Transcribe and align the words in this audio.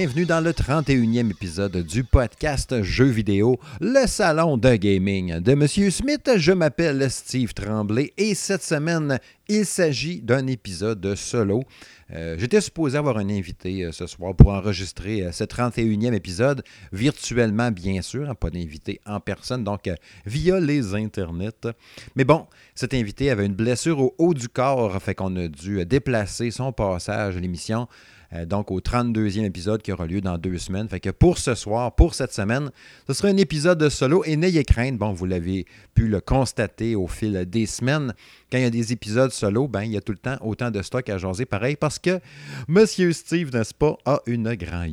Bienvenue 0.00 0.24
dans 0.24 0.40
le 0.40 0.52
31e 0.52 1.30
épisode 1.30 1.76
du 1.76 2.04
podcast 2.04 2.82
Jeux 2.82 3.04
vidéo, 3.04 3.60
le 3.82 4.06
salon 4.06 4.56
de 4.56 4.74
gaming 4.76 5.40
de 5.40 5.52
Monsieur 5.52 5.90
Smith. 5.90 6.26
Je 6.36 6.52
m'appelle 6.52 7.10
Steve 7.10 7.52
Tremblay 7.52 8.14
et 8.16 8.34
cette 8.34 8.62
semaine, 8.62 9.18
il 9.46 9.66
s'agit 9.66 10.22
d'un 10.22 10.46
épisode 10.46 11.14
solo. 11.16 11.64
Euh, 12.14 12.36
j'étais 12.38 12.62
supposé 12.62 12.96
avoir 12.96 13.18
un 13.18 13.28
invité 13.28 13.84
euh, 13.84 13.92
ce 13.92 14.06
soir 14.06 14.34
pour 14.34 14.54
enregistrer 14.54 15.22
euh, 15.22 15.32
ce 15.32 15.44
31e 15.44 16.14
épisode, 16.14 16.64
virtuellement 16.92 17.70
bien 17.70 18.00
sûr, 18.00 18.30
hein, 18.30 18.34
pas 18.34 18.48
d'invité 18.48 19.02
en 19.04 19.20
personne, 19.20 19.64
donc 19.64 19.90
via 20.24 20.58
les 20.60 20.94
internets. 20.94 21.68
Mais 22.16 22.24
bon, 22.24 22.46
cet 22.74 22.94
invité 22.94 23.28
avait 23.28 23.44
une 23.44 23.54
blessure 23.54 24.00
au 24.00 24.14
haut 24.16 24.32
du 24.32 24.48
corps, 24.48 24.98
fait 25.02 25.14
qu'on 25.14 25.36
a 25.36 25.46
dû 25.46 25.84
déplacer 25.84 26.50
son 26.50 26.72
passage 26.72 27.36
à 27.36 27.40
l'émission. 27.40 27.86
Euh, 28.32 28.46
donc 28.46 28.70
au 28.70 28.80
32e 28.80 29.44
épisode 29.44 29.82
qui 29.82 29.92
aura 29.92 30.06
lieu 30.06 30.20
dans 30.20 30.38
deux 30.38 30.58
semaines. 30.58 30.88
Fait 30.88 31.00
que 31.00 31.10
pour 31.10 31.38
ce 31.38 31.54
soir, 31.54 31.94
pour 31.94 32.14
cette 32.14 32.32
semaine, 32.32 32.70
ce 33.06 33.14
sera 33.14 33.28
un 33.28 33.36
épisode 33.36 33.78
de 33.78 33.88
solo 33.88 34.22
et 34.24 34.36
n'ayez 34.36 34.64
crainte, 34.64 34.98
bon, 34.98 35.12
vous 35.12 35.26
l'avez 35.26 35.66
pu 35.94 36.08
le 36.08 36.20
constater 36.20 36.94
au 36.94 37.06
fil 37.06 37.44
des 37.46 37.66
semaines, 37.66 38.14
quand 38.50 38.58
il 38.58 38.62
y 38.62 38.66
a 38.66 38.70
des 38.70 38.92
épisodes 38.92 39.32
solo, 39.32 39.68
ben, 39.68 39.82
il 39.82 39.92
y 39.92 39.96
a 39.96 40.00
tout 40.00 40.12
le 40.12 40.18
temps 40.18 40.36
autant 40.42 40.70
de 40.70 40.82
stock 40.82 41.08
à 41.08 41.18
jaser 41.18 41.46
pareil 41.46 41.76
parce 41.76 41.98
que 41.98 42.20
Monsieur 42.68 43.12
Steve, 43.12 43.52
n'est-ce 43.52 43.74
pas, 43.74 43.96
a 44.04 44.20
une 44.26 44.54
grand. 44.54 44.86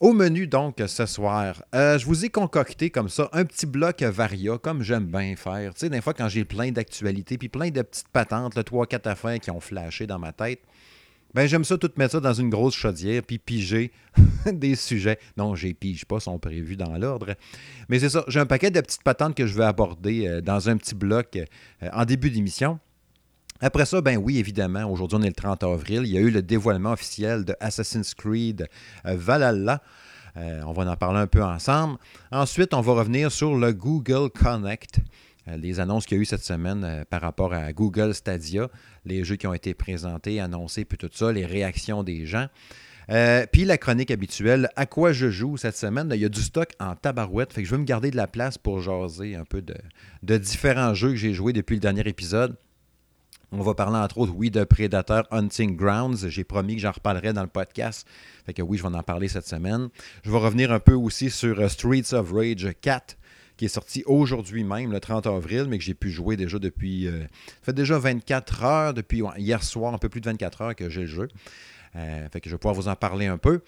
Au 0.00 0.14
menu, 0.14 0.46
donc, 0.46 0.82
ce 0.86 1.04
soir, 1.04 1.62
euh, 1.74 1.98
je 1.98 2.06
vous 2.06 2.24
ai 2.24 2.30
concocté 2.30 2.88
comme 2.88 3.10
ça 3.10 3.28
un 3.34 3.44
petit 3.44 3.66
bloc 3.66 4.02
varia, 4.02 4.56
comme 4.56 4.82
j'aime 4.82 5.04
bien 5.04 5.36
faire. 5.36 5.74
Tu 5.74 5.80
sais, 5.80 5.90
des 5.90 6.00
fois, 6.00 6.14
quand 6.14 6.26
j'ai 6.26 6.46
plein 6.46 6.72
d'actualités, 6.72 7.36
puis 7.36 7.50
plein 7.50 7.68
de 7.68 7.82
petites 7.82 8.08
patentes, 8.08 8.54
le 8.54 8.62
3-4 8.62 9.06
affaires 9.10 9.38
qui 9.38 9.50
ont 9.50 9.60
flashé 9.60 10.06
dans 10.06 10.18
ma 10.18 10.32
tête, 10.32 10.60
ben, 11.34 11.46
j'aime 11.46 11.64
ça 11.64 11.78
tout 11.78 11.90
mettre 11.96 12.12
ça 12.12 12.20
dans 12.20 12.32
une 12.32 12.50
grosse 12.50 12.74
chaudière 12.74 13.22
puis 13.22 13.38
piger 13.38 13.92
des 14.52 14.74
sujets. 14.74 15.18
Non, 15.36 15.54
j'ai 15.54 15.74
pige 15.74 16.04
pas, 16.04 16.18
sont 16.18 16.38
prévus 16.38 16.76
dans 16.76 16.96
l'ordre. 16.98 17.34
Mais 17.88 17.98
c'est 18.00 18.08
ça, 18.08 18.24
j'ai 18.28 18.40
un 18.40 18.46
paquet 18.46 18.70
de 18.70 18.80
petites 18.80 19.02
patentes 19.02 19.36
que 19.36 19.46
je 19.46 19.56
vais 19.56 19.64
aborder 19.64 20.26
euh, 20.26 20.40
dans 20.40 20.68
un 20.68 20.76
petit 20.76 20.94
bloc 20.94 21.36
euh, 21.36 21.88
en 21.92 22.04
début 22.04 22.30
d'émission. 22.30 22.80
Après 23.60 23.84
ça, 23.84 24.00
ben 24.00 24.16
oui, 24.16 24.38
évidemment, 24.38 24.90
aujourd'hui 24.90 25.18
on 25.20 25.22
est 25.22 25.28
le 25.28 25.34
30 25.34 25.62
avril, 25.64 26.02
il 26.04 26.12
y 26.12 26.16
a 26.16 26.20
eu 26.20 26.30
le 26.30 26.42
dévoilement 26.42 26.92
officiel 26.92 27.44
de 27.44 27.54
Assassin's 27.60 28.14
Creed 28.14 28.66
euh, 29.06 29.16
Valhalla. 29.16 29.82
on 30.34 30.72
va 30.72 30.90
en 30.90 30.96
parler 30.96 31.20
un 31.20 31.26
peu 31.26 31.44
ensemble. 31.44 31.98
Ensuite, 32.32 32.72
on 32.72 32.80
va 32.80 32.94
revenir 32.94 33.30
sur 33.30 33.54
le 33.56 33.72
Google 33.72 34.30
Connect. 34.30 35.00
Les 35.46 35.80
annonces 35.80 36.06
qu'il 36.06 36.16
y 36.16 36.20
a 36.20 36.22
eu 36.22 36.26
cette 36.26 36.44
semaine 36.44 37.04
par 37.10 37.22
rapport 37.22 37.52
à 37.52 37.72
Google 37.72 38.14
Stadia, 38.14 38.68
les 39.04 39.24
jeux 39.24 39.36
qui 39.36 39.46
ont 39.46 39.54
été 39.54 39.74
présentés, 39.74 40.40
annoncés, 40.40 40.84
puis 40.84 40.98
tout 40.98 41.10
ça, 41.12 41.32
les 41.32 41.46
réactions 41.46 42.02
des 42.02 42.26
gens. 42.26 42.46
Euh, 43.10 43.44
puis 43.50 43.64
la 43.64 43.76
chronique 43.76 44.10
habituelle, 44.10 44.68
à 44.76 44.86
quoi 44.86 45.12
je 45.12 45.30
joue 45.30 45.56
cette 45.56 45.76
semaine, 45.76 46.10
il 46.14 46.20
y 46.20 46.24
a 46.24 46.28
du 46.28 46.42
stock 46.42 46.70
en 46.78 46.94
tabarouette, 46.94 47.52
fait 47.52 47.62
que 47.62 47.68
je 47.68 47.74
vais 47.74 47.80
me 47.80 47.86
garder 47.86 48.10
de 48.10 48.16
la 48.16 48.28
place 48.28 48.56
pour 48.56 48.80
jaser 48.80 49.34
un 49.34 49.44
peu 49.44 49.62
de, 49.62 49.74
de 50.22 50.38
différents 50.38 50.94
jeux 50.94 51.10
que 51.10 51.16
j'ai 51.16 51.34
joués 51.34 51.52
depuis 51.52 51.74
le 51.74 51.80
dernier 51.80 52.06
épisode. 52.06 52.56
On 53.52 53.62
va 53.62 53.74
parler 53.74 53.98
entre 53.98 54.18
autres, 54.18 54.32
oui, 54.36 54.52
de 54.52 54.62
Predator 54.62 55.24
Hunting 55.32 55.76
Grounds. 55.76 56.28
J'ai 56.28 56.44
promis 56.44 56.76
que 56.76 56.82
j'en 56.82 56.92
reparlerai 56.92 57.32
dans 57.32 57.42
le 57.42 57.48
podcast. 57.48 58.06
Fait 58.46 58.54
que 58.54 58.62
oui, 58.62 58.78
je 58.78 58.82
vais 58.84 58.96
en 58.96 59.02
parler 59.02 59.26
cette 59.26 59.46
semaine. 59.46 59.88
Je 60.22 60.30
vais 60.30 60.38
revenir 60.38 60.70
un 60.70 60.78
peu 60.78 60.94
aussi 60.94 61.30
sur 61.30 61.68
Streets 61.68 62.14
of 62.14 62.30
Rage 62.30 62.68
4 62.80 63.16
qui 63.60 63.66
est 63.66 63.68
sorti 63.68 64.02
aujourd'hui 64.06 64.64
même, 64.64 64.90
le 64.90 65.00
30 65.00 65.26
avril, 65.26 65.66
mais 65.68 65.76
que 65.76 65.84
j'ai 65.84 65.92
pu 65.92 66.10
jouer 66.10 66.38
déjà 66.38 66.58
depuis. 66.58 67.06
Euh, 67.06 67.24
ça 67.60 67.64
fait 67.64 67.72
déjà 67.74 67.98
24 67.98 68.64
heures, 68.64 68.94
depuis 68.94 69.22
hier 69.36 69.62
soir, 69.62 69.92
un 69.92 69.98
peu 69.98 70.08
plus 70.08 70.22
de 70.22 70.30
24 70.30 70.62
heures 70.62 70.74
que 70.74 70.88
j'ai 70.88 71.02
le 71.02 71.06
jeu. 71.06 71.28
Euh, 71.94 72.26
fait 72.30 72.40
que 72.40 72.48
je 72.48 72.54
vais 72.54 72.58
pouvoir 72.58 72.74
vous 72.74 72.88
en 72.88 72.96
parler 72.96 73.26
un 73.26 73.36
peu. 73.36 73.60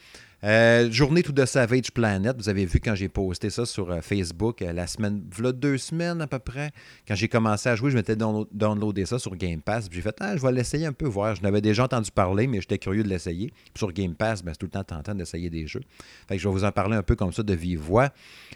Euh, 0.44 0.90
journée 0.90 1.22
tout 1.22 1.32
de 1.32 1.44
Savage 1.44 1.92
Planet. 1.92 2.36
Vous 2.36 2.48
avez 2.48 2.66
vu 2.66 2.80
quand 2.80 2.96
j'ai 2.96 3.08
posté 3.08 3.48
ça 3.48 3.64
sur 3.64 3.92
euh, 3.92 4.00
Facebook 4.00 4.60
la 4.60 4.88
semaine, 4.88 5.22
voilà 5.30 5.52
deux 5.52 5.78
semaines 5.78 6.20
à 6.20 6.26
peu 6.26 6.40
près. 6.40 6.72
Quand 7.06 7.14
j'ai 7.14 7.28
commencé 7.28 7.68
à 7.68 7.76
jouer, 7.76 7.92
je 7.92 7.96
m'étais 7.96 8.16
downloadé 8.16 9.06
ça 9.06 9.20
sur 9.20 9.36
Game 9.36 9.60
Pass. 9.62 9.88
J'ai 9.88 10.00
fait, 10.00 10.16
ah, 10.18 10.36
je 10.36 10.42
vais 10.42 10.50
l'essayer 10.50 10.86
un 10.86 10.92
peu, 10.92 11.06
voir. 11.06 11.36
Je 11.36 11.42
n'avais 11.42 11.60
déjà 11.60 11.84
entendu 11.84 12.10
parler, 12.10 12.48
mais 12.48 12.60
j'étais 12.60 12.78
curieux 12.78 13.04
de 13.04 13.08
l'essayer. 13.08 13.52
Sur 13.76 13.92
Game 13.92 14.16
Pass, 14.16 14.42
ben, 14.42 14.52
c'est 14.52 14.58
tout 14.58 14.66
le 14.66 14.70
temps 14.70 14.82
tentant 14.82 15.14
d'essayer 15.14 15.48
des 15.48 15.68
jeux. 15.68 15.82
Fait 16.26 16.34
que 16.36 16.42
je 16.42 16.48
vais 16.48 16.52
vous 16.52 16.64
en 16.64 16.72
parler 16.72 16.96
un 16.96 17.04
peu 17.04 17.14
comme 17.14 17.32
ça 17.32 17.44
de 17.44 17.54
vive 17.54 17.78
voix. 17.78 18.10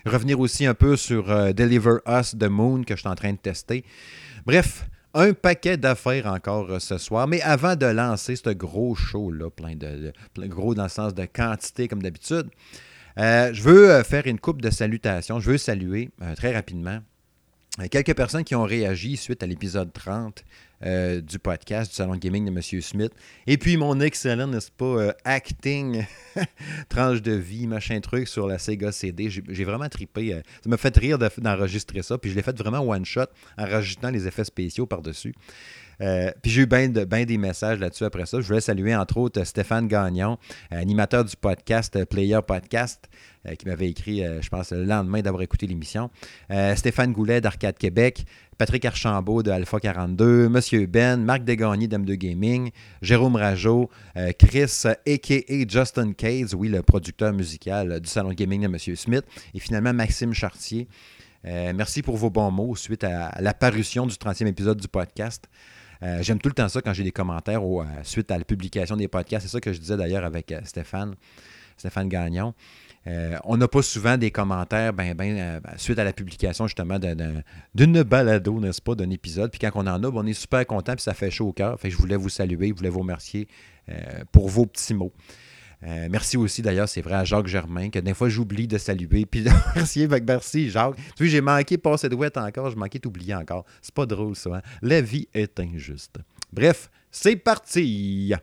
Revenir 0.05 0.41
aussi 0.41 0.67
un 0.67 0.75
peu 0.75 0.97
sur 0.97 1.55
Deliver 1.55 1.99
Us 2.09 2.37
the 2.37 2.49
Moon 2.49 2.83
que 2.83 2.97
je 2.97 3.01
suis 3.01 3.09
en 3.09 3.15
train 3.15 3.33
de 3.33 3.39
tester. 3.39 3.85
Bref, 4.45 4.87
un 5.17 5.33
paquet 5.33 5.79
d'affaires 5.79 6.27
encore 6.27 6.71
euh, 6.71 6.79
ce 6.79 6.99
soir. 6.99 7.27
Mais 7.27 7.41
avant 7.43 7.75
de 7.75 7.87
lancer 7.87 8.37
ce 8.37 8.51
gros 8.51 8.95
show-là, 8.95 9.51
plein 9.51 9.75
de, 9.75 10.13
gros 10.47 10.75
dans 10.75 10.85
le 10.85 10.89
sens 10.89 11.15
de 11.15 11.25
quantité 11.25 11.89
comme 11.89 12.03
d'habitude, 12.03 12.49
euh, 13.19 13.51
je 13.53 13.63
veux 13.63 13.91
euh, 13.91 14.05
faire 14.05 14.27
une 14.27 14.39
coupe 14.39 14.61
de 14.61 14.71
salutations. 14.71 15.41
Je 15.41 15.51
veux 15.51 15.59
saluer 15.59 16.11
très 16.37 16.55
rapidement 16.55 17.01
quelques 17.91 18.15
personnes 18.15 18.45
qui 18.45 18.55
ont 18.55 18.65
réagi 18.65 19.17
suite 19.17 19.43
à 19.43 19.47
l'épisode 19.47 19.93
30 19.93 20.45
euh, 20.85 21.21
du 21.21 21.39
podcast 21.39 21.91
du 21.91 21.97
Salon 21.97 22.17
Gaming 22.17 22.45
de 22.45 22.51
M. 22.51 22.83
Smith. 22.83 23.13
Et 23.47 23.57
puis 23.57 23.77
mon 23.77 23.99
excellent, 24.01 24.47
n'est-ce 24.47 24.71
pas, 24.71 24.85
euh, 24.85 25.13
acting, 25.25 26.05
tranche 26.89 27.23
de 27.23 27.33
vie, 27.33 27.67
machin 27.67 27.99
truc 28.01 28.29
sur 28.29 28.47
la 28.47 28.59
Sega 28.59 28.93
CD. 28.93 29.31
J'ai 29.31 29.65
vraiment 29.65 29.89
tripé. 29.89 30.35
Euh, 30.35 30.41
ça 30.63 30.69
m'a 30.69 30.77
fait 30.77 30.97
rire 30.97 31.19
d'enregistrer 31.19 32.03
ça. 32.03 32.19
Puis 32.19 32.31
je 32.31 32.37
l'ai 32.37 32.43
fait 32.43 32.57
vraiment 32.59 32.81
one 32.81 33.05
shot 33.05 33.27
en 33.57 33.65
rajoutant 33.65 34.11
les 34.11 34.27
effets 34.27 34.45
spéciaux 34.45 34.87
par-dessus. 34.87 35.35
Puis 35.99 36.51
j'ai 36.51 36.63
eu 36.63 36.67
bien 36.67 36.89
des 36.89 37.39
messages 37.39 37.79
là-dessus 37.79 38.05
après 38.05 38.27
ça. 38.27 38.41
Je 38.41 38.47
voulais 38.47 38.61
saluer 38.61 38.95
entre 38.95 39.17
autres 39.19 39.45
Stéphane 39.45 39.89
Gagnon, 39.89 40.39
animateur 40.71 41.25
du 41.25 41.37
podcast 41.37 42.05
Player 42.05 42.41
Podcast, 42.47 43.09
qui 43.59 43.67
m'avait 43.67 43.89
écrit, 43.89 44.23
je 44.41 44.49
pense, 44.49 44.73
le 44.73 44.85
lendemain 44.85 45.23
d'avoir 45.23 45.43
écouté 45.43 45.67
l'émission. 45.67 46.11
Stéphane 46.75 47.13
Goulet 47.13 47.41
d'Arcade 47.41 47.79
Québec, 47.79 48.27
Patrick 48.59 48.87
Archambault 48.87 49.43
de 49.43 49.51
Alpha 49.51 49.79
42, 49.79 50.49
Monsieur 50.49 50.87
Ben, 50.87 51.23
Marc 51.23 51.45
Degagné 51.45 51.89
d'M2 51.89 52.15
Gaming, 52.15 52.71
Jérôme 53.03 53.37
euh, 53.37 54.33
Chris, 54.39 54.83
a.k.a. 54.87 55.69
Justin 55.69 56.13
Case, 56.15 56.55
oui, 56.55 56.69
le 56.69 56.83
producteur 56.83 57.35
musical 57.35 58.01
du 58.01 58.09
Salon 58.09 58.33
Gaming 58.33 58.63
de 58.63 58.69
Monsieur 58.69 58.97
Smith, 58.97 59.25
et 59.53 59.59
finalement 59.59 59.93
Maxime 59.93 60.33
Chartier. 60.33 60.89
Euh, 61.45 61.73
merci 61.75 62.01
pour 62.01 62.17
vos 62.17 62.31
bons 62.31 62.51
mots 62.51 62.75
suite 62.77 63.05
à, 63.05 63.31
la 63.41 63.53
parution 63.53 64.07
du 64.07 64.15
30e 64.15 64.47
épisode 64.47 64.81
du 64.81 64.89
podcast. 64.89 65.45
Euh, 66.03 66.23
j'aime 66.23 66.39
tout 66.39 66.49
le 66.49 66.55
temps 66.55 66.69
ça 66.69 66.83
quand 66.83 66.93
j'ai 66.93 67.05
des 67.05 67.13
commentaires 67.13 67.63
suite 68.03 68.31
à 68.31 68.39
la 68.39 68.45
publication 68.45 68.97
des 68.97 69.09
podcasts. 69.09 69.47
C'est 69.47 69.53
ça 69.53 69.61
que 69.61 69.73
je 69.73 69.81
disais 69.81 69.97
d'ailleurs 69.97 70.25
avec 70.25 70.55
Stéphane, 70.65 71.15
Stéphane 71.77 72.09
Gagnon. 72.09 72.55
Euh, 73.07 73.37
on 73.45 73.57
n'a 73.57 73.69
pas 73.69 73.83
souvent 73.83 74.17
des 74.17 74.33
commentaires 74.33 74.93
ben, 74.93 75.15
ben, 75.15 75.39
euh, 75.39 75.61
ben, 75.61 75.73
suite 75.77 75.99
à 75.99 76.05
la 76.05 76.13
publication 76.13 76.67
justement 76.67 76.99
d'une 77.75 78.03
balado, 78.03 78.59
n'est-ce 78.59 78.83
pas, 78.83 78.97
d'un 78.97 79.11
épisode. 79.11 79.51
Puis 79.51 79.61
quand 79.61 79.71
on 79.75 79.87
en 79.87 80.03
a, 80.03 80.09
on 80.09 80.27
est 80.27 80.33
super 80.33 80.67
content 80.67 80.95
puis 80.95 81.03
ça 81.03 81.15
fait 81.15 81.31
chaud 81.31 81.49
au 81.49 81.53
cœur. 81.53 81.79
Je 81.83 81.97
voulais 81.97 82.17
vous 82.17 82.29
saluer, 82.29 82.69
je 82.69 82.75
voulais 82.75 82.89
vous 82.89 83.01
remercier 83.01 83.47
euh, 83.89 84.25
pour 84.33 84.49
vos 84.49 84.67
petits 84.67 84.95
mots. 84.95 85.13
Merci 85.83 86.37
aussi 86.37 86.63
d'ailleurs, 86.63 86.89
c'est 86.89 87.03
vrai 87.03 87.15
à 87.15 87.25
Jacques 87.25 87.47
Germain, 87.47 87.91
que 87.91 87.99
des 87.99 88.15
fois 88.15 88.29
j'oublie 88.29 88.67
de 88.67 88.79
saluer. 88.79 89.27
Puis 89.31 89.43
de 89.43 89.51
remercier, 89.51 90.09
merci 90.09 90.71
Jacques. 90.71 90.97
Tu 91.17 91.25
vois, 91.25 91.27
j'ai 91.27 91.41
manqué 91.41 91.79
passer 91.79 92.09
de 92.09 92.15
ouette 92.15 92.37
encore, 92.37 92.71
je 92.71 92.77
manquais 92.77 92.99
d'oublier 92.99 93.35
encore. 93.35 93.65
C'est 93.83 93.95
pas 93.95 94.07
drôle 94.07 94.37
ça. 94.37 94.57
Hein? 94.57 94.63
La 94.83 95.01
vie 95.01 95.29
est 95.35 95.61
injuste. 95.61 96.19
Bref, 96.53 96.91
c'est 97.11 97.37
parti! 97.37 98.35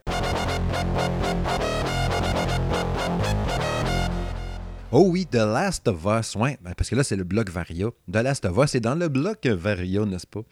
Oh 4.96 5.08
oui, 5.10 5.26
The 5.26 5.36
Last 5.36 5.88
of 5.88 6.06
Us, 6.06 6.36
ouais, 6.36 6.56
ben, 6.62 6.72
parce 6.76 6.88
que 6.88 6.94
là, 6.94 7.02
c'est 7.02 7.16
le 7.16 7.24
bloc 7.24 7.50
Varia. 7.50 7.88
The 8.12 8.16
Last 8.16 8.44
of 8.44 8.56
Us, 8.58 8.70
c'est 8.70 8.80
dans 8.80 8.94
le 8.94 9.08
bloc 9.08 9.44
Varia, 9.44 10.04
n'est-ce 10.04 10.26
pas? 10.26 10.42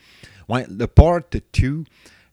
Ouais, 0.49 0.67
le 0.69 0.89
Part 0.89 1.21
2, 1.31 1.85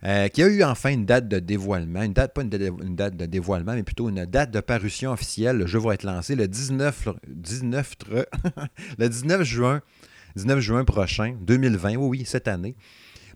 euh, 0.06 0.28
qui 0.30 0.44
a 0.44 0.48
eu 0.48 0.64
enfin 0.64 0.92
une 0.92 1.06
date 1.06 1.28
de 1.28 1.40
dévoilement. 1.40 2.02
Une 2.04 2.14
date, 2.14 2.34
pas 2.34 2.42
une, 2.42 2.50
date 2.50 3.18
de 3.18 3.26
dévoilement, 3.26 3.74
mais 3.74 3.84
plutôt 3.84 4.10
une 4.10 4.26
date 4.26 4.52
de 4.52 4.62
parution 4.62 5.12
officielle. 5.12 5.58
Le 5.58 5.68
jeu 5.68 5.80
va 5.80 5.94
être 5.94 6.04
lancé 6.04 6.36
le 6.36 6.48
19, 6.48 7.10
19, 7.28 7.96
le 8.98 9.10
19 9.10 9.44
juin, 9.44 9.82
19 10.36 10.60
juin 10.60 10.86
prochain, 10.86 11.36
2020. 11.42 11.96
Oui, 11.96 12.20
oui, 12.20 12.24
cette 12.26 12.48
année. 12.48 12.76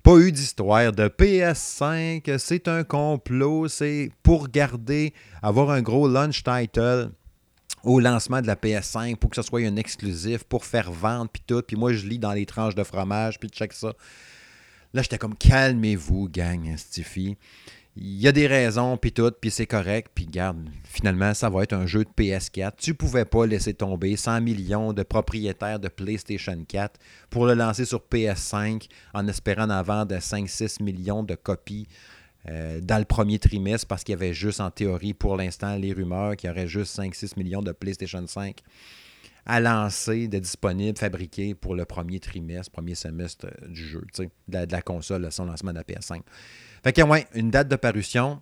Pas 0.03 0.17
eu 0.17 0.31
d'histoire 0.31 0.91
de 0.91 1.07
PS5, 1.07 2.37
c'est 2.37 2.67
un 2.67 2.83
complot, 2.83 3.69
c'est 3.69 4.11
pour 4.21 4.49
garder, 4.49 5.13
avoir 5.41 5.69
un 5.69 5.81
gros 5.81 6.09
launch 6.09 6.43
title 6.43 7.11
au 7.83 7.99
lancement 7.99 8.41
de 8.41 8.47
la 8.47 8.55
PS5 8.55 9.15
pour 9.17 9.29
que 9.29 9.35
ce 9.35 9.41
soit 9.41 9.61
un 9.61 9.75
exclusif, 9.75 10.43
pour 10.43 10.65
faire 10.65 10.91
vendre, 10.91 11.29
puis 11.31 11.43
tout. 11.45 11.61
Puis 11.61 11.75
moi, 11.75 11.93
je 11.93 12.05
lis 12.07 12.19
dans 12.19 12.33
les 12.33 12.45
tranches 12.45 12.75
de 12.75 12.83
fromage, 12.83 13.39
puis 13.39 13.49
check 13.49 13.73
ça. 13.73 13.93
Là, 14.93 15.01
j'étais 15.01 15.17
comme, 15.17 15.35
calmez-vous, 15.35 16.29
gang, 16.29 16.77
Stiffy. 16.77 17.35
Il 17.95 18.19
y 18.19 18.27
a 18.27 18.31
des 18.31 18.47
raisons, 18.47 18.97
puis 18.97 19.11
tout, 19.11 19.31
puis 19.39 19.51
c'est 19.51 19.67
correct. 19.67 20.11
Puis 20.13 20.25
garde, 20.25 20.67
finalement, 20.83 21.33
ça 21.33 21.49
va 21.49 21.63
être 21.63 21.73
un 21.73 21.85
jeu 21.85 22.03
de 22.03 22.09
PS4. 22.09 22.73
Tu 22.77 22.93
pouvais 22.93 23.25
pas 23.25 23.45
laisser 23.45 23.73
tomber 23.73 24.15
100 24.15 24.41
millions 24.41 24.93
de 24.93 25.03
propriétaires 25.03 25.79
de 25.79 25.87
PlayStation 25.87 26.57
4 26.67 26.99
pour 27.29 27.45
le 27.45 27.53
lancer 27.53 27.85
sur 27.85 28.03
PS5 28.11 28.87
en 29.13 29.27
espérant 29.27 29.69
en 29.69 29.81
vendre 29.83 30.15
5-6 30.15 30.81
millions 30.81 31.23
de 31.23 31.35
copies 31.35 31.87
dans 32.45 32.99
le 32.99 33.05
premier 33.05 33.39
trimestre 33.39 33.87
parce 33.87 34.03
qu'il 34.03 34.11
y 34.11 34.17
avait 34.17 34.33
juste 34.33 34.59
en 34.59 34.69
théorie 34.69 35.13
pour 35.13 35.37
l'instant 35.37 35.77
les 35.77 35.93
rumeurs 35.93 36.35
qu'il 36.35 36.49
y 36.49 36.51
aurait 36.51 36.67
juste 36.67 36.99
5-6 36.99 37.37
millions 37.37 37.61
de 37.61 37.71
PlayStation 37.71 38.27
5 38.27 38.57
à 39.45 39.59
lancer, 39.59 40.27
de 40.27 40.39
disponibles, 40.39 40.97
fabriqués 40.97 41.53
pour 41.55 41.75
le 41.75 41.85
premier 41.85 42.19
trimestre, 42.19 42.71
premier 42.71 42.95
semestre 42.95 43.47
du 43.67 43.85
jeu, 43.85 44.01
de 44.17 44.67
la, 44.71 44.81
console, 44.81 45.31
son 45.31 45.45
lancement 45.45 45.71
de 45.71 45.77
la 45.77 45.83
PS5. 45.83 46.21
Fait 46.83 46.93
que, 46.93 47.01
ouais, 47.01 47.27
une 47.33 47.51
date 47.51 47.67
de 47.67 47.75
parution 47.75 48.41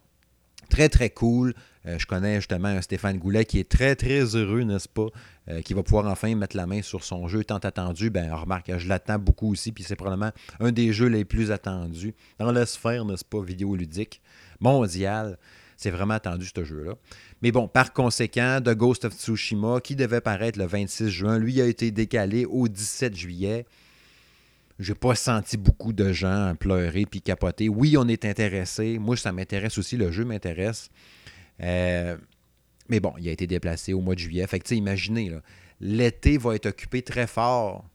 très, 0.70 0.90
très 0.90 1.10
cool. 1.10 1.54
Euh, 1.86 1.98
je 1.98 2.06
connais 2.06 2.36
justement 2.36 2.80
Stéphane 2.82 3.18
Goulet 3.18 3.46
qui 3.46 3.60
est 3.60 3.70
très, 3.70 3.96
très 3.96 4.36
heureux, 4.36 4.62
n'est-ce 4.62 4.88
pas, 4.88 5.08
euh, 5.50 5.62
qui 5.62 5.74
va 5.74 5.84
pouvoir 5.84 6.06
enfin 6.08 6.34
mettre 6.36 6.56
la 6.56 6.68
main 6.68 6.82
sur 6.82 7.04
son 7.04 7.28
jeu 7.28 7.44
tant 7.44 7.58
attendu. 7.58 8.10
Ben, 8.10 8.34
remarque, 8.34 8.78
je 8.78 8.88
l'attends 8.88 9.20
beaucoup 9.20 9.52
aussi, 9.52 9.72
puis 9.72 9.84
c'est 9.84 9.96
probablement 9.96 10.32
un 10.60 10.72
des 10.72 10.94
jeux 10.94 11.08
les 11.08 11.26
plus 11.26 11.52
attendus 11.52 12.14
dans 12.40 12.52
la 12.52 12.66
sphère, 12.66 13.06
n'est-ce 13.06 13.26
pas, 13.26 13.42
vidéoludique 13.42 14.22
mondiale. 14.60 15.38
C'est 15.82 15.90
vraiment 15.90 16.14
attendu, 16.14 16.46
ce 16.56 16.64
jeu-là. 16.64 16.94
Mais 17.42 17.52
bon, 17.52 17.68
par 17.68 17.92
conséquent, 17.92 18.60
The 18.64 18.76
Ghost 18.76 19.06
of 19.06 19.16
Tsushima, 19.16 19.82
qui 19.82 19.96
devait 19.96 20.22
paraître 20.22 20.60
le 20.60 20.68
26 20.68 21.10
juin, 21.10 21.40
lui 21.40 21.60
a 21.60 21.66
été 21.66 21.90
décalé 21.90 22.46
au 22.46 22.68
17 22.68 23.16
juillet. 23.16 23.66
J'ai 24.78 24.94
pas 24.94 25.16
senti 25.16 25.58
beaucoup 25.58 25.92
de 25.92 26.14
gens 26.14 26.54
pleurer 26.60 27.08
puis 27.08 27.24
capoter. 27.24 27.68
Oui, 27.68 27.98
on 27.98 28.08
est 28.08 28.26
intéressé. 28.26 29.00
Moi, 29.00 29.18
ça 29.18 29.32
m'intéresse 29.32 29.80
aussi. 29.80 29.98
Le 29.98 30.12
jeu 30.12 30.24
m'intéresse. 30.24 30.92
Euh, 31.64 32.16
mais 32.88 33.00
bon, 33.00 33.14
il 33.18 33.28
a 33.28 33.32
été 33.32 33.48
déplacé 33.48 33.94
au 33.94 34.02
mois 34.02 34.14
de 34.14 34.20
juillet. 34.20 34.46
Fait 34.46 34.60
que, 34.60 34.72
imaginez, 34.76 35.32
l'été 35.80 36.38
va 36.38 36.54
être 36.54 36.68
occupé 36.68 37.02
très 37.02 37.26
fort. 37.26 37.86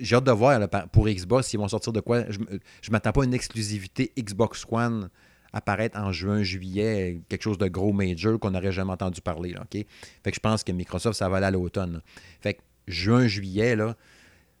J'ai 0.00 0.16
hâte 0.16 0.24
de 0.24 0.32
voir 0.32 0.58
pour 0.90 1.06
Xbox 1.08 1.46
s'ils 1.46 1.60
vont 1.60 1.68
sortir 1.68 1.92
de 1.92 2.00
quoi? 2.00 2.28
Je 2.32 2.40
ne 2.40 2.90
m'attends 2.90 3.12
pas 3.12 3.22
à 3.22 3.24
une 3.26 3.34
exclusivité 3.34 4.12
Xbox 4.18 4.66
One 4.68 5.08
apparaître 5.52 5.98
en 5.98 6.12
juin, 6.12 6.42
juillet, 6.42 7.20
quelque 7.28 7.42
chose 7.42 7.58
de 7.58 7.68
gros 7.68 7.92
major 7.92 8.38
qu'on 8.38 8.50
n'aurait 8.50 8.72
jamais 8.72 8.92
entendu 8.92 9.20
parler. 9.20 9.54
OK? 9.56 9.72
Fait 9.72 10.30
que 10.30 10.34
je 10.34 10.40
pense 10.40 10.64
que 10.64 10.72
Microsoft, 10.72 11.18
ça 11.18 11.28
va 11.28 11.38
aller 11.38 11.46
à 11.46 11.50
l'automne. 11.50 12.02
Fait 12.40 12.54
que 12.54 12.60
juin, 12.86 13.26
juillet, 13.26 13.76
là, 13.76 13.96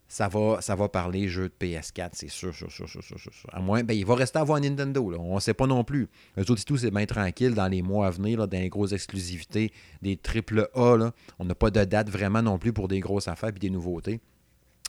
ça 0.08 0.26
va, 0.26 0.60
ça 0.62 0.74
va 0.74 0.88
parler 0.88 1.28
jeu 1.28 1.50
de 1.50 1.66
PS4, 1.66 2.10
c'est 2.14 2.30
sûr, 2.30 2.54
sûr, 2.54 2.72
sûr, 2.72 2.88
sûr, 2.88 3.02
sûr. 3.02 3.32
À 3.52 3.60
moins, 3.60 3.84
ben, 3.84 3.92
il 3.92 4.06
va 4.06 4.14
rester 4.14 4.38
à 4.38 4.44
voir 4.44 4.58
Nintendo. 4.58 5.10
Là. 5.10 5.18
On 5.18 5.34
ne 5.34 5.40
sait 5.40 5.52
pas 5.52 5.66
non 5.66 5.84
plus. 5.84 6.08
Eux 6.38 6.50
autres, 6.50 6.64
tout, 6.64 6.78
c'est 6.78 6.90
bien 6.90 7.04
tranquille 7.04 7.52
dans 7.52 7.68
les 7.68 7.82
mois 7.82 8.06
à 8.06 8.10
venir, 8.10 8.38
là, 8.38 8.46
dans 8.46 8.58
les 8.58 8.70
grosses 8.70 8.92
exclusivités, 8.92 9.70
des 10.00 10.16
triple 10.16 10.70
A. 10.74 10.96
Là. 10.96 11.12
On 11.38 11.44
n'a 11.44 11.54
pas 11.54 11.70
de 11.70 11.84
date 11.84 12.08
vraiment 12.08 12.42
non 12.42 12.58
plus 12.58 12.72
pour 12.72 12.88
des 12.88 13.00
grosses 13.00 13.28
affaires 13.28 13.50
et 13.50 13.58
des 13.58 13.70
nouveautés. 13.70 14.20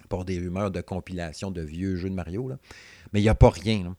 Pour 0.07 0.23
des 0.23 0.39
rumeurs 0.39 0.71
de 0.71 0.79
compilation 0.79 1.51
de 1.51 1.61
vieux 1.61 1.97
jeux 1.97 2.09
de 2.09 2.15
Mario. 2.15 2.47
Là. 2.47 2.57
Mais 3.11 3.19
il 3.19 3.23
n'y 3.23 3.29
a 3.29 3.35
pas 3.35 3.49
rien. 3.49 3.95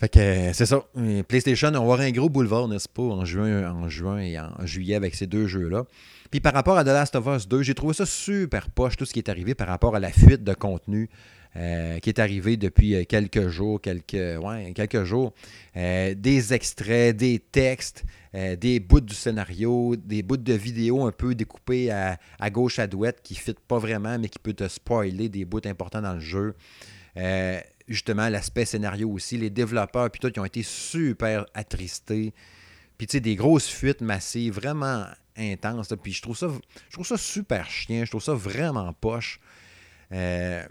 Fait 0.00 0.08
que 0.08 0.18
euh, 0.18 0.52
c'est 0.52 0.66
ça. 0.66 0.82
PlayStation, 1.28 1.68
on 1.68 1.72
va 1.72 1.78
avoir 1.78 2.00
un 2.00 2.10
gros 2.10 2.28
boulevard, 2.28 2.68
n'est-ce 2.68 2.88
pas, 2.88 3.02
en 3.02 3.24
juin, 3.24 4.18
et 4.18 4.38
en 4.38 4.66
juillet 4.66 4.94
avec 4.94 5.14
ces 5.14 5.26
deux 5.26 5.46
jeux-là. 5.46 5.84
Puis 6.30 6.40
par 6.40 6.54
rapport 6.54 6.78
à 6.78 6.84
The 6.84 6.88
Last 6.88 7.16
of 7.16 7.26
Us 7.26 7.48
2, 7.48 7.62
j'ai 7.62 7.74
trouvé 7.74 7.92
ça 7.92 8.06
super 8.06 8.70
poche, 8.70 8.96
tout 8.96 9.04
ce 9.04 9.12
qui 9.12 9.18
est 9.18 9.28
arrivé 9.28 9.54
par 9.54 9.68
rapport 9.68 9.94
à 9.94 10.00
la 10.00 10.10
fuite 10.10 10.44
de 10.44 10.54
contenu 10.54 11.10
euh, 11.56 11.98
qui 11.98 12.10
est 12.10 12.20
arrivé 12.20 12.56
depuis 12.56 12.94
euh, 12.94 13.02
quelques 13.02 13.48
jours, 13.48 13.80
quelques, 13.80 15.02
jours. 15.02 15.34
Euh, 15.76 16.14
des 16.14 16.54
extraits, 16.54 17.16
des 17.16 17.40
textes, 17.40 18.04
des 18.32 18.78
bouts 18.78 19.00
du 19.00 19.14
scénario, 19.14 19.96
des 19.96 20.22
bouts 20.22 20.36
de 20.36 20.52
vidéos 20.52 21.04
un 21.04 21.10
peu 21.10 21.34
découpés 21.34 21.90
à, 21.90 22.50
gauche 22.50 22.78
à 22.78 22.86
douette 22.86 23.20
qui 23.24 23.34
ne 23.34 23.40
fit 23.40 23.56
pas 23.66 23.78
vraiment, 23.78 24.16
mais 24.16 24.28
qui 24.28 24.38
peut 24.38 24.52
te 24.52 24.68
spoiler 24.68 25.28
des 25.28 25.44
bouts 25.44 25.60
importants 25.64 26.02
dans 26.02 26.14
le 26.14 26.20
jeu. 26.20 26.54
Justement, 27.90 28.28
l'aspect 28.28 28.64
scénario 28.64 29.10
aussi. 29.10 29.36
Les 29.36 29.50
développeurs, 29.50 30.10
puis 30.10 30.20
tout, 30.20 30.30
qui 30.30 30.40
ont 30.40 30.44
été 30.44 30.62
super 30.62 31.44
attristés. 31.52 32.32
Puis, 32.96 33.06
tu 33.06 33.12
sais, 33.12 33.20
des 33.20 33.36
grosses 33.36 33.68
fuites 33.68 34.00
massives, 34.00 34.54
vraiment 34.54 35.06
intense. 35.36 35.92
Puis 36.02 36.12
je 36.12 36.22
trouve 36.22 36.36
ça 36.36 36.48
je 36.88 36.92
trouve 36.92 37.06
ça 37.06 37.16
super 37.16 37.68
chien. 37.68 38.04
Je 38.04 38.10
trouve 38.10 38.22
ça 38.22 38.34
vraiment 38.34 38.92
poche. 38.92 39.40
Euh, 40.12 40.64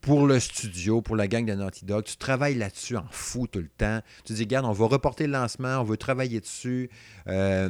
pour 0.00 0.26
le 0.26 0.38
studio, 0.38 1.02
pour 1.02 1.16
la 1.16 1.26
gang 1.26 1.44
de 1.44 1.54
Naughty 1.54 1.84
Dog, 1.84 2.04
tu 2.04 2.16
travailles 2.16 2.54
là-dessus 2.54 2.96
en 2.96 3.06
fou 3.10 3.46
tout 3.46 3.58
le 3.58 3.68
temps. 3.68 4.00
Tu 4.24 4.32
dis, 4.32 4.42
regarde, 4.42 4.64
on 4.66 4.72
va 4.72 4.86
reporter 4.86 5.26
le 5.26 5.32
lancement, 5.32 5.80
on 5.80 5.84
veut 5.84 5.96
travailler 5.96 6.40
dessus. 6.40 6.88
Euh, 7.26 7.68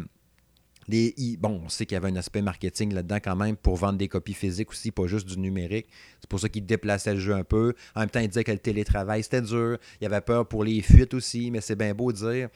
bon, 1.39 1.63
on 1.65 1.69
sait 1.69 1.87
qu'il 1.87 1.95
y 1.95 1.97
avait 1.97 2.09
un 2.09 2.17
aspect 2.17 2.43
marketing 2.43 2.95
là-dedans 2.95 3.19
quand 3.23 3.37
même 3.37 3.57
pour 3.57 3.77
vendre 3.77 3.99
des 3.99 4.09
copies 4.09 4.35
physiques 4.35 4.71
aussi, 4.71 4.91
pas 4.91 5.07
juste 5.07 5.27
du 5.27 5.39
numérique. 5.39 5.87
C'est 6.21 6.29
pour 6.29 6.41
ça 6.41 6.49
qu'ils 6.49 6.65
déplaçaient 6.65 7.15
le 7.15 7.21
jeu 7.21 7.35
un 7.35 7.45
peu. 7.45 7.75
En 7.95 8.01
même 8.01 8.11
temps, 8.11 8.21
ils 8.21 8.29
disaient 8.29 8.45
que 8.45 8.53
le 8.53 8.59
télétravail, 8.59 9.23
c'était 9.23 9.43
dur. 9.43 9.79
Il 10.01 10.05
y 10.05 10.07
avait 10.07 10.21
peur 10.21 10.47
pour 10.49 10.65
les 10.65 10.81
fuites 10.81 11.15
aussi, 11.15 11.51
mais 11.51 11.61
c'est 11.61 11.77
bien 11.77 11.95
beau 11.95 12.13
de 12.13 12.17
dire. 12.17 12.49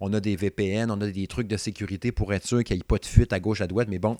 On 0.00 0.12
a 0.12 0.20
des 0.20 0.36
VPN, 0.36 0.90
on 0.90 1.00
a 1.00 1.06
des 1.06 1.26
trucs 1.26 1.48
de 1.48 1.56
sécurité 1.56 2.12
pour 2.12 2.32
être 2.34 2.46
sûr 2.46 2.62
qu'il 2.64 2.76
n'y 2.76 2.80
ait 2.80 2.84
pas 2.84 2.98
de 2.98 3.06
fuite 3.06 3.32
à 3.32 3.40
gauche, 3.40 3.60
à 3.60 3.66
droite, 3.66 3.88
mais 3.88 3.98
bon, 3.98 4.16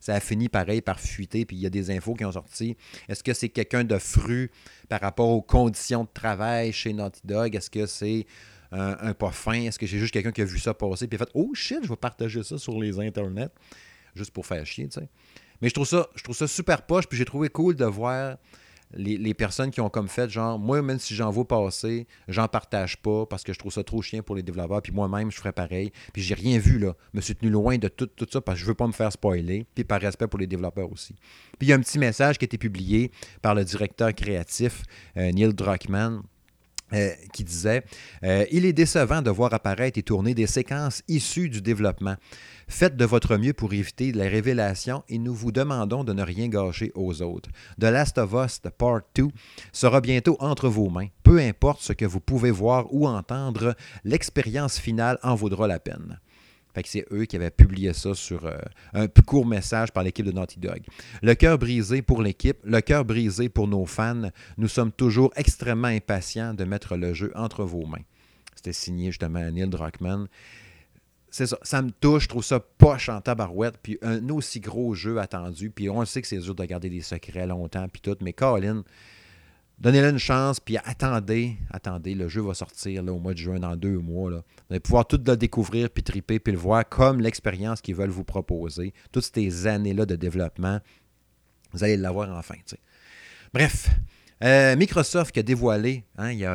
ça 0.00 0.14
a 0.14 0.20
fini 0.20 0.48
pareil 0.48 0.80
par 0.80 0.98
fuiter, 0.98 1.44
puis 1.44 1.56
il 1.56 1.62
y 1.62 1.66
a 1.66 1.70
des 1.70 1.90
infos 1.90 2.14
qui 2.14 2.24
ont 2.24 2.32
sorti. 2.32 2.76
Est-ce 3.08 3.22
que 3.22 3.32
c'est 3.32 3.50
quelqu'un 3.50 3.84
de 3.84 3.98
fru 3.98 4.50
par 4.88 5.00
rapport 5.00 5.28
aux 5.28 5.42
conditions 5.42 6.04
de 6.04 6.08
travail 6.12 6.72
chez 6.72 6.92
Naughty 6.92 7.20
Dog? 7.24 7.54
Est-ce 7.54 7.70
que 7.70 7.86
c'est 7.86 8.26
un, 8.72 9.14
pas 9.14 9.30
fin? 9.30 9.60
Est-ce 9.60 9.78
que 9.78 9.86
j'ai 9.86 9.98
juste 9.98 10.12
quelqu'un 10.12 10.32
qui 10.32 10.40
a 10.40 10.44
vu 10.44 10.58
ça 10.58 10.74
passer 10.74 11.06
puis 11.06 11.16
a 11.16 11.18
fait 11.18 11.30
Oh 11.34 11.52
shit, 11.54 11.78
je 11.82 11.88
vais 11.88 11.96
partager 11.96 12.42
ça 12.42 12.58
sur 12.58 12.80
les 12.80 12.98
internets 12.98 13.50
juste 14.14 14.30
pour 14.30 14.46
faire 14.46 14.64
chier, 14.66 14.88
tu 14.88 15.00
sais? 15.00 15.08
Mais 15.60 15.68
je 15.68 15.74
trouve 15.74 15.86
ça, 15.86 16.48
super 16.48 16.82
poche, 16.82 17.06
puis 17.06 17.16
j'ai 17.16 17.24
trouvé 17.24 17.48
cool 17.48 17.76
de 17.76 17.84
voir 17.84 18.36
les, 18.94 19.32
personnes 19.32 19.70
qui 19.70 19.80
ont 19.80 19.88
comme 19.88 20.08
fait, 20.08 20.28
genre, 20.28 20.58
moi, 20.58 20.82
même 20.82 20.98
si 20.98 21.14
j'en 21.14 21.30
veux 21.30 21.44
passer, 21.44 22.08
j'en 22.26 22.48
partage 22.48 22.96
pas 22.98 23.26
parce 23.26 23.44
que 23.44 23.52
je 23.52 23.58
trouve 23.60 23.72
ça 23.72 23.84
trop 23.84 24.02
chien 24.02 24.22
pour 24.22 24.34
les 24.34 24.42
développeurs, 24.42 24.82
puis 24.82 24.92
moi-même, 24.92 25.30
je 25.30 25.36
ferais 25.36 25.52
pareil. 25.52 25.92
Puis 26.12 26.20
j'ai 26.20 26.34
rien 26.34 26.58
vu, 26.58 26.80
là. 26.80 26.94
Je 27.12 27.18
me 27.18 27.22
suis 27.22 27.36
tenu 27.36 27.50
loin 27.50 27.78
de 27.78 27.86
tout, 27.86 28.06
tout 28.06 28.26
ça 28.30 28.40
parce 28.40 28.58
que 28.58 28.62
je 28.62 28.66
veux 28.66 28.74
pas 28.74 28.88
me 28.88 28.92
faire 28.92 29.12
spoiler, 29.12 29.64
puis 29.72 29.84
par 29.84 30.00
respect 30.00 30.26
pour 30.26 30.40
les 30.40 30.48
développeurs 30.48 30.90
aussi. 30.90 31.14
Puis 31.58 31.68
il 31.68 31.68
y 31.68 31.72
a 31.72 31.76
un 31.76 31.80
petit 31.80 32.00
message 32.00 32.38
qui 32.38 32.44
a 32.44 32.46
été 32.46 32.58
publié 32.58 33.12
par 33.40 33.54
le 33.54 33.64
directeur 33.64 34.12
créatif, 34.12 34.82
euh, 35.16 35.30
Neil 35.30 35.54
Druckmann, 35.54 36.22
euh, 36.92 37.10
qui 37.32 37.44
disait 37.44 37.82
euh, 38.24 38.44
Il 38.50 38.64
est 38.64 38.72
décevant 38.72 39.22
de 39.22 39.30
voir 39.30 39.52
apparaître 39.54 39.98
et 39.98 40.02
tourner 40.02 40.34
des 40.34 40.46
séquences 40.46 41.02
issues 41.08 41.48
du 41.48 41.62
développement. 41.62 42.16
Faites 42.68 42.96
de 42.96 43.04
votre 43.04 43.36
mieux 43.36 43.52
pour 43.52 43.72
éviter 43.72 44.12
les 44.12 44.28
révélations 44.28 45.02
et 45.08 45.18
nous 45.18 45.34
vous 45.34 45.52
demandons 45.52 46.04
de 46.04 46.12
ne 46.12 46.22
rien 46.22 46.48
gâcher 46.48 46.90
aux 46.94 47.20
autres. 47.22 47.50
The 47.80 47.84
Last 47.84 48.18
of 48.18 48.32
Us 48.32 48.60
Part 48.78 49.02
2 49.14 49.28
sera 49.72 50.00
bientôt 50.00 50.36
entre 50.40 50.68
vos 50.68 50.88
mains. 50.88 51.08
Peu 51.22 51.38
importe 51.38 51.82
ce 51.82 51.92
que 51.92 52.04
vous 52.04 52.20
pouvez 52.20 52.50
voir 52.50 52.92
ou 52.92 53.06
entendre, 53.06 53.76
l'expérience 54.04 54.78
finale 54.78 55.18
en 55.22 55.34
vaudra 55.34 55.66
la 55.66 55.78
peine. 55.78 56.18
Fait 56.74 56.82
que 56.82 56.88
c'est 56.88 57.04
eux 57.12 57.24
qui 57.24 57.36
avaient 57.36 57.50
publié 57.50 57.92
ça 57.92 58.14
sur 58.14 58.46
euh, 58.46 58.56
un 58.94 59.06
court 59.08 59.46
message 59.46 59.92
par 59.92 60.02
l'équipe 60.02 60.24
de 60.24 60.32
Naughty 60.32 60.58
Dog. 60.58 60.82
Le 61.22 61.34
cœur 61.34 61.58
brisé 61.58 62.02
pour 62.02 62.22
l'équipe, 62.22 62.58
le 62.64 62.80
cœur 62.80 63.04
brisé 63.04 63.48
pour 63.48 63.68
nos 63.68 63.84
fans. 63.84 64.30
Nous 64.56 64.68
sommes 64.68 64.92
toujours 64.92 65.32
extrêmement 65.36 65.88
impatients 65.88 66.54
de 66.54 66.64
mettre 66.64 66.96
le 66.96 67.12
jeu 67.12 67.32
entre 67.34 67.64
vos 67.64 67.86
mains. 67.86 68.04
C'était 68.54 68.72
signé 68.72 69.10
justement 69.10 69.50
Neil 69.50 69.68
Druckmann. 69.68 70.28
C'est 71.30 71.46
ça, 71.46 71.58
ça 71.62 71.80
me 71.80 71.90
touche, 71.90 72.24
je 72.24 72.28
trouve 72.28 72.44
ça 72.44 72.60
poche 72.60 73.08
en 73.08 73.22
tabarouette, 73.22 73.78
puis 73.82 73.98
un 74.02 74.28
aussi 74.28 74.60
gros 74.60 74.94
jeu 74.94 75.18
attendu, 75.18 75.70
puis 75.70 75.88
on 75.88 76.04
sait 76.04 76.20
que 76.20 76.28
c'est 76.28 76.38
dur 76.38 76.54
de 76.54 76.64
garder 76.66 76.90
des 76.90 77.00
secrets 77.00 77.46
longtemps, 77.46 77.88
puis 77.88 78.02
tout, 78.02 78.16
mais 78.20 78.34
Colin, 78.34 78.84
Donnez-le 79.82 80.10
une 80.10 80.18
chance, 80.18 80.60
puis 80.60 80.76
attendez, 80.84 81.56
attendez, 81.68 82.14
le 82.14 82.28
jeu 82.28 82.40
va 82.40 82.54
sortir 82.54 83.02
là, 83.02 83.12
au 83.12 83.18
mois 83.18 83.32
de 83.32 83.38
juin, 83.38 83.58
dans 83.58 83.74
deux 83.74 83.98
mois. 83.98 84.30
Là. 84.30 84.36
Vous 84.36 84.66
allez 84.70 84.78
pouvoir 84.78 85.08
tout 85.08 85.20
le 85.26 85.36
découvrir, 85.36 85.90
puis 85.90 86.04
triper, 86.04 86.38
puis 86.38 86.52
le 86.52 86.58
voir 86.58 86.88
comme 86.88 87.20
l'expérience 87.20 87.80
qu'ils 87.80 87.96
veulent 87.96 88.08
vous 88.08 88.22
proposer. 88.22 88.94
Toutes 89.10 89.28
ces 89.34 89.66
années-là 89.66 90.06
de 90.06 90.14
développement, 90.14 90.78
vous 91.72 91.82
allez 91.82 91.96
l'avoir 91.96 92.30
enfin. 92.30 92.54
Bref, 93.52 93.88
euh, 94.44 94.76
Microsoft 94.76 95.32
qui 95.32 95.40
a 95.40 95.42
dévoilé, 95.42 96.04
hein. 96.16 96.30
Ils 96.30 96.46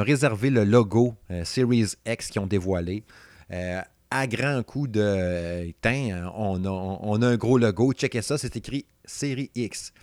ont 0.00 0.04
réservé 0.04 0.50
le 0.50 0.64
logo 0.64 1.14
euh, 1.30 1.42
Series 1.46 1.94
X 2.06 2.28
qu'ils 2.28 2.42
ont 2.42 2.46
dévoilé. 2.46 3.02
Euh, 3.50 3.80
à 4.10 4.26
grand 4.26 4.62
coup 4.62 4.88
de. 4.88 5.72
on 6.34 6.64
a, 6.64 6.68
on 6.68 7.22
a 7.22 7.26
un 7.26 7.36
gros 7.38 7.56
logo. 7.56 7.94
Checkez 7.94 8.20
ça, 8.20 8.36
c'est 8.36 8.56
écrit 8.56 8.84
Série 9.06 9.50
X 9.54 9.94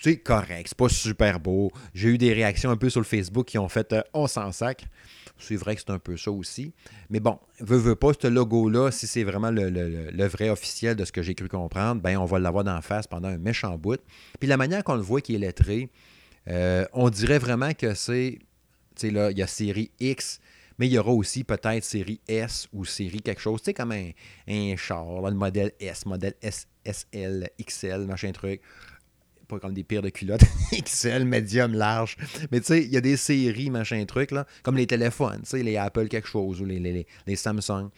c'est 0.00 0.18
correct, 0.18 0.68
c'est 0.68 0.76
pas 0.76 0.88
super 0.88 1.40
beau. 1.40 1.70
J'ai 1.94 2.10
eu 2.10 2.18
des 2.18 2.32
réactions 2.32 2.70
un 2.70 2.76
peu 2.76 2.90
sur 2.90 3.00
le 3.00 3.06
Facebook 3.06 3.46
qui 3.46 3.58
ont 3.58 3.68
fait 3.68 3.92
euh, 3.92 4.02
on 4.14 4.26
s'en 4.26 4.52
sac. 4.52 4.86
C'est 5.38 5.56
vrai 5.56 5.74
que 5.76 5.82
c'est 5.82 5.92
un 5.92 5.98
peu 5.98 6.16
ça 6.16 6.30
aussi. 6.30 6.72
Mais 7.10 7.20
bon, 7.20 7.38
veut, 7.60 7.76
veut 7.76 7.94
pas, 7.94 8.12
ce 8.20 8.26
logo-là, 8.26 8.90
si 8.90 9.06
c'est 9.06 9.22
vraiment 9.22 9.50
le, 9.50 10.26
vrai 10.26 10.48
officiel 10.48 10.96
de 10.96 11.04
ce 11.04 11.12
que 11.12 11.22
j'ai 11.22 11.34
cru 11.34 11.48
comprendre, 11.48 12.00
ben 12.00 12.16
on 12.16 12.24
va 12.24 12.38
l'avoir 12.38 12.64
d'en 12.64 12.80
face 12.80 13.06
pendant 13.06 13.28
un 13.28 13.36
méchant 13.36 13.76
bout. 13.76 14.00
Puis 14.40 14.48
la 14.48 14.56
manière 14.56 14.82
qu'on 14.82 14.94
le 14.94 15.02
voit 15.02 15.20
qui 15.20 15.34
est 15.34 15.38
lettré, 15.38 15.90
euh, 16.48 16.86
on 16.92 17.10
dirait 17.10 17.38
vraiment 17.38 17.74
que 17.74 17.94
c'est. 17.94 18.38
Tu 18.94 19.08
sais, 19.08 19.10
là, 19.10 19.30
il 19.30 19.36
y 19.36 19.42
a 19.42 19.46
série 19.46 19.90
X, 20.00 20.40
mais 20.78 20.86
il 20.86 20.92
y 20.92 20.98
aura 20.98 21.12
aussi 21.12 21.44
peut-être 21.44 21.84
série 21.84 22.20
S 22.28 22.66
ou 22.72 22.86
série 22.86 23.20
quelque 23.20 23.42
chose. 23.42 23.60
Tu 23.60 23.66
sais, 23.66 23.74
comme 23.74 23.92
un, 23.92 24.10
un 24.48 24.74
char, 24.76 25.20
le 25.20 25.34
modèle 25.36 25.72
S, 25.80 26.06
modèle 26.06 26.34
S, 26.40 26.66
XL, 26.86 28.06
machin 28.06 28.32
truc 28.32 28.62
pas 29.46 29.58
comme 29.58 29.74
des 29.74 29.84
pires 29.84 30.02
de 30.02 30.08
culottes, 30.08 30.44
XL, 30.72 31.24
médium, 31.24 31.74
large. 31.74 32.16
Mais 32.50 32.60
tu 32.60 32.66
sais, 32.66 32.82
il 32.82 32.90
y 32.90 32.96
a 32.96 33.00
des 33.00 33.16
séries, 33.16 33.70
machin 33.70 34.04
truc, 34.04 34.30
là, 34.30 34.46
comme 34.62 34.76
les 34.76 34.86
téléphones, 34.86 35.40
tu 35.42 35.50
sais, 35.50 35.62
les 35.62 35.76
Apple 35.76 36.08
quelque 36.08 36.28
chose 36.28 36.60
ou 36.60 36.64
les, 36.64 36.78
les, 36.78 37.06
les 37.26 37.36
Samsung. 37.36 37.90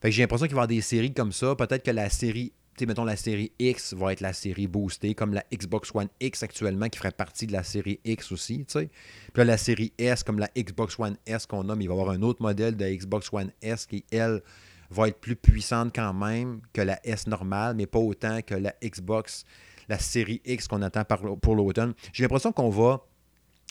Fait 0.00 0.08
que 0.08 0.14
j'ai 0.14 0.22
l'impression 0.22 0.46
qu'il 0.46 0.54
va 0.54 0.62
y 0.62 0.64
avoir 0.64 0.68
des 0.68 0.80
séries 0.80 1.14
comme 1.14 1.32
ça. 1.32 1.54
Peut-être 1.54 1.84
que 1.84 1.90
la 1.90 2.10
série, 2.10 2.52
tu 2.76 2.80
sais, 2.80 2.86
mettons, 2.86 3.04
la 3.04 3.16
série 3.16 3.52
X 3.58 3.94
va 3.94 4.12
être 4.12 4.20
la 4.20 4.32
série 4.32 4.66
boostée, 4.66 5.14
comme 5.14 5.32
la 5.32 5.44
Xbox 5.52 5.94
One 5.94 6.08
X 6.20 6.42
actuellement, 6.42 6.88
qui 6.88 6.98
ferait 6.98 7.12
partie 7.12 7.46
de 7.46 7.52
la 7.52 7.62
série 7.62 8.00
X 8.04 8.32
aussi, 8.32 8.64
tu 8.66 8.72
sais. 8.72 8.90
Puis 9.32 9.38
là, 9.38 9.44
la 9.44 9.58
série 9.58 9.92
S, 9.98 10.24
comme 10.24 10.38
la 10.38 10.50
Xbox 10.56 10.98
One 10.98 11.16
S 11.26 11.46
qu'on 11.46 11.68
a, 11.68 11.76
mais 11.76 11.84
il 11.84 11.88
va 11.88 11.94
y 11.94 12.00
avoir 12.00 12.14
un 12.14 12.22
autre 12.22 12.42
modèle 12.42 12.76
de 12.76 12.84
Xbox 12.84 13.32
One 13.32 13.52
S 13.62 13.86
qui, 13.86 14.04
elle, 14.10 14.42
va 14.92 15.08
être 15.08 15.20
plus 15.20 15.36
puissante 15.36 15.94
quand 15.94 16.12
même 16.12 16.60
que 16.72 16.82
la 16.82 17.00
S 17.06 17.26
normale, 17.26 17.74
mais 17.76 17.86
pas 17.86 17.98
autant 17.98 18.42
que 18.42 18.54
la 18.54 18.74
Xbox 18.82 19.44
la 19.88 19.98
série 19.98 20.40
X 20.44 20.68
qu'on 20.68 20.82
attend 20.82 21.04
pour 21.40 21.54
l'automne. 21.54 21.94
J'ai 22.12 22.22
l'impression 22.24 22.52
qu'on 22.52 22.70
va 22.70 23.04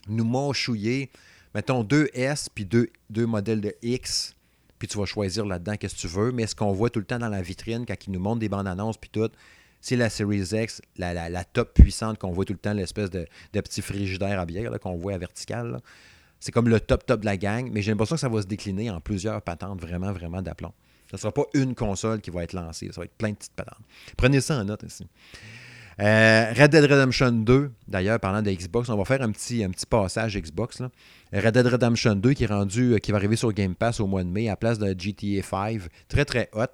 nous 0.08 0.26
manchouiller, 0.26 1.10
mettons, 1.54 1.84
deux 1.84 2.10
S 2.14 2.50
puis 2.50 2.66
deux, 2.66 2.90
modèles 3.26 3.62
de 3.62 3.76
X, 3.82 4.36
puis 4.80 4.88
tu 4.88 4.98
vas 4.98 5.06
choisir 5.06 5.46
là-dedans 5.46 5.76
qu'est-ce 5.78 5.96
que 5.96 6.02
tu 6.02 6.08
veux. 6.08 6.32
Mais 6.32 6.48
ce 6.48 6.56
qu'on 6.56 6.72
voit 6.72 6.90
tout 6.90 7.00
le 7.00 7.06
temps 7.06 7.20
dans 7.20 7.30
la 7.30 7.42
vitrine, 7.42 7.86
quand 7.86 7.96
ils 8.08 8.12
nous 8.12 8.20
montrent 8.20 8.40
des 8.40 8.50
bandes 8.50 8.68
annonces 8.68 8.98
puis 8.98 9.10
tout, 9.10 9.30
c'est 9.80 9.96
la 9.96 10.10
Series 10.10 10.50
X, 10.52 10.82
la, 10.98 11.44
top 11.44 11.74
puissante 11.74 12.20
qu'on 12.20 12.32
voit 12.32 12.46
tout 12.46 12.54
le 12.54 12.60
temps, 12.60 12.74
l'espèce 12.74 13.10
de, 13.10 13.28
petit 13.52 13.82
frigidaire 13.82 14.40
à 14.40 14.46
bière 14.46 14.72
qu'on 14.80 14.96
voit 14.96 15.14
à 15.14 15.18
vertical. 15.18 15.82
C'est 16.40 16.52
comme 16.52 16.70
le 16.70 16.80
top 16.80 17.06
top 17.06 17.22
de 17.22 17.26
la 17.26 17.38
gang, 17.38 17.70
mais 17.72 17.82
j'ai 17.82 17.92
l'impression 17.92 18.16
que 18.16 18.22
ça 18.22 18.30
va 18.30 18.42
se 18.42 18.48
décliner 18.48 18.90
en 18.90 19.00
plusieurs 19.00 19.42
patentes 19.42 19.80
vraiment, 19.80 20.12
vraiment 20.12 20.42
d'aplomb. 20.42 20.74
Ce 21.10 21.18
ne 21.18 21.20
sera 21.20 21.34
pas 21.34 21.44
une 21.54 21.76
console 21.76 22.22
qui 22.22 22.32
va 22.32 22.44
être 22.44 22.54
lancée, 22.54 22.90
ça 22.92 23.02
va 23.02 23.06
être 23.06 23.14
plein 23.14 23.32
de 23.32 23.36
petites 23.36 23.54
patentes. 23.54 23.84
Prenez 24.18 24.40
ça 24.40 24.58
en 24.58 24.64
note 24.64 24.84
ici. 24.84 25.06
Euh, 26.02 26.52
Red 26.58 26.72
Dead 26.72 26.84
Redemption 26.84 27.32
2, 27.32 27.72
d'ailleurs, 27.88 28.20
parlant 28.20 28.42
de 28.42 28.50
Xbox, 28.50 28.90
on 28.90 28.98
va 28.98 29.06
faire 29.06 29.22
un 29.22 29.32
petit, 29.32 29.64
passage 29.88 30.36
Xbox. 30.36 30.82
Red 31.32 31.54
Dead 31.54 31.68
Redemption 31.68 32.16
2 32.16 32.34
qui 32.34 32.44
est 32.46 32.48
rendu, 32.48 32.94
euh, 32.94 32.98
qui 32.98 33.12
va 33.12 33.18
arriver 33.18 33.36
sur 33.36 33.54
Game 33.54 33.76
Pass 33.76 34.00
au 34.00 34.08
mois 34.08 34.24
de 34.24 34.30
mai 34.30 34.50
à 34.50 34.56
place 34.56 34.80
de 34.80 34.96
GTA 34.98 35.44
5. 35.44 35.82
Très, 36.08 36.26
très 36.26 36.50
hot. 36.54 36.66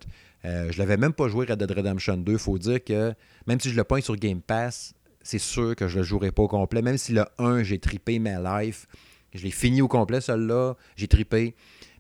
Euh, 0.46 0.72
je 0.72 0.78
l'avais 0.78 0.96
même 0.96 1.12
pas 1.12 1.28
joué 1.28 1.46
Red 1.46 1.60
Dead 1.60 1.70
Redemption 1.70 2.16
2. 2.16 2.32
Il 2.32 2.38
faut 2.38 2.58
dire 2.58 2.82
que 2.82 3.14
même 3.48 3.60
si 3.60 3.70
je 3.70 3.76
le 3.76 3.84
pointe 3.84 4.04
sur 4.04 4.16
Game 4.16 4.42
Pass, 4.42 4.94
c'est 5.22 5.40
sûr 5.40 5.76
que 5.76 5.90
je 5.90 5.96
ne 5.96 6.04
le 6.04 6.08
jouerai 6.08 6.32
pas 6.32 6.44
au 6.44 6.48
complet. 6.48 6.82
Même 6.82 6.98
si 6.98 7.12
le 7.12 7.26
1, 7.38 7.64
j'ai 7.64 7.80
tripé 7.80 8.20
ma 8.20 8.62
life. 8.62 8.88
Je 9.34 9.44
l'ai 9.44 9.52
fini 9.52 9.82
au 9.82 9.90
complet, 9.90 10.22
celui-là. 10.22 10.76
J'ai 10.96 11.10
tripé. 11.10 11.54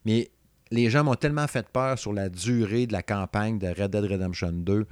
Mais 0.05 0.29
les 0.71 0.89
gens 0.89 1.03
m'ont 1.03 1.15
tellement 1.15 1.47
fait 1.47 1.67
peur 1.67 1.99
sur 1.99 2.13
la 2.13 2.29
durée 2.29 2.87
de 2.87 2.93
la 2.93 3.03
campagne 3.03 3.59
de 3.59 3.67
Red 3.67 3.91
Dead 3.91 4.05
Redemption 4.05 4.53
2. 4.53 4.87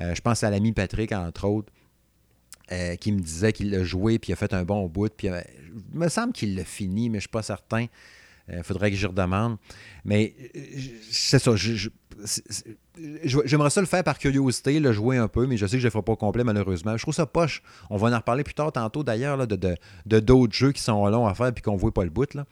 Euh, 0.00 0.14
je 0.14 0.20
pense 0.20 0.42
à 0.42 0.50
l'ami 0.50 0.72
Patrick, 0.72 1.12
entre 1.12 1.46
autres, 1.46 1.72
euh, 2.72 2.96
qui 2.96 3.12
me 3.12 3.20
disait 3.20 3.52
qu'il 3.52 3.70
l'a 3.70 3.82
joué 3.82 4.18
puis 4.18 4.32
a 4.32 4.36
fait 4.36 4.52
un 4.52 4.64
bon 4.64 4.86
bout. 4.86 5.12
Puis, 5.14 5.28
euh, 5.28 5.40
il 5.92 5.98
me 5.98 6.08
semble 6.08 6.32
qu'il 6.32 6.54
l'a 6.56 6.64
fini, 6.64 7.08
mais 7.08 7.14
je 7.14 7.18
ne 7.18 7.20
suis 7.20 7.28
pas 7.28 7.42
certain. 7.42 7.86
Il 8.50 8.62
faudrait 8.62 8.90
que 8.90 8.96
je 8.96 9.06
redemande. 9.06 9.58
Mais 10.06 10.34
c'est 11.10 11.38
ça. 11.38 11.54
J'aimerais 13.24 13.68
ça 13.68 13.82
le 13.82 13.86
faire 13.86 14.02
par 14.02 14.18
curiosité, 14.18 14.80
le 14.80 14.90
jouer 14.90 15.18
un 15.18 15.28
peu, 15.28 15.46
mais 15.46 15.58
je 15.58 15.66
sais 15.66 15.76
que 15.76 15.80
je 15.80 15.84
ne 15.84 15.88
le 15.88 15.90
ferai 15.90 16.02
pas 16.02 16.16
complet, 16.16 16.44
malheureusement. 16.44 16.96
Je 16.96 17.02
trouve 17.02 17.12
ça 17.12 17.26
poche. 17.26 17.62
On 17.90 17.98
va 17.98 18.08
en 18.08 18.16
reparler 18.16 18.44
plus 18.44 18.54
tard, 18.54 18.72
tantôt, 18.72 19.04
d'ailleurs, 19.04 19.46
de, 19.46 19.76
d'autres 20.06 20.54
jeux 20.54 20.72
qui 20.72 20.80
sont 20.80 21.06
longs 21.08 21.26
à 21.26 21.34
faire 21.34 21.52
puis 21.52 21.62
qu'on 21.62 21.74
ne 21.74 21.78
voit 21.78 21.92
pas 21.92 22.04
le 22.04 22.10
bout. 22.10 22.32
Là. 22.32 22.46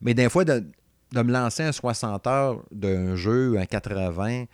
Mais 0.00 0.14
des 0.14 0.28
fois, 0.28 0.44
de, 0.44 0.64
de 1.12 1.22
me 1.22 1.32
lancer 1.32 1.62
un 1.62 1.72
60 1.72 2.26
heures 2.26 2.62
d'un 2.72 3.14
jeu, 3.14 3.56
un 3.56 3.66
80, 3.66 4.46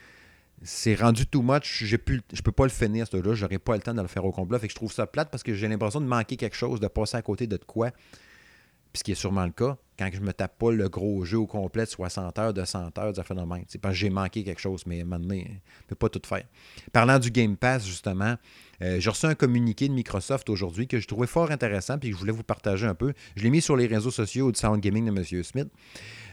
c'est 0.65 0.95
rendu 0.95 1.27
too 1.27 1.43
much. 1.43 1.85
J'ai 1.85 1.99
pu, 1.99 2.23
je 2.33 2.43
peux 2.43 2.53
pas 2.53 2.65
le 2.65 2.71
finir, 2.71 3.07
ce 3.07 3.17
là 3.17 3.35
J'aurais 3.35 3.59
pas 3.59 3.75
le 3.75 3.83
temps 3.83 3.95
de 3.95 4.01
le 4.01 4.09
faire 4.09 4.25
au 4.25 4.33
complet. 4.33 4.59
Fait 4.59 4.69
que 4.69 4.73
je 4.73 4.77
trouve 4.77 4.93
ça 4.93 5.07
plate 5.07 5.31
parce 5.31 5.43
que 5.43 5.55
j'ai 5.55 5.69
l'impression 5.69 6.01
de 6.01 6.07
manquer 6.07 6.37
quelque 6.37 6.57
chose, 6.57 6.81
de 6.81 6.89
passer 6.89 7.17
à 7.17 7.23
côté 7.23 7.47
de 7.47 7.57
quoi. 7.57 7.91
Puis 7.91 8.99
ce 8.99 9.05
qui 9.05 9.13
est 9.13 9.17
sûrement 9.17 9.45
le 9.45 9.53
cas, 9.53 9.77
quand 10.03 10.17
je 10.17 10.21
me 10.21 10.33
tape 10.33 10.59
pas 10.59 10.73
le 10.73 10.89
gros 10.89 11.25
jeu 11.25 11.39
au 11.39 11.47
complet 11.47 11.85
de 11.85 11.91
60 11.91 12.39
heures, 12.39 12.53
de 12.53 12.65
100 12.65 12.99
heures, 12.99 13.15
ça 13.15 13.23
fait 13.23 13.35
C'est 13.69 13.81
parce 13.81 13.95
que 13.95 13.99
j'ai 13.99 14.11
manqué 14.11 14.43
quelque 14.43 14.61
chose, 14.61 14.83
mais 14.87 15.05
maintenant, 15.05 15.37
je 15.37 15.51
ne 15.51 15.87
peux 15.89 15.95
pas 15.95 16.09
tout 16.09 16.23
faire. 16.25 16.45
Parlant 16.93 17.19
du 17.19 17.31
Game 17.31 17.57
Pass, 17.57 17.87
justement, 17.87 18.37
euh, 18.83 18.99
j'ai 18.99 19.11
reçu 19.11 19.27
un 19.27 19.35
communiqué 19.35 19.89
de 19.89 19.95
Microsoft 19.95 20.49
aujourd'hui 20.51 20.89
que 20.89 20.99
je 20.99 21.07
trouvais 21.07 21.27
fort 21.27 21.51
intéressant 21.51 21.99
puis 21.99 22.11
que 22.11 22.15
je 22.17 22.21
voulais 22.21 22.33
vous 22.33 22.43
partager 22.43 22.87
un 22.87 22.95
peu. 22.95 23.13
Je 23.37 23.43
l'ai 23.43 23.51
mis 23.51 23.61
sur 23.61 23.77
les 23.77 23.87
réseaux 23.87 24.11
sociaux 24.11 24.51
du 24.51 24.59
Sound 24.59 24.81
Gaming 24.81 25.05
de 25.05 25.11
M. 25.17 25.43
Smith. 25.45 25.69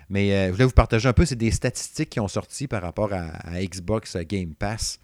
Mais 0.09 0.33
euh, 0.33 0.47
je 0.47 0.51
voulais 0.53 0.65
vous 0.65 0.71
partager 0.71 1.07
un 1.07 1.13
peu, 1.13 1.25
c'est 1.25 1.35
des 1.35 1.51
statistiques 1.51 2.09
qui 2.09 2.19
ont 2.19 2.27
sorti 2.27 2.67
par 2.67 2.81
rapport 2.81 3.13
à, 3.13 3.61
Xbox 3.61 4.17
Game 4.17 4.55
Pass. 4.55 4.99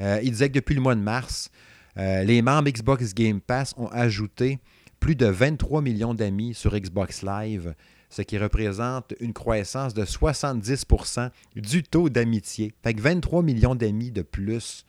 Euh, 0.00 0.18
il 0.24 0.32
disait 0.32 0.48
que 0.48 0.54
depuis 0.54 0.74
le 0.74 0.80
mois 0.80 0.96
de 0.96 1.00
mars, 1.00 1.50
les 1.96 2.40
membres 2.40 2.70
Xbox 2.70 3.12
Game 3.14 3.40
Pass 3.40 3.74
ont 3.76 3.88
ajouté 3.88 4.58
plus 5.00 5.16
de 5.16 5.26
23 5.26 5.82
millions 5.82 6.14
d'amis 6.14 6.54
sur 6.54 6.78
Xbox 6.78 7.22
Live, 7.22 7.74
ce 8.10 8.22
qui 8.22 8.36
représente 8.36 9.14
une 9.20 9.32
croissance 9.32 9.94
de 9.94 10.04
70% 10.04 11.30
du 11.56 11.82
taux 11.82 12.08
d'amitié. 12.08 12.74
Fait 12.82 12.94
que 12.94 13.00
23 13.00 13.42
millions 13.42 13.74
d'amis 13.74 14.10
de 14.10 14.22
plus 14.22 14.84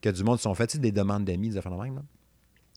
que 0.00 0.08
du 0.08 0.24
monde 0.24 0.40
sont 0.40 0.54
faits 0.54 0.76
des 0.78 0.90
demandes 0.90 1.24
d'amis, 1.24 1.50
des 1.50 1.58
affaires 1.58 1.72
de 1.72 1.76
même 1.76 2.02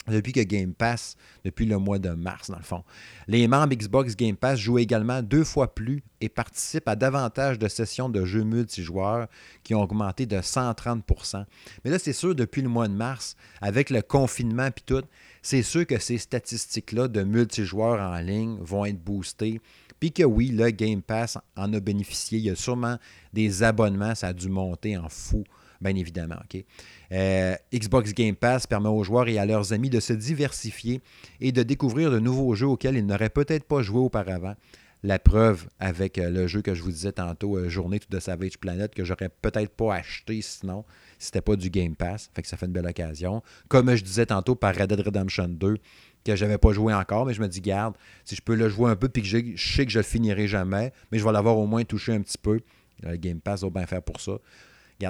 depuis 0.07 0.33
que 0.33 0.41
Game 0.41 0.73
Pass, 0.73 1.17
depuis 1.43 1.65
le 1.65 1.77
mois 1.77 1.99
de 1.99 2.09
mars, 2.09 2.49
dans 2.49 2.57
le 2.57 2.63
fond. 2.63 2.83
Les 3.27 3.47
membres 3.47 3.73
Xbox 3.73 4.15
Game 4.15 4.35
Pass 4.35 4.59
jouent 4.59 4.77
également 4.77 5.21
deux 5.21 5.43
fois 5.43 5.73
plus 5.73 6.03
et 6.21 6.29
participent 6.29 6.87
à 6.87 6.95
davantage 6.95 7.57
de 7.57 7.67
sessions 7.67 8.09
de 8.09 8.23
jeux 8.23 8.43
multijoueurs 8.43 9.27
qui 9.63 9.73
ont 9.73 9.81
augmenté 9.81 10.25
de 10.25 10.37
130% 10.37 11.45
Mais 11.83 11.91
là, 11.91 11.99
c'est 11.99 12.13
sûr, 12.13 12.35
depuis 12.35 12.61
le 12.61 12.69
mois 12.69 12.87
de 12.87 12.93
mars, 12.93 13.35
avec 13.61 13.89
le 13.89 14.01
confinement 14.01 14.67
et 14.67 14.81
tout, 14.85 15.03
c'est 15.41 15.63
sûr 15.63 15.85
que 15.85 15.99
ces 15.99 16.17
statistiques-là 16.17 17.07
de 17.07 17.23
multijoueurs 17.23 17.99
en 17.99 18.19
ligne 18.19 18.57
vont 18.61 18.85
être 18.85 19.03
boostées. 19.03 19.61
Puis 19.99 20.11
que 20.11 20.23
oui, 20.23 20.49
le 20.49 20.69
Game 20.71 21.01
Pass 21.01 21.37
en 21.55 21.73
a 21.73 21.79
bénéficié. 21.79 22.39
Il 22.39 22.45
y 22.45 22.49
a 22.49 22.55
sûrement 22.55 22.97
des 23.33 23.63
abonnements, 23.63 24.15
ça 24.15 24.27
a 24.27 24.33
dû 24.33 24.49
monter 24.49 24.97
en 24.97 25.09
fou 25.09 25.43
bien 25.81 25.95
évidemment. 25.95 26.35
OK? 26.43 26.63
Euh, 27.11 27.55
Xbox 27.73 28.13
Game 28.13 28.35
Pass 28.35 28.67
permet 28.67 28.89
aux 28.89 29.03
joueurs 29.03 29.27
et 29.27 29.37
à 29.37 29.45
leurs 29.45 29.73
amis 29.73 29.89
de 29.89 29.99
se 29.99 30.13
diversifier 30.13 31.01
et 31.39 31.51
de 31.51 31.63
découvrir 31.63 32.11
de 32.11 32.19
nouveaux 32.19 32.55
jeux 32.55 32.67
auxquels 32.67 32.97
ils 32.97 33.05
n'auraient 33.05 33.29
peut-être 33.29 33.65
pas 33.65 33.81
joué 33.81 33.99
auparavant. 33.99 34.55
La 35.03 35.19
preuve 35.19 35.67
avec 35.79 36.17
euh, 36.17 36.31
le 36.31 36.47
jeu 36.47 36.63
que 36.63 36.73
je 36.73 36.81
vous 36.81 36.91
disais 36.91 37.11
tantôt, 37.11 37.57
euh, 37.57 37.69
Journée 37.69 37.99
the 37.99 38.19
Savage 38.19 38.57
Planet, 38.57 38.93
que 38.93 39.03
j'aurais 39.03 39.29
peut-être 39.29 39.69
pas 39.69 39.93
acheté 39.93 40.41
sinon, 40.41 40.83
si 41.19 41.27
c'était 41.27 41.41
pas 41.41 41.55
du 41.55 41.69
Game 41.69 41.95
Pass. 41.95 42.31
Fait 42.33 42.43
ça 42.43 42.57
fait 42.57 42.65
une 42.65 42.71
belle 42.71 42.87
occasion. 42.87 43.43
Comme 43.67 43.93
je 43.95 44.03
disais 44.03 44.25
tantôt 44.25 44.55
par 44.55 44.75
Red 44.75 44.89
Dead 44.89 45.01
Redemption 45.01 45.47
2, 45.47 45.77
que 46.25 46.35
j'avais 46.35 46.57
pas 46.57 46.73
joué 46.73 46.93
encore, 46.93 47.25
mais 47.25 47.33
je 47.33 47.41
me 47.41 47.47
dis, 47.47 47.61
garde, 47.61 47.95
si 48.23 48.35
je 48.35 48.41
peux 48.41 48.55
le 48.55 48.67
jouer 48.67 48.91
un 48.91 48.95
peu, 48.95 49.09
puis 49.09 49.21
que 49.21 49.27
je 49.27 49.55
sais 49.55 49.85
que 49.85 49.91
je 49.91 49.99
le 49.99 50.03
finirai 50.03 50.47
jamais, 50.47 50.91
mais 51.11 51.19
je 51.19 51.23
vais 51.23 51.31
l'avoir 51.31 51.57
au 51.57 51.67
moins 51.67 51.83
touché 51.83 52.13
un 52.13 52.21
petit 52.21 52.37
peu. 52.37 52.59
Le 53.03 53.15
Game 53.17 53.39
Pass 53.39 53.61
va 53.61 53.69
bien 53.69 53.85
faire 53.85 54.01
pour 54.01 54.19
ça 54.19 54.37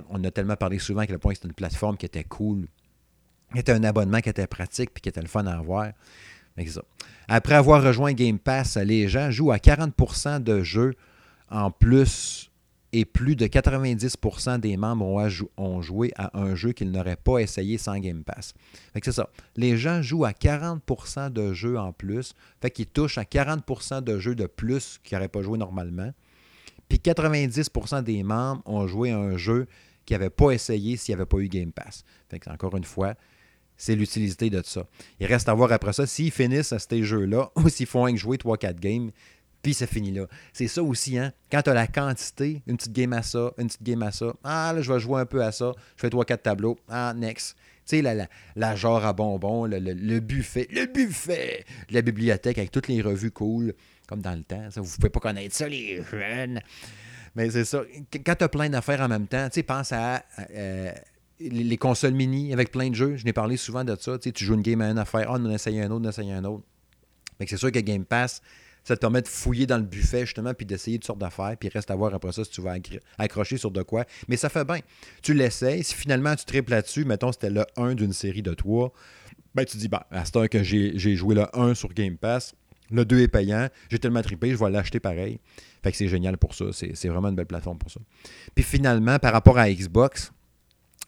on 0.10 0.24
a 0.24 0.31
tellement 0.31 0.55
parlé 0.55 0.79
souvent 0.79 1.01
à 1.01 1.07
quel 1.07 1.19
point 1.19 1.34
c'était 1.34 1.48
une 1.48 1.53
plateforme 1.53 1.98
qui 1.98 2.05
était 2.05 2.24
cool, 2.24 2.67
qui 3.53 3.60
était 3.60 3.72
un 3.72 3.84
abonnement 3.84 4.19
qui 4.22 4.29
était 4.29 4.48
pratique 4.48 4.93
puis 4.93 5.01
qui 5.01 5.10
était 5.10 5.22
le 5.22 5.27
fun 5.27 5.45
à 5.45 5.57
avoir. 5.57 5.91
Après 7.27 7.55
avoir 7.55 7.84
rejoint 7.84 8.13
Game 8.13 8.39
Pass, 8.39 8.77
les 8.77 9.07
gens 9.07 9.29
jouent 9.29 9.51
à 9.51 9.57
40% 9.57 10.41
de 10.41 10.63
jeux 10.63 10.93
en 11.50 11.69
plus 11.69 12.50
et 12.94 13.06
plus 13.06 13.36
de 13.36 13.46
90% 13.46 14.60
des 14.60 14.77
membres 14.77 15.06
ont, 15.58 15.82
joué 15.82 16.13
à 16.15 16.38
un 16.39 16.56
jeu 16.56 16.72
qu'ils 16.72 16.92
n'auraient 16.92 17.18
pas 17.18 17.39
essayé 17.39 17.77
sans 17.77 18.00
Game 18.00 18.24
Pass. 18.24 18.54
c'est 19.04 19.12
ça. 19.12 19.30
Les 19.56 19.75
gens 19.75 20.01
jouent 20.01 20.25
à 20.25 20.32
40% 20.32 21.32
de 21.32 21.54
jeux 21.54 21.77
en 21.77 21.92
plus. 21.92 22.34
Fait 22.62 22.72
qu'ils 22.72 22.88
touchent 22.88 23.18
à 23.18 23.24
40% 23.24 24.01
de 24.04 24.20
jeux 24.20 24.36
de 24.36 24.48
plus 24.48 25.00
qu'ils 25.04 25.18
n'auraient 25.18 25.27
pas 25.27 25.42
joué 25.42 25.58
normalement. 25.58 26.13
Puis 26.88 27.00
90% 27.00 28.04
des 28.04 28.24
membres 28.24 28.62
ont 28.65 28.88
joué 28.88 29.12
à 29.12 29.18
un 29.18 29.38
jeu 29.38 29.68
qu'ils 30.06 30.18
n'avaient 30.18 30.30
pas 30.30 30.51
essayé 30.51 30.98
s'il 30.98 31.13
n'y 31.13 31.22
avait 31.22 31.25
pas 31.25 31.38
eu 31.39 31.50
Game 31.50 31.72
Pass. 31.72 32.04
Fait 32.30 32.48
encore 32.48 32.77
une 32.77 32.84
fois, 32.84 33.15
c'est 33.77 33.96
l'utilité 33.96 34.50
de 34.50 34.62
ça. 34.63 34.88
Il 35.20 35.25
reste 35.25 35.50
à 35.50 35.54
voir 35.54 35.72
après 35.72 35.94
ça 35.94 36.06
s'ils 36.06 36.32
finissent 36.32 36.72
à 36.72 36.80
ces 36.80 37.04
jeux-là 37.04 37.51
ou 37.56 37.70
s'ils 37.70 37.88
font 37.88 38.06
un 38.06 38.15
jouer 38.15 38.38
3-4 38.38 38.75
games, 38.75 39.12
puis 39.65 39.74
c'est 39.74 39.89
fini 39.89 40.12
là. 40.12 40.27
C'est 40.53 40.67
ça 40.67 40.84
aussi, 40.84 41.17
hein? 41.17 41.34
Quand 41.51 41.63
tu 41.63 41.72
as 41.72 41.74
la 41.74 41.88
quantité, 41.88 42.62
une 42.67 42.77
petite 42.77 42.93
game 42.93 43.13
à 43.13 43.24
ça, 43.24 43.51
une 43.57 43.65
petite 43.65 43.81
game 43.81 44.03
à 44.03 44.12
ça, 44.12 44.36
ah 44.43 44.72
là, 44.75 44.84
je 44.84 44.93
vais 44.93 45.00
jouer 45.00 45.19
un 45.19 45.25
peu 45.25 45.43
à 45.43 45.51
ça, 45.51 45.72
je 45.95 46.01
fais 46.01 46.10
3-4 46.10 46.38
tableaux, 46.38 46.77
ah, 46.88 47.15
next. 47.17 47.55
Tu 47.57 47.98
sais, 47.98 48.01
la, 48.03 48.27
la, 48.55 48.75
genre 48.75 49.03
à 49.03 49.12
bonbons, 49.13 49.65
le, 49.65 50.19
buffet, 50.19 50.67
le 50.72 50.86
buffet, 50.86 51.65
la 51.89 52.03
bibliothèque 52.03 52.60
avec 52.60 52.69
toutes 52.69 52.88
les 52.88 53.01
revues 53.01 53.31
cool 53.31 53.74
comme 54.07 54.22
dans 54.22 54.36
le 54.36 54.43
temps. 54.43 54.69
Ça, 54.69 54.81
vous 54.81 54.95
pouvez 54.98 55.10
pas 55.10 55.19
connaître 55.19 55.55
ça, 55.55 55.67
les 55.67 56.00
jeunes. 56.12 56.62
Mais 57.36 57.50
c'est 57.50 57.65
ça. 57.65 57.81
Quand 58.24 58.36
tu 58.36 58.43
as 58.43 58.50
plein 58.50 58.69
d'affaires 58.69 59.01
en 59.01 59.07
même 59.07 59.25
temps, 59.25 59.50
tu 59.50 59.55
sais, 59.55 59.63
pense 59.63 59.91
à 59.91 60.24
euh, 60.51 60.91
les 61.39 61.77
consoles 61.77 62.13
mini 62.13 62.53
avec 62.53 62.72
plein 62.72 62.91
de 62.91 62.95
jeux. 62.95 63.15
Je 63.15 63.25
n'ai 63.25 63.34
parlé 63.34 63.57
souvent 63.57 63.84
de 63.84 63.95
ça. 64.00 64.19
Tu, 64.19 64.29
sais, 64.29 64.31
tu 64.31 64.45
joues 64.45 64.53
une 64.53 64.62
game 64.62 64.81
à 64.81 64.91
une 64.91 65.00
affaire, 65.00 65.25
ah, 65.29 65.38
on 65.39 65.45
en 65.45 65.50
essaye 65.50 65.81
un 65.81 65.89
autre, 65.89 66.05
on 66.05 66.10
essaye 66.10 66.31
un 66.31 66.43
autre. 66.43 66.63
Mais 67.39 67.48
c'est 67.48 67.57
sûr 67.57 67.72
que 67.72 67.79
Game 67.79 68.05
Pass, 68.05 68.43
ça 68.86 68.96
te 68.96 69.01
permet 69.01 69.22
de 69.22 69.27
fouiller 69.27 69.65
dans 69.65 69.77
le 69.77 69.84
buffet, 69.84 70.22
justement, 70.22 70.54
puis 70.54 70.65
d'essayer 70.65 70.98
toutes 70.98 71.08
sortes 71.08 71.20
d'affaires, 71.20 71.58
puis 71.60 71.70
reste 71.70 71.89
à 71.92 71.96
voir 71.96 72.13
après 72.13 72.32
ça 72.32 72.44
si 72.44 72.51
tu 72.51 72.62
vas 72.62 72.75
accrocher 73.18 73.58
sur 73.58 73.72
de 73.72 73.82
quoi. 73.82 74.06
Mais 74.27 74.38
ça 74.38 74.48
fait 74.48 74.63
bien. 74.63 74.80
Tu 75.22 75.34
l'essayes. 75.34 75.84
Si 75.84 75.96
finalement 75.96 76.36
tu 76.36 76.46
triples 76.46 76.72
là-dessus, 76.72 77.04
mettons, 77.04 77.32
c'était 77.32 77.50
le 77.50 77.65
1 77.77 77.96
d'une 77.96 78.13
série 78.13 78.44
de 78.44 78.54
3, 78.54 78.94
ben, 79.56 79.65
tu 79.65 79.77
dis, 79.77 79.88
ben, 79.88 80.01
à 80.12 80.24
ce 80.24 80.32
temps 80.32 80.48
que 80.48 80.62
j'ai 80.63 81.15
joué 81.15 81.34
le 81.34 81.46
1 81.58 81.74
sur 81.74 81.94
Game 81.94 82.15
Pass, 82.18 82.54
le 82.92 83.04
2 83.04 83.22
est 83.22 83.27
payant, 83.27 83.68
j'ai 83.89 83.98
tellement 83.98 84.22
trippé, 84.22 84.51
je 84.51 84.58
vais 84.58 84.70
l'acheter 84.70 85.00
pareil. 85.00 85.39
Fait 85.84 85.92
que 85.92 85.98
c'est 85.98 86.08
génial 86.08 86.38
pour 86.38 86.54
ça. 86.54 86.65
C'est 86.72 87.08
vraiment 87.08 87.30
une 87.30 87.36
belle 87.36 87.48
plateforme 87.48 87.80
pour 87.80 87.89
ça. 87.89 88.00
Puis 88.54 88.63
finalement, 88.63 89.18
par 89.18 89.34
rapport 89.34 89.58
à 89.58 89.72
Xbox, 89.72 90.32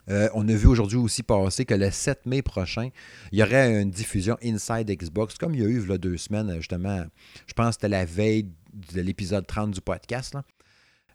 euh, 0.09 0.29
on 0.33 0.47
a 0.47 0.53
vu 0.53 0.67
aujourd'hui 0.67 0.97
aussi 0.97 1.23
passer 1.23 1.65
que 1.65 1.73
le 1.73 1.91
7 1.91 2.25
mai 2.25 2.41
prochain, 2.41 2.89
il 3.31 3.39
y 3.39 3.43
aurait 3.43 3.81
une 3.81 3.91
diffusion 3.91 4.37
Inside 4.43 4.89
Xbox, 4.89 5.37
comme 5.37 5.53
il 5.53 5.61
y 5.61 5.65
a 5.65 5.67
eu 5.67 5.85
deux 5.97 6.17
semaines, 6.17 6.55
justement. 6.57 7.05
Je 7.45 7.53
pense 7.53 7.69
que 7.69 7.73
c'était 7.73 7.89
la 7.89 8.05
veille 8.05 8.49
de 8.93 9.01
l'épisode 9.01 9.45
30 9.45 9.71
du 9.71 9.81
podcast, 9.81 10.37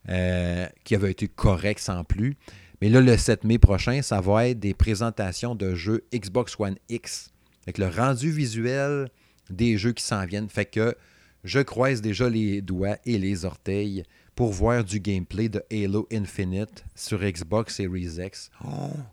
euh, 0.09 0.67
qui 0.85 0.95
avait 0.95 1.13
été 1.13 1.29
correct 1.29 1.81
sans 1.81 2.05
plus. 2.05 2.37
Mais 2.81 2.89
là, 2.89 3.01
le 3.01 3.17
7 3.17 3.45
mai 3.45 3.59
prochain, 3.59 4.03
ça 4.03 4.21
va 4.21 4.49
être 4.49 4.59
des 4.59 4.75
présentations 4.75 5.55
de 5.55 5.75
jeux 5.75 6.05
Xbox 6.13 6.57
One 6.59 6.77
X. 6.89 7.31
Avec 7.65 7.79
le 7.79 7.87
rendu 7.87 8.31
visuel 8.31 9.09
des 9.49 9.79
jeux 9.79 9.93
qui 9.93 10.03
s'en 10.03 10.27
viennent. 10.27 10.49
Fait 10.49 10.65
que 10.67 10.97
je 11.45 11.61
croise 11.61 12.03
déjà 12.03 12.29
les 12.29 12.61
doigts 12.61 12.99
et 13.07 13.19
les 13.19 13.45
orteils 13.45 14.05
pour 14.35 14.51
voir 14.53 14.85
du 14.85 15.01
gameplay 15.01 15.49
de 15.49 15.63
Halo 15.71 16.09
Infinite 16.13 16.85
sur 16.95 17.21
Xbox 17.21 17.77
Series 17.77 18.19
X. 18.19 18.51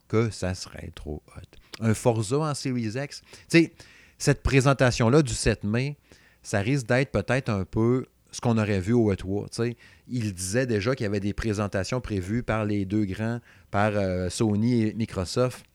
Que 0.07 0.29
ça 0.29 0.53
serait 0.53 0.91
trop 0.95 1.21
hot. 1.35 1.41
Un 1.81 1.93
Forza 1.93 2.37
en 2.37 2.53
Series 2.53 2.93
X. 2.95 3.21
Tu 3.21 3.37
sais, 3.49 3.73
cette 4.17 4.43
présentation-là 4.43 5.21
du 5.21 5.33
7 5.33 5.63
mai, 5.63 5.97
ça 6.43 6.59
risque 6.59 6.87
d'être 6.87 7.11
peut-être 7.11 7.49
un 7.49 7.65
peu 7.65 8.05
ce 8.31 8.41
qu'on 8.41 8.57
aurait 8.57 8.79
vu 8.79 8.93
au 8.93 9.11
E3. 9.13 9.75
Il 10.07 10.33
disait 10.33 10.65
déjà 10.65 10.95
qu'il 10.95 11.03
y 11.03 11.07
avait 11.07 11.19
des 11.19 11.33
présentations 11.33 12.01
prévues 12.01 12.43
par 12.43 12.65
les 12.65 12.85
deux 12.85 13.05
grands, 13.05 13.39
par 13.71 13.91
euh, 13.95 14.29
Sony 14.29 14.83
et 14.83 14.93
Microsoft 14.93 15.65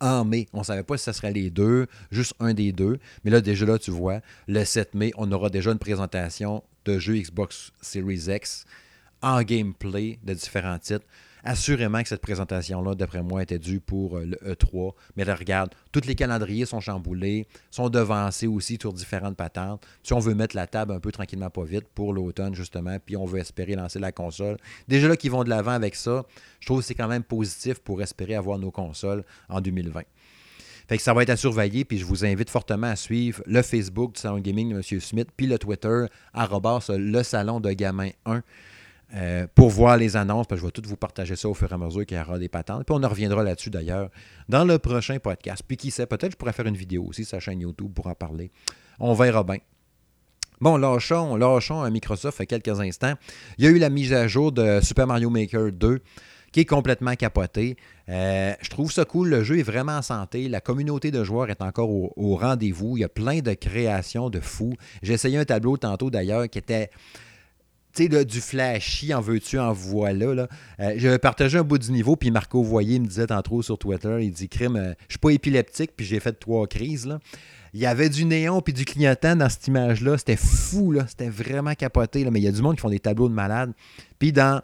en 0.00 0.24
mai. 0.24 0.46
On 0.52 0.60
ne 0.60 0.64
savait 0.64 0.82
pas 0.82 0.96
si 0.96 1.04
ce 1.04 1.12
serait 1.12 1.32
les 1.32 1.50
deux, 1.50 1.86
juste 2.10 2.34
un 2.40 2.54
des 2.54 2.72
deux. 2.72 2.98
Mais 3.24 3.30
là, 3.30 3.40
déjà 3.40 3.66
là, 3.66 3.78
tu 3.78 3.90
vois, 3.90 4.20
le 4.46 4.64
7 4.64 4.94
mai, 4.94 5.12
on 5.16 5.30
aura 5.32 5.50
déjà 5.50 5.72
une 5.72 5.78
présentation 5.78 6.62
de 6.86 6.98
jeux 6.98 7.16
Xbox 7.16 7.72
Series 7.80 8.26
X 8.28 8.64
en 9.22 9.42
gameplay 9.42 10.18
de 10.22 10.34
différents 10.34 10.78
titres. 10.78 11.06
Assurément 11.48 12.02
que 12.02 12.08
cette 12.08 12.22
présentation-là, 12.22 12.96
d'après 12.96 13.22
moi, 13.22 13.40
était 13.40 13.60
due 13.60 13.78
pour 13.78 14.16
euh, 14.16 14.24
le 14.24 14.36
E3. 14.52 14.94
Mais 15.16 15.24
là, 15.24 15.36
regarde, 15.36 15.72
tous 15.92 16.04
les 16.04 16.16
calendriers 16.16 16.66
sont 16.66 16.80
chamboulés, 16.80 17.46
sont 17.70 17.88
devancés 17.88 18.48
aussi 18.48 18.78
sur 18.80 18.92
différentes 18.92 19.36
patentes. 19.36 19.86
Si 20.02 20.12
on 20.12 20.18
veut 20.18 20.34
mettre 20.34 20.56
la 20.56 20.66
table 20.66 20.92
un 20.92 20.98
peu 20.98 21.12
tranquillement, 21.12 21.48
pas 21.48 21.62
vite, 21.62 21.86
pour 21.94 22.12
l'automne, 22.12 22.56
justement, 22.56 22.96
puis 22.98 23.16
on 23.16 23.26
veut 23.26 23.38
espérer 23.38 23.76
lancer 23.76 24.00
la 24.00 24.10
console. 24.10 24.56
Déjà 24.88 25.06
là, 25.06 25.16
qu'ils 25.16 25.30
vont 25.30 25.44
de 25.44 25.48
l'avant 25.48 25.70
avec 25.70 25.94
ça, 25.94 26.24
je 26.58 26.66
trouve 26.66 26.80
que 26.80 26.84
c'est 26.84 26.96
quand 26.96 27.06
même 27.06 27.22
positif 27.22 27.78
pour 27.78 28.02
espérer 28.02 28.34
avoir 28.34 28.58
nos 28.58 28.72
consoles 28.72 29.24
en 29.48 29.60
2020. 29.60 30.02
Fait 30.88 30.96
que 30.96 31.02
ça 31.02 31.12
va 31.12 31.22
être 31.22 31.30
à 31.30 31.36
surveiller, 31.36 31.84
puis 31.84 31.98
je 31.98 32.04
vous 32.04 32.24
invite 32.24 32.50
fortement 32.50 32.86
à 32.86 32.96
suivre 32.96 33.42
le 33.46 33.62
Facebook 33.62 34.14
du 34.14 34.20
Salon 34.20 34.38
Gaming 34.38 34.70
de 34.70 34.76
M. 34.76 35.00
Smith, 35.00 35.28
puis 35.36 35.46
le 35.46 35.58
Twitter, 35.58 36.04
le 36.34 37.22
Salon 37.22 37.60
de 37.60 37.72
Gamin 37.72 38.10
1. 38.24 38.42
Euh, 39.14 39.46
pour 39.54 39.70
voir 39.70 39.96
les 39.96 40.16
annonces, 40.16 40.48
parce 40.48 40.60
je 40.60 40.66
vais 40.66 40.72
tout 40.72 40.82
vous 40.84 40.96
partager 40.96 41.36
ça 41.36 41.48
au 41.48 41.54
fur 41.54 41.70
et 41.70 41.74
à 41.74 41.78
mesure 41.78 42.04
qu'il 42.04 42.16
y 42.16 42.20
aura 42.20 42.38
des 42.38 42.48
patentes. 42.48 42.84
Puis 42.84 42.94
on 42.98 43.02
en 43.04 43.08
reviendra 43.08 43.44
là-dessus 43.44 43.70
d'ailleurs 43.70 44.10
dans 44.48 44.64
le 44.64 44.80
prochain 44.80 45.18
podcast. 45.20 45.62
Puis 45.66 45.76
qui 45.76 45.92
sait, 45.92 46.06
peut-être 46.06 46.32
je 46.32 46.36
pourrais 46.36 46.52
faire 46.52 46.66
une 46.66 46.76
vidéo 46.76 47.04
aussi 47.04 47.24
sur 47.24 47.36
sa 47.36 47.40
chaîne 47.40 47.60
YouTube 47.60 47.92
pour 47.94 48.08
en 48.08 48.14
parler. 48.14 48.50
On 48.98 49.14
verra 49.14 49.44
bien. 49.44 49.58
Bon, 50.60 50.76
lâchons, 50.76 51.36
lâchons 51.36 51.82
à 51.82 51.90
Microsoft 51.90 52.40
il 52.40 52.46
quelques 52.46 52.80
instants. 52.80 53.14
Il 53.58 53.64
y 53.64 53.68
a 53.68 53.70
eu 53.70 53.78
la 53.78 53.90
mise 53.90 54.12
à 54.12 54.26
jour 54.26 54.50
de 54.50 54.80
Super 54.82 55.06
Mario 55.06 55.30
Maker 55.30 55.70
2 55.70 56.00
qui 56.56 56.60
est 56.60 56.64
complètement 56.64 57.14
capoté. 57.16 57.76
Euh, 58.08 58.54
je 58.62 58.70
trouve 58.70 58.90
ça 58.90 59.04
cool. 59.04 59.28
Le 59.28 59.44
jeu 59.44 59.58
est 59.58 59.62
vraiment 59.62 59.98
en 59.98 60.00
santé. 60.00 60.48
La 60.48 60.62
communauté 60.62 61.10
de 61.10 61.22
joueurs 61.22 61.50
est 61.50 61.60
encore 61.60 61.90
au, 61.90 62.36
rendez-vous. 62.36 62.96
Il 62.96 63.00
y 63.00 63.04
a 63.04 63.10
plein 63.10 63.40
de 63.40 63.52
créations 63.52 64.30
de 64.30 64.40
fous. 64.40 64.72
J'ai 65.02 65.12
essayé 65.12 65.36
un 65.36 65.44
tableau 65.44 65.76
tantôt 65.76 66.08
d'ailleurs 66.08 66.48
qui 66.48 66.56
était 66.56 66.88
sais, 67.92 68.08
du 68.08 68.40
flashy, 68.40 69.12
en 69.12 69.20
veux-tu, 69.20 69.58
en 69.58 69.74
voilà. 69.74 70.32
Là. 70.32 70.48
Euh, 70.80 70.94
je 70.96 71.18
partageais 71.18 71.58
un 71.58 71.62
bout 71.62 71.76
du 71.76 71.92
niveau, 71.92 72.16
puis 72.16 72.30
Marco 72.30 72.62
Voyer 72.62 73.00
me 73.00 73.06
disait 73.06 73.26
tantôt 73.26 73.60
sur 73.60 73.76
Twitter, 73.76 74.16
il 74.22 74.32
dit 74.32 74.48
Crime, 74.48 74.76
euh, 74.76 74.94
je 75.08 75.12
suis 75.12 75.18
pas 75.18 75.32
épileptique, 75.32 75.90
puis 75.94 76.06
j'ai 76.06 76.20
fait 76.20 76.32
trois 76.32 76.66
crises. 76.66 77.04
Là. 77.04 77.18
Il 77.74 77.80
y 77.80 77.86
avait 77.86 78.08
du 78.08 78.24
néon 78.24 78.62
puis 78.62 78.72
du 78.72 78.86
clignotant 78.86 79.36
dans 79.36 79.50
cette 79.50 79.66
image-là. 79.66 80.16
C'était 80.16 80.36
fou, 80.36 80.90
là. 80.90 81.04
C'était 81.06 81.28
vraiment 81.28 81.74
capoté. 81.74 82.24
Là. 82.24 82.30
Mais 82.30 82.40
il 82.40 82.44
y 82.44 82.48
a 82.48 82.52
du 82.52 82.62
monde 82.62 82.76
qui 82.76 82.80
font 82.80 82.88
des 82.88 82.98
tableaux 82.98 83.28
de 83.28 83.34
malades. 83.34 83.74
Puis 84.18 84.32
dans. 84.32 84.62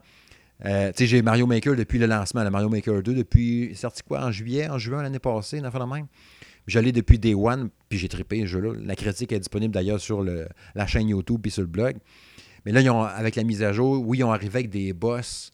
Euh, 0.64 0.92
j'ai 0.96 1.22
Mario 1.22 1.46
Maker 1.46 1.74
depuis 1.74 1.98
le 1.98 2.06
lancement, 2.06 2.44
le 2.44 2.50
Mario 2.50 2.68
Maker 2.68 3.02
2, 3.02 3.14
depuis. 3.14 3.74
sorti 3.74 4.02
quoi 4.02 4.24
En 4.24 4.30
juillet, 4.30 4.68
en 4.68 4.78
juin 4.78 5.02
l'année 5.02 5.18
passée, 5.18 5.58
une 5.58 5.64
affaire 5.64 5.84
de 5.86 5.92
même? 5.92 6.06
J'allais 6.66 6.92
depuis 6.92 7.18
Day 7.18 7.34
One, 7.34 7.70
puis 7.88 7.98
j'ai 7.98 8.08
trippé 8.08 8.42
ce 8.42 8.46
jeu-là. 8.46 8.74
La 8.84 8.94
critique 8.94 9.32
est 9.32 9.40
disponible 9.40 9.74
d'ailleurs 9.74 10.00
sur 10.00 10.22
la 10.22 10.86
chaîne 10.86 11.08
YouTube 11.08 11.40
puis 11.42 11.50
sur 11.50 11.62
le 11.62 11.68
blog. 11.68 11.96
Mais 12.64 12.70
là, 12.70 12.80
ils 12.80 12.90
ont, 12.90 13.02
avec 13.02 13.34
la 13.34 13.42
mise 13.42 13.62
à 13.62 13.72
jour, 13.72 14.00
oui, 14.06 14.18
ils 14.18 14.24
ont 14.24 14.32
arrivé 14.32 14.60
avec 14.60 14.70
des 14.70 14.92
boss. 14.92 15.50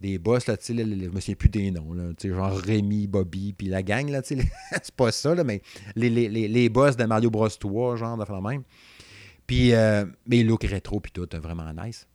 Des 0.00 0.18
boss, 0.18 0.46
là, 0.46 0.56
tu 0.56 0.66
sais, 0.66 0.76
je 0.76 1.08
me 1.08 1.20
souviens 1.20 1.34
plus 1.34 1.48
des 1.48 1.70
noms, 1.70 1.92
là, 1.94 2.10
genre 2.22 2.56
Rémi, 2.56 3.06
Bobby, 3.06 3.54
puis 3.56 3.68
la 3.68 3.82
gang, 3.82 4.08
là, 4.10 4.22
tu 4.22 4.36
sais, 4.36 4.48
c'est 4.82 4.94
pas 4.94 5.10
ça, 5.10 5.34
là, 5.34 5.44
mais 5.44 5.62
les, 5.96 6.10
les, 6.10 6.28
les, 6.28 6.68
boss 6.68 6.96
de 6.96 7.04
Mario 7.04 7.30
Bros 7.30 7.48
3, 7.48 7.96
genre, 7.96 8.18
de 8.18 8.24
faire 8.24 8.40
la 8.40 8.50
même. 8.50 8.62
Puis, 9.46 9.72
euh, 9.72 10.04
mais 10.26 10.42
look 10.42 10.64
rétro, 10.64 11.00
puis 11.00 11.12
tout, 11.12 11.26
vraiment 11.40 11.64
nice. 11.72 12.06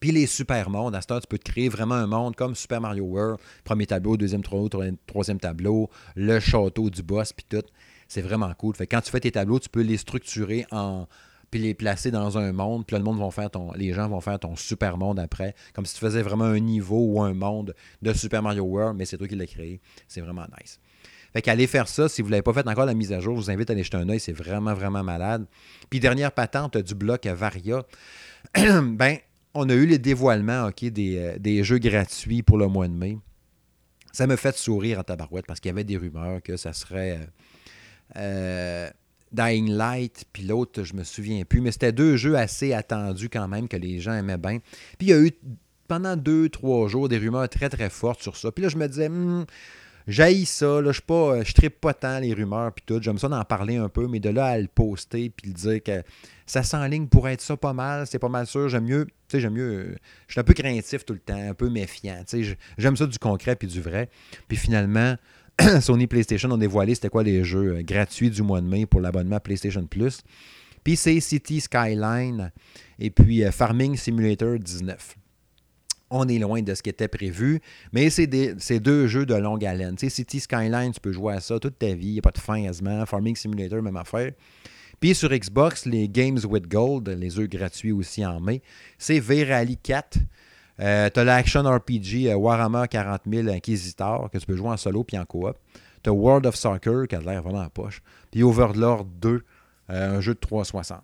Puis 0.00 0.12
les 0.12 0.26
super 0.26 0.70
mondes, 0.70 0.94
à 0.94 1.02
ce 1.02 1.06
temps, 1.06 1.20
tu 1.20 1.26
peux 1.26 1.38
te 1.38 1.50
créer 1.50 1.68
vraiment 1.68 1.94
un 1.94 2.06
monde 2.06 2.34
comme 2.34 2.54
Super 2.54 2.80
Mario 2.80 3.04
World, 3.04 3.38
premier 3.64 3.86
tableau, 3.86 4.16
deuxième 4.16 4.42
tableau, 4.42 4.68
troisième 5.06 5.38
tableau, 5.38 5.90
le 6.16 6.40
château 6.40 6.88
du 6.88 7.02
boss, 7.02 7.32
puis 7.32 7.46
tout. 7.48 7.66
C'est 8.08 8.22
vraiment 8.22 8.52
cool. 8.54 8.74
Fait 8.74 8.86
quand 8.86 9.02
tu 9.02 9.10
fais 9.10 9.20
tes 9.20 9.30
tableaux, 9.30 9.60
tu 9.60 9.68
peux 9.68 9.82
les 9.82 9.98
structurer 9.98 10.66
en, 10.72 11.06
puis 11.50 11.60
les 11.60 11.74
placer 11.74 12.10
dans 12.10 12.38
un 12.38 12.52
monde, 12.52 12.86
puis 12.86 12.96
le 12.96 13.02
monde 13.02 13.18
vont 13.18 13.30
faire 13.30 13.50
ton, 13.50 13.72
les 13.72 13.92
gens 13.92 14.08
vont 14.08 14.20
faire 14.20 14.38
ton 14.38 14.56
super 14.56 14.96
monde 14.96 15.18
après, 15.18 15.54
comme 15.74 15.84
si 15.84 15.94
tu 15.94 16.00
faisais 16.00 16.22
vraiment 16.22 16.44
un 16.44 16.60
niveau 16.60 16.98
ou 16.98 17.22
un 17.22 17.34
monde 17.34 17.74
de 18.02 18.12
Super 18.12 18.42
Mario 18.42 18.64
World, 18.64 18.96
mais 18.96 19.04
c'est 19.04 19.18
toi 19.18 19.28
qui 19.28 19.36
l'as 19.36 19.46
créé. 19.46 19.80
C'est 20.08 20.20
vraiment 20.20 20.46
nice. 20.60 20.80
Fait 21.32 21.42
qu'allez 21.42 21.66
faire 21.66 21.86
ça. 21.86 22.08
Si 22.08 22.22
vous 22.22 22.28
ne 22.28 22.32
l'avez 22.32 22.42
pas 22.42 22.52
fait 22.52 22.66
encore 22.66 22.86
la 22.86 22.94
mise 22.94 23.12
à 23.12 23.20
jour, 23.20 23.36
je 23.36 23.42
vous 23.42 23.50
invite 23.50 23.70
à 23.70 23.72
aller 23.72 23.84
jeter 23.84 23.96
un 23.96 24.08
œil. 24.08 24.18
C'est 24.18 24.32
vraiment, 24.32 24.74
vraiment 24.74 25.04
malade. 25.04 25.46
Puis 25.88 26.00
dernière 26.00 26.32
patente 26.32 26.76
du 26.76 26.94
bloc 26.94 27.26
Varia. 27.26 27.84
ben, 28.54 29.18
on 29.54 29.68
a 29.68 29.74
eu 29.74 29.86
les 29.86 29.98
dévoilements 29.98 30.66
ok, 30.66 30.84
des, 30.86 31.16
euh, 31.18 31.38
des, 31.38 31.64
jeux 31.64 31.78
gratuits 31.78 32.42
pour 32.42 32.58
le 32.58 32.68
mois 32.68 32.88
de 32.88 32.94
mai. 32.94 33.18
Ça 34.12 34.26
me 34.26 34.36
fait 34.36 34.56
sourire 34.56 34.98
en 34.98 35.02
tabarouette 35.02 35.46
parce 35.46 35.60
qu'il 35.60 35.68
y 35.68 35.72
avait 35.72 35.84
des 35.84 35.96
rumeurs 35.96 36.42
que 36.42 36.56
ça 36.56 36.72
serait 36.72 37.18
euh, 37.18 37.26
euh, 38.16 38.90
Dying 39.32 39.70
Light, 39.70 40.24
puis 40.32 40.42
l'autre, 40.42 40.82
je 40.82 40.94
me 40.94 41.04
souviens 41.04 41.44
plus, 41.44 41.60
mais 41.60 41.70
c'était 41.70 41.92
deux 41.92 42.16
jeux 42.16 42.36
assez 42.36 42.72
attendus 42.72 43.28
quand 43.28 43.46
même 43.46 43.68
que 43.68 43.76
les 43.76 44.00
gens 44.00 44.14
aimaient 44.14 44.38
bien. 44.38 44.58
Puis 44.98 45.06
il 45.06 45.08
y 45.08 45.12
a 45.12 45.20
eu 45.20 45.30
pendant 45.86 46.16
deux, 46.16 46.48
trois 46.48 46.88
jours 46.88 47.08
des 47.08 47.18
rumeurs 47.18 47.48
très 47.48 47.68
très 47.68 47.90
fortes 47.90 48.22
sur 48.22 48.36
ça. 48.36 48.50
Puis 48.50 48.62
là, 48.62 48.68
je 48.68 48.76
me 48.76 48.88
disais, 48.88 49.08
hmm, 49.08 49.44
j'haïs 50.10 50.46
ça, 50.46 50.80
là, 50.80 50.92
je 50.92 51.00
ne 51.00 51.44
je 51.44 51.54
tripe 51.54 51.80
pas 51.80 51.94
tant 51.94 52.18
les 52.18 52.34
rumeurs, 52.34 52.72
puis 52.72 52.84
tout. 52.86 53.00
J'aime 53.00 53.18
ça 53.18 53.28
d'en 53.28 53.44
parler 53.44 53.76
un 53.76 53.88
peu, 53.88 54.06
mais 54.08 54.20
de 54.20 54.28
là 54.28 54.46
à 54.46 54.58
le 54.58 54.68
poster, 54.68 55.30
puis 55.30 55.48
le 55.48 55.54
dire 55.54 55.82
que 55.82 56.02
ça 56.46 56.62
s'enligne 56.62 57.06
pour 57.06 57.28
être 57.28 57.40
ça 57.40 57.56
pas 57.56 57.72
mal, 57.72 58.06
c'est 58.06 58.18
pas 58.18 58.28
mal 58.28 58.46
sûr. 58.46 58.68
J'aime 58.68 58.84
mieux, 58.84 59.06
tu 59.06 59.12
sais, 59.28 59.40
j'aime 59.40 59.54
mieux, 59.54 59.96
je 60.26 60.32
suis 60.32 60.40
un 60.40 60.44
peu 60.44 60.54
craintif 60.54 61.04
tout 61.04 61.14
le 61.14 61.20
temps, 61.20 61.50
un 61.50 61.54
peu 61.54 61.70
méfiant, 61.70 62.22
tu 62.28 62.44
sais, 62.44 62.58
j'aime 62.76 62.96
ça 62.96 63.06
du 63.06 63.18
concret 63.18 63.56
puis 63.56 63.68
du 63.68 63.80
vrai. 63.80 64.10
Puis 64.48 64.56
finalement, 64.56 65.16
Sony 65.80 66.06
PlayStation 66.06 66.50
ont 66.50 66.58
dévoilé 66.58 66.94
c'était 66.94 67.08
quoi 67.08 67.22
les 67.22 67.44
jeux 67.44 67.76
euh, 67.76 67.82
gratuits 67.82 68.30
du 68.30 68.42
mois 68.42 68.60
de 68.60 68.66
mai 68.66 68.86
pour 68.86 69.00
l'abonnement 69.00 69.40
PlayStation 69.40 69.84
Plus. 69.86 70.22
Puis 70.84 70.96
c'est 70.96 71.20
City 71.20 71.60
Skyline 71.60 72.50
et 72.98 73.10
puis 73.10 73.44
euh, 73.44 73.50
Farming 73.50 73.96
Simulator 73.96 74.58
19. 74.58 75.16
On 76.10 76.26
est 76.26 76.38
loin 76.38 76.60
de 76.60 76.74
ce 76.74 76.82
qui 76.82 76.90
était 76.90 77.08
prévu, 77.08 77.60
mais 77.92 78.10
c'est 78.10 78.26
deux 78.26 79.06
jeux 79.06 79.26
de 79.26 79.34
longue 79.34 79.64
haleine. 79.64 79.96
City 79.96 80.40
Skyline, 80.40 80.92
tu 80.92 81.00
peux 81.00 81.12
jouer 81.12 81.34
à 81.34 81.40
ça 81.40 81.58
toute 81.60 81.78
ta 81.78 81.94
vie, 81.94 82.08
il 82.08 82.12
n'y 82.14 82.18
a 82.18 82.22
pas 82.22 82.32
de 82.32 82.38
fin 82.38 82.62
quasiment. 82.62 83.06
Farming 83.06 83.36
Simulator, 83.36 83.80
même 83.80 83.96
affaire. 83.96 84.32
Puis 85.00 85.14
sur 85.14 85.30
Xbox, 85.30 85.86
les 85.86 86.08
Games 86.08 86.38
with 86.44 86.68
Gold, 86.68 87.08
les 87.08 87.30
jeux 87.30 87.46
gratuits 87.46 87.92
aussi 87.92 88.24
en 88.24 88.38
mai, 88.38 88.60
c'est 88.98 89.18
V-Rally 89.18 89.78
4. 89.78 90.18
Euh, 90.80 91.10
tu 91.12 91.20
as 91.20 91.24
l'action 91.24 91.62
RPG 91.62 92.28
euh, 92.28 92.34
Warhammer 92.34 92.84
40 92.88 93.22
000 93.30 93.48
Inquisitor 93.48 94.30
que 94.30 94.38
tu 94.38 94.46
peux 94.46 94.56
jouer 94.56 94.70
en 94.70 94.76
solo 94.76 95.04
puis 95.04 95.18
en 95.18 95.24
coop. 95.24 95.56
Tu 96.02 96.10
as 96.10 96.12
World 96.12 96.46
of 96.46 96.54
Soccer 96.54 97.06
qui 97.08 97.14
a 97.14 97.20
l'air 97.20 97.42
vraiment 97.42 97.62
en 97.62 97.68
poche. 97.68 98.02
Puis 98.30 98.42
Overlord 98.42 99.04
2, 99.04 99.42
euh, 99.90 100.16
un 100.16 100.20
jeu 100.20 100.34
de 100.34 100.38
360. 100.38 101.02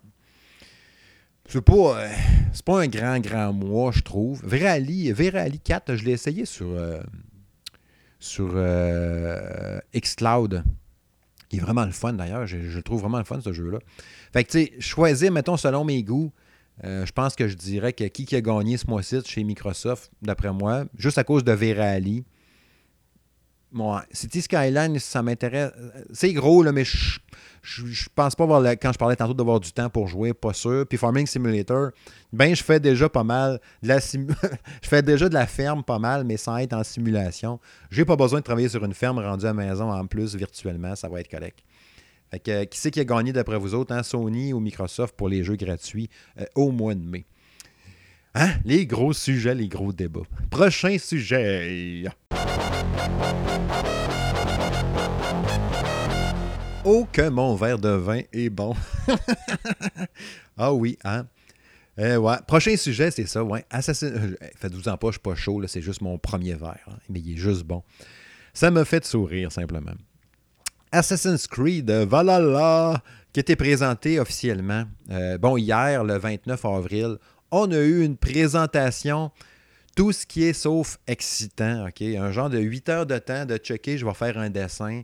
C'est 1.47 1.61
pas, 1.61 2.07
c'est 2.53 2.65
pas 2.65 2.81
un 2.81 2.87
grand, 2.87 3.19
grand 3.19 3.53
mois, 3.53 3.91
je 3.91 4.01
trouve. 4.01 4.41
Verali, 4.45 5.11
Verali 5.11 5.59
4, 5.59 5.95
je 5.95 6.03
l'ai 6.03 6.11
essayé 6.11 6.45
sur, 6.45 6.67
sur 8.19 8.55
Xcloud. 9.95 10.63
Qui 11.49 11.57
est 11.57 11.59
vraiment 11.61 11.85
le 11.85 11.91
fun 11.91 12.13
d'ailleurs. 12.13 12.45
Je, 12.45 12.59
je, 12.59 12.79
trouve 12.81 13.01
vraiment 13.01 13.19
le 13.19 13.23
fun 13.23 13.39
ce 13.39 13.53
jeu-là. 13.53 13.79
Fait 14.33 14.43
que 14.43 14.51
tu 14.51 14.65
sais, 14.65 14.73
choisir, 14.79 15.31
mettons, 15.31 15.55
selon 15.55 15.85
mes 15.85 16.03
goûts, 16.03 16.33
euh, 16.83 17.05
je 17.05 17.11
pense 17.11 17.35
que 17.35 17.47
je 17.47 17.55
dirais 17.55 17.93
que 17.93 18.03
qui, 18.03 18.35
a 18.35 18.41
gagné 18.41 18.77
ce 18.77 18.87
mois-ci 18.87 19.21
chez 19.25 19.43
Microsoft, 19.43 20.11
d'après 20.21 20.51
moi, 20.51 20.85
juste 20.97 21.17
à 21.17 21.23
cause 21.23 21.43
de 21.43 21.51
Verali, 21.51 22.23
moi, 23.71 24.05
City 24.11 24.41
Skyline, 24.41 24.97
ça 24.99 25.21
m'intéresse. 25.21 25.71
C'est 26.13 26.33
gros, 26.33 26.63
là, 26.63 26.71
mais 26.71 26.85
je, 26.85 27.19
je, 27.61 28.07
pense 28.13 28.35
pas 28.35 28.43
avoir, 28.43 28.63
quand 28.63 28.91
je 28.93 28.97
parlais 28.97 29.15
tantôt 29.15 29.33
d'avoir 29.33 29.59
du 29.59 29.71
temps 29.71 29.89
pour 29.89 30.07
jouer, 30.07 30.33
pas 30.33 30.53
sûr. 30.53 30.85
Puis 30.87 30.97
Farming 30.97 31.27
Simulator, 31.27 31.91
ben 32.31 32.55
je 32.55 32.63
fais 32.63 32.79
déjà 32.79 33.09
pas 33.09 33.23
mal 33.23 33.59
de 33.81 33.87
la 33.87 33.99
je 34.81 34.87
fais 34.87 35.01
déjà 35.01 35.29
de 35.29 35.33
la 35.33 35.47
ferme 35.47 35.83
pas 35.83 35.99
mal, 35.99 36.23
mais 36.23 36.37
sans 36.37 36.57
être 36.57 36.73
en 36.73 36.83
simulation. 36.83 37.59
J'ai 37.91 38.05
pas 38.05 38.15
besoin 38.15 38.39
de 38.39 38.43
travailler 38.45 38.69
sur 38.69 38.83
une 38.83 38.93
ferme 38.93 39.19
rendue 39.19 39.45
à 39.45 39.53
maison 39.53 39.91
en 39.91 40.05
plus 40.05 40.35
virtuellement, 40.35 40.95
ça 40.95 41.09
va 41.09 41.19
être 41.19 41.29
correct. 41.29 41.59
Fait 42.31 42.39
que, 42.39 42.63
qui 42.65 42.77
c'est 42.77 42.91
qui 42.91 42.99
a 42.99 43.05
gagné 43.05 43.31
d'après 43.31 43.57
vous 43.57 43.73
autres, 43.73 43.93
hein? 43.93 44.03
Sony 44.03 44.51
ou 44.51 44.59
Microsoft 44.59 45.15
pour 45.15 45.29
les 45.29 45.43
jeux 45.43 45.55
gratuits 45.55 46.09
euh, 46.39 46.45
au 46.55 46.71
mois 46.71 46.93
de 46.93 47.03
mai? 47.03 47.25
Hein? 48.35 48.51
Les 48.65 48.85
gros 48.85 49.13
sujets, 49.13 49.55
les 49.55 49.67
gros 49.67 49.93
débats. 49.93 50.21
Prochain 50.51 50.97
sujet. 50.99 52.03
Oh, 56.89 57.05
que 57.11 57.27
mon 57.27 57.53
verre 57.53 57.79
de 57.79 57.89
vin 57.89 58.21
est 58.31 58.49
bon. 58.49 58.73
ah 60.57 60.73
oui, 60.73 60.97
hein? 61.03 61.27
Euh, 61.99 62.15
ouais. 62.15 62.37
Prochain 62.47 62.77
sujet, 62.77 63.11
c'est 63.11 63.25
ça, 63.25 63.43
ouais. 63.43 63.65
Assassin... 63.69 64.07
Euh, 64.07 64.35
faites-vous 64.55 64.87
en 64.87 64.95
pas, 64.95 65.07
je 65.07 65.15
suis 65.15 65.19
pas 65.19 65.35
chaud, 65.35 65.61
c'est 65.67 65.81
juste 65.81 65.99
mon 65.99 66.17
premier 66.17 66.53
verre. 66.53 66.79
Hein, 66.87 66.95
mais 67.09 67.19
il 67.19 67.33
est 67.33 67.35
juste 67.35 67.63
bon. 67.63 67.83
Ça 68.53 68.71
me 68.71 68.85
fait 68.85 69.03
sourire, 69.03 69.51
simplement. 69.51 69.91
Assassin's 70.93 71.45
Creed 71.45 71.91
Valhalla, 71.91 73.03
qui 73.33 73.41
était 73.41 73.57
présenté 73.57 74.17
officiellement. 74.21 74.85
Euh, 75.11 75.37
bon, 75.37 75.57
hier, 75.57 76.05
le 76.05 76.17
29 76.17 76.63
avril, 76.63 77.17
on 77.51 77.69
a 77.69 77.79
eu 77.79 78.01
une 78.01 78.15
présentation, 78.15 79.31
tout 79.97 80.13
ce 80.13 80.25
qui 80.25 80.45
est 80.45 80.53
sauf 80.53 80.99
excitant, 81.05 81.85
OK? 81.85 82.01
Un 82.01 82.31
genre 82.31 82.49
de 82.49 82.59
8 82.59 82.87
heures 82.87 83.05
de 83.05 83.17
temps 83.17 83.45
de 83.45 83.57
checker, 83.57 83.97
je 83.97 84.05
vais 84.05 84.13
faire 84.13 84.37
un 84.37 84.49
dessin. 84.49 85.01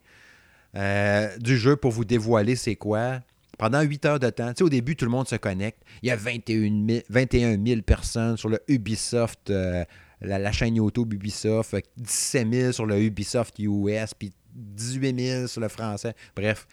Euh, 0.75 1.37
du 1.37 1.57
jeu 1.57 1.75
pour 1.75 1.91
vous 1.91 2.05
dévoiler 2.05 2.55
c'est 2.55 2.75
quoi. 2.75 3.19
Pendant 3.57 3.81
8 3.81 4.05
heures 4.05 4.19
de 4.19 4.29
temps, 4.29 4.51
au 4.61 4.69
début, 4.69 4.95
tout 4.95 5.05
le 5.05 5.11
monde 5.11 5.27
se 5.27 5.35
connecte. 5.35 5.83
Il 6.01 6.09
y 6.09 6.11
a 6.11 6.15
21 6.15 6.87
000, 6.87 7.01
21 7.09 7.79
personnes 7.81 8.35
sur 8.35 8.49
le 8.49 8.59
Ubisoft, 8.67 9.51
euh, 9.51 9.85
la, 10.21 10.51
chaîne 10.51 10.75
YouTube 10.75 11.13
Ubisoft, 11.13 11.75
17 11.97 12.51
000 12.51 12.71
sur 12.71 12.85
le 12.87 12.99
Ubisoft 12.99 13.59
US, 13.59 14.13
puis 14.17 14.33
18 14.55 15.19
000 15.19 15.47
sur 15.47 15.61
le 15.61 15.67
français. 15.67 16.15
Bref, 16.35 16.67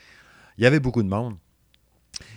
il 0.56 0.64
y 0.64 0.66
avait 0.66 0.80
beaucoup 0.80 1.02
de 1.02 1.08
monde. 1.08 1.36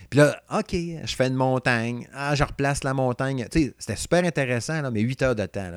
Puis 0.10 0.20
là, 0.20 0.42
OK, 0.54 0.74
je 0.74 1.16
fais 1.16 1.28
une 1.28 1.36
montagne. 1.36 2.08
Ah, 2.14 2.36
je 2.36 2.44
replace 2.44 2.84
la 2.84 2.94
montagne. 2.94 3.48
C'était 3.52 3.96
super 3.96 4.24
intéressant, 4.24 4.92
mais 4.92 5.02
8 5.02 5.22
heures 5.22 5.36
de 5.36 5.46
temps. 5.46 5.72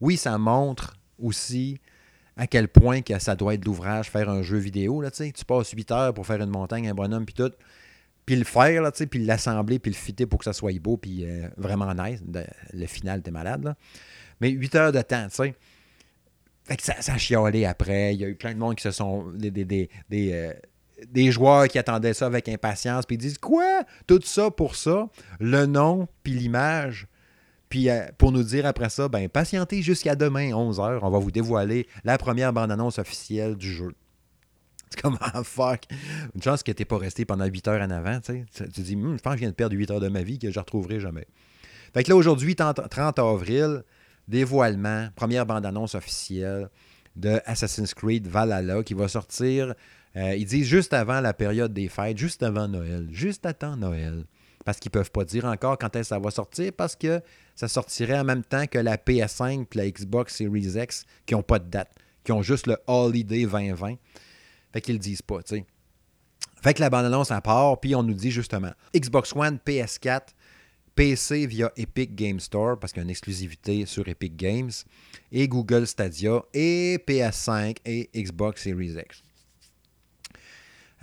Oui, 0.00 0.16
ça 0.16 0.36
montre 0.36 0.96
aussi 1.18 1.78
à 2.40 2.46
quel 2.46 2.68
point 2.68 3.02
que 3.02 3.18
ça 3.18 3.36
doit 3.36 3.52
être 3.52 3.66
l'ouvrage, 3.66 4.08
faire 4.08 4.30
un 4.30 4.40
jeu 4.40 4.56
vidéo. 4.56 5.02
Là, 5.02 5.10
tu 5.10 5.30
passes 5.46 5.72
8 5.72 5.90
heures 5.90 6.14
pour 6.14 6.26
faire 6.26 6.40
une 6.40 6.48
montagne, 6.48 6.88
un 6.88 6.94
bonhomme, 6.94 7.26
puis 7.26 7.34
tout. 7.34 7.52
Puis 8.24 8.34
le 8.34 8.44
faire, 8.44 8.80
là, 8.80 8.90
puis 8.92 9.22
l'assembler, 9.22 9.78
puis 9.78 9.90
le 9.90 9.96
fitter 9.96 10.24
pour 10.24 10.38
que 10.38 10.46
ça 10.46 10.54
soit 10.54 10.72
beau, 10.80 10.96
puis 10.96 11.26
euh, 11.26 11.48
vraiment 11.58 11.92
nice. 11.92 12.22
le 12.72 12.86
final, 12.86 13.20
t'es 13.20 13.30
malade. 13.30 13.74
Mais 14.40 14.48
8 14.48 14.74
heures 14.76 14.92
de 14.92 15.02
temps, 15.02 15.26
tu 15.28 15.34
sais. 15.34 15.54
Fait 16.64 16.78
que 16.78 16.82
ça, 16.82 17.02
ça 17.02 17.12
a 17.12 17.18
chiolé 17.18 17.66
après. 17.66 18.14
Il 18.14 18.20
y 18.22 18.24
a 18.24 18.28
eu 18.28 18.36
plein 18.36 18.54
de 18.54 18.58
monde 18.58 18.74
qui 18.74 18.84
se 18.84 18.90
sont. 18.90 19.30
Des, 19.34 19.50
des, 19.50 19.90
euh, 20.14 20.54
des 21.10 21.32
joueurs 21.32 21.68
qui 21.68 21.78
attendaient 21.78 22.14
ça 22.14 22.24
avec 22.24 22.48
impatience, 22.48 23.04
puis 23.04 23.16
ils 23.16 23.20
disent 23.20 23.38
Quoi? 23.38 23.82
Tout 24.06 24.20
ça 24.24 24.50
pour 24.50 24.76
ça 24.76 25.10
Le 25.40 25.66
nom, 25.66 26.08
puis 26.22 26.32
l'image. 26.32 27.06
Puis 27.70 27.88
euh, 27.88 28.04
pour 28.18 28.32
nous 28.32 28.42
dire 28.42 28.66
après 28.66 28.90
ça, 28.90 29.08
ben 29.08 29.28
patientez 29.28 29.80
jusqu'à 29.80 30.16
demain, 30.16 30.50
11h, 30.50 30.98
on 31.02 31.10
va 31.10 31.18
vous 31.18 31.30
dévoiler 31.30 31.86
la 32.04 32.18
première 32.18 32.52
bande-annonce 32.52 32.98
officielle 32.98 33.56
du 33.56 33.72
jeu. 33.72 33.92
C'est 34.90 35.00
comme, 35.00 35.16
fuck? 35.44 35.84
Une 36.34 36.42
chance 36.42 36.64
que 36.64 36.72
tu 36.72 36.84
pas 36.84 36.98
resté 36.98 37.24
pendant 37.24 37.46
8 37.46 37.68
heures 37.68 37.80
en 37.80 37.90
avant. 37.90 38.20
Tu, 38.20 38.44
sais. 38.50 38.68
tu 38.68 38.80
dis, 38.80 38.94
hm, 38.94 39.16
je 39.16 39.22
pense 39.22 39.34
que 39.34 39.38
je 39.38 39.42
viens 39.42 39.50
de 39.50 39.54
perdre 39.54 39.76
8 39.76 39.92
heures 39.92 40.00
de 40.00 40.08
ma 40.08 40.24
vie 40.24 40.40
que 40.40 40.50
je 40.50 40.58
retrouverai 40.58 40.98
jamais. 40.98 41.28
Fait 41.94 42.02
que 42.02 42.10
là, 42.10 42.16
aujourd'hui, 42.16 42.56
30 42.56 43.18
avril, 43.20 43.84
dévoilement, 44.26 45.08
première 45.14 45.46
bande-annonce 45.46 45.94
officielle 45.94 46.68
de 47.14 47.40
Assassin's 47.46 47.94
Creed 47.94 48.26
Valhalla 48.26 48.82
qui 48.82 48.94
va 48.94 49.06
sortir, 49.06 49.74
euh, 50.16 50.34
ils 50.34 50.44
disent 50.44 50.66
juste 50.66 50.92
avant 50.92 51.20
la 51.20 51.34
période 51.34 51.72
des 51.72 51.88
fêtes, 51.88 52.18
juste 52.18 52.42
avant 52.42 52.66
Noël, 52.66 53.06
juste 53.12 53.46
à 53.46 53.54
temps 53.54 53.76
Noël 53.76 54.24
parce 54.64 54.78
qu'ils 54.78 54.90
ne 54.90 54.92
peuvent 54.92 55.10
pas 55.10 55.24
dire 55.24 55.44
encore 55.44 55.78
quand 55.78 55.94
est-ce 55.96 56.10
que 56.10 56.14
ça 56.14 56.18
va 56.18 56.30
sortir, 56.30 56.72
parce 56.76 56.96
que 56.96 57.20
ça 57.60 57.68
sortirait 57.68 58.18
en 58.18 58.24
même 58.24 58.42
temps 58.42 58.66
que 58.66 58.78
la 58.78 58.96
PS5 58.96 59.66
et 59.74 59.76
la 59.76 59.90
Xbox 59.90 60.34
Series 60.34 60.82
X 60.82 61.04
qui 61.26 61.34
n'ont 61.34 61.42
pas 61.42 61.58
de 61.58 61.68
date, 61.68 61.90
qui 62.24 62.32
ont 62.32 62.40
juste 62.40 62.66
le 62.66 62.78
Holiday 62.86 63.44
2020. 63.44 63.96
Fait 64.72 64.80
qu'ils 64.80 64.94
le 64.94 64.98
disent 64.98 65.20
pas, 65.20 65.42
tu 65.42 65.56
sais. 65.56 65.66
Fait 66.62 66.72
que 66.72 66.80
la 66.80 66.88
bande-annonce 66.88 67.30
en 67.30 67.40
part, 67.42 67.78
puis 67.78 67.94
on 67.94 68.02
nous 68.02 68.14
dit 68.14 68.30
justement 68.30 68.72
Xbox 68.96 69.36
One, 69.36 69.58
PS4, 69.62 70.28
PC 70.94 71.46
via 71.46 71.70
Epic 71.76 72.14
Game 72.14 72.40
Store, 72.40 72.78
parce 72.78 72.94
qu'il 72.94 73.00
y 73.00 73.02
a 73.02 73.04
une 73.04 73.10
exclusivité 73.10 73.84
sur 73.84 74.08
Epic 74.08 74.36
Games, 74.36 74.72
et 75.30 75.46
Google 75.46 75.86
Stadia, 75.86 76.42
et 76.54 76.96
PS5 77.06 77.76
et 77.84 78.08
Xbox 78.16 78.62
Series 78.62 78.96
X. 78.96 79.22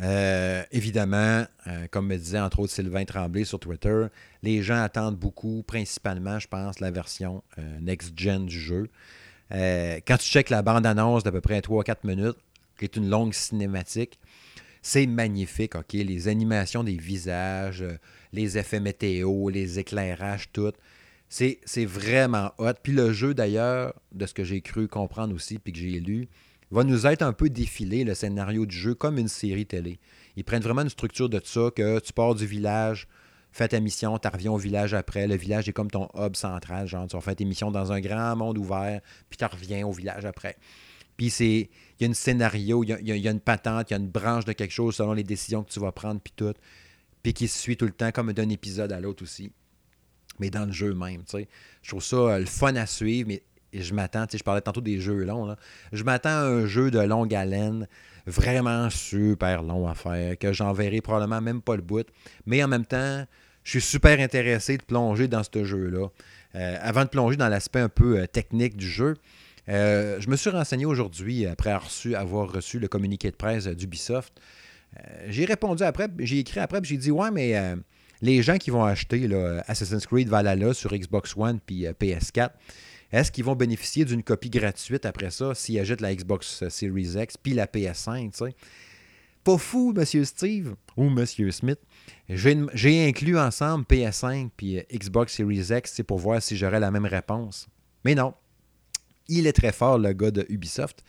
Euh, 0.01 0.63
évidemment, 0.71 1.45
euh, 1.65 1.87
comme 1.89 2.07
me 2.07 2.17
disait 2.17 2.39
entre 2.39 2.59
autres 2.59 2.73
Sylvain 2.73 3.05
Tremblay 3.05 3.45
sur 3.45 3.59
Twitter, 3.59 4.05
les 4.43 4.61
gens 4.61 4.81
attendent 4.81 5.17
beaucoup, 5.17 5.63
principalement, 5.63 6.39
je 6.39 6.47
pense, 6.47 6.79
la 6.79 6.91
version 6.91 7.43
euh, 7.57 7.79
next-gen 7.81 8.45
du 8.45 8.59
jeu. 8.59 8.89
quand 9.49 10.17
tu 10.17 10.29
checkes 10.29 10.49
la 10.49 10.61
bande-annonce 10.61 11.23
d'à 11.23 11.31
peu 11.31 11.41
près 11.41 11.59
3-4 11.59 11.95
minutes, 12.03 12.37
qui 12.77 12.85
est 12.85 12.95
une 12.95 13.09
longue 13.09 13.33
cinématique, 13.33 14.19
c'est 14.83 15.07
magnifique, 15.07 15.75
OK? 15.75 15.93
Les 15.93 16.27
animations 16.27 16.83
des 16.83 16.97
visages, 16.97 17.83
les 18.33 18.57
effets 18.57 18.79
météo, 18.79 19.49
les 19.49 19.79
éclairages, 19.79 20.51
tout. 20.53 20.73
C'est 21.29 21.85
vraiment 21.85 22.51
hot. 22.57 22.73
Puis 22.83 22.93
le 22.93 23.11
jeu, 23.11 23.33
d'ailleurs, 23.33 23.93
de 24.13 24.25
ce 24.25 24.33
que 24.33 24.43
j'ai 24.43 24.61
cru 24.61 24.87
comprendre 24.87 25.33
aussi, 25.33 25.59
puis 25.59 25.73
que 25.73 25.79
j'ai 25.79 25.99
lu, 25.99 26.27
va 26.71 26.83
nous 26.83 27.07
être 27.07 27.21
un 27.21 27.33
peu 27.33 27.49
défilé 27.49 28.03
le 28.03 28.13
scénario 28.13 28.65
du 28.65 28.75
jeu 28.75 28.93
comme 28.93 29.17
une 29.17 29.27
série 29.27 29.65
télé. 29.65 29.99
Ils 30.35 30.43
prennent 30.43 30.61
vraiment 30.61 30.81
une 30.81 30.89
structure 30.89 31.29
de 31.29 31.41
ça, 31.43 31.69
que 31.75 31.99
tu 31.99 32.13
pars 32.13 32.35
du 32.35 32.45
village, 32.45 33.07
fais 33.51 33.67
ta 33.67 33.79
mission, 33.79 34.17
tu 34.19 34.27
reviens 34.27 34.51
au 34.51 34.57
village 34.57 34.93
après. 34.93 35.27
Le 35.27 35.35
village 35.35 35.69
est 35.69 35.73
comme 35.73 35.89
ton 35.89 36.09
hub 36.15 36.35
central, 36.35 36.87
genre 36.87 37.07
tu 37.07 37.15
vas 37.15 37.21
faire 37.21 37.35
tes 37.35 37.45
missions 37.45 37.71
dans 37.71 37.91
un 37.91 37.99
grand 37.99 38.35
monde 38.35 38.57
ouvert, 38.57 39.01
puis 39.29 39.37
tu 39.37 39.45
reviens 39.45 39.85
au 39.87 39.91
village 39.91 40.25
après. 40.25 40.57
Puis 41.15 41.31
c'est, 41.31 41.69
il 41.99 42.03
y 42.03 42.05
a 42.05 42.09
un 42.09 42.13
scénario, 42.13 42.83
il 42.83 42.89
y 43.01 43.27
a, 43.27 43.31
une 43.31 43.39
patente, 43.39 43.89
il 43.89 43.93
y 43.93 43.95
a 43.95 43.99
une 43.99 44.09
branche 44.09 44.45
de 44.45 44.53
quelque 44.53 44.71
chose 44.71 44.95
selon 44.95 45.13
les 45.13 45.23
décisions 45.23 45.63
que 45.63 45.71
tu 45.71 45.79
vas 45.79 45.91
prendre, 45.91 46.21
puis 46.21 46.33
tout. 46.35 46.53
Puis 47.23 47.33
qui 47.33 47.47
se 47.47 47.57
suit 47.57 47.75
tout 47.75 47.85
le 47.85 47.91
temps 47.91 48.11
comme 48.11 48.31
d'un 48.33 48.49
épisode 48.49 48.91
à 48.91 48.99
l'autre 48.99 49.23
aussi. 49.23 49.51
Mais 50.39 50.51
dans 50.51 50.65
le 50.65 50.71
jeu 50.71 50.93
même, 50.93 51.23
tu 51.23 51.31
sais. 51.31 51.47
Je 51.81 51.89
trouve 51.89 52.03
ça 52.03 52.15
euh, 52.17 52.39
le 52.39 52.45
fun 52.45 52.75
à 52.75 52.85
suivre, 52.85 53.27
mais 53.27 53.41
je 53.73 53.93
m'attends, 53.93 54.27
tu 54.27 54.37
je 54.37 54.43
parlais 54.43 54.61
tantôt 54.61 54.81
des 54.81 54.99
jeux 54.99 55.23
longs, 55.23 55.55
je 55.91 56.03
m'attends 56.03 56.29
à 56.29 56.43
un 56.43 56.65
jeu 56.65 56.91
de 56.91 56.99
longue 56.99 57.33
haleine, 57.33 57.87
vraiment 58.25 58.89
super 58.89 59.63
long 59.63 59.87
à 59.87 59.95
faire, 59.95 60.37
que 60.37 60.53
j'enverrai 60.53 61.01
probablement 61.01 61.41
même 61.41 61.61
pas 61.61 61.75
le 61.75 61.81
bout. 61.81 62.07
Mais 62.45 62.63
en 62.63 62.67
même 62.67 62.85
temps, 62.85 63.25
je 63.67 63.71
suis 63.71 63.81
super 63.81 64.19
intéressé 64.19 64.77
de 64.77 64.83
plonger 64.83 65.27
dans 65.27 65.43
ce 65.43 65.65
jeu-là. 65.65 66.07
Euh, 66.55 66.77
avant 66.81 67.03
de 67.03 67.09
plonger 67.09 67.35
dans 67.35 67.49
l'aspect 67.49 67.81
un 67.81 67.89
peu 67.89 68.19
euh, 68.19 68.25
technique 68.25 68.77
du 68.77 68.87
jeu, 68.87 69.15
euh, 69.67 70.21
je 70.21 70.29
me 70.29 70.37
suis 70.37 70.49
renseigné 70.49 70.85
aujourd'hui, 70.85 71.45
après 71.45 71.77
avoir 72.15 72.51
reçu, 72.51 72.79
le 72.79 72.87
communiqué 72.87 73.29
de 73.29 73.35
presse 73.35 73.67
d'Ubisoft. 73.67 74.39
j'ai 75.27 75.43
répondu 75.43 75.83
après, 75.83 76.07
j'ai 76.19 76.39
écrit 76.39 76.61
après, 76.61 76.79
j'ai 76.83 76.95
dit 76.95 77.11
Ouais, 77.11 77.29
mais 77.29 77.55
les 78.21 78.41
gens 78.41 78.57
qui 78.57 78.69
vont 78.69 78.85
acheter 78.85 79.29
Assassin's 79.67 80.07
Creed 80.07 80.29
Valhalla 80.29 80.73
sur 80.73 80.93
Xbox 80.93 81.35
One 81.35 81.59
puis 81.59 81.85
PS4, 81.99 82.51
est-ce 83.11 83.31
qu'ils 83.31 83.45
vont 83.45 83.55
bénéficier 83.55 84.05
d'une 84.05 84.23
copie 84.23 84.49
gratuite 84.49 85.05
après 85.05 85.31
ça 85.31 85.55
s'ils 85.55 85.79
achètent 85.79 86.01
la 86.01 86.13
Xbox 86.13 86.67
Series 86.69 87.13
X 87.17 87.37
puis 87.37 87.53
la 87.53 87.65
PS5, 87.65 88.31
tu 88.31 88.37
sais? 88.37 88.55
Pas 89.47 89.57
fou, 89.57 89.93
Monsieur 89.95 90.25
Steve 90.25 90.75
ou 90.97 91.09
Monsieur 91.09 91.51
Smith. 91.51 91.79
J'ai 92.27 93.07
inclus 93.07 93.39
ensemble 93.39 93.85
PS5 93.85 94.49
puis 94.57 94.79
euh, 94.79 94.81
Xbox 94.93 95.33
Series 95.33 95.69
X 95.71 96.01
pour 96.05 96.17
voir 96.17 96.41
si 96.41 96.57
j'aurais 96.57 96.81
la 96.81 96.91
même 96.91 97.05
réponse. 97.05 97.69
Mais 98.03 98.13
non. 98.13 98.33
Il 99.29 99.47
est 99.47 99.53
très 99.53 99.71
fort, 99.71 99.99
le 99.99 100.11
gars 100.11 100.31
de 100.31 100.45
Ubisoft, 100.49 101.01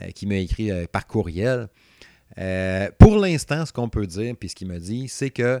euh, 0.00 0.10
qui 0.12 0.26
m'a 0.26 0.36
écrit 0.36 0.70
euh, 0.70 0.86
par 0.90 1.06
courriel. 1.06 1.68
pour 2.98 3.18
l'instant, 3.18 3.66
ce 3.66 3.74
qu'on 3.74 3.90
peut 3.90 4.06
dire, 4.06 4.34
puis 4.40 4.48
ce 4.48 4.54
qu'il 4.54 4.68
m'a 4.68 4.78
dit, 4.78 5.08
c'est 5.08 5.30
que 5.30 5.60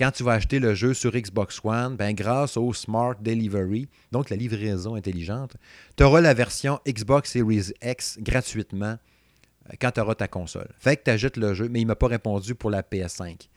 quand 0.00 0.12
tu 0.12 0.22
vas 0.22 0.32
acheter 0.32 0.60
le 0.60 0.74
jeu 0.74 0.94
sur 0.94 1.12
Xbox 1.12 1.60
One, 1.62 1.94
ben, 1.94 2.14
grâce 2.14 2.56
au 2.56 2.72
Smart 2.72 3.16
Delivery, 3.20 3.86
donc 4.12 4.30
la 4.30 4.36
livraison 4.36 4.94
intelligente, 4.94 5.58
tu 5.94 6.02
auras 6.02 6.22
la 6.22 6.32
version 6.32 6.80
Xbox 6.88 7.32
Series 7.32 7.72
X 7.82 8.16
gratuitement 8.18 8.96
euh, 8.96 9.74
quand 9.78 9.90
tu 9.90 10.00
auras 10.00 10.14
ta 10.14 10.26
console. 10.26 10.70
Fait 10.78 10.96
que 10.96 11.02
tu 11.04 11.10
achètes 11.10 11.36
le 11.36 11.52
jeu, 11.52 11.68
mais 11.68 11.82
il 11.82 11.84
ne 11.84 11.88
m'a 11.88 11.96
pas 11.96 12.06
répondu 12.06 12.54
pour 12.54 12.70
la 12.70 12.80
PS5. 12.80 13.48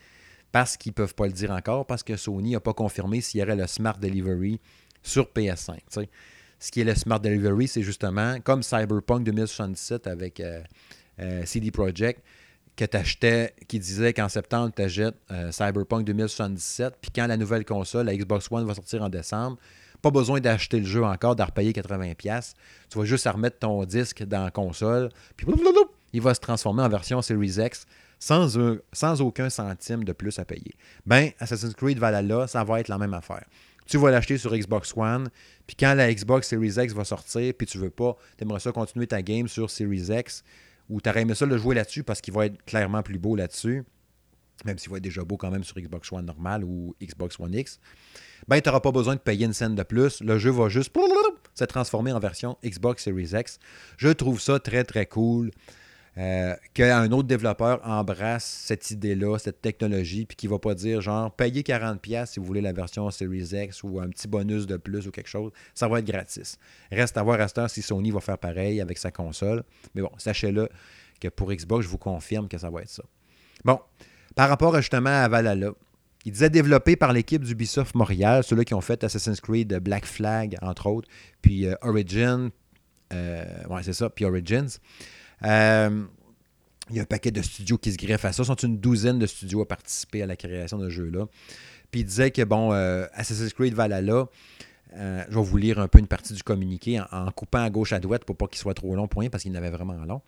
Parce 0.52 0.76
qu'ils 0.76 0.90
ne 0.90 0.96
peuvent 0.96 1.16
pas 1.16 1.28
le 1.28 1.32
dire 1.32 1.50
encore, 1.50 1.86
parce 1.86 2.04
que 2.04 2.18
Sony 2.18 2.52
n'a 2.52 2.60
pas 2.60 2.74
confirmé 2.74 3.22
s'il 3.22 3.40
y 3.40 3.44
aurait 3.44 3.56
le 3.56 3.66
Smart 3.66 3.98
Delivery 3.98 4.60
sur 5.02 5.30
PS5. 5.34 5.78
ce 6.60 6.72
qui 6.72 6.82
est 6.82 6.84
le 6.84 6.96
Smart 6.96 7.22
Delivery, 7.22 7.70
c'est 7.70 7.84
justement 7.84 8.42
comme 8.42 8.64
Cyberpunk 8.64 9.24
2077 9.24 10.08
avec 10.08 10.42
euh, 10.42 10.62
euh, 11.20 11.46
CD 11.46 11.72
Projekt, 11.72 12.22
que 12.76 12.86
tu 12.86 12.98
achetais, 12.98 13.54
qui 13.68 13.80
disait 13.80 14.14
qu'en 14.14 14.30
septembre, 14.30 14.72
tu 14.76 14.82
achètes 14.82 15.16
Cyberpunk 15.52 16.06
2077, 16.06 16.96
puis 17.02 17.12
quand 17.14 17.28
la 17.28 17.38
nouvelle 17.38 17.66
console, 17.66 18.08
la 18.08 18.16
Xbox 18.16 18.48
One, 18.52 18.66
va 18.66 18.74
sortir 18.74 19.04
en 19.04 19.10
décembre, 19.10 19.58
pas 20.02 20.12
besoin 20.12 20.40
d'acheter 20.40 20.80
le 20.80 20.86
jeu 20.86 21.04
encore, 21.04 21.36
d'en 21.36 21.46
repayer 21.46 21.72
80$. 21.72 22.54
Tu 22.90 22.98
vas 22.98 23.06
juste 23.06 23.28
remettre 23.28 23.60
ton 23.60 23.84
disque 23.86 24.24
dans 24.24 24.44
la 24.44 24.52
console, 24.52 25.10
puis 25.38 25.48
il 26.12 26.22
va 26.22 26.34
se 26.34 26.40
transformer 26.40 26.84
en 26.84 26.90
version 26.90 27.22
Series 27.22 27.56
X 27.58 27.86
sans, 28.20 28.58
sans 28.92 29.22
aucun 29.22 29.50
centime 29.50 30.04
de 30.04 30.12
plus 30.12 30.40
à 30.40 30.46
payer. 30.46 30.74
Ben, 31.06 31.30
Assassin's 31.40 31.74
Creed 31.74 32.00
Valhalla, 32.00 32.48
ça 32.48 32.64
va 32.64 32.80
être 32.80 32.88
la 32.88 32.98
même 32.98 33.14
affaire. 33.14 33.46
Tu 33.86 33.98
vas 33.98 34.12
l'acheter 34.12 34.38
sur 34.38 34.56
Xbox 34.56 34.94
One, 34.96 35.30
puis 35.68 35.76
quand 35.78 35.94
la 35.94 36.14
Xbox 36.14 36.48
Series 36.48 36.76
X 36.78 36.94
va 36.94 37.04
sortir, 37.04 37.54
puis 37.58 37.68
tu 37.68 37.78
veux 37.78 37.90
pas, 37.90 38.18
tu 38.38 38.44
aimerais 38.44 38.60
ça 38.60 38.72
continuer 38.72 39.08
ta 39.08 39.22
game 39.22 39.48
sur 39.48 39.70
Series 39.70 40.08
X, 40.10 40.44
ou 40.94 41.02
tu 41.02 41.10
aimé 41.10 41.34
ça 41.34 41.48
le 41.48 41.58
jouer 41.58 41.74
là-dessus 41.74 42.04
parce 42.04 42.22
qu'il 42.22 42.34
va 42.34 42.46
être 42.46 42.64
clairement 42.66 43.02
plus 43.02 43.18
beau 43.18 43.36
là-dessus, 43.36 43.84
même 44.64 44.78
s'il 44.78 44.92
va 44.92 44.98
être 44.98 45.04
déjà 45.04 45.24
beau 45.24 45.38
quand 45.38 45.50
même 45.50 45.64
sur 45.64 45.76
Xbox 45.76 46.12
One 46.12 46.26
normal 46.26 46.64
ou 46.64 46.96
Xbox 47.02 47.40
One 47.40 47.54
X, 47.54 47.80
ben 48.48 48.62
tu 48.62 48.70
n'auras 48.70 48.80
pas 48.80 48.92
besoin 48.92 49.16
de 49.16 49.20
payer 49.20 49.46
une 49.48 49.54
scène 49.54 49.74
de 49.74 49.82
plus. 49.82 50.22
Le 50.22 50.38
jeu 50.38 50.52
va 50.52 50.70
juste 50.70 50.96
se 51.56 51.64
transformer 51.64 52.12
en 52.12 52.20
version 52.20 52.58
Xbox 52.64 53.04
Series 53.04 53.32
X. 53.34 53.58
Je 53.98 54.10
trouve 54.10 54.40
ça 54.40 54.60
très 54.60 54.84
très 54.84 55.08
cool. 55.08 55.50
Euh, 56.16 56.56
qu'un 56.76 57.12
autre 57.12 57.28
développeur 57.28 57.82
embrasse 57.84 58.46
cette 58.46 58.92
idée-là, 58.92 59.40
cette 59.40 59.62
technologie, 59.62 60.26
puis 60.26 60.36
qui 60.36 60.46
va 60.46 60.60
pas 60.60 60.76
dire 60.76 61.02
genre 61.02 61.32
payez 61.32 61.64
40$ 61.64 62.28
si 62.28 62.40
vous 62.40 62.46
voulez 62.46 62.62
la 62.62 62.72
version 62.72 63.10
Series 63.10 63.50
X 63.52 63.82
ou 63.82 64.00
un 64.00 64.10
petit 64.10 64.28
bonus 64.28 64.68
de 64.68 64.78
plus 64.78 65.08
ou 65.08 65.12
quelque 65.12 65.30
chose, 65.30 65.52
ça 65.74 65.88
va 65.88 66.00
être 66.00 66.06
gratis. 66.06 66.60
Reste 66.92 67.18
à 67.18 67.24
voir 67.24 67.42
à 67.42 67.48
ce 67.48 67.56
temps 67.56 67.68
si 67.68 67.82
Sony 67.82 68.12
va 68.12 68.20
faire 68.20 68.38
pareil 68.38 68.80
avec 68.80 69.00
sa 69.00 69.10
console. 69.10 69.64
Mais 69.96 70.04
bon, 70.04 70.12
sachez-le 70.18 70.70
que 71.20 71.30
pour 71.30 71.52
Xbox, 71.52 71.86
je 71.86 71.90
vous 71.90 71.98
confirme 71.98 72.48
que 72.48 72.60
ça 72.60 72.70
va 72.70 72.82
être 72.82 72.90
ça. 72.90 73.04
Bon, 73.66 73.80
par 74.36 74.50
rapport 74.50 74.76
justement 74.78 75.10
à 75.10 75.28
Valhalla, 75.28 75.72
il 76.26 76.32
disait 76.32 76.52
développé 76.52 76.96
par 76.96 77.12
l'équipe 77.12 77.44
d'Ubisoft 77.44 77.96
Montréal, 77.96 78.44
ceux-là 78.44 78.64
qui 78.64 78.76
ont 78.76 78.82
fait 78.82 79.04
Assassin's 79.04 79.42
Creed 79.42 79.74
Black 79.80 80.06
Flag, 80.06 80.58
entre 80.62 80.88
autres, 80.88 81.10
puis 81.42 81.66
euh, 81.66 81.76
Origin, 81.82 82.50
euh, 83.14 83.46
c'est 83.82 83.94
ça, 83.94 84.10
puis 84.10 84.26
Origins. 84.26 84.70
Euh, 85.46 86.04
il 86.90 86.98
y 86.98 87.00
a 87.00 87.04
un 87.04 87.06
paquet 87.06 87.32
de 87.32 87.42
studios 87.42 87.78
qui 87.78 87.92
se 87.92 87.98
greffent 87.98 88.26
à 88.26 88.34
ça. 88.34 88.44
Ce 88.44 88.48
sont 88.48 88.56
une 88.56 88.78
douzaine 88.78 89.20
de 89.20 89.26
studios 89.26 89.62
à 89.62 89.68
participer 89.68 90.22
à 90.24 90.26
la 90.26 90.36
création 90.36 90.78
de 90.78 90.90
ce 90.90 90.96
jeu-là. 90.96 91.28
Puis 91.92 92.02
il 92.02 92.06
disait 92.06 92.32
que, 92.32 92.42
bon, 92.44 92.74
euh, 92.74 93.06
Assassin's 93.14 93.54
Creed 93.54 93.74
Valhalla, 93.74 94.28
euh, 94.96 95.24
je 95.30 95.36
vais 95.36 95.44
vous 95.44 95.58
lire 95.58 95.80
un 95.80 95.88
peu 95.88 96.00
une 96.00 96.08
partie 96.08 96.34
du 96.34 96.44
communiqué 96.44 97.00
en, 97.12 97.32
coupant 97.32 97.64
à 97.64 97.70
gauche 97.70 97.94
à 97.94 98.00
droite 98.00 98.26
pour 98.26 98.36
pas 98.36 98.48
qu'il 98.48 98.60
soit 98.60 98.74
trop 98.74 98.96
long 98.96 99.08
pour 99.08 99.22
rien 99.22 99.30
parce 99.30 99.44
qu'il 99.44 99.52
n'avait 99.52 99.70
vraiment 99.70 99.94
long. 100.06 100.22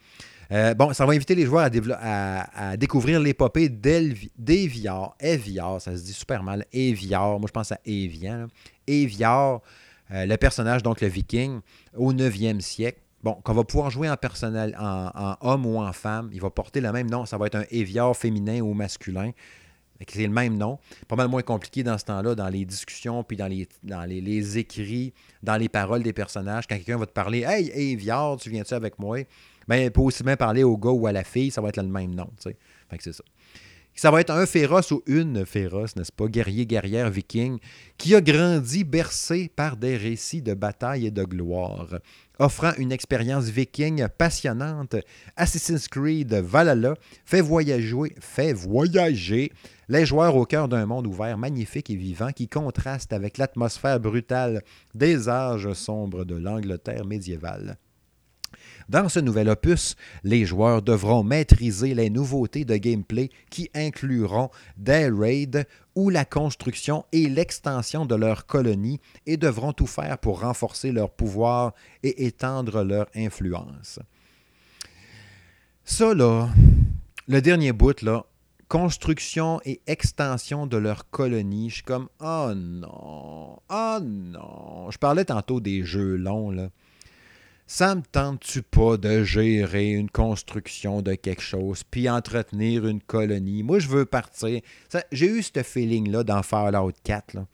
bon, 0.75 0.93
ça 0.93 1.05
va 1.05 1.13
inviter 1.13 1.35
les 1.35 1.45
joueurs 1.45 1.69
à, 1.99 2.77
découvrir 2.77 3.19
l'épopée 3.19 3.69
d'Eviar. 3.69 5.15
Eviar, 5.19 5.81
ça 5.81 5.95
se 5.95 6.03
dit 6.03 6.13
super 6.13 6.41
mal. 6.41 6.65
Eviar, 6.71 7.39
moi 7.39 7.47
je 7.47 7.51
pense 7.51 7.71
à 7.71 7.79
Evian. 7.85 8.47
Eviar, 8.87 9.61
le 10.09 10.35
personnage, 10.37 10.83
donc 10.83 11.01
le 11.01 11.07
viking, 11.07 11.59
au 11.95 12.13
9e 12.13 12.61
siècle. 12.61 12.99
Bon, 13.25 13.33
qu'on 13.43 13.55
va 13.55 13.63
pouvoir 13.63 13.89
jouer 13.89 14.07
en 14.07 14.17
personnel, 14.17 14.77
en, 14.79 15.35
homme 15.41 15.65
ou 15.65 15.79
en 15.79 15.91
femme, 15.93 16.29
il 16.31 16.39
va 16.39 16.51
porter 16.51 16.79
le 16.79 16.91
même 16.91 17.09
nom. 17.09 17.25
Ça 17.25 17.39
va 17.39 17.47
être 17.47 17.55
un 17.55 17.65
éviard 17.71 18.15
féminin 18.15 18.61
ou 18.61 18.75
masculin. 18.75 19.31
C'est 20.07 20.27
le 20.27 20.29
même 20.31 20.55
nom. 20.55 20.77
Pas 21.07 21.15
mal 21.15 21.27
moins 21.27 21.41
compliqué 21.41 21.81
dans 21.81 21.97
ce 21.97 22.05
temps-là, 22.05 22.35
dans 22.35 22.49
les 22.49 22.65
discussions, 22.65 23.23
puis 23.23 23.35
dans 23.35 23.47
les, 23.47 24.57
écrits, 24.59 25.11
dans 25.41 25.57
les 25.57 25.69
paroles 25.69 26.03
des 26.03 26.13
personnages. 26.13 26.67
Quand 26.67 26.75
quelqu'un 26.75 26.99
va 26.99 27.07
te 27.07 27.13
parler 27.13 27.41
Hey, 27.41 27.71
Éviard, 27.93 28.37
tu 28.37 28.51
viens-tu 28.51 28.75
avec 28.75 28.99
moi? 28.99 29.17
Ben, 29.67 29.77
il 29.77 29.89
peut 29.89 30.01
aussi 30.01 30.21
bien 30.21 30.37
parler 30.37 30.63
au 30.63 30.77
gars 30.77 30.91
ou 30.91 31.07
à 31.07 31.11
la 31.11 31.23
fille, 31.23 31.49
ça 31.49 31.61
va 31.61 31.69
être 31.69 31.77
le 31.77 31.87
même 31.87 32.13
nom. 32.13 32.29
Fait 32.43 32.53
que 32.95 33.03
c'est 33.03 33.13
ça. 33.13 33.23
Ça 33.95 34.11
va 34.11 34.21
être 34.21 34.31
un 34.31 34.45
féroce 34.45 34.91
ou 34.91 35.01
une 35.07 35.45
féroce, 35.45 35.95
n'est-ce 35.95 36.11
pas, 36.11 36.27
guerrier, 36.27 36.65
guerrière, 36.65 37.09
viking, 37.09 37.59
qui 37.97 38.13
a 38.13 38.21
grandi 38.21 38.83
bercé 38.83 39.49
par 39.55 39.77
des 39.77 39.95
récits 39.95 40.41
de 40.41 40.53
bataille 40.53 41.07
et 41.07 41.11
de 41.11 41.23
gloire 41.23 41.87
offrant 42.39 42.71
une 42.77 42.91
expérience 42.91 43.45
viking 43.45 44.07
passionnante, 44.17 44.95
Assassin's 45.35 45.87
Creed 45.87 46.33
Valhalla 46.33 46.95
fait 47.25 47.41
voyager, 47.41 48.15
fait 48.19 48.53
voyager 48.53 49.51
les 49.87 50.05
joueurs 50.05 50.35
au 50.35 50.45
cœur 50.45 50.67
d'un 50.67 50.85
monde 50.85 51.07
ouvert, 51.07 51.37
magnifique 51.37 51.89
et 51.89 51.95
vivant 51.95 52.31
qui 52.31 52.47
contraste 52.47 53.13
avec 53.13 53.37
l'atmosphère 53.37 53.99
brutale 53.99 54.63
des 54.93 55.29
âges 55.29 55.71
sombres 55.73 56.25
de 56.25 56.35
l'Angleterre 56.35 57.05
médiévale. 57.05 57.77
Dans 58.87 59.09
ce 59.09 59.19
nouvel 59.19 59.49
opus, 59.49 59.95
les 60.23 60.45
joueurs 60.45 60.81
devront 60.81 61.23
maîtriser 61.23 61.95
les 61.95 62.11
nouveautés 62.11 62.65
de 62.65 62.77
gameplay 62.77 63.29
qui 63.49 63.69
incluront 63.73 64.51
des 64.77 65.09
raids 65.09 65.65
ou 65.95 66.09
la 66.09 66.23
construction 66.23 67.05
et 67.11 67.27
l'extension 67.27 68.05
de 68.05 68.15
leur 68.15 68.45
colonie 68.45 68.99
et 69.25 69.37
devront 69.37 69.73
tout 69.73 69.87
faire 69.87 70.19
pour 70.19 70.41
renforcer 70.41 70.91
leur 70.91 71.09
pouvoir 71.09 71.73
et 72.03 72.25
étendre 72.25 72.83
leur 72.83 73.07
influence. 73.15 73.99
Ça, 75.83 76.13
là, 76.13 76.49
le 77.27 77.41
dernier 77.41 77.71
bout, 77.71 78.01
là, 78.03 78.25
construction 78.67 79.61
et 79.65 79.81
extension 79.87 80.67
de 80.67 80.77
leur 80.77 81.09
colonie, 81.09 81.69
je 81.69 81.75
suis 81.75 81.83
comme, 81.83 82.07
oh 82.19 82.51
non, 82.55 83.59
oh 83.69 83.97
non. 84.01 84.91
Je 84.91 84.97
parlais 84.97 85.25
tantôt 85.25 85.59
des 85.59 85.83
jeux 85.83 86.17
longs, 86.17 86.51
là 86.51 86.69
ça 87.67 87.95
me 87.95 88.01
tente-tu 88.01 88.61
pas 88.61 88.97
de 88.97 89.23
gérer 89.23 89.91
une 89.91 90.09
construction 90.09 91.01
de 91.01 91.15
quelque 91.15 91.41
chose, 91.41 91.83
puis 91.83 92.09
entretenir 92.09 92.85
une 92.85 93.01
colonie? 93.01 93.63
Moi, 93.63 93.79
je 93.79 93.87
veux 93.87 94.05
partir. 94.05 94.61
J'ai 95.11 95.27
eu 95.27 95.41
ce 95.41 95.63
feeling-là 95.63 96.23
dans 96.23 96.43
Fallout 96.43 96.93
4. 97.03 97.33
Là. 97.33 97.47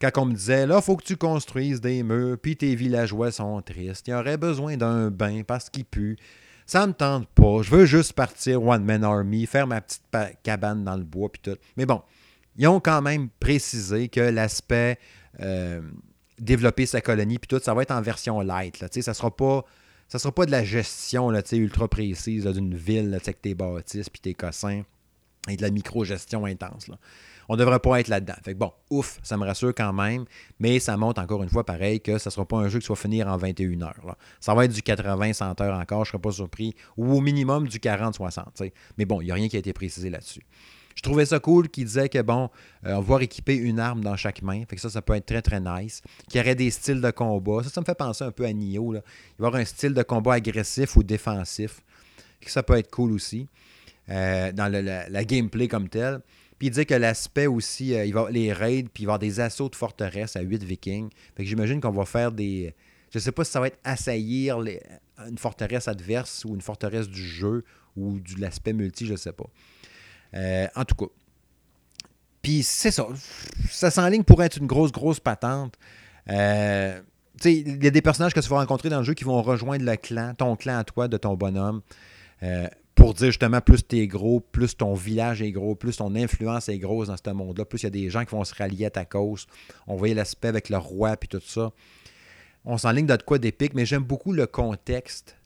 Quand 0.00 0.22
on 0.22 0.24
me 0.26 0.34
disait, 0.34 0.66
là, 0.66 0.76
il 0.76 0.82
faut 0.82 0.96
que 0.96 1.04
tu 1.04 1.16
construises 1.16 1.80
des 1.80 2.02
murs, 2.02 2.38
puis 2.40 2.56
tes 2.56 2.74
villageois 2.74 3.30
sont 3.30 3.60
tristes. 3.60 4.08
Il 4.08 4.12
y 4.12 4.14
aurait 4.14 4.38
besoin 4.38 4.76
d'un 4.76 5.10
bain 5.10 5.42
parce 5.46 5.68
qu'il 5.68 5.84
pue. 5.84 6.16
Ça 6.64 6.86
me 6.86 6.92
tente 6.92 7.28
pas. 7.28 7.62
Je 7.62 7.70
veux 7.70 7.84
juste 7.84 8.14
partir 8.14 8.62
One 8.62 8.84
Man 8.84 9.04
Army, 9.04 9.46
faire 9.46 9.66
ma 9.66 9.80
petite 9.80 10.02
cabane 10.42 10.82
dans 10.82 10.96
le 10.96 11.04
bois, 11.04 11.30
puis 11.30 11.42
tout. 11.42 11.58
Mais 11.76 11.86
bon, 11.86 12.02
ils 12.56 12.66
ont 12.66 12.80
quand 12.80 13.02
même 13.02 13.28
précisé 13.38 14.08
que 14.08 14.20
l'aspect. 14.20 14.98
Euh, 15.40 15.82
développer 16.38 16.86
sa 16.86 17.00
colonie, 17.00 17.38
puis 17.38 17.48
tout, 17.48 17.62
ça 17.62 17.74
va 17.74 17.82
être 17.82 17.90
en 17.90 18.02
version 18.02 18.40
light. 18.40 18.80
Là, 18.80 18.88
ça 18.90 19.14
sera 19.14 19.34
pas. 19.34 19.64
Ça 20.08 20.20
sera 20.20 20.32
pas 20.32 20.46
de 20.46 20.52
la 20.52 20.62
gestion 20.62 21.30
là, 21.30 21.42
ultra 21.50 21.88
précise 21.88 22.44
d'une 22.44 22.76
ville 22.76 23.10
là, 23.10 23.16
avec 23.20 23.42
tes 23.42 23.56
bâtisses 23.56 24.08
puis 24.08 24.20
tes 24.20 24.34
cossins 24.34 24.84
et 25.48 25.56
de 25.56 25.62
la 25.62 25.70
micro-gestion 25.70 26.44
intense. 26.44 26.88
On 27.48 27.54
ne 27.54 27.58
devrait 27.58 27.78
pas 27.78 28.00
être 28.00 28.08
là-dedans. 28.08 28.34
Fait 28.44 28.54
bon, 28.54 28.72
ouf, 28.90 29.18
ça 29.22 29.36
me 29.36 29.44
rassure 29.44 29.74
quand 29.74 29.92
même, 29.92 30.24
mais 30.58 30.78
ça 30.80 30.96
montre 30.96 31.20
encore 31.20 31.42
une 31.42 31.48
fois 31.48 31.64
pareil 31.64 32.00
que 32.00 32.18
ça 32.18 32.30
ne 32.30 32.32
sera 32.32 32.46
pas 32.46 32.56
un 32.56 32.68
jeu 32.68 32.80
qui 32.80 32.86
soit 32.86 32.96
finir 32.96 33.28
en 33.28 33.36
21 33.36 33.82
heures. 33.82 34.16
Ça 34.40 34.54
va 34.54 34.64
être 34.64 34.72
du 34.72 34.80
80-100 34.80 35.62
heures 35.62 35.78
encore, 35.78 36.04
je 36.04 36.10
ne 36.10 36.12
serais 36.12 36.22
pas 36.22 36.32
surpris, 36.32 36.74
ou 36.96 37.12
au 37.12 37.20
minimum 37.20 37.68
du 37.68 37.78
40-60. 37.78 38.72
Mais 38.98 39.04
bon, 39.04 39.20
il 39.20 39.26
n'y 39.26 39.30
a 39.30 39.34
rien 39.34 39.48
qui 39.48 39.56
a 39.56 39.58
été 39.60 39.72
précisé 39.72 40.10
là-dessus. 40.10 40.42
Je 40.96 41.02
trouvais 41.02 41.26
ça 41.26 41.38
cool 41.38 41.68
qu'il 41.68 41.84
disait 41.84 42.08
que, 42.08 42.20
bon, 42.22 42.50
euh, 42.84 42.94
on 42.94 42.96
va 42.96 43.00
voir 43.00 43.22
équiper 43.22 43.54
une 43.54 43.78
arme 43.78 44.02
dans 44.02 44.16
chaque 44.16 44.42
main. 44.42 44.64
Fait 44.68 44.76
que 44.76 44.82
ça, 44.82 44.88
ça 44.90 45.02
peut 45.02 45.14
être 45.14 45.26
très, 45.26 45.42
très 45.42 45.60
nice. 45.60 46.00
Qu'il 46.28 46.40
y 46.40 46.42
aurait 46.42 46.54
des 46.54 46.70
styles 46.70 47.02
de 47.02 47.10
combat. 47.10 47.62
Ça, 47.62 47.68
ça 47.68 47.80
me 47.82 47.86
fait 47.86 47.94
penser 47.94 48.24
un 48.24 48.32
peu 48.32 48.46
à 48.46 48.52
Nioh. 48.52 48.94
Il 48.94 48.96
va 48.96 49.00
y 49.00 49.46
avoir 49.46 49.54
un 49.56 49.64
style 49.64 49.92
de 49.92 50.02
combat 50.02 50.34
agressif 50.34 50.96
ou 50.96 51.02
défensif. 51.02 51.82
ça 52.46 52.62
peut 52.62 52.78
être 52.78 52.90
cool 52.90 53.12
aussi. 53.12 53.46
Euh, 54.08 54.52
dans 54.52 54.72
la, 54.72 55.24
gameplay 55.24 55.68
comme 55.68 55.88
tel. 55.88 56.20
Puis 56.58 56.68
il 56.68 56.70
dit 56.70 56.86
que 56.86 56.94
l'aspect 56.94 57.46
aussi, 57.46 57.94
euh, 57.94 58.06
il 58.06 58.14
va 58.14 58.30
les 58.30 58.52
raids, 58.52 58.84
puis 58.84 59.02
il 59.02 59.06
va 59.06 59.14
avoir 59.14 59.18
des 59.18 59.40
assauts 59.40 59.68
de 59.68 59.74
forteresse 59.76 60.36
à 60.36 60.40
8 60.40 60.64
vikings. 60.64 61.10
Fait 61.36 61.42
que 61.42 61.48
j'imagine 61.48 61.80
qu'on 61.80 61.90
va 61.90 62.06
faire 62.06 62.32
des. 62.32 62.74
Je 63.12 63.18
sais 63.18 63.32
pas 63.32 63.44
si 63.44 63.50
ça 63.50 63.60
va 63.60 63.66
être 63.66 63.78
assaillir 63.84 64.60
une 64.60 65.38
forteresse 65.38 65.88
adverse 65.88 66.44
ou 66.44 66.54
une 66.54 66.60
forteresse 66.60 67.08
du 67.08 67.22
jeu 67.22 67.64
ou 67.96 68.18
de 68.20 68.40
l'aspect 68.40 68.72
multi, 68.72 69.06
je 69.06 69.16
sais 69.16 69.32
pas. 69.32 69.46
Euh, 70.36 70.68
en 70.76 70.84
tout 70.84 70.94
cas. 70.94 71.12
Puis 72.42 72.62
c'est 72.62 72.90
ça. 72.90 73.06
Ça 73.70 73.90
s'enligne 73.90 74.22
pour 74.22 74.42
être 74.42 74.58
une 74.58 74.66
grosse, 74.66 74.92
grosse 74.92 75.18
patente. 75.18 75.74
Euh, 76.28 77.00
il 77.44 77.82
y 77.82 77.86
a 77.86 77.90
des 77.90 78.02
personnages 78.02 78.34
que 78.34 78.40
tu 78.40 78.48
vas 78.48 78.58
rencontrer 78.58 78.88
dans 78.88 78.98
le 78.98 79.04
jeu 79.04 79.14
qui 79.14 79.24
vont 79.24 79.42
rejoindre 79.42 79.84
le 79.84 79.96
clan, 79.96 80.34
ton 80.34 80.56
clan 80.56 80.78
à 80.78 80.84
toi, 80.84 81.08
de 81.08 81.16
ton 81.16 81.34
bonhomme. 81.34 81.82
Euh, 82.42 82.68
pour 82.94 83.14
dire 83.14 83.26
justement, 83.26 83.60
plus 83.60 83.86
tu 83.86 83.98
es 83.98 84.06
gros, 84.06 84.40
plus 84.40 84.76
ton 84.76 84.94
village 84.94 85.42
est 85.42 85.52
gros, 85.52 85.74
plus 85.74 85.96
ton 85.96 86.14
influence 86.14 86.68
est 86.68 86.78
grosse 86.78 87.08
dans 87.08 87.16
ce 87.16 87.30
monde-là, 87.30 87.64
plus 87.64 87.82
il 87.82 87.84
y 87.84 87.86
a 87.86 87.90
des 87.90 88.10
gens 88.10 88.24
qui 88.24 88.30
vont 88.30 88.44
se 88.44 88.54
rallier 88.54 88.86
à 88.86 88.90
ta 88.90 89.04
cause. 89.04 89.46
On 89.86 89.96
voyait 89.96 90.14
l'aspect 90.14 90.48
avec 90.48 90.70
le 90.70 90.78
roi 90.78 91.16
puis 91.16 91.28
tout 91.28 91.42
ça. 91.44 91.72
On 92.64 92.78
s'enligne 92.78 93.06
de 93.06 93.16
quoi 93.16 93.38
d'épique, 93.38 93.74
mais 93.74 93.86
j'aime 93.86 94.02
beaucoup 94.02 94.32
le 94.32 94.46
contexte 94.46 95.36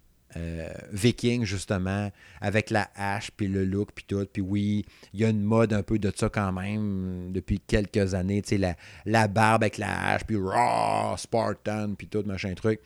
viking, 0.92 1.44
justement, 1.44 2.10
avec 2.40 2.70
la 2.70 2.90
hache, 2.94 3.30
puis 3.30 3.48
le 3.48 3.64
look, 3.64 3.90
puis 3.94 4.04
tout. 4.06 4.26
Puis 4.32 4.42
oui, 4.42 4.84
il 5.12 5.20
y 5.20 5.24
a 5.24 5.28
une 5.28 5.42
mode 5.42 5.72
un 5.72 5.82
peu 5.82 5.98
de 5.98 6.12
ça 6.14 6.28
quand 6.28 6.52
même 6.52 7.32
depuis 7.32 7.60
quelques 7.60 8.14
années. 8.14 8.42
Tu 8.42 8.50
sais, 8.50 8.58
la, 8.58 8.76
la 9.06 9.28
barbe 9.28 9.62
avec 9.64 9.78
la 9.78 10.12
hache, 10.12 10.24
puis 10.24 10.36
raw, 10.36 11.16
Spartan, 11.16 11.94
puis 11.96 12.06
tout, 12.06 12.22
machin 12.26 12.54
truc. 12.54 12.80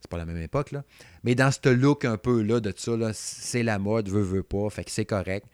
C'est 0.00 0.10
pas 0.10 0.18
la 0.18 0.26
même 0.26 0.40
époque, 0.40 0.70
là. 0.72 0.84
Mais 1.24 1.34
dans 1.34 1.50
ce 1.50 1.68
look 1.68 2.04
un 2.04 2.16
peu 2.16 2.42
là, 2.42 2.60
de 2.60 2.72
ça, 2.76 2.92
c'est 3.12 3.62
la 3.62 3.78
mode, 3.78 4.08
veut, 4.08 4.22
veut 4.22 4.42
pas. 4.42 4.70
Fait 4.70 4.84
que 4.84 4.90
c'est 4.90 5.04
correct. 5.04 5.46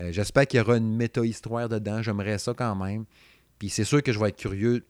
Euh, 0.00 0.12
j'espère 0.12 0.46
qu'il 0.46 0.58
y 0.58 0.60
aura 0.60 0.76
une 0.76 0.96
méta-histoire 0.96 1.68
dedans. 1.68 2.02
J'aimerais 2.02 2.38
ça 2.38 2.54
quand 2.54 2.76
même. 2.76 3.04
Puis 3.58 3.70
c'est 3.70 3.84
sûr 3.84 4.02
que 4.02 4.12
je 4.12 4.20
vais 4.20 4.28
être 4.28 4.36
curieux 4.36 4.86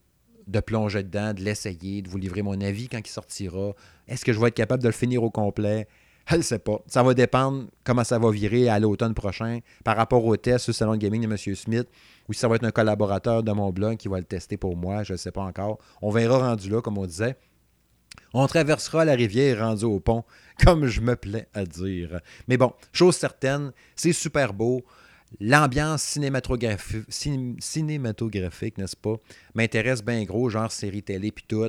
de 0.49 0.61
plonger 0.61 1.03
dedans, 1.03 1.35
de 1.35 1.43
l'essayer, 1.43 2.03
de 2.03 2.09
vous 2.09 2.19
livrer 2.19 2.43
mon 2.43 2.61
avis 2.61 2.89
quand 2.89 2.99
il 2.99 3.11
sortira. 3.11 3.75
Est-ce 4.09 4.25
que 4.25 4.33
je 4.33 4.41
vais 4.41 4.49
être 4.49 4.55
capable 4.55 4.83
de 4.83 4.89
le 4.89 4.95
finir 4.95 5.23
au 5.23 5.31
complet? 5.31 5.87
Je 6.27 6.37
ne 6.37 6.43
sais 6.43 6.59
pas. 6.59 6.83
Ça 6.87 7.03
va 7.03 7.15
dépendre 7.15 7.67
comment 7.85 8.05
ça 8.05 8.19
va 8.19 8.31
virer 8.31 8.69
à 8.69 8.79
l'automne 8.79 9.15
prochain 9.15 9.61
par 9.85 9.97
rapport 9.97 10.25
au 10.25 10.37
test 10.37 10.65
sur 10.65 10.73
le 10.73 10.75
salon 10.75 10.93
de 10.93 10.99
gaming 10.99 11.23
de 11.23 11.27
M. 11.27 11.55
Smith 11.55 11.89
ou 12.29 12.33
si 12.33 12.41
ça 12.41 12.49
va 12.49 12.57
être 12.57 12.65
un 12.65 12.71
collaborateur 12.71 13.43
de 13.43 13.53
mon 13.53 13.71
blog 13.71 13.97
qui 13.97 14.09
va 14.09 14.19
le 14.19 14.25
tester 14.25 14.57
pour 14.57 14.77
moi. 14.77 15.05
Je 15.05 15.13
ne 15.13 15.17
sais 15.17 15.33
pas 15.33 15.43
encore. 15.43 15.79
On 16.03 16.11
verra 16.11 16.39
rendu 16.39 16.69
là, 16.69 16.83
comme 16.83 16.99
on 16.99 17.07
disait. 17.07 17.37
On 18.35 18.47
traversera 18.47 19.05
la 19.05 19.15
rivière 19.15 19.61
rendu 19.61 19.85
au 19.85 20.01
pont, 20.01 20.25
comme 20.65 20.87
je 20.87 21.01
me 21.01 21.17
plais 21.17 21.49
à 21.55 21.65
dire. 21.65 22.21
Mais 22.47 22.57
bon, 22.57 22.73
chose 22.93 23.17
certaine, 23.17 23.73
c'est 23.97 24.13
super 24.13 24.53
beau. 24.53 24.85
L'ambiance 25.41 26.03
cinématographique, 26.03 28.79
n'est-ce 28.79 28.97
pas, 28.97 29.17
m'intéresse 29.55 30.03
bien 30.03 30.25
gros, 30.25 30.49
genre 30.49 30.73
série 30.73 31.03
télé 31.03 31.31
puis 31.31 31.45
tout. 31.47 31.69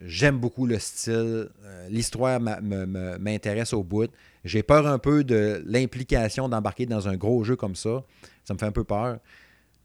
J'aime 0.00 0.38
beaucoup 0.38 0.66
le 0.66 0.78
style. 0.78 1.48
Euh, 1.64 1.88
l'histoire 1.90 2.40
m'intéresse 2.40 3.72
au 3.72 3.82
bout. 3.82 4.10
J'ai 4.44 4.62
peur 4.62 4.86
un 4.86 4.98
peu 4.98 5.24
de 5.24 5.62
l'implication 5.66 6.48
d'embarquer 6.48 6.86
dans 6.86 7.08
un 7.08 7.16
gros 7.16 7.42
jeu 7.42 7.56
comme 7.56 7.74
ça. 7.74 8.04
Ça 8.44 8.54
me 8.54 8.58
fait 8.58 8.66
un 8.66 8.72
peu 8.72 8.84
peur. 8.84 9.18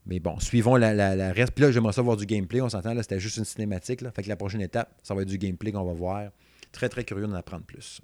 Mais 0.05 0.19
bon, 0.19 0.39
suivons 0.39 0.75
la, 0.75 1.31
reste. 1.31 1.53
Puis 1.53 1.63
là, 1.63 1.71
j'aimerais 1.71 1.93
ça 1.93 2.01
voir 2.01 2.17
du 2.17 2.25
gameplay. 2.25 2.61
On 2.61 2.69
s'entend, 2.69 2.93
là, 2.93 3.01
c'était 3.01 3.19
juste 3.19 3.37
une 3.37 3.45
cinématique. 3.45 4.01
Fait 4.13 4.21
que 4.21 4.29
la 4.29 4.35
prochaine 4.35 4.61
étape, 4.61 4.93
ça 5.01 5.15
va 5.15 5.23
être 5.23 5.27
du 5.27 5.37
gameplay 5.37 5.71
qu'on 5.71 5.83
va 5.83 5.93
voir. 5.93 6.29
Très, 6.71 6.89
très 6.89 7.03
curieux 7.03 7.25
d'en 7.25 7.35
apprendre 7.35 7.63
plus. 7.63 8.01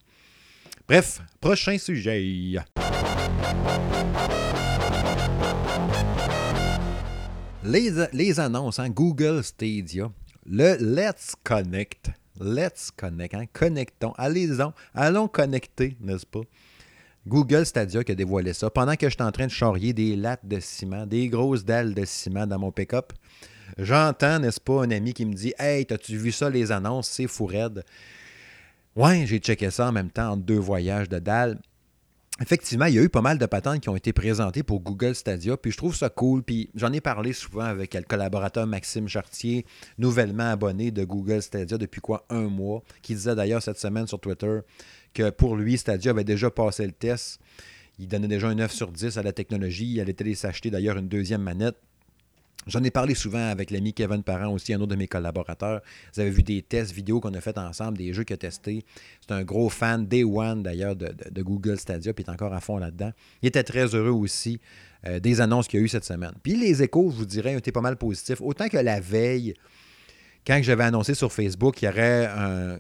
Bref, 0.88 1.22
prochain 1.40 1.78
sujet. 1.78 2.60
Les, 7.64 8.40
annonces, 8.40 8.80
hein? 8.80 8.90
Google 8.90 9.44
Stadia. 9.44 10.12
Le 10.46 10.78
Let's 10.80 11.36
Connect. 11.44 12.10
Let's 12.40 12.90
Connect. 12.90 13.36
Hein? 13.36 13.46
Connectons. 13.54 14.14
Allez-y. 14.18 14.64
Allons 14.96 15.28
connecter, 15.28 15.96
n'est-ce 16.02 16.26
pas? 16.26 16.42
Google 17.28 17.66
Stadia 17.66 18.04
qui 18.04 18.12
a 18.12 18.16
dévoilé 18.16 18.54
ça 18.54 18.70
pendant 18.72 18.96
que 18.96 19.08
j'étais 19.08 19.24
en 19.24 19.32
train 19.32 19.46
de 19.46 19.52
charrier 19.52 19.94
des 19.94 20.16
lattes 20.16 20.48
de 20.48 20.60
ciment, 20.60 21.06
des 21.06 21.28
grosses 21.28 21.64
dalles 21.64 21.94
de 21.94 22.06
ciment 22.06 22.48
dans 22.48 22.58
mon 22.58 22.72
pick-up. 22.72 23.14
J'entends, 23.78 24.40
n'est-ce 24.40 24.60
pas, 24.60 24.84
un 24.84 24.92
ami 24.92 25.14
qui 25.14 25.26
me 25.26 25.34
dit 25.34 25.54
Hey, 25.60 25.86
t'as-tu 25.86 26.18
vu 26.18 26.32
ça, 26.32 26.50
les 26.50 26.72
annonces? 26.72 27.08
C'est 27.10 27.28
fou 27.28 27.46
raide. 27.46 27.84
Ouais, 28.96 29.26
j'ai 29.28 29.38
checké 29.38 29.70
ça 29.70 29.90
en 29.90 29.92
même 29.92 30.10
temps 30.10 30.32
entre 30.32 30.44
deux 30.44 30.58
voyages 30.58 31.08
de 31.08 31.20
dalles. 31.20 31.60
Effectivement, 32.42 32.86
il 32.86 32.96
y 32.96 33.00
a 33.00 33.04
eu 33.04 33.10
pas 33.10 33.22
mal 33.22 33.38
de 33.38 33.46
patentes 33.46 33.82
qui 33.82 33.90
ont 33.90 33.98
été 33.98 34.14
présentées 34.14 34.64
pour 34.64 34.80
Google 34.80 35.14
Stadia, 35.14 35.58
puis 35.58 35.72
je 35.72 35.78
trouve 35.78 35.94
ça 35.94 36.10
cool. 36.10 36.42
Puis 36.42 36.70
j'en 36.74 36.94
ai 36.94 37.02
parlé 37.02 37.34
souvent 37.34 37.66
avec 37.66 37.94
le 37.94 38.02
collaborateur 38.04 38.66
Maxime 38.66 39.10
Chartier, 39.10 39.66
nouvellement 39.98 40.50
abonné 40.50 40.92
de 40.92 41.04
Google 41.04 41.42
Stadia 41.42 41.78
depuis 41.78 42.00
quoi 42.00 42.26
un 42.30 42.48
mois, 42.48 42.82
qui 43.02 43.14
disait 43.14 43.36
d'ailleurs 43.36 43.62
cette 43.62 43.78
semaine 43.78 44.08
sur 44.08 44.22
Twitter 44.22 44.60
que 45.14 45.30
pour 45.32 45.58
lui, 45.58 45.78
Stadia 45.78 46.12
avait 46.12 46.24
déjà 46.24 46.50
passé 46.50 46.86
le 46.86 46.94
test. 46.94 47.42
Il 48.00 48.08
donnait 48.08 48.30
déjà 48.30 48.48
un 48.48 48.56
9 48.56 48.72
sur 48.72 48.92
10 48.92 49.18
à 49.18 49.24
la 49.24 49.34
technologie. 49.34 49.92
Il 49.96 50.00
allait 50.00 50.36
s'acheter 50.36 50.70
d'ailleurs 50.70 50.98
une 50.98 51.10
deuxième 51.10 51.42
manette. 51.42 51.76
J'en 52.68 52.84
ai 52.84 52.92
parlé 52.92 53.16
souvent 53.16 53.50
avec 53.50 53.72
l'ami 53.72 53.94
Kevin 53.94 54.22
Parent, 54.22 54.52
aussi 54.52 54.74
un 54.74 54.82
autre 54.82 54.92
de 54.92 54.96
mes 54.96 55.08
collaborateurs. 55.08 55.82
Vous 56.14 56.20
avez 56.20 56.30
vu 56.30 56.44
des 56.44 56.62
tests 56.62 56.92
vidéo 56.92 57.20
qu'on 57.20 57.34
a 57.34 57.42
fait 57.42 57.58
ensemble, 57.58 57.98
des 57.98 58.14
jeux 58.14 58.24
qu'il 58.24 58.34
a 58.34 58.38
testés. 58.38 58.86
C'est 59.22 59.34
un 59.34 59.44
gros 59.44 59.70
fan, 59.70 60.06
Day 60.06 60.24
One 60.24 60.62
d'ailleurs, 60.62 60.96
de, 60.96 61.42
Google 61.42 61.80
Stadia, 61.80 62.14
puis 62.14 62.24
il 62.28 62.30
est 62.30 62.34
encore 62.34 62.54
à 62.54 62.60
fond 62.60 62.78
là-dedans. 62.78 63.12
Il 63.42 63.48
était 63.48 63.64
très 63.64 63.96
heureux 63.96 64.12
aussi 64.12 64.60
euh, 65.08 65.20
des 65.20 65.42
annonces 65.42 65.68
qu'il 65.68 65.80
y 65.80 65.84
a 65.84 65.86
eu 65.86 65.90
cette 65.90 66.06
semaine. 66.06 66.34
Puis 66.44 66.56
les 66.56 66.84
échos, 66.84 67.10
je 67.12 67.16
vous 67.16 67.26
dirais, 67.26 67.56
ont 67.56 67.60
été 67.60 67.72
pas 67.72 67.82
mal 67.82 67.98
positifs. 67.98 68.42
Autant 68.42 68.68
que 68.68 68.78
la 68.78 69.00
veille, 69.00 69.54
quand 70.46 70.60
j'avais 70.62 70.84
annoncé 70.84 71.16
sur 71.16 71.32
Facebook 71.32 71.76
qu'il 71.76 71.88
y 71.88 71.92
aurait 71.92 72.28
un 72.28 72.78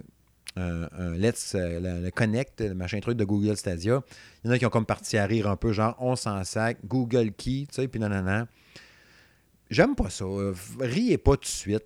Let's 0.57 1.55
euh, 1.55 2.01
le, 2.03 2.11
Connect, 2.11 2.61
le 2.61 2.73
machin 2.73 2.99
truc 2.99 3.17
de 3.17 3.23
Google 3.23 3.55
Stadia. 3.55 4.01
Il 4.43 4.47
y 4.47 4.51
en 4.51 4.53
a 4.53 4.59
qui 4.59 4.65
ont 4.65 4.69
comme 4.69 4.85
parti 4.85 5.17
à 5.17 5.25
rire 5.25 5.47
un 5.47 5.55
peu, 5.55 5.71
genre 5.71 5.95
on 5.99 6.15
s'en 6.15 6.43
sac, 6.43 6.77
Google 6.85 7.31
Key, 7.31 7.65
tu 7.67 7.67
sais, 7.71 7.87
puis 7.87 7.99
non. 7.99 8.09
J'aime 9.69 9.95
pas 9.95 10.09
ça. 10.09 10.25
Riez 10.79 11.17
pas 11.17 11.33
tout 11.33 11.41
de 11.41 11.45
suite. 11.45 11.85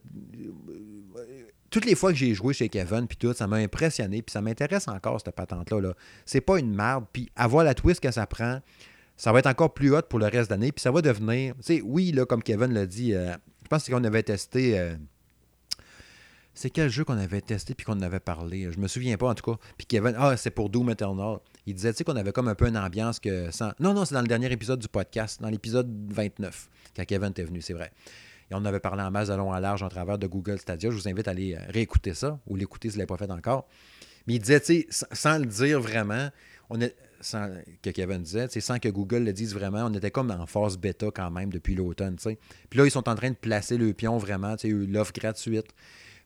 Toutes 1.69 1.85
les 1.85 1.95
fois 1.95 2.11
que 2.11 2.17
j'ai 2.17 2.33
joué 2.33 2.53
chez 2.53 2.69
Kevin, 2.69 3.07
puis 3.07 3.17
tout, 3.17 3.33
ça 3.33 3.47
m'a 3.47 3.57
impressionné, 3.57 4.21
puis 4.21 4.31
ça 4.31 4.41
m'intéresse 4.41 4.87
encore, 4.87 5.19
cette 5.19 5.35
patente-là. 5.35 5.79
-là, 5.81 5.93
c'est 6.25 6.41
pas 6.41 6.59
une 6.59 6.73
merde, 6.73 7.05
puis 7.11 7.31
avoir 7.35 7.63
la 7.63 7.73
twist 7.73 7.99
que 7.99 8.11
ça 8.11 8.27
prend, 8.27 8.59
ça 9.17 9.31
va 9.31 9.39
être 9.39 9.47
encore 9.47 9.73
plus 9.73 9.93
haute 9.95 10.07
pour 10.07 10.19
le 10.19 10.27
reste 10.27 10.49
de 10.49 10.55
l'année, 10.55 10.71
puis 10.71 10.81
ça 10.81 10.91
va 10.91 11.01
devenir, 11.01 11.55
tu 11.55 11.63
sais, 11.63 11.81
oui, 11.83 12.11
là, 12.11 12.25
comme 12.25 12.43
Kevin 12.43 12.73
l'a 12.73 12.85
dit, 12.85 13.15
euh, 13.15 13.33
je 13.63 13.67
pense 13.69 13.89
qu'on 13.89 14.03
avait 14.03 14.23
testé. 14.23 14.77
Euh, 14.77 14.95
c'est 16.53 16.69
quel 16.69 16.89
jeu 16.89 17.03
qu'on 17.03 17.17
avait 17.17 17.41
testé 17.41 17.73
puis 17.73 17.85
qu'on 17.85 17.93
en 17.93 18.01
avait 18.01 18.19
parlé? 18.19 18.71
Je 18.71 18.79
me 18.79 18.87
souviens 18.87 19.17
pas 19.17 19.27
en 19.27 19.35
tout 19.35 19.51
cas. 19.51 19.57
Puis 19.77 19.87
Kevin, 19.87 20.13
ah, 20.17 20.37
c'est 20.37 20.51
pour 20.51 20.69
Doom 20.69 20.91
Eternal. 20.91 21.39
Il 21.65 21.73
disait, 21.73 21.93
qu'on 22.03 22.15
avait 22.15 22.31
comme 22.31 22.47
un 22.47 22.55
peu 22.55 22.67
une 22.67 22.77
ambiance 22.77 23.19
que 23.19 23.49
sans. 23.51 23.71
Non, 23.79 23.93
non, 23.93 24.05
c'est 24.05 24.13
dans 24.13 24.21
le 24.21 24.27
dernier 24.27 24.51
épisode 24.51 24.79
du 24.79 24.87
podcast, 24.87 25.41
dans 25.41 25.49
l'épisode 25.49 25.89
29, 26.13 26.69
quand 26.95 27.05
Kevin 27.05 27.29
était 27.29 27.43
venu, 27.43 27.61
c'est 27.61 27.73
vrai. 27.73 27.91
Et 28.51 28.55
on 28.55 28.65
avait 28.65 28.79
parlé 28.79 29.01
en 29.01 29.09
masse 29.09 29.29
de 29.29 29.33
long 29.33 29.51
à 29.51 29.59
large 29.59 29.81
en 29.83 29.89
travers 29.89 30.17
de 30.17 30.27
Google 30.27 30.59
Stadia. 30.59 30.91
Je 30.91 30.95
vous 30.95 31.07
invite 31.07 31.27
à 31.27 31.31
aller 31.31 31.55
euh, 31.55 31.59
réécouter 31.69 32.13
ça 32.13 32.39
ou 32.45 32.55
l'écouter 32.55 32.89
si 32.89 32.93
vous 32.93 32.99
l'avez 32.99 33.07
pas 33.07 33.17
fait 33.17 33.31
encore. 33.31 33.67
Mais 34.27 34.35
il 34.35 34.39
disait, 34.39 34.59
tu 34.59 34.85
sais, 34.89 35.05
sans 35.11 35.37
le 35.37 35.45
dire 35.45 35.81
vraiment, 35.81 36.29
on 36.69 36.79
est, 36.81 36.95
sans, 37.19 37.49
que 37.81 37.89
Kevin 37.89 38.21
disait, 38.21 38.47
sans 38.59 38.79
que 38.79 38.89
Google 38.89 39.23
le 39.23 39.33
dise 39.33 39.53
vraiment, 39.53 39.85
on 39.85 39.93
était 39.93 40.11
comme 40.11 40.31
en 40.31 40.45
phase 40.45 40.77
bêta 40.77 41.07
quand 41.13 41.31
même 41.31 41.51
depuis 41.51 41.75
l'automne. 41.75 42.17
Puis 42.17 42.79
là, 42.79 42.85
ils 42.85 42.91
sont 42.91 43.09
en 43.09 43.15
train 43.15 43.31
de 43.31 43.35
placer 43.35 43.77
le 43.77 43.93
pion 43.93 44.17
vraiment, 44.17 44.55
l'offre 44.63 45.13
gratuite. 45.13 45.73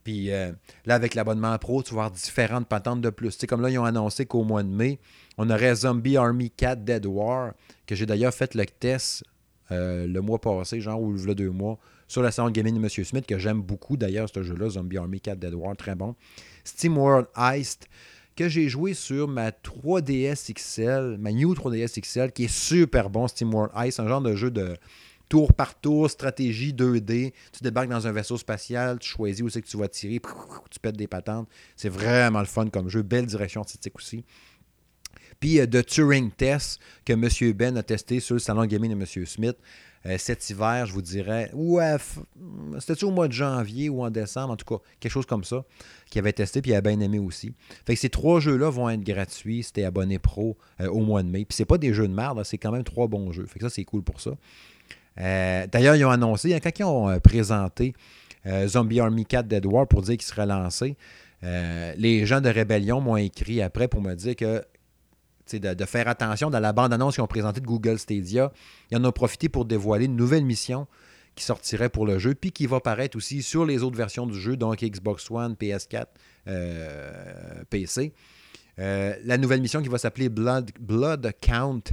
Puis 0.08 0.32
euh, 0.32 0.54
là, 0.86 0.96
avec 0.96 1.16
l'abonnement 1.16 1.58
pro, 1.58 1.84
tu 1.84 1.94
vas 1.94 2.06
avoir 2.06 2.12
différentes 2.12 2.66
patentes 2.66 3.02
de 3.02 3.10
plus. 3.10 3.32
Tu 3.32 3.40
sais, 3.42 3.48
comme 3.48 3.60
là, 3.60 3.70
ils 3.70 3.78
ont 3.78 3.84
annoncé 3.84 4.26
qu'au 4.26 4.46
mois 4.46 4.64
de 4.64 4.70
mai, 4.70 5.00
on 5.38 5.50
aurait 5.50 5.76
Zombie 5.76 6.16
Army 6.16 6.50
4 6.50 6.86
Dead 6.86 7.06
War, 7.06 7.52
que 7.86 7.94
j'ai 7.94 8.06
d'ailleurs 8.06 8.34
fait 8.34 8.56
le 8.56 8.66
test 8.66 9.26
euh, 9.72 10.08
le 10.08 10.22
mois 10.22 10.40
passé, 10.40 10.80
genre, 10.80 11.02
ou 11.02 11.12
le 11.12 11.36
deux 11.36 11.50
mois, 11.50 11.78
sur 12.08 12.22
la 12.22 12.32
salon 12.32 12.52
gaming 12.52 12.76
de 12.76 12.80
M. 12.80 12.88
Smith, 12.88 13.28
que 13.28 13.38
j'aime 13.38 13.62
beaucoup 13.62 13.98
d'ailleurs, 13.98 14.30
ce 14.34 14.44
jeu-là, 14.44 14.70
Zombie 14.70 14.98
Army 14.98 15.20
4 15.20 15.40
Dead 15.40 15.54
War, 15.54 15.76
très 15.76 15.94
bon. 15.94 16.16
Steam 16.64 16.98
World 16.98 17.28
Heist, 17.36 17.90
que 18.38 18.48
j'ai 18.48 18.70
joué 18.70 18.94
sur 18.94 19.28
ma 19.28 19.50
3DS 19.50 20.54
XL, 20.54 21.18
ma 21.20 21.34
New 21.34 21.54
3DS 21.54 22.00
XL, 22.00 22.32
qui 22.32 22.46
est 22.46 22.48
super 22.48 23.10
bon, 23.10 23.28
Steam 23.28 23.54
World 23.54 23.74
Heist, 23.76 24.00
un 24.00 24.08
genre 24.08 24.22
de 24.22 24.36
jeu 24.36 24.52
de 24.52 24.78
tour 25.30 25.54
par 25.54 25.80
tour, 25.80 26.10
stratégie 26.10 26.74
2D. 26.74 27.34
Tu 27.52 27.64
débarques 27.64 27.90
dans 27.90 28.08
un 28.08 28.12
vaisseau 28.12 28.38
spatial, 28.38 29.00
tu 29.00 29.10
choisis 29.10 29.42
où 29.42 29.50
c'est 29.50 29.62
que 29.62 29.68
tu 29.68 29.78
vas 29.78 29.88
tirer, 29.88 30.20
tu 30.70 30.80
pètes 30.80 30.98
des 30.98 31.08
patentes. 31.08 31.48
C'est 31.76 31.90
vraiment 31.90 32.40
le 32.40 32.46
fun 32.46 32.68
comme 32.70 32.90
jeu. 32.90 33.02
Belle 33.02 33.26
direction 33.26 33.62
artistique 33.62 33.96
aussi. 33.96 34.24
Puis 35.40 35.66
de 35.68 35.82
Turing 35.82 36.32
Test 36.32 36.80
que 37.06 37.14
M. 37.14 37.54
Ben 37.54 37.78
a 37.78 37.84
testé 37.84 38.20
sur 38.20 38.36
le 38.36 38.40
salon 38.40 38.66
gaming 38.66 38.92
de 38.92 38.96
M. 38.96 39.26
Smith. 39.26 39.58
Euh, 40.06 40.18
cet 40.18 40.50
hiver, 40.50 40.86
je 40.86 40.94
vous 40.94 41.02
dirais, 41.02 41.50
ouais, 41.54 41.98
c'était-tu 42.80 43.06
au 43.06 43.12
mois 43.12 43.28
de 43.28 43.34
janvier 43.34 43.90
ou 43.90 44.04
en 44.04 44.10
décembre, 44.10 44.54
en 44.54 44.56
tout 44.56 44.66
cas, 44.66 44.82
quelque 45.00 45.12
chose 45.12 45.26
comme 45.26 45.44
ça, 45.44 45.66
qu'il 46.10 46.20
avait 46.20 46.34
testé, 46.34 46.62
puis 46.62 46.72
il 46.72 46.76
a 46.76 46.82
bien 46.82 47.00
aimé 47.00 47.20
aussi. 47.20 47.54
Fait 47.86 47.96
que 47.96 48.00
ces 48.00 48.10
trois 48.10 48.40
jeux-là 48.40 48.70
vont 48.70 48.90
être 48.90 49.04
gratuits 49.04 49.64
si 49.64 49.84
abonné 49.84 50.18
pro 50.20 50.58
euh, 50.80 50.88
au 50.88 51.00
mois 51.00 51.24
de 51.24 51.30
mai. 51.30 51.46
Puis 51.46 51.56
c'est 51.56 51.66
pas 51.66 51.78
des 51.78 51.94
jeux 51.94 52.08
de 52.08 52.14
merde, 52.14 52.42
c'est 52.46 52.58
quand 52.58 52.72
même 52.72 52.84
trois 52.84 53.08
bons 53.08 53.32
jeux. 53.32 53.46
Fait 53.48 53.60
que 53.60 53.66
ça, 53.66 53.74
c'est 53.74 53.86
cool 53.86 54.04
pour 54.04 54.22
ça. 54.22 54.32
Euh, 55.20 55.68
d'ailleurs, 55.68 55.96
ils 55.96 56.06
ont 56.06 56.12
annoncé, 56.12 56.54
hein, 56.54 56.60
quand 56.62 56.78
ils 56.78 56.84
ont 56.84 57.10
euh, 57.10 57.20
présenté 57.20 57.94
euh, 58.46 58.68
Zombie 58.68 59.00
Army 59.00 59.26
4 59.26 59.48
Dead 59.48 59.66
pour 59.90 60.02
dire 60.02 60.18
qu'il 60.18 60.28
serait 60.28 60.46
lancé, 60.46 60.96
les 61.42 62.26
gens 62.26 62.42
de 62.42 62.50
Rébellion 62.50 63.00
m'ont 63.00 63.18
écrit 63.18 63.62
après 63.62 63.88
pour 63.88 64.02
me 64.02 64.16
dire 64.16 64.36
que 64.36 64.64
de, 65.54 65.86
faire 65.86 66.08
attention 66.08 66.50
dans 66.50 66.60
la 66.60 66.74
bande-annonce 66.74 67.16
qu'ils 67.16 67.24
ont 67.24 67.28
présentée 67.28 67.62
de 67.62 67.66
Google 67.66 68.00
Stadia. 68.00 68.52
Ils 68.92 68.98
en 68.98 69.06
ont 69.06 69.12
profité 69.12 69.48
pour 69.48 69.66
dévoiler 69.66 70.06
une 70.06 70.16
nouvelle 70.16 70.44
mission 70.44 70.88
qui 71.36 71.44
sortirait 71.44 71.90
pour 71.90 72.08
le 72.08 72.18
jeu, 72.18 72.34
puis 72.34 72.52
qui 72.52 72.66
va 72.66 72.80
paraître 72.80 73.16
aussi 73.16 73.44
sur 73.44 73.66
les 73.66 73.84
autres 73.84 73.96
versions 73.96 74.26
du 74.26 74.38
jeu, 74.38 74.58
donc 74.58 74.80
Xbox 74.82 75.30
One, 75.30 75.54
PS4, 75.54 76.08
PC. 77.70 78.14
la 78.78 79.38
nouvelle 79.38 79.62
mission 79.62 79.82
qui 79.84 79.90
va 79.90 80.00
s'appeler 80.00 80.30
Blood 80.30 81.32
Count. 81.40 81.84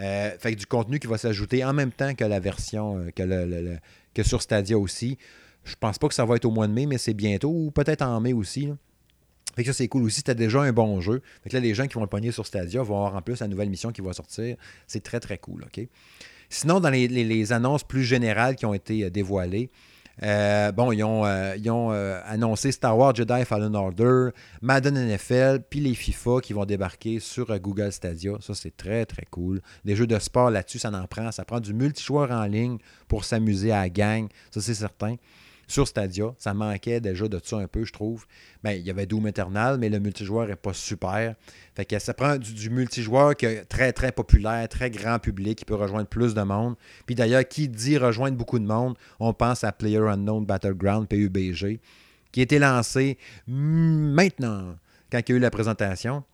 Euh, 0.00 0.30
fait 0.38 0.56
du 0.56 0.66
contenu 0.66 0.98
qui 0.98 1.06
va 1.06 1.18
s'ajouter 1.18 1.64
en 1.64 1.72
même 1.72 1.92
temps 1.92 2.14
que 2.14 2.24
la 2.24 2.40
version 2.40 2.98
euh, 2.98 3.10
que, 3.10 3.78
que 4.12 4.22
sur 4.24 4.42
Stadia 4.42 4.76
aussi. 4.76 5.18
Je 5.62 5.76
pense 5.78 5.98
pas 5.98 6.08
que 6.08 6.14
ça 6.14 6.24
va 6.24 6.36
être 6.36 6.44
au 6.44 6.50
mois 6.50 6.66
de 6.66 6.72
mai, 6.72 6.86
mais 6.86 6.98
c'est 6.98 7.14
bientôt, 7.14 7.50
ou 7.50 7.70
peut-être 7.70 8.02
en 8.02 8.20
mai 8.20 8.32
aussi. 8.32 8.70
Fait 9.54 9.62
que 9.62 9.68
ça, 9.68 9.72
c'est 9.72 9.88
cool 9.88 10.02
aussi. 10.02 10.16
C'était 10.16 10.34
déjà 10.34 10.62
un 10.62 10.72
bon 10.72 11.00
jeu. 11.00 11.22
Fait 11.42 11.50
que 11.50 11.54
là, 11.54 11.60
les 11.60 11.74
gens 11.74 11.86
qui 11.86 11.94
vont 11.94 12.02
le 12.02 12.08
pogner 12.08 12.32
sur 12.32 12.46
Stadia 12.46 12.82
vont 12.82 12.96
avoir 12.96 13.14
en 13.14 13.22
plus 13.22 13.40
la 13.40 13.48
nouvelle 13.48 13.70
mission 13.70 13.92
qui 13.92 14.00
va 14.00 14.12
sortir. 14.12 14.56
C'est 14.86 15.02
très, 15.02 15.20
très 15.20 15.38
cool. 15.38 15.64
Sinon, 16.50 16.80
dans 16.80 16.90
les, 16.90 17.52
annonces 17.52 17.84
plus 17.84 18.04
générales 18.04 18.56
qui 18.56 18.66
ont 18.66 18.74
été 18.74 19.04
euh, 19.04 19.10
dévoilées, 19.10 19.70
euh, 20.22 20.72
bon, 20.72 20.92
ils 20.92 21.02
ont, 21.02 21.24
euh, 21.24 21.56
ont 21.68 21.90
annoncé 22.24 22.72
Star 22.72 22.96
Wars 22.96 23.14
Jedi 23.14 23.44
Fallen 23.44 23.74
Order, 23.74 24.30
Madden 24.62 24.94
NFL, 24.94 25.60
puis 25.68 25.80
les 25.80 25.94
FIFA 25.94 26.40
qui 26.42 26.52
vont 26.52 26.64
débarquer 26.64 27.20
sur 27.20 27.46
Google 27.58 27.92
Stadia. 27.92 28.34
Ça, 28.40 28.54
c'est 28.54 28.76
très, 28.76 29.06
très 29.06 29.26
cool. 29.30 29.60
Des 29.84 29.96
jeux 29.96 30.06
de 30.06 30.18
sport 30.18 30.50
là-dessus, 30.50 30.78
ça 30.78 30.90
en 30.90 31.06
prend. 31.06 31.32
Ça 31.32 31.44
prend 31.44 31.60
du 31.60 31.74
multijoueur 31.74 32.30
en 32.30 32.44
ligne 32.44 32.78
pour 33.08 33.24
s'amuser 33.24 33.72
à 33.72 33.82
la 33.82 33.88
gang. 33.88 34.28
Ça, 34.50 34.60
c'est 34.60 34.74
certain 34.74 35.16
sur 35.66 35.86
Stadia. 35.88 36.34
Ça 36.38 36.54
manquait 36.54 37.00
déjà 37.00 37.28
de 37.28 37.40
ça 37.42 37.58
un 37.58 37.66
peu, 37.66 37.84
je 37.84 37.92
trouve. 37.92 38.26
Ben, 38.62 38.72
il 38.72 38.82
y 38.86 38.90
avait 38.90 39.06
Doom 39.06 39.26
Eternal, 39.26 39.78
mais 39.78 39.88
le 39.88 39.98
multijoueur 39.98 40.48
n'est 40.48 40.56
pas 40.56 40.72
super. 40.72 41.34
Fait 41.74 41.84
que 41.84 41.98
ça 41.98 42.14
prend 42.14 42.36
du, 42.36 42.70
multijoueur 42.70 43.34
qui 43.34 43.46
est 43.46 43.64
très, 43.64 43.92
très 43.92 44.12
populaire, 44.12 44.68
très 44.68 44.90
grand 44.90 45.18
public, 45.18 45.58
qui 45.58 45.64
peut 45.64 45.74
rejoindre 45.74 46.08
plus 46.08 46.34
de 46.34 46.42
monde. 46.42 46.76
Puis 47.06 47.14
d'ailleurs, 47.14 47.46
qui 47.46 47.68
dit 47.68 47.98
rejoindre 47.98 48.36
beaucoup 48.36 48.58
de 48.58 48.66
monde, 48.66 48.96
on 49.20 49.32
pense 49.32 49.64
à 49.64 49.72
Player 49.72 49.98
Unknown 49.98 50.44
Battleground, 50.44 51.08
PUBG, 51.08 51.80
qui 52.32 52.40
a 52.40 52.42
été 52.42 52.58
lancé 52.58 53.18
maintenant, 53.46 54.76
quand 55.10 55.20
il 55.28 55.32
y 55.32 55.34
a 55.34 55.36
eu 55.36 55.40
la 55.40 55.50
présentation. 55.50 56.24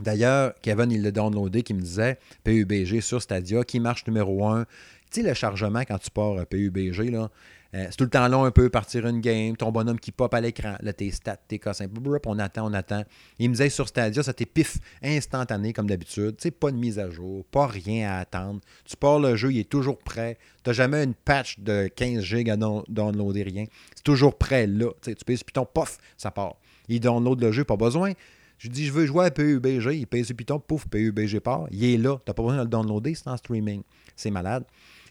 D'ailleurs, 0.00 0.54
Kevin, 0.62 0.90
il 0.90 1.02
l'a 1.02 1.10
downloadé, 1.10 1.62
qui 1.62 1.74
me 1.74 1.80
disait 1.80 2.18
PUBG 2.44 3.00
sur 3.00 3.20
Stadia, 3.20 3.64
qui 3.64 3.80
marche 3.80 4.06
numéro 4.06 4.46
1. 4.46 4.64
Tu 4.64 5.20
sais, 5.20 5.22
le 5.22 5.34
chargement 5.34 5.80
quand 5.80 5.98
tu 5.98 6.10
pars 6.10 6.46
PUBG, 6.46 7.10
là, 7.10 7.30
euh, 7.74 7.86
c'est 7.90 7.96
tout 7.96 8.04
le 8.04 8.10
temps 8.10 8.26
long 8.26 8.44
un 8.44 8.50
peu, 8.50 8.68
partir 8.68 9.06
une 9.06 9.20
game, 9.20 9.56
ton 9.56 9.70
bonhomme 9.70 10.00
qui 10.00 10.10
pop 10.10 10.32
à 10.34 10.40
l'écran, 10.40 10.74
là, 10.80 10.92
tes 10.92 11.10
stats, 11.10 11.36
tes 11.36 11.58
cassins, 11.58 11.86
on 12.26 12.38
attend, 12.38 12.68
on 12.68 12.74
attend. 12.74 13.04
Il 13.38 13.48
me 13.48 13.54
disait 13.54 13.68
sur 13.68 13.86
Stadia, 13.86 14.22
ça 14.22 14.32
t'est 14.32 14.46
pif, 14.46 14.78
instantané 15.02 15.72
comme 15.72 15.86
d'habitude. 15.86 16.36
Tu 16.36 16.42
sais, 16.44 16.50
pas 16.50 16.72
de 16.72 16.76
mise 16.76 16.98
à 16.98 17.10
jour, 17.10 17.44
pas 17.46 17.66
rien 17.68 18.10
à 18.10 18.18
attendre. 18.18 18.60
Tu 18.84 18.96
pars 18.96 19.20
le 19.20 19.36
jeu, 19.36 19.52
il 19.52 19.58
est 19.58 19.68
toujours 19.68 19.98
prêt. 19.98 20.36
Tu 20.64 20.70
n'as 20.70 20.74
jamais 20.74 21.04
une 21.04 21.14
patch 21.14 21.60
de 21.60 21.88
15 21.88 22.22
GB 22.22 22.50
à 22.50 22.56
downloader 22.56 23.44
rien. 23.44 23.64
C'est 23.94 24.04
toujours 24.04 24.36
prêt 24.36 24.66
là. 24.66 24.90
Tu 25.02 25.12
sais, 25.12 25.36
sur 25.36 25.44
Python, 25.44 25.66
pof, 25.72 25.98
ça 26.16 26.30
part. 26.32 26.56
Il 26.88 26.98
download 26.98 27.40
le 27.40 27.52
jeu, 27.52 27.64
pas 27.64 27.76
besoin. 27.76 28.12
Je 28.58 28.68
dis, 28.68 28.84
je 28.84 28.92
veux 28.92 29.06
jouer 29.06 29.26
à 29.26 29.30
PUBG. 29.30 29.94
Il 29.94 30.06
pèse 30.06 30.32
Python, 30.32 30.58
pouf, 30.58 30.86
PUBG 30.88 31.38
part. 31.40 31.66
Il 31.70 31.84
est 31.84 31.96
là. 31.96 32.16
Tu 32.16 32.30
n'as 32.30 32.34
pas 32.34 32.42
besoin 32.42 32.58
de 32.58 32.62
le 32.62 32.68
downloader, 32.68 33.14
c'est 33.14 33.28
en 33.28 33.36
streaming. 33.36 33.82
C'est 34.16 34.30
malade. 34.30 34.64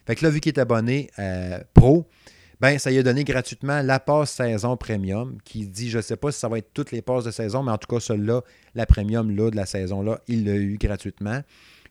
Fait 0.06 0.16
que 0.16 0.24
là, 0.24 0.30
vu 0.30 0.40
qu'il 0.40 0.52
est 0.52 0.60
abonné 0.60 1.10
euh, 1.18 1.60
pro, 1.74 2.06
ben, 2.60 2.78
ça 2.78 2.92
lui 2.92 2.98
a 2.98 3.04
donné 3.04 3.24
gratuitement 3.24 3.82
la 3.82 4.00
passe 4.00 4.32
saison 4.32 4.76
premium 4.76 5.38
qui 5.46 5.66
dit, 5.68 5.90
je 5.90 5.98
ne 5.98 6.02
sais 6.02 6.18
pas 6.18 6.32
si 6.32 6.40
ça 6.40 6.50
va 6.50 6.58
être 6.58 6.74
toutes 6.74 6.92
les 6.92 7.02
passes 7.02 7.24
de 7.24 7.32
saison, 7.32 7.64
mais 7.64 7.72
en 7.72 7.78
tout 7.78 7.88
cas, 7.94 8.02
celle-là, 8.02 8.42
la 8.76 8.86
premium 8.86 9.34
de 9.34 9.56
la 9.56 9.66
saison-là, 9.66 10.20
il 10.28 10.46
l'a 10.46 10.56
eu 10.56 10.78
gratuitement. 10.78 11.42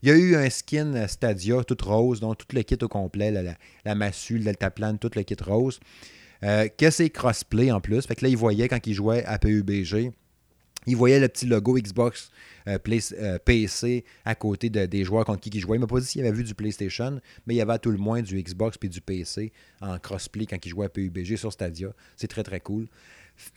Il 0.02 0.10
y 0.10 0.12
a 0.12 0.16
eu 0.16 0.36
un 0.36 0.48
skin 0.48 1.08
Stadia, 1.08 1.64
tout 1.64 1.76
rose, 1.82 2.20
donc 2.20 2.38
tout 2.38 2.46
le 2.54 2.62
kit 2.62 2.78
au 2.82 2.88
complet, 2.88 3.30
la, 3.30 3.54
la, 3.84 3.94
massue, 3.94 4.38
le 4.38 4.44
deltaplane, 4.44 4.98
tout 4.98 5.10
le 5.16 5.22
kit 5.22 5.36
rose. 5.44 5.80
Euh, 6.44 6.68
que 6.68 6.90
c'est 6.90 7.10
crossplay 7.10 7.72
en 7.72 7.80
plus. 7.80 8.06
Fait 8.06 8.14
que 8.14 8.24
là, 8.24 8.28
il 8.28 8.36
voyait 8.36 8.68
quand 8.68 8.86
il 8.86 8.94
jouait 8.94 9.24
à 9.24 9.38
PUBG, 9.38 10.12
il 10.86 10.96
voyait 10.96 11.20
le 11.20 11.28
petit 11.28 11.46
logo 11.46 11.76
Xbox 11.78 12.30
euh, 12.66 12.78
euh, 13.14 13.38
PC 13.38 14.04
à 14.24 14.34
côté 14.34 14.70
des 14.70 15.04
joueurs 15.04 15.24
contre 15.24 15.40
qui 15.40 15.50
il 15.50 15.60
jouait. 15.60 15.76
Il 15.76 15.80
m'a 15.80 15.86
pas 15.86 16.00
s'il 16.00 16.20
avait 16.22 16.32
vu 16.32 16.44
du 16.44 16.54
PlayStation, 16.54 17.20
mais 17.46 17.54
il 17.54 17.56
y 17.56 17.60
avait 17.60 17.74
à 17.74 17.78
tout 17.78 17.90
le 17.90 17.98
moins 17.98 18.22
du 18.22 18.42
Xbox 18.42 18.78
puis 18.78 18.88
du 18.88 19.00
PC 19.00 19.52
en 19.80 19.98
crossplay 19.98 20.46
quand 20.46 20.64
il 20.64 20.68
jouait 20.68 20.86
à 20.86 20.88
PUBG 20.88 21.36
sur 21.36 21.52
Stadia. 21.52 21.88
C'est 22.16 22.28
très 22.28 22.42
très 22.42 22.60
cool. 22.60 22.86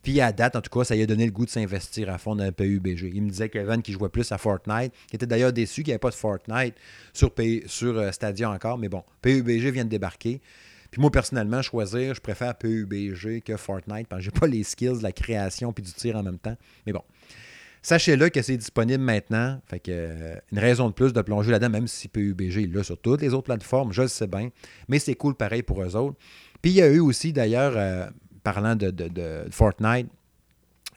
Puis 0.03 0.21
à 0.21 0.31
date, 0.31 0.55
en 0.55 0.61
tout 0.61 0.69
cas, 0.69 0.83
ça 0.83 0.95
lui 0.95 1.01
a 1.01 1.05
donné 1.05 1.25
le 1.25 1.31
goût 1.31 1.45
de 1.45 1.49
s'investir 1.49 2.09
à 2.09 2.17
fond 2.17 2.35
dans 2.35 2.51
PUBG. 2.51 3.11
Il 3.13 3.23
me 3.23 3.29
disait 3.29 3.49
qu'Evan 3.49 3.81
qui 3.81 3.93
jouait 3.93 4.09
plus 4.09 4.31
à 4.31 4.37
Fortnite, 4.37 4.93
qui 5.07 5.15
était 5.15 5.25
d'ailleurs 5.25 5.53
déçu 5.53 5.81
qu'il 5.81 5.89
n'y 5.89 5.93
avait 5.93 5.99
pas 5.99 6.09
de 6.09 6.15
Fortnite 6.15 6.75
sur, 7.13 7.33
sur 7.65 7.97
euh, 7.97 8.11
Stadia 8.11 8.49
encore, 8.49 8.77
mais 8.77 8.89
bon, 8.89 9.03
PUBG 9.21 9.71
vient 9.71 9.85
de 9.85 9.89
débarquer. 9.89 10.39
Puis 10.91 10.99
moi, 10.99 11.09
personnellement, 11.09 11.61
choisir, 11.61 12.13
je 12.13 12.21
préfère 12.21 12.57
PUBG 12.57 13.41
que 13.41 13.55
Fortnite 13.57 14.07
parce 14.07 14.19
que 14.19 14.25
j'ai 14.25 14.39
pas 14.39 14.47
les 14.47 14.63
skills 14.63 14.97
de 14.97 15.03
la 15.03 15.13
création 15.13 15.71
puis 15.71 15.83
du 15.83 15.93
tir 15.93 16.17
en 16.17 16.23
même 16.23 16.37
temps. 16.37 16.57
Mais 16.85 16.91
bon, 16.91 17.01
Sachez-le 17.83 18.29
que 18.29 18.41
c'est 18.43 18.57
disponible 18.57 19.03
maintenant. 19.03 19.59
Fait 19.65 19.79
que, 19.79 19.91
euh, 19.91 20.35
une 20.51 20.59
raison 20.59 20.87
de 20.87 20.93
plus 20.93 21.13
de 21.13 21.21
plonger 21.21 21.51
là-dedans, 21.51 21.71
même 21.71 21.87
si 21.87 22.07
PUBG 22.07 22.63
est 22.63 22.73
là 22.73 22.83
sur 22.83 22.97
toutes 22.97 23.21
les 23.21 23.33
autres 23.33 23.45
plateformes, 23.45 23.91
je 23.91 24.03
le 24.03 24.07
sais 24.07 24.27
bien. 24.27 24.49
Mais 24.87 24.99
c'est 24.99 25.15
cool 25.15 25.33
pareil 25.33 25.63
pour 25.63 25.81
eux 25.81 25.95
autres. 25.95 26.17
Puis 26.61 26.71
il 26.71 26.75
y 26.75 26.81
a 26.81 26.87
eu 26.87 26.99
aussi, 26.99 27.33
d'ailleurs, 27.33 27.73
euh, 27.75 28.07
parlant 28.43 28.75
de, 28.75 29.45
Fortnite, 29.49 30.07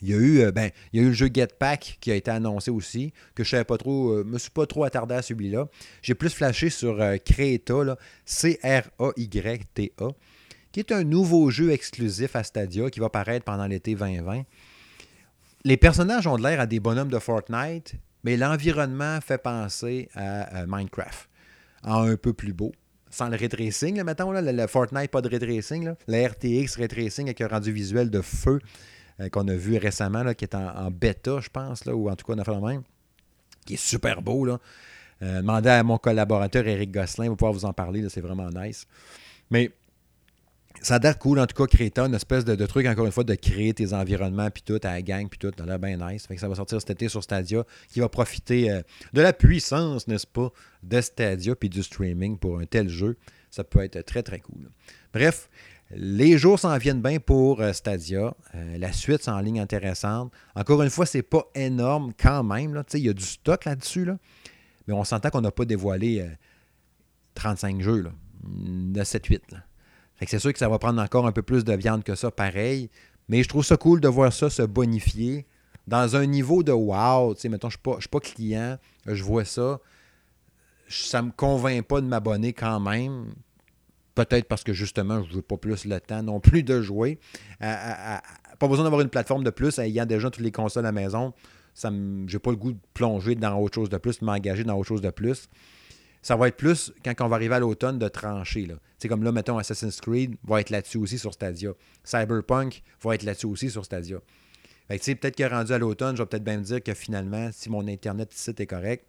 il 0.05 0.11
y, 0.11 0.15
a 0.15 0.19
eu, 0.19 0.41
euh, 0.41 0.53
ben, 0.53 0.71
il 0.93 1.01
y 1.01 1.03
a 1.03 1.07
eu 1.07 1.09
le 1.09 1.15
jeu 1.15 1.29
Get 1.33 1.49
Pack 1.59 1.99
qui 2.01 2.13
a 2.13 2.15
été 2.15 2.31
annoncé 2.31 2.71
aussi, 2.71 3.13
que 3.35 3.43
je 3.43 3.57
ne 3.57 3.63
savais 3.63 3.79
trop, 3.79 4.25
me 4.25 4.39
suis 4.39 4.51
pas 4.51 4.67
trop 4.67 4.85
attardé 4.85 5.15
à 5.15 5.23
celui-là. 5.23 5.69
J'ai 6.03 6.15
plus 6.15 6.31
flashé 6.31 6.71
sur 6.71 6.99
Creta, 7.25 7.97
C-R-A-Y-T-A, 8.25 10.09
qui 10.73 10.81
est 10.81 10.93
un 10.93 11.05
nouveau 11.05 11.51
jeu 11.51 11.71
exclusif 11.71 12.37
à 12.37 12.43
Stadia 12.43 12.91
qui 12.91 13.01
va 13.01 13.09
paraître 13.09 13.45
pendant 13.45 13.67
l'été 13.67 13.95
2020 13.95 14.45
les 15.65 15.77
personnages 15.77 16.27
ont 16.27 16.37
l'air 16.37 16.61
à 16.61 16.67
des 16.67 16.79
bonhommes 16.79 17.09
de 17.09 17.19
Fortnite, 17.19 17.95
mais 18.23 18.37
l'environnement 18.37 19.19
fait 19.21 19.39
penser 19.39 20.09
à, 20.15 20.67
Minecraft, 20.67 21.29
en 21.85 22.03
un 22.03 22.17
peu 22.17 22.33
plus 22.33 22.53
beau. 22.53 22.73
Sans 23.11 23.29
le 23.29 23.37
ray 23.37 23.49
tracing, 23.49 24.03
mettons, 24.03 24.33
le, 24.33 24.67
Fortnite, 24.67 25.11
pas 25.11 25.23
de 25.23 25.29
ray 25.29 25.39
tracing. 25.39 25.95
Le 26.07 26.27
RTX 26.27 26.77
ray 26.77 26.89
tracing 26.89 27.27
avec 27.27 27.41
un 27.41 27.49
rendu 27.49 27.73
visuel 27.73 28.11
de 28.11 28.21
feu 28.21 28.61
euh, 29.21 29.29
qu'on 29.29 29.47
a 29.49 29.55
vu 29.55 29.77
récemment, 29.77 30.33
qui 30.35 30.45
est 30.45 30.55
en, 30.55 30.91
bêta, 30.91 31.41
je 31.41 31.49
pense, 31.49 31.85
là, 31.85 31.95
ou 31.95 32.11
en 32.11 32.17
tout 32.17 32.27
cas, 32.27 32.35
on 32.35 32.39
a 32.39 32.45
fait 32.45 32.55
le 32.55 32.61
même, 32.61 32.83
qui 33.67 33.75
est 33.75 33.79
super 33.79 34.23
beau. 34.23 34.45
Là. 34.45 34.59
Euh, 35.23 35.43
à 35.47 35.83
mon 35.83 35.99
collaborateur 35.99 36.67
Eric 36.67 36.93
Gosselin, 36.93 37.31
va 37.31 37.37
pouvoir 37.37 37.53
vous 37.53 37.65
en 37.65 37.73
parler, 37.73 38.07
c'est 38.09 38.21
vraiment 38.21 38.51
nice. 38.51 38.87
Mais 39.51 39.71
ça 40.83 40.97
a 40.97 40.99
l'air 40.99 41.19
cool, 41.19 41.39
en 41.39 41.47
tout 41.47 41.55
cas, 41.55 41.67
créer 41.67 41.93
une 41.97 42.15
espèce 42.15 42.45
de, 42.45 42.67
truc, 42.67 42.87
encore 42.87 43.07
une 43.07 43.13
fois, 43.13 43.25
de 43.25 43.35
créer 43.35 43.73
tes 43.73 43.93
environnements, 43.93 44.51
puis 44.51 44.63
tout, 44.63 44.81
à 44.83 44.93
la 44.93 45.03
gang, 45.03 45.29
puis 45.29 45.39
tout, 45.39 45.51
ça 45.57 45.65
a 45.65 45.67
l'air 45.67 45.79
bien 45.79 45.97
nice. 45.97 46.27
Fait 46.27 46.35
que 46.35 46.41
ça 46.41 46.49
va 46.49 46.55
sortir 46.55 46.81
cet 46.81 46.91
été 46.91 47.09
sur 47.09 47.23
Stadia, 47.23 47.65
qui 47.89 48.01
va 48.01 48.09
profiter 48.09 48.71
euh, 48.71 48.83
de 49.13 49.23
la 49.23 49.33
puissance, 49.33 50.09
n'est-ce 50.09 50.27
pas, 50.27 50.51
de 50.83 51.01
Stadia, 51.01 51.55
puis 51.55 51.69
du 51.69 51.83
streaming 51.83 52.39
pour 52.39 52.59
un 52.59 52.67
tel 52.67 52.89
jeu. 52.89 53.17
Ça 53.51 53.63
peut 53.65 53.83
être 53.85 54.03
très, 54.05 54.23
très 54.23 54.41
cool. 54.41 54.69
Bref, 55.13 55.49
les 55.95 56.39
jours 56.39 56.59
s'en 56.59 56.77
viennent 56.79 57.03
bien 57.03 57.19
pour 57.19 57.61
euh, 57.61 57.73
Stadia. 57.73 58.35
Euh, 58.55 58.79
la 58.79 58.93
suite, 58.93 59.23
c'est 59.23 59.31
en 59.31 59.41
ligne 59.41 59.61
intéressante. 59.61 60.33
Encore 60.55 60.83
une 60.83 60.91
fois, 60.91 61.07
c'est 61.07 61.23
pas 61.23 61.45
énorme 61.55 62.13
quand 62.19 62.43
même. 62.43 62.83
Il 62.95 63.01
y 63.01 63.09
a 63.09 63.13
du 63.13 63.25
stock 63.25 63.65
là-dessus, 63.65 64.05
là. 64.05 64.19
mais 64.87 64.95
on 64.95 65.05
s'entend 65.05 65.31
qu'on 65.31 65.41
n'a 65.41 65.51
pas 65.51 65.65
dévoilé 65.65 66.29
35 67.35 67.81
jeux, 67.81 68.03
là, 68.03 68.11
de 68.43 69.01
7-8 69.03 69.41
c'est 70.27 70.39
sûr 70.39 70.53
que 70.53 70.59
ça 70.59 70.69
va 70.69 70.79
prendre 70.79 71.01
encore 71.01 71.27
un 71.27 71.33
peu 71.33 71.43
plus 71.43 71.65
de 71.65 71.75
viande 71.75 72.05
que 72.05 72.15
ça, 72.15 72.31
pareil. 72.31 72.91
Mais 73.29 73.43
je 73.43 73.49
trouve 73.49 73.65
ça 73.65 73.77
cool 73.77 74.01
de 74.01 74.09
voir 74.09 74.33
ça 74.33 74.51
se 74.51 74.63
bonifier 74.63 75.47
dans 75.87 76.17
un 76.17 76.27
niveau 76.27 76.63
de 76.63 76.73
wow. 76.73 77.35
Mettons, 77.49 77.71
je 77.71 77.79
ne 77.87 78.01
suis, 78.01 78.09
pas 78.09 78.21
client, 78.21 78.79
je 79.07 79.23
vois 79.23 79.45
ça. 79.45 79.81
Ça 80.89 81.23
ne 81.23 81.29
me 81.29 81.33
convainc 81.33 81.87
pas 81.87 82.01
de 82.01 82.07
m'abonner 82.07 82.53
quand 82.53 82.81
même. 82.81 83.35
Peut-être 84.15 84.47
parce 84.47 84.63
que 84.63 84.73
justement, 84.73 85.23
je 85.25 85.31
ne 85.31 85.35
veux 85.37 85.43
pas 85.43 85.57
plus 85.57 85.87
le 85.87 86.01
temps 86.01 86.23
non 86.23 86.41
plus 86.41 86.63
de 86.63 86.81
jouer. 86.81 87.19
pas 87.61 88.21
besoin 88.61 88.85
d'avoir 88.85 89.01
une 89.01 89.09
plateforme 89.09 89.45
de 89.45 89.51
plus 89.51 89.79
ayant 89.79 90.07
déjà 90.07 90.31
toutes 90.31 90.45
les 90.45 90.53
consoles 90.53 90.85
à 90.85 90.89
la 90.89 90.93
maison. 90.93 91.33
Je 91.83 91.89
n'ai 91.89 92.39
pas 92.39 92.51
le 92.51 92.57
goût 92.57 92.73
de 92.73 92.79
plonger 92.95 93.35
dans 93.35 93.59
autre 93.59 93.75
chose 93.75 93.89
de 93.89 93.99
plus, 93.99 94.21
de 94.21 94.25
m'engager 94.25 94.65
dans 94.65 94.77
autre 94.77 94.89
chose 94.89 95.03
de 95.03 95.11
plus 95.11 95.49
ça 96.25 96.37
va 96.37 96.49
être 96.49 96.57
plus 96.57 96.91
quand 97.05 97.13
on 97.21 97.29
va 97.29 97.37
arriver 97.37 97.55
à 97.55 97.59
l'automne 97.59 97.99
de 97.99 98.09
trancher. 98.09 98.67
C'est 98.99 99.09
comme 99.09 99.23
là, 99.23 99.31
mettons, 99.31 99.59
Assassin's 99.59 100.01
Creed 100.01 100.37
va 100.43 100.63
être 100.63 100.71
là-dessus 100.71 100.97
aussi 100.97 101.19
sur 101.19 101.35
Stadia. 101.35 101.73
Cyberpunk 102.03 102.83
va 103.03 103.15
être 103.15 103.25
là-dessus 103.25 103.45
aussi 103.45 103.71
sur 103.71 103.85
Stadia. 103.85 104.17
peut-être 104.89 105.37
que 105.37 105.45
rendu 105.45 105.73
à 105.73 105.79
l'automne, 105.79 106.17
je 106.17 106.23
vais 106.23 106.27
peut-être 106.27 106.43
bien 106.43 106.57
me 106.57 106.65
dire 106.65 106.83
que 106.83 106.95
finalement, 106.95 107.51
si 107.53 107.69
mon 107.69 107.87
Internet 107.87 108.33
site 108.33 108.59
est 108.59 108.67
correct, 108.67 109.05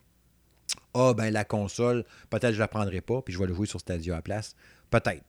ah, 0.94 1.14
ben 1.14 1.32
la 1.32 1.46
console, 1.46 2.04
peut-être 2.30 2.52
je 2.52 2.58
ne 2.58 2.60
la 2.60 2.68
prendrai 2.68 3.00
pas, 3.00 3.22
puis 3.22 3.34
je 3.34 3.40
vais 3.40 3.48
le 3.48 3.54
jouer 3.54 3.66
sur 3.66 3.80
Stadia 3.80 4.18
à 4.18 4.22
place. 4.22 4.58
Peut-être. 4.90 5.24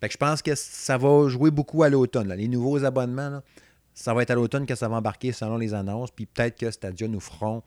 Fait 0.00 0.10
je 0.10 0.16
pense 0.16 0.42
que 0.42 0.54
ça 0.54 0.98
va 0.98 1.28
jouer 1.28 1.50
beaucoup 1.50 1.82
à 1.82 1.88
l'automne. 1.88 2.32
Les 2.34 2.48
nouveaux 2.48 2.84
abonnements, 2.84 3.40
ça 3.94 4.14
va 4.14 4.22
être 4.22 4.30
à 4.30 4.34
l'automne 4.34 4.66
que 4.66 4.74
ça 4.74 4.88
va 4.88 4.96
embarquer 4.96 5.32
selon 5.32 5.58
les 5.58 5.74
annonces, 5.74 6.10
puis 6.10 6.26
peut-être 6.26 6.58
que 6.58 6.70
Stadia 6.70 7.06
nous 7.08 7.20
feront 7.20 7.62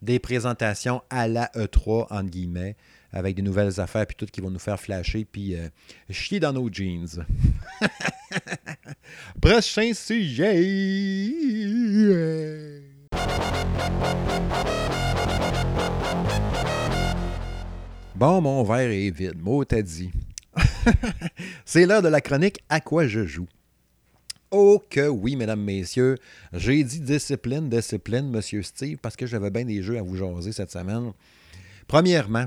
des 0.00 0.18
présentations 0.18 1.02
à 1.10 1.28
la 1.28 1.50
E3, 1.54 2.06
entre 2.10 2.30
guillemets, 2.30 2.76
avec 3.12 3.36
des 3.36 3.42
nouvelles 3.42 3.80
affaires, 3.80 4.06
puis 4.06 4.16
tout 4.16 4.26
qui 4.26 4.40
vont 4.40 4.50
nous 4.50 4.58
faire 4.58 4.78
flasher, 4.78 5.24
puis 5.24 5.54
euh, 5.56 5.68
chier 6.10 6.40
dans 6.40 6.52
nos 6.52 6.70
jeans. 6.72 7.24
Prochain 9.40 9.92
sujet. 9.94 10.62
Bon, 18.14 18.40
mon 18.40 18.62
verre 18.62 18.90
est 18.90 19.10
vide. 19.10 19.42
Mot 19.42 19.64
t'as 19.64 19.82
dit. 19.82 20.10
C'est 21.64 21.86
l'heure 21.86 22.02
de 22.02 22.08
la 22.08 22.20
chronique 22.20 22.60
À 22.68 22.80
quoi 22.80 23.06
je 23.06 23.24
joue. 23.24 23.48
Oh 24.50 24.80
que 24.88 25.08
oui, 25.08 25.34
mesdames, 25.34 25.62
messieurs. 25.62 26.16
J'ai 26.52 26.84
dit 26.84 27.00
discipline, 27.00 27.68
discipline, 27.68 28.30
monsieur 28.30 28.62
Steve, 28.62 28.98
parce 28.98 29.16
que 29.16 29.26
j'avais 29.26 29.50
bien 29.50 29.64
des 29.64 29.82
jeux 29.82 29.98
à 29.98 30.02
vous 30.02 30.16
jaser 30.16 30.52
cette 30.52 30.70
semaine. 30.70 31.12
Premièrement, 31.88 32.46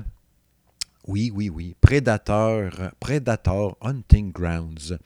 oui, 1.06 1.30
oui, 1.34 1.48
oui, 1.48 1.74
Predator, 1.80 2.70
Predator 3.00 3.76
Hunting 3.80 4.32
Grounds. 4.32 4.98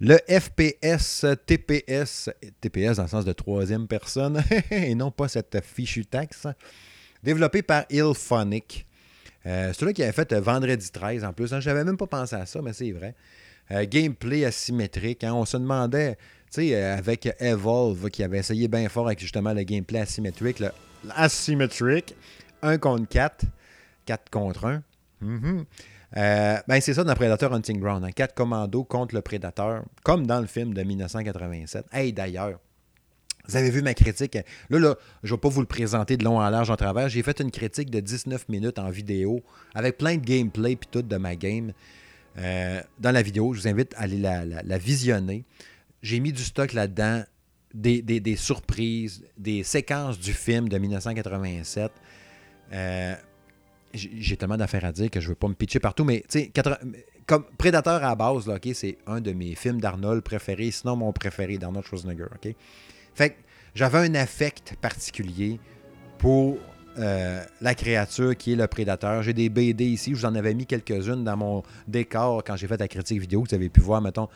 Le 0.00 0.18
FPS 0.28 1.24
TPS, 1.46 2.30
TPS 2.60 2.96
dans 2.96 3.04
le 3.04 3.08
sens 3.08 3.24
de 3.24 3.32
troisième 3.32 3.86
personne, 3.88 4.42
et 4.70 4.94
non 4.94 5.10
pas 5.10 5.28
cette 5.28 5.64
fichue 5.64 6.04
taxe, 6.04 6.46
développé 7.22 7.62
par 7.62 7.84
Ilphonic. 7.90 8.86
Euh, 9.46 9.72
c'est 9.72 9.84
là 9.84 9.92
qui 9.92 10.02
avait 10.02 10.12
fait 10.12 10.32
euh, 10.32 10.40
Vendredi 10.40 10.90
13 10.90 11.24
en 11.24 11.32
plus. 11.32 11.52
Hein. 11.52 11.60
Je 11.60 11.68
n'avais 11.68 11.84
même 11.84 11.96
pas 11.96 12.06
pensé 12.06 12.34
à 12.34 12.46
ça, 12.46 12.60
mais 12.62 12.72
c'est 12.72 12.90
vrai. 12.90 13.14
Euh, 13.70 13.84
gameplay 13.88 14.44
asymétrique. 14.44 15.24
Hein. 15.24 15.34
On 15.34 15.44
se 15.44 15.56
demandait, 15.56 16.16
tu 16.52 16.62
sais, 16.62 16.74
avec 16.74 17.28
Evolve 17.40 18.10
qui 18.10 18.22
avait 18.22 18.38
essayé 18.38 18.68
bien 18.68 18.88
fort 18.88 19.06
avec 19.06 19.20
justement 19.20 19.52
le 19.52 19.62
gameplay 19.62 20.00
asymétrique, 20.00 20.60
le 20.60 20.70
asymétrique, 21.14 22.14
1 22.62 22.78
contre 22.78 23.08
4, 23.08 23.44
4 24.06 24.30
contre 24.30 24.64
1. 24.66 24.82
Mm-hmm. 25.22 25.64
ben 26.68 26.80
c'est 26.80 26.94
ça 26.94 27.02
dans 27.02 27.14
Predator 27.14 27.52
Hunting 27.52 27.80
Ground. 27.80 28.04
Hein. 28.04 28.12
4 28.12 28.34
commandos 28.34 28.84
contre 28.84 29.14
le 29.14 29.22
prédateur, 29.22 29.84
comme 30.02 30.26
dans 30.26 30.40
le 30.40 30.46
film 30.46 30.74
de 30.74 30.82
1987. 30.82 31.86
Hey, 31.92 32.12
d'ailleurs, 32.12 32.58
vous 33.48 33.56
avez 33.56 33.70
vu 33.70 33.82
ma 33.82 33.94
critique. 33.94 34.38
Là, 34.70 34.78
là, 34.78 34.96
je 35.22 35.32
ne 35.32 35.36
vais 35.36 35.40
pas 35.40 35.48
vous 35.48 35.60
le 35.60 35.66
présenter 35.66 36.16
de 36.16 36.24
long 36.24 36.38
en 36.38 36.48
large 36.48 36.70
en 36.70 36.76
travers. 36.76 37.08
J'ai 37.08 37.22
fait 37.22 37.40
une 37.40 37.50
critique 37.50 37.90
de 37.90 38.00
19 38.00 38.48
minutes 38.48 38.78
en 38.78 38.90
vidéo 38.90 39.42
avec 39.74 39.98
plein 39.98 40.16
de 40.16 40.24
gameplay 40.24 40.76
puis 40.76 40.88
tout 40.90 41.02
de 41.02 41.16
ma 41.16 41.36
game. 41.36 41.72
Euh, 42.38 42.82
dans 42.98 43.12
la 43.12 43.22
vidéo, 43.22 43.54
je 43.54 43.60
vous 43.60 43.68
invite 43.68 43.94
à 43.94 44.02
aller 44.02 44.18
la, 44.18 44.78
visionner. 44.78 45.44
J'ai 46.02 46.20
mis 46.20 46.32
du 46.32 46.42
stock 46.42 46.72
là-dedans, 46.72 47.22
des, 47.74 48.36
surprises, 48.36 49.24
des 49.38 49.62
séquences 49.62 50.18
du 50.18 50.32
film 50.32 50.68
de 50.68 50.78
1987. 50.78 51.90
Euh, 52.72 53.14
j'ai 53.94 54.36
tellement 54.36 54.56
d'affaires 54.56 54.84
à 54.84 54.92
dire 54.92 55.10
que 55.10 55.20
je 55.20 55.26
ne 55.26 55.30
veux 55.30 55.36
pas 55.36 55.48
me 55.48 55.54
pitcher 55.54 55.80
partout, 55.80 56.04
mais 56.04 56.24
tu 56.28 56.40
sais, 56.40 56.52
comme 57.26 57.44
Prédateur 57.58 58.04
à 58.04 58.14
base, 58.14 58.46
là, 58.46 58.58
c'est 58.72 58.98
un 59.06 59.20
de 59.20 59.32
mes 59.32 59.54
films 59.54 59.80
d'Arnold 59.80 60.22
préférés, 60.22 60.70
sinon 60.70 60.96
mon 60.96 61.12
préféré 61.12 61.58
d'Arnold 61.58 61.84
Schwarzenegger. 61.84 62.26
ok? 62.34 62.54
Fait 63.16 63.30
que 63.30 63.34
j'avais 63.74 63.98
un 63.98 64.14
affect 64.14 64.76
particulier 64.80 65.58
pour 66.18 66.58
euh, 66.98 67.42
la 67.60 67.74
créature 67.74 68.36
qui 68.36 68.52
est 68.52 68.56
le 68.56 68.66
prédateur. 68.66 69.22
J'ai 69.22 69.32
des 69.32 69.48
BD 69.48 69.86
ici, 69.86 70.10
je 70.14 70.20
vous 70.20 70.24
en 70.26 70.34
avais 70.34 70.54
mis 70.54 70.66
quelques-unes 70.66 71.24
dans 71.24 71.36
mon 71.36 71.62
décor 71.88 72.44
quand 72.44 72.56
j'ai 72.56 72.66
fait 72.66 72.78
la 72.78 72.88
critique 72.88 73.20
vidéo. 73.20 73.44
Vous 73.48 73.54
avez 73.54 73.68
pu 73.68 73.80
voir, 73.80 74.00
mettons, 74.00 74.28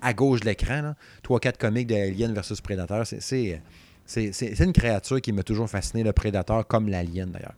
à 0.00 0.12
gauche 0.14 0.40
de 0.40 0.46
l'écran, 0.46 0.94
trois, 1.22 1.40
quatre 1.40 1.58
comics 1.58 1.86
de 1.86 1.94
Alien 1.94 2.32
versus 2.32 2.60
Prédateur. 2.60 3.04
C'est 3.06 3.60
une 4.60 4.72
créature 4.72 5.20
qui 5.20 5.32
m'a 5.32 5.42
toujours 5.42 5.68
fasciné, 5.68 6.02
le 6.02 6.12
prédateur, 6.12 6.66
comme 6.66 6.88
l'alien 6.88 7.30
d'ailleurs. 7.30 7.54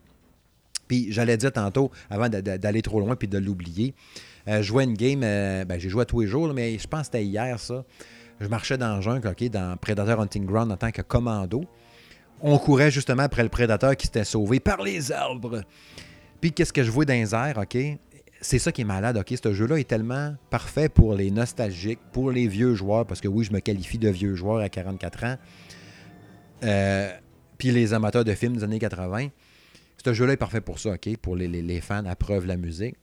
Puis 0.88 1.12
j'allais 1.12 1.36
dire 1.36 1.52
tantôt, 1.52 1.90
avant 2.11 2.28
d'aller 2.28 2.82
trop 2.82 3.00
loin 3.00 3.14
puis 3.14 3.28
de 3.28 3.38
l'oublier, 3.38 3.94
euh, 4.48 4.62
jouer 4.62 4.84
une 4.84 4.94
game, 4.94 5.20
euh, 5.22 5.64
ben, 5.64 5.78
j'ai 5.78 5.88
joué 5.88 6.04
tous 6.04 6.20
les 6.20 6.26
jours, 6.26 6.52
mais 6.52 6.78
je 6.78 6.86
pense 6.86 7.00
que 7.00 7.06
c'était 7.06 7.24
hier 7.24 7.58
ça 7.61 7.84
je 8.41 8.49
marchais 8.49 8.78
dans 8.78 8.97
le 8.97 9.03
jungle, 9.03 9.28
OK, 9.28 9.45
dans 9.51 9.76
Predator 9.76 10.20
Hunting 10.20 10.47
Ground 10.47 10.72
en 10.72 10.76
tant 10.76 10.91
que 10.91 11.03
commando. 11.03 11.64
On 12.41 12.57
courait 12.59 12.91
justement 12.91 13.22
après 13.22 13.43
le 13.43 13.51
prédateur 13.51 13.95
qui 13.97 14.07
s'était 14.07 14.24
sauvé 14.24 14.61
par 14.61 14.82
les 14.82 15.12
arbres. 15.12 15.62
Puis 16.41 16.53
qu'est-ce 16.53 16.72
que 16.72 16.82
je 16.82 16.91
vois 16.91 17.05
dans 17.05 17.12
les 17.12 17.34
airs, 17.34 17.59
OK? 17.59 17.76
C'est 18.41 18.59
ça 18.59 18.72
qui 18.72 18.80
est 18.80 18.84
malade, 18.84 19.18
OK? 19.18 19.34
Ce 19.43 19.53
jeu-là 19.53 19.78
est 19.78 19.88
tellement 19.88 20.34
parfait 20.49 20.88
pour 20.88 21.14
les 21.14 21.30
nostalgiques, 21.30 22.01
pour 22.12 22.30
les 22.30 22.49
vieux 22.49 22.74
joueurs, 22.74 23.07
parce 23.07 23.20
que 23.20 23.28
oui, 23.28 23.45
je 23.45 23.53
me 23.53 23.61
qualifie 23.61 23.99
de 23.99 24.09
vieux 24.09 24.34
joueur 24.34 24.61
à 24.61 24.70
44 24.70 25.24
ans. 25.24 25.36
Euh, 26.64 27.12
puis 27.59 27.72
les 27.72 27.93
amateurs 27.93 28.24
de 28.24 28.34
films 28.34 28.57
des 28.57 28.64
années 28.64 28.78
80. 28.78 29.28
Ce 30.03 30.14
jeu-là 30.14 30.32
est 30.32 30.38
parfait 30.38 30.62
pour 30.62 30.78
ça, 30.78 30.93
OK? 30.93 31.14
Pour 31.18 31.36
les, 31.36 31.47
les 31.47 31.80
fans 31.82 32.07
à 32.07 32.16
preuve 32.16 32.47
la 32.47 32.57
musique 32.57 32.97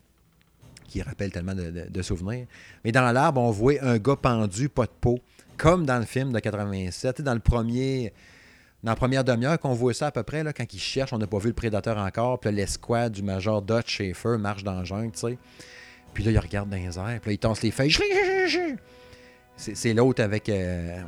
qui 0.87 1.01
rappelle 1.01 1.31
tellement 1.31 1.55
de, 1.55 2.01
souvenirs. 2.01 2.47
Mais 2.83 2.91
dans 2.91 3.11
l'arbre, 3.11 3.41
on 3.41 3.51
voit 3.51 3.75
un 3.81 3.97
gars 3.97 4.15
pendu, 4.15 4.69
pas 4.69 4.85
de 4.85 4.91
peau, 5.01 5.19
comme 5.57 5.85
dans 5.85 5.99
le 5.99 6.05
film 6.05 6.31
de 6.31 6.39
87. 6.39 7.21
Dans 7.21 7.33
le 7.33 7.39
premier. 7.39 8.13
Dans 8.83 8.91
la 8.91 8.95
première 8.95 9.23
demi-heure 9.23 9.59
qu'on 9.59 9.73
voit 9.73 9.93
ça 9.93 10.07
à 10.07 10.11
peu 10.11 10.21
près, 10.21 10.43
là, 10.43 10.53
quand 10.53 10.71
il 10.71 10.79
cherche, 10.79 11.11
on 11.11 11.17
n'a 11.17 11.25
pas 11.25 11.39
vu 11.39 11.47
le 11.47 11.53
prédateur 11.53 11.97
encore, 11.97 12.39
puis 12.39 12.51
l'escouade 12.51 13.11
du 13.11 13.23
major 13.23 13.61
Dutch 13.63 13.97
Schaefer 13.97 14.37
marche 14.37 14.63
dans 14.63 14.79
le 14.79 14.85
jungle, 14.85 15.11
tu 15.11 15.19
sais. 15.19 15.37
Puis 16.13 16.23
là, 16.23 16.31
il 16.31 16.39
regarde 16.39 16.69
dans 16.69 16.77
les 16.77 16.89
puis 16.89 17.29
là, 17.29 17.31
il 17.31 17.37
tense 17.39 17.61
les 17.63 17.71
feuilles. 17.71 17.95
C'est 19.57 19.93
l'autre 19.93 20.23
avec 20.23 20.49
euh, 20.49 21.01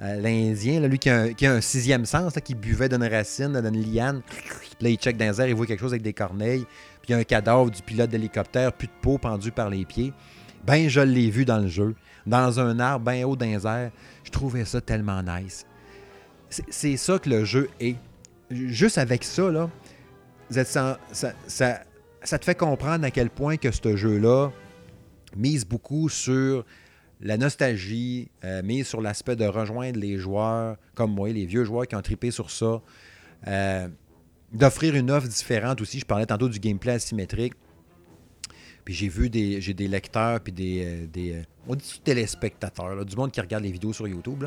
euh, 0.00 0.20
l'Indien, 0.20 0.80
lui 0.80 0.98
qui 0.98 1.08
a, 1.08 1.28
un, 1.42 1.60
sixième 1.60 2.04
sens, 2.04 2.34
qui 2.44 2.56
buvait 2.56 2.88
d'une 2.88 3.04
racine, 3.04 3.60
d'une 3.60 3.92
liane. 3.92 4.22
Puis 4.26 4.70
là, 4.80 4.88
il 4.88 4.96
check 4.96 5.16
dans 5.16 5.24
les 5.24 5.48
il 5.50 5.54
voit 5.54 5.66
quelque 5.66 5.80
chose 5.80 5.92
avec 5.92 6.02
des 6.02 6.12
corneilles 6.12 6.64
puis 7.02 7.14
un 7.14 7.24
cadavre 7.24 7.70
du 7.70 7.82
pilote 7.82 8.10
d'hélicoptère, 8.10 8.72
plus 8.72 8.88
de 8.88 8.92
peau 9.00 9.18
pendu 9.18 9.50
par 9.50 9.70
les 9.70 9.84
pieds. 9.84 10.12
Ben, 10.64 10.88
je 10.88 11.00
l'ai 11.00 11.30
vu 11.30 11.44
dans 11.44 11.58
le 11.58 11.68
jeu, 11.68 11.94
dans 12.26 12.60
un 12.60 12.78
arbre 12.78 13.10
bien 13.10 13.26
haut 13.26 13.36
dans 13.36 13.46
les. 13.46 13.90
Je 14.24 14.30
trouvais 14.30 14.64
ça 14.64 14.80
tellement 14.80 15.22
nice. 15.22 15.66
C'est 16.48 16.96
ça 16.96 17.18
que 17.18 17.28
le 17.28 17.44
jeu 17.44 17.68
est. 17.80 17.96
Juste 18.50 18.98
avec 18.98 19.24
ça, 19.24 19.50
là, 19.50 19.70
ça, 20.50 20.98
ça, 21.46 22.38
te 22.38 22.44
fait 22.44 22.54
comprendre 22.54 23.04
à 23.06 23.10
quel 23.10 23.30
point 23.30 23.56
que 23.56 23.70
ce 23.70 23.96
jeu-là 23.96 24.50
mise 25.34 25.64
beaucoup 25.64 26.10
sur 26.10 26.66
la 27.22 27.38
nostalgie, 27.38 28.30
euh, 28.44 28.62
mise 28.62 28.86
sur 28.86 29.00
l'aspect 29.00 29.36
de 29.36 29.46
rejoindre 29.46 29.98
les 29.98 30.18
joueurs 30.18 30.76
comme 30.94 31.14
moi, 31.14 31.30
les 31.30 31.46
vieux 31.46 31.64
joueurs 31.64 31.86
qui 31.86 31.96
ont 31.96 32.02
tripé 32.02 32.30
sur 32.30 32.50
ça. 32.50 32.82
Euh, 33.46 33.88
d'offrir 34.52 34.94
une 34.94 35.10
offre 35.10 35.28
différente 35.28 35.80
aussi. 35.80 35.98
Je 36.00 36.06
parlais 36.06 36.26
tantôt 36.26 36.48
du 36.48 36.58
gameplay 36.58 36.92
asymétrique. 36.92 37.54
Puis 38.84 38.94
j'ai 38.94 39.08
vu 39.08 39.30
des, 39.30 39.60
j'ai 39.60 39.74
des 39.74 39.86
lecteurs, 39.86 40.40
puis 40.40 40.52
des, 40.52 40.84
euh, 40.84 41.06
des 41.06 41.32
euh, 41.32 41.42
on 41.68 41.76
dit 41.76 42.00
téléspectateurs, 42.02 43.04
du 43.04 43.16
monde 43.16 43.30
qui 43.30 43.40
regarde 43.40 43.62
les 43.62 43.70
vidéos 43.70 43.92
sur 43.92 44.08
YouTube, 44.08 44.44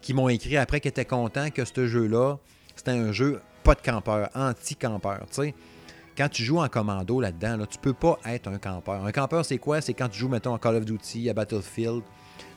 qui 0.00 0.14
m'ont 0.14 0.28
écrit 0.28 0.56
après 0.56 0.80
qu'ils 0.80 0.88
étaient 0.88 1.04
contents 1.04 1.50
que 1.50 1.64
ce 1.64 1.86
jeu-là, 1.86 2.38
c'était 2.74 2.92
un 2.92 3.12
jeu 3.12 3.40
pas 3.62 3.74
de 3.74 3.82
campeur, 3.82 4.30
anti-campeur. 4.34 5.26
Quand 6.16 6.28
tu 6.28 6.42
joues 6.42 6.58
en 6.58 6.68
commando 6.68 7.20
là-dedans, 7.20 7.58
là, 7.58 7.66
tu 7.66 7.78
peux 7.78 7.92
pas 7.92 8.18
être 8.24 8.48
un 8.48 8.58
campeur. 8.58 9.04
Un 9.04 9.12
campeur, 9.12 9.44
c'est 9.44 9.58
quoi? 9.58 9.80
C'est 9.80 9.92
quand 9.92 10.08
tu 10.08 10.18
joues, 10.18 10.28
mettons, 10.28 10.54
à 10.54 10.58
Call 10.58 10.76
of 10.76 10.84
Duty, 10.84 11.28
à 11.28 11.34
Battlefield, 11.34 12.02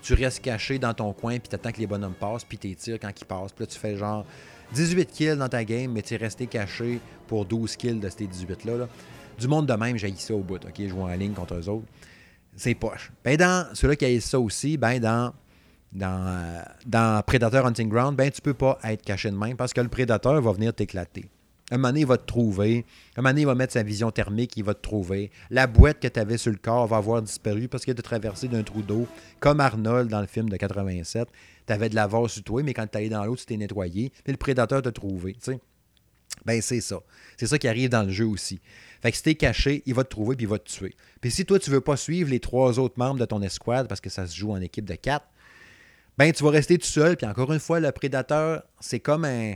tu 0.02 0.14
restes 0.14 0.42
caché 0.42 0.80
dans 0.80 0.94
ton 0.94 1.12
coin, 1.14 1.38
puis 1.38 1.50
tu 1.50 1.56
attends 1.56 1.72
que 1.72 1.80
les 1.80 1.88
bonhommes 1.88 2.14
passent, 2.14 2.46
puis 2.46 2.58
tu 2.58 2.74
tires 2.76 3.00
quand 3.00 3.12
ils 3.20 3.26
passent. 3.26 3.52
Puis 3.52 3.64
là, 3.64 3.68
tu 3.68 3.78
fais 3.78 3.98
genre 3.98 4.26
18 4.74 5.12
kills 5.12 5.38
dans 5.38 5.50
ta 5.50 5.64
game, 5.64 5.92
mais 5.92 6.02
tu 6.02 6.14
es 6.14 6.18
resté 6.18 6.48
caché 6.48 7.00
pour 7.28 7.46
12 7.46 7.76
kills 7.76 8.00
de 8.00 8.10
ces 8.10 8.26
18-là. 8.26 8.88
Du 9.40 9.48
monde 9.48 9.66
de 9.66 9.74
même, 9.74 9.98
j'ai 9.98 10.14
ça 10.18 10.36
au 10.36 10.40
bout. 10.40 10.64
OK, 10.64 10.74
je 10.78 10.88
joue 10.88 11.02
en 11.02 11.08
ligne 11.08 11.34
contre 11.34 11.56
eux 11.56 11.70
autres. 11.70 11.88
C'est 12.56 12.76
poche. 12.76 13.12
Ben 13.24 13.38
dans 13.38 13.68
ceux-là 13.74 13.96
qui 13.96 14.06
a 14.06 14.22
ça 14.22 14.40
aussi, 14.40 14.78
ben 14.78 15.00
dans, 15.00 15.34
dans, 15.94 16.28
euh, 16.28 16.62
dans 16.86 17.24
Predator 17.26 17.66
Hunting 17.66 17.90
Ground, 17.90 18.16
ben 18.16 18.30
tu 18.30 18.42
peux 18.42 18.54
pas 18.54 18.78
être 18.84 19.04
caché 19.04 19.32
de 19.32 19.36
même 19.36 19.56
parce 19.56 19.74
que 19.74 19.82
le 19.82 19.88
prédateur 19.88 20.42
va 20.42 20.52
venir 20.52 20.74
t'éclater. 20.74 21.30
Un 21.72 21.78
moment 21.78 21.96
il 21.96 22.06
va 22.06 22.18
te 22.18 22.26
trouver. 22.26 22.86
Un 23.18 23.22
moment 23.22 23.36
il 23.36 23.46
va 23.46 23.56
mettre 23.56 23.74
sa 23.74 23.82
vision 23.82 24.12
thermique, 24.12 24.56
il 24.58 24.64
va 24.64 24.74
te 24.74 24.82
trouver. 24.82 25.32
La 25.50 25.66
boîte 25.66 26.00
que 26.00 26.08
tu 26.08 26.20
avais 26.20 26.38
sur 26.38 26.52
le 26.52 26.58
corps 26.58 26.86
va 26.86 26.98
avoir 26.98 27.22
disparu 27.22 27.68
parce 27.68 27.86
qu'il 27.86 27.98
a 27.98 28.02
traversé 28.02 28.48
d'un 28.48 28.64
trou 28.64 28.82
d'eau, 28.82 29.08
comme 29.40 29.60
Arnold 29.60 30.10
dans 30.10 30.22
le 30.22 30.28
film 30.28 30.50
de 30.50 30.58
87 30.58 31.28
tu 31.68 31.74
avais 31.74 31.90
de 31.90 31.96
la 31.96 32.08
vase 32.08 32.32
sur 32.32 32.44
toi, 32.44 32.64
mais 32.64 32.74
quand 32.74 32.88
tu 32.88 32.98
allé 32.98 33.10
dans 33.10 33.24
l'eau, 33.26 33.36
tu 33.36 33.46
t'es 33.46 33.58
nettoyé, 33.58 34.12
puis 34.24 34.34
le 34.34 34.38
prédateur 34.38 34.82
t'a 34.82 34.92
trouvé. 34.92 35.36
sais. 35.40 35.60
Ben, 36.46 36.62
c'est 36.62 36.82
ça. 36.82 37.00
C'est 37.38 37.48
ça 37.48 37.60
qui 37.60 37.68
arrive 37.68 37.90
dans 37.90 38.04
le 38.04 38.10
jeu 38.10 38.26
aussi. 38.26 38.62
Fait 39.02 39.12
que 39.12 39.18
si 39.18 39.24
t'es 39.24 39.36
caché, 39.36 39.84
il 39.86 39.94
va 39.94 40.04
te 40.04 40.10
trouver 40.10 40.36
puis 40.36 40.46
il 40.46 40.50
va 40.50 40.58
te 40.58 40.70
tuer. 40.70 40.96
Puis 41.20 41.30
si 41.30 41.46
toi, 41.46 41.60
tu 41.60 41.70
veux 41.70 41.82
pas 41.82 41.98
suivre 41.98 42.30
les 42.30 42.40
trois 42.40 42.80
autres 42.80 42.98
membres 42.98 43.20
de 43.20 43.26
ton 43.26 43.42
escouade 43.42 43.88
parce 43.88 44.02
que 44.02 44.10
ça 44.10 44.26
se 44.26 44.36
joue 44.36 44.52
en 44.52 44.62
équipe 44.62 44.86
de 44.86 44.96
quatre, 44.96 45.28
ben 46.18 46.32
tu 46.32 46.44
vas 46.44 46.50
rester 46.50 46.78
tout 46.78 46.88
seul. 46.88 47.16
Puis 47.16 47.28
encore 47.28 47.52
une 47.54 47.60
fois, 47.60 47.80
le 47.80 47.92
prédateur, 47.92 48.64
c'est 48.80 49.00
comme 49.00 49.26
un, 49.26 49.54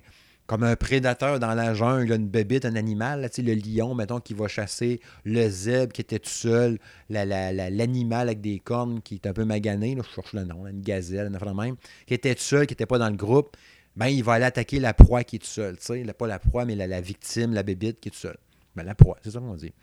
comme 0.47 0.63
un 0.63 0.75
prédateur 0.75 1.39
dans 1.39 1.53
la 1.55 1.73
jungle, 1.73 2.13
une 2.13 2.27
bébite, 2.27 2.65
un 2.65 2.75
animal, 2.75 3.29
le 3.37 3.53
lion, 3.53 3.95
mettons, 3.95 4.19
qui 4.19 4.33
va 4.33 4.47
chasser 4.47 4.99
le 5.23 5.49
zèbre 5.49 5.91
qui 5.91 6.01
était 6.01 6.19
tout 6.19 6.29
seul, 6.29 6.77
l'animal 7.09 8.29
avec 8.29 8.41
des 8.41 8.59
cornes 8.59 9.01
qui 9.01 9.15
est 9.15 9.27
un 9.27 9.33
peu 9.33 9.45
magané, 9.45 9.97
je 9.97 10.15
cherche 10.15 10.33
le 10.33 10.43
nom, 10.43 10.67
une 10.67 10.81
gazelle, 10.81 11.27
une 11.27 11.35
affaire 11.35 11.55
même, 11.55 11.75
qui 12.05 12.13
était 12.13 12.35
tout 12.35 12.43
seul, 12.43 12.67
qui 12.67 12.73
n'était 12.73 12.85
pas 12.85 12.99
dans 12.99 13.09
le 13.09 13.15
groupe, 13.15 13.57
ben, 13.95 14.07
il 14.07 14.23
va 14.23 14.33
aller 14.33 14.45
attaquer 14.45 14.79
la 14.79 14.93
proie 14.93 15.23
qui 15.23 15.37
est 15.37 15.39
tout 15.39 15.45
seul, 15.47 15.77
pas 16.13 16.27
la 16.27 16.39
proie, 16.39 16.65
mais 16.65 16.75
la, 16.75 17.01
victime, 17.01 17.53
la 17.53 17.63
bébite 17.63 17.99
qui 17.99 18.09
est 18.09 18.11
tout 18.11 18.17
seul. 18.17 18.37
Ben, 18.75 18.83
la 18.83 18.93
proie, 18.93 19.17
c'est 19.23 19.31
ça 19.31 19.39
qu'on 19.39 19.55
dit. 19.55 19.73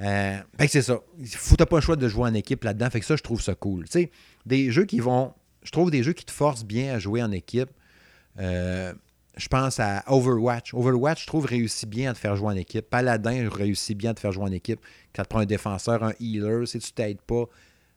Euh, 0.00 0.38
fait 0.58 0.66
que 0.66 0.72
c'est 0.72 0.82
ça. 0.82 0.98
Faut 1.36 1.56
pas 1.56 1.76
le 1.76 1.82
choix 1.82 1.96
de 1.96 2.08
jouer 2.08 2.28
en 2.28 2.34
équipe 2.34 2.64
là-dedans. 2.64 2.90
Fait 2.90 3.00
que 3.00 3.06
ça, 3.06 3.16
je 3.16 3.22
trouve 3.22 3.40
ça 3.40 3.54
cool. 3.54 3.84
Des 4.46 4.70
jeux 4.72 4.86
qui 4.86 4.98
vont. 4.98 5.34
Je 5.62 5.70
trouve 5.70 5.90
des 5.90 6.02
jeux 6.02 6.14
qui 6.14 6.24
te 6.24 6.32
forcent 6.32 6.64
bien 6.64 6.94
à 6.94 6.98
jouer 6.98 7.22
en 7.22 7.30
équipe. 7.30 7.70
Euh, 8.40 8.92
je 9.36 9.48
pense 9.48 9.80
à 9.80 10.04
Overwatch. 10.06 10.74
Overwatch, 10.74 11.22
je 11.22 11.26
trouve, 11.26 11.46
réussit 11.46 11.88
bien 11.88 12.10
à 12.10 12.14
te 12.14 12.18
faire 12.18 12.36
jouer 12.36 12.48
en 12.48 12.56
équipe. 12.56 12.88
Paladin 12.88 13.48
réussit 13.50 13.96
bien 13.96 14.12
à 14.12 14.14
te 14.14 14.20
faire 14.20 14.32
jouer 14.32 14.44
en 14.44 14.52
équipe. 14.52 14.80
Quand 15.14 15.22
tu 15.22 15.28
prends 15.28 15.40
un 15.40 15.46
défenseur, 15.46 16.04
un 16.04 16.12
healer, 16.20 16.66
si 16.66 16.78
tu 16.78 16.92
t'aides 16.92 17.20
pas, 17.22 17.44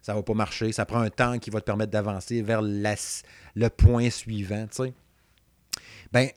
ça 0.02 0.14
va 0.14 0.24
pas 0.24 0.34
marcher. 0.34 0.72
Ça 0.72 0.86
prend 0.86 1.00
un 1.00 1.10
temps 1.10 1.38
qui 1.38 1.50
va 1.50 1.60
te 1.60 1.66
permettre 1.66 1.92
d'avancer 1.92 2.42
vers 2.42 2.62
le 2.62 3.68
point 3.70 4.10
suivant, 4.10 4.68
tu 4.68 4.84
sais. 4.84 4.94
Ben, 6.12 6.30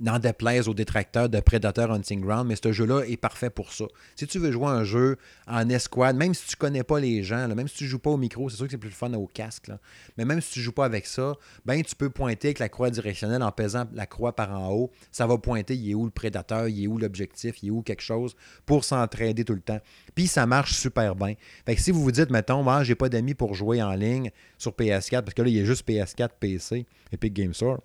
n'en 0.00 0.18
déplaise 0.18 0.68
aux 0.68 0.74
détracteurs 0.74 1.28
de 1.28 1.40
Predator 1.40 1.90
Hunting 1.90 2.20
Ground, 2.20 2.46
mais 2.46 2.56
ce 2.56 2.72
jeu-là 2.72 3.02
est 3.02 3.16
parfait 3.16 3.50
pour 3.50 3.72
ça. 3.72 3.84
Si 4.16 4.26
tu 4.26 4.38
veux 4.38 4.52
jouer 4.52 4.68
un 4.68 4.84
jeu 4.84 5.18
en 5.46 5.68
escouade, 5.68 6.16
même 6.16 6.34
si 6.34 6.46
tu 6.46 6.56
connais 6.56 6.84
pas 6.84 7.00
les 7.00 7.22
gens, 7.22 7.48
même 7.48 7.68
si 7.68 7.76
tu 7.76 7.86
joues 7.86 7.98
pas 7.98 8.10
au 8.10 8.16
micro, 8.16 8.48
c'est 8.48 8.56
sûr 8.56 8.66
que 8.66 8.72
c'est 8.72 8.78
plus 8.78 8.90
fun 8.90 9.12
au 9.14 9.26
casque, 9.26 9.70
mais 10.16 10.24
même 10.24 10.40
si 10.40 10.52
tu 10.52 10.60
joues 10.60 10.72
pas 10.72 10.84
avec 10.84 11.06
ça, 11.06 11.34
ben 11.64 11.82
tu 11.82 11.94
peux 11.94 12.10
pointer 12.10 12.48
avec 12.48 12.58
la 12.58 12.68
croix 12.68 12.90
directionnelle 12.90 13.42
en 13.42 13.52
pesant 13.52 13.86
la 13.92 14.06
croix 14.06 14.34
par 14.34 14.52
en 14.52 14.72
haut. 14.72 14.90
Ça 15.10 15.26
va 15.26 15.38
pointer, 15.38 15.74
il 15.74 15.90
est 15.90 15.94
où 15.94 16.04
le 16.04 16.10
prédateur, 16.10 16.68
il 16.68 16.84
est 16.84 16.86
où 16.86 16.98
l'objectif, 16.98 17.62
il 17.62 17.68
est 17.68 17.70
où 17.70 17.82
quelque 17.82 18.02
chose 18.02 18.36
pour 18.66 18.84
s'entraider 18.84 19.44
tout 19.44 19.54
le 19.54 19.60
temps. 19.60 19.80
Puis 20.14 20.26
ça 20.26 20.46
marche 20.46 20.74
super 20.74 21.14
bien. 21.14 21.34
Fait 21.66 21.74
que 21.74 21.80
si 21.80 21.90
vous 21.90 22.02
vous 22.02 22.12
dites, 22.12 22.30
mettons, 22.30 22.62
moi, 22.62 22.84
j'ai 22.84 22.94
pas 22.94 23.08
d'amis 23.08 23.34
pour 23.34 23.54
jouer 23.54 23.82
en 23.82 23.94
ligne 23.94 24.30
sur 24.58 24.72
PS4, 24.72 25.22
parce 25.22 25.34
que 25.34 25.42
là, 25.42 25.48
il 25.48 25.56
y 25.56 25.60
a 25.60 25.64
juste 25.64 25.86
PS4, 25.88 26.30
PC, 26.38 26.86
Epic 27.12 27.32
Game 27.32 27.54
Store 27.54 27.80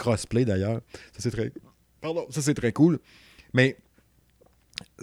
crossplay 0.00 0.44
d'ailleurs. 0.44 0.80
Ça, 1.12 1.20
c'est 1.20 1.30
très. 1.30 1.52
Pardon, 2.00 2.26
ça, 2.30 2.42
c'est 2.42 2.54
très 2.54 2.72
cool. 2.72 2.98
Mais 3.52 3.76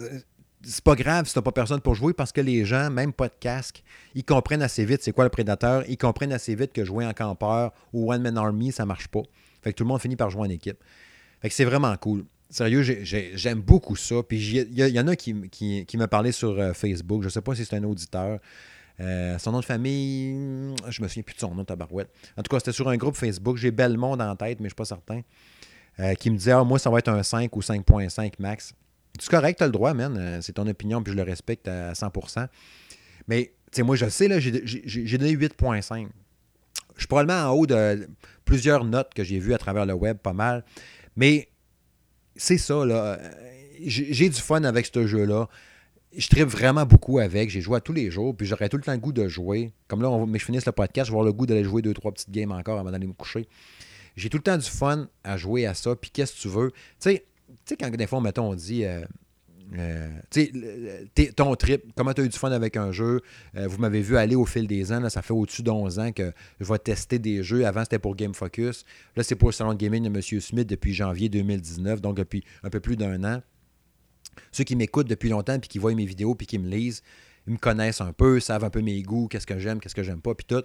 euh, 0.00 0.18
c'est 0.62 0.82
pas 0.82 0.96
grave 0.96 1.26
si 1.26 1.34
t'as 1.34 1.42
pas 1.42 1.52
personne 1.52 1.80
pour 1.80 1.94
jouer 1.94 2.12
parce 2.12 2.32
que 2.32 2.40
les 2.40 2.64
gens, 2.64 2.90
même 2.90 3.12
pas 3.12 3.28
de 3.28 3.34
casque, 3.38 3.82
ils 4.14 4.24
comprennent 4.24 4.62
assez 4.62 4.84
vite 4.84 5.02
c'est 5.02 5.12
quoi 5.12 5.24
le 5.24 5.30
prédateur. 5.30 5.84
Ils 5.88 5.96
comprennent 5.98 6.32
assez 6.32 6.54
vite 6.54 6.72
que 6.72 6.84
jouer 6.84 7.06
en 7.06 7.12
campeur 7.12 7.72
ou 7.92 8.12
One 8.12 8.22
Man 8.22 8.36
Army, 8.36 8.72
ça 8.72 8.84
marche 8.84 9.08
pas. 9.08 9.22
Fait 9.62 9.72
que 9.72 9.76
tout 9.76 9.84
le 9.84 9.88
monde 9.88 10.00
finit 10.00 10.16
par 10.16 10.30
jouer 10.30 10.42
en 10.42 10.50
équipe. 10.50 10.78
Fait 11.40 11.48
que 11.48 11.54
c'est 11.54 11.64
vraiment 11.64 11.96
cool. 11.96 12.24
Sérieux, 12.50 12.82
j'aime 12.82 13.60
beaucoup 13.60 13.94
ça. 13.94 14.22
Puis 14.22 14.38
il 14.38 14.78
y, 14.78 15.00
en 15.00 15.06
a 15.06 15.16
qui, 15.16 15.48
qui, 15.50 15.96
m'a 15.96 16.08
parlé 16.08 16.32
sur 16.32 16.58
euh, 16.58 16.72
Facebook. 16.72 17.22
Je 17.22 17.28
sais 17.28 17.42
pas 17.42 17.54
si 17.54 17.64
c'est 17.64 17.76
un 17.76 17.84
auditeur. 17.84 18.40
Euh, 19.00 19.38
son 19.38 19.52
nom 19.52 19.60
de 19.60 19.64
famille, 19.64 20.74
je 20.88 21.02
me 21.02 21.08
souviens 21.08 21.22
plus 21.22 21.34
de 21.34 21.40
son 21.40 21.54
nom, 21.54 21.64
tabarouette. 21.64 22.10
En 22.36 22.42
tout 22.42 22.50
cas, 22.50 22.58
c'était 22.58 22.72
sur 22.72 22.88
un 22.88 22.96
groupe 22.96 23.16
Facebook. 23.16 23.56
J'ai 23.56 23.70
Belmond 23.70 24.18
en 24.18 24.36
tête, 24.36 24.60
mais 24.60 24.64
je 24.64 24.64
ne 24.64 24.68
suis 24.68 24.74
pas 24.74 24.84
certain. 24.84 25.20
Euh, 26.00 26.14
qui 26.14 26.30
me 26.30 26.36
disait 26.36 26.52
ah, 26.52 26.64
Moi, 26.64 26.78
ça 26.78 26.90
va 26.90 26.98
être 26.98 27.08
un 27.08 27.22
5 27.22 27.54
ou 27.56 27.60
5.5 27.60 28.34
max. 28.38 28.74
C'est 29.18 29.30
correct, 29.30 29.58
tu 29.58 29.64
as 29.64 29.66
le 29.66 29.72
droit, 29.72 29.94
man. 29.94 30.16
Euh, 30.16 30.40
c'est 30.40 30.52
ton 30.52 30.66
opinion, 30.66 31.02
puis 31.02 31.12
je 31.12 31.16
le 31.16 31.24
respecte 31.24 31.66
à 31.68 31.92
100%. 31.92 32.46
Mais, 33.26 33.52
tu 33.70 33.76
sais, 33.76 33.82
moi, 33.82 33.96
je 33.96 34.08
sais, 34.08 34.28
là, 34.28 34.38
j'ai 34.38 35.18
donné 35.18 35.34
8.5. 35.34 36.08
Je 36.94 37.00
suis 37.00 37.06
probablement 37.06 37.50
en 37.50 37.52
haut 37.52 37.66
de 37.66 38.08
plusieurs 38.44 38.84
notes 38.84 39.14
que 39.14 39.22
j'ai 39.22 39.38
vues 39.38 39.54
à 39.54 39.58
travers 39.58 39.86
le 39.86 39.94
web, 39.94 40.18
pas 40.18 40.32
mal. 40.32 40.64
Mais 41.16 41.48
c'est 42.36 42.58
ça, 42.58 42.84
là. 42.84 43.18
J'ai 43.80 44.28
du 44.28 44.40
fun 44.40 44.64
avec 44.64 44.86
ce 44.86 45.06
jeu-là 45.06 45.48
je 46.16 46.28
tripe 46.28 46.48
vraiment 46.48 46.86
beaucoup 46.86 47.18
avec. 47.18 47.50
J'ai 47.50 47.60
joué 47.60 47.76
à 47.76 47.80
tous 47.80 47.92
les 47.92 48.10
jours, 48.10 48.36
puis 48.36 48.46
j'aurais 48.46 48.68
tout 48.68 48.76
le 48.76 48.82
temps 48.82 48.92
le 48.92 48.98
goût 48.98 49.12
de 49.12 49.28
jouer. 49.28 49.72
Comme 49.86 50.02
là, 50.02 50.24
mais 50.26 50.38
je 50.38 50.44
finisse 50.44 50.66
le 50.66 50.72
podcast, 50.72 51.06
je 51.06 51.12
vais 51.12 51.16
avoir 51.16 51.26
le 51.26 51.32
goût 51.32 51.46
d'aller 51.46 51.64
jouer 51.64 51.82
deux, 51.82 51.94
trois 51.94 52.12
petites 52.12 52.30
games 52.30 52.52
encore 52.52 52.78
avant 52.78 52.90
d'aller 52.90 53.06
me 53.06 53.12
coucher. 53.12 53.46
J'ai 54.16 54.28
tout 54.28 54.38
le 54.38 54.42
temps 54.42 54.56
du 54.56 54.68
fun 54.68 55.08
à 55.22 55.36
jouer 55.36 55.66
à 55.66 55.74
ça, 55.74 55.94
puis 55.94 56.10
qu'est-ce 56.10 56.34
que 56.34 56.40
tu 56.40 56.48
veux? 56.48 56.72
Tu 57.00 57.10
sais, 57.64 57.76
quand 57.78 57.90
des 57.90 58.06
fois, 58.06 58.20
mettons, 58.20 58.50
on 58.50 58.54
dit. 58.54 58.84
Euh, 58.84 59.04
euh, 59.76 60.08
tu 60.30 60.50
sais, 61.14 61.32
ton 61.32 61.54
trip, 61.54 61.92
comment 61.94 62.14
tu 62.14 62.22
as 62.22 62.24
eu 62.24 62.28
du 62.28 62.38
fun 62.38 62.50
avec 62.50 62.76
un 62.76 62.90
jeu? 62.90 63.20
Euh, 63.54 63.68
vous 63.68 63.78
m'avez 63.78 64.00
vu 64.00 64.16
aller 64.16 64.34
au 64.34 64.46
fil 64.46 64.66
des 64.66 64.92
ans. 64.92 65.08
ça 65.10 65.20
fait 65.20 65.34
au-dessus 65.34 65.62
d'11 65.62 66.00
ans 66.00 66.12
que 66.12 66.32
je 66.58 66.64
vais 66.64 66.78
tester 66.78 67.18
des 67.18 67.42
jeux. 67.42 67.66
Avant, 67.66 67.82
c'était 67.82 67.98
pour 67.98 68.16
Game 68.16 68.34
Focus. 68.34 68.84
Là, 69.14 69.22
c'est 69.22 69.34
pour 69.34 69.50
le 69.50 69.52
salon 69.52 69.74
de 69.74 69.78
gaming 69.78 70.04
de 70.04 70.08
M. 70.08 70.40
Smith 70.40 70.66
depuis 70.66 70.94
janvier 70.94 71.28
2019, 71.28 72.00
donc 72.00 72.16
depuis 72.16 72.44
un 72.62 72.70
peu 72.70 72.80
plus 72.80 72.96
d'un 72.96 73.22
an. 73.24 73.42
Ceux 74.52 74.64
qui 74.64 74.76
m'écoutent 74.76 75.08
depuis 75.08 75.28
longtemps, 75.28 75.58
puis 75.58 75.68
qui 75.68 75.78
voient 75.78 75.94
mes 75.94 76.06
vidéos, 76.06 76.34
puis 76.34 76.46
qui 76.46 76.58
me 76.58 76.68
lisent, 76.68 77.02
ils 77.46 77.52
me 77.52 77.58
connaissent 77.58 78.00
un 78.00 78.12
peu, 78.12 78.40
savent 78.40 78.64
un 78.64 78.70
peu 78.70 78.80
mes 78.80 79.02
goûts, 79.02 79.28
qu'est-ce 79.28 79.46
que 79.46 79.58
j'aime, 79.58 79.80
qu'est-ce 79.80 79.94
que 79.94 80.02
j'aime 80.02 80.20
pas, 80.20 80.34
puis 80.34 80.46
tout. 80.46 80.64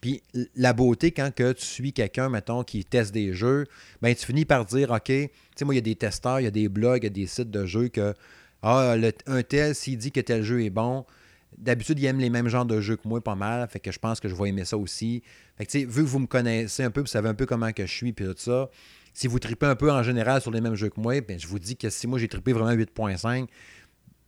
Puis 0.00 0.20
la 0.56 0.72
beauté, 0.72 1.12
quand 1.12 1.32
que 1.32 1.52
tu 1.52 1.64
suis 1.64 1.92
quelqu'un, 1.92 2.28
mettons, 2.28 2.64
qui 2.64 2.84
teste 2.84 3.12
des 3.12 3.32
jeux, 3.32 3.66
ben 4.02 4.12
tu 4.14 4.26
finis 4.26 4.44
par 4.44 4.64
dire, 4.64 4.90
OK, 4.90 5.04
tu 5.06 5.28
sais, 5.54 5.64
moi, 5.64 5.74
il 5.74 5.76
y 5.76 5.78
a 5.78 5.82
des 5.82 5.94
testeurs, 5.94 6.40
il 6.40 6.44
y 6.44 6.46
a 6.46 6.50
des 6.50 6.68
blogs, 6.68 7.02
il 7.02 7.04
y 7.04 7.06
a 7.06 7.10
des 7.10 7.26
sites 7.26 7.50
de 7.50 7.66
jeux 7.66 7.88
que, 7.88 8.12
ah, 8.62 8.96
un 9.26 9.42
tel, 9.42 9.74
s'il 9.74 9.98
dit 9.98 10.10
que 10.10 10.20
tel 10.20 10.42
jeu 10.42 10.64
est 10.64 10.70
bon, 10.70 11.04
d'habitude, 11.56 12.00
il 12.00 12.06
aime 12.06 12.18
les 12.18 12.30
mêmes 12.30 12.48
genres 12.48 12.66
de 12.66 12.80
jeux 12.80 12.96
que 12.96 13.06
moi 13.06 13.20
pas 13.20 13.36
mal, 13.36 13.68
fait 13.68 13.78
que 13.78 13.92
je 13.92 13.98
pense 13.98 14.18
que 14.18 14.28
je 14.28 14.34
vais 14.34 14.48
aimer 14.48 14.64
ça 14.64 14.76
aussi. 14.76 15.22
Fait 15.56 15.66
que, 15.66 15.70
tu 15.70 15.80
sais, 15.80 15.84
vu 15.84 16.02
que 16.02 16.08
vous 16.08 16.18
me 16.18 16.26
connaissez 16.26 16.82
un 16.82 16.90
peu, 16.90 17.00
vous 17.00 17.06
savez 17.06 17.28
un 17.28 17.34
peu 17.34 17.46
comment 17.46 17.72
que 17.72 17.86
je 17.86 17.92
suis, 17.92 18.12
puis 18.12 18.24
tout 18.24 18.34
ça, 18.36 18.70
si 19.12 19.26
vous 19.26 19.38
tripez 19.38 19.66
un 19.66 19.76
peu 19.76 19.90
en 19.90 20.02
général 20.02 20.40
sur 20.40 20.50
les 20.50 20.60
mêmes 20.60 20.74
jeux 20.74 20.88
que 20.88 21.00
moi, 21.00 21.20
ben, 21.20 21.38
je 21.38 21.46
vous 21.46 21.58
dis 21.58 21.76
que 21.76 21.90
si 21.90 22.06
moi 22.06 22.18
j'ai 22.18 22.28
trippé 22.28 22.52
vraiment 22.52 22.72
8.5, 22.72 23.46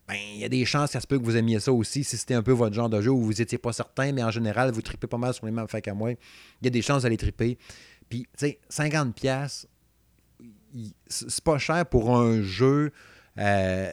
ben, 0.07 0.17
il 0.35 0.39
y 0.39 0.45
a 0.45 0.49
des 0.49 0.65
chances, 0.67 0.91
ça 0.91 1.01
se 1.01 1.07
peut 1.07 1.19
que 1.19 1.25
vous 1.25 1.37
aimiez 1.37 1.61
ça 1.61 1.73
aussi, 1.73 2.05
si 2.05 2.17
c'était 2.17 2.35
un 2.35 2.43
peu 2.43 2.53
votre 2.53 2.75
genre 2.75 2.91
de 2.91 3.01
jeu 3.01 3.11
où 3.11 3.23
vous 3.23 3.35
n'étiez 3.35 3.59
pas 3.59 3.73
certain, 3.73 4.13
mais 4.13 4.23
en 4.23 4.31
général, 4.31 4.71
vous 4.71 4.83
tripez 4.83 5.07
pas 5.07 5.17
mal 5.17 5.33
sur 5.33 5.47
les 5.47 5.53
mêmes 5.53 5.69
faits 5.69 5.85
qu'à 5.85 5.95
moi. 5.95 6.11
Il 6.11 6.65
y 6.65 6.67
a 6.67 6.71
des 6.71 6.83
chances 6.83 7.05
d'aller 7.05 7.17
triper. 7.17 7.57
Puis, 8.11 8.27
tu 8.37 8.47
sais, 8.47 8.59
50$, 8.71 9.67
c'est 11.07 11.45
pas 11.45 11.59
cher 11.59 11.87
pour 11.87 12.15
un 12.15 12.43
jeu. 12.43 12.93
Euh, 13.39 13.93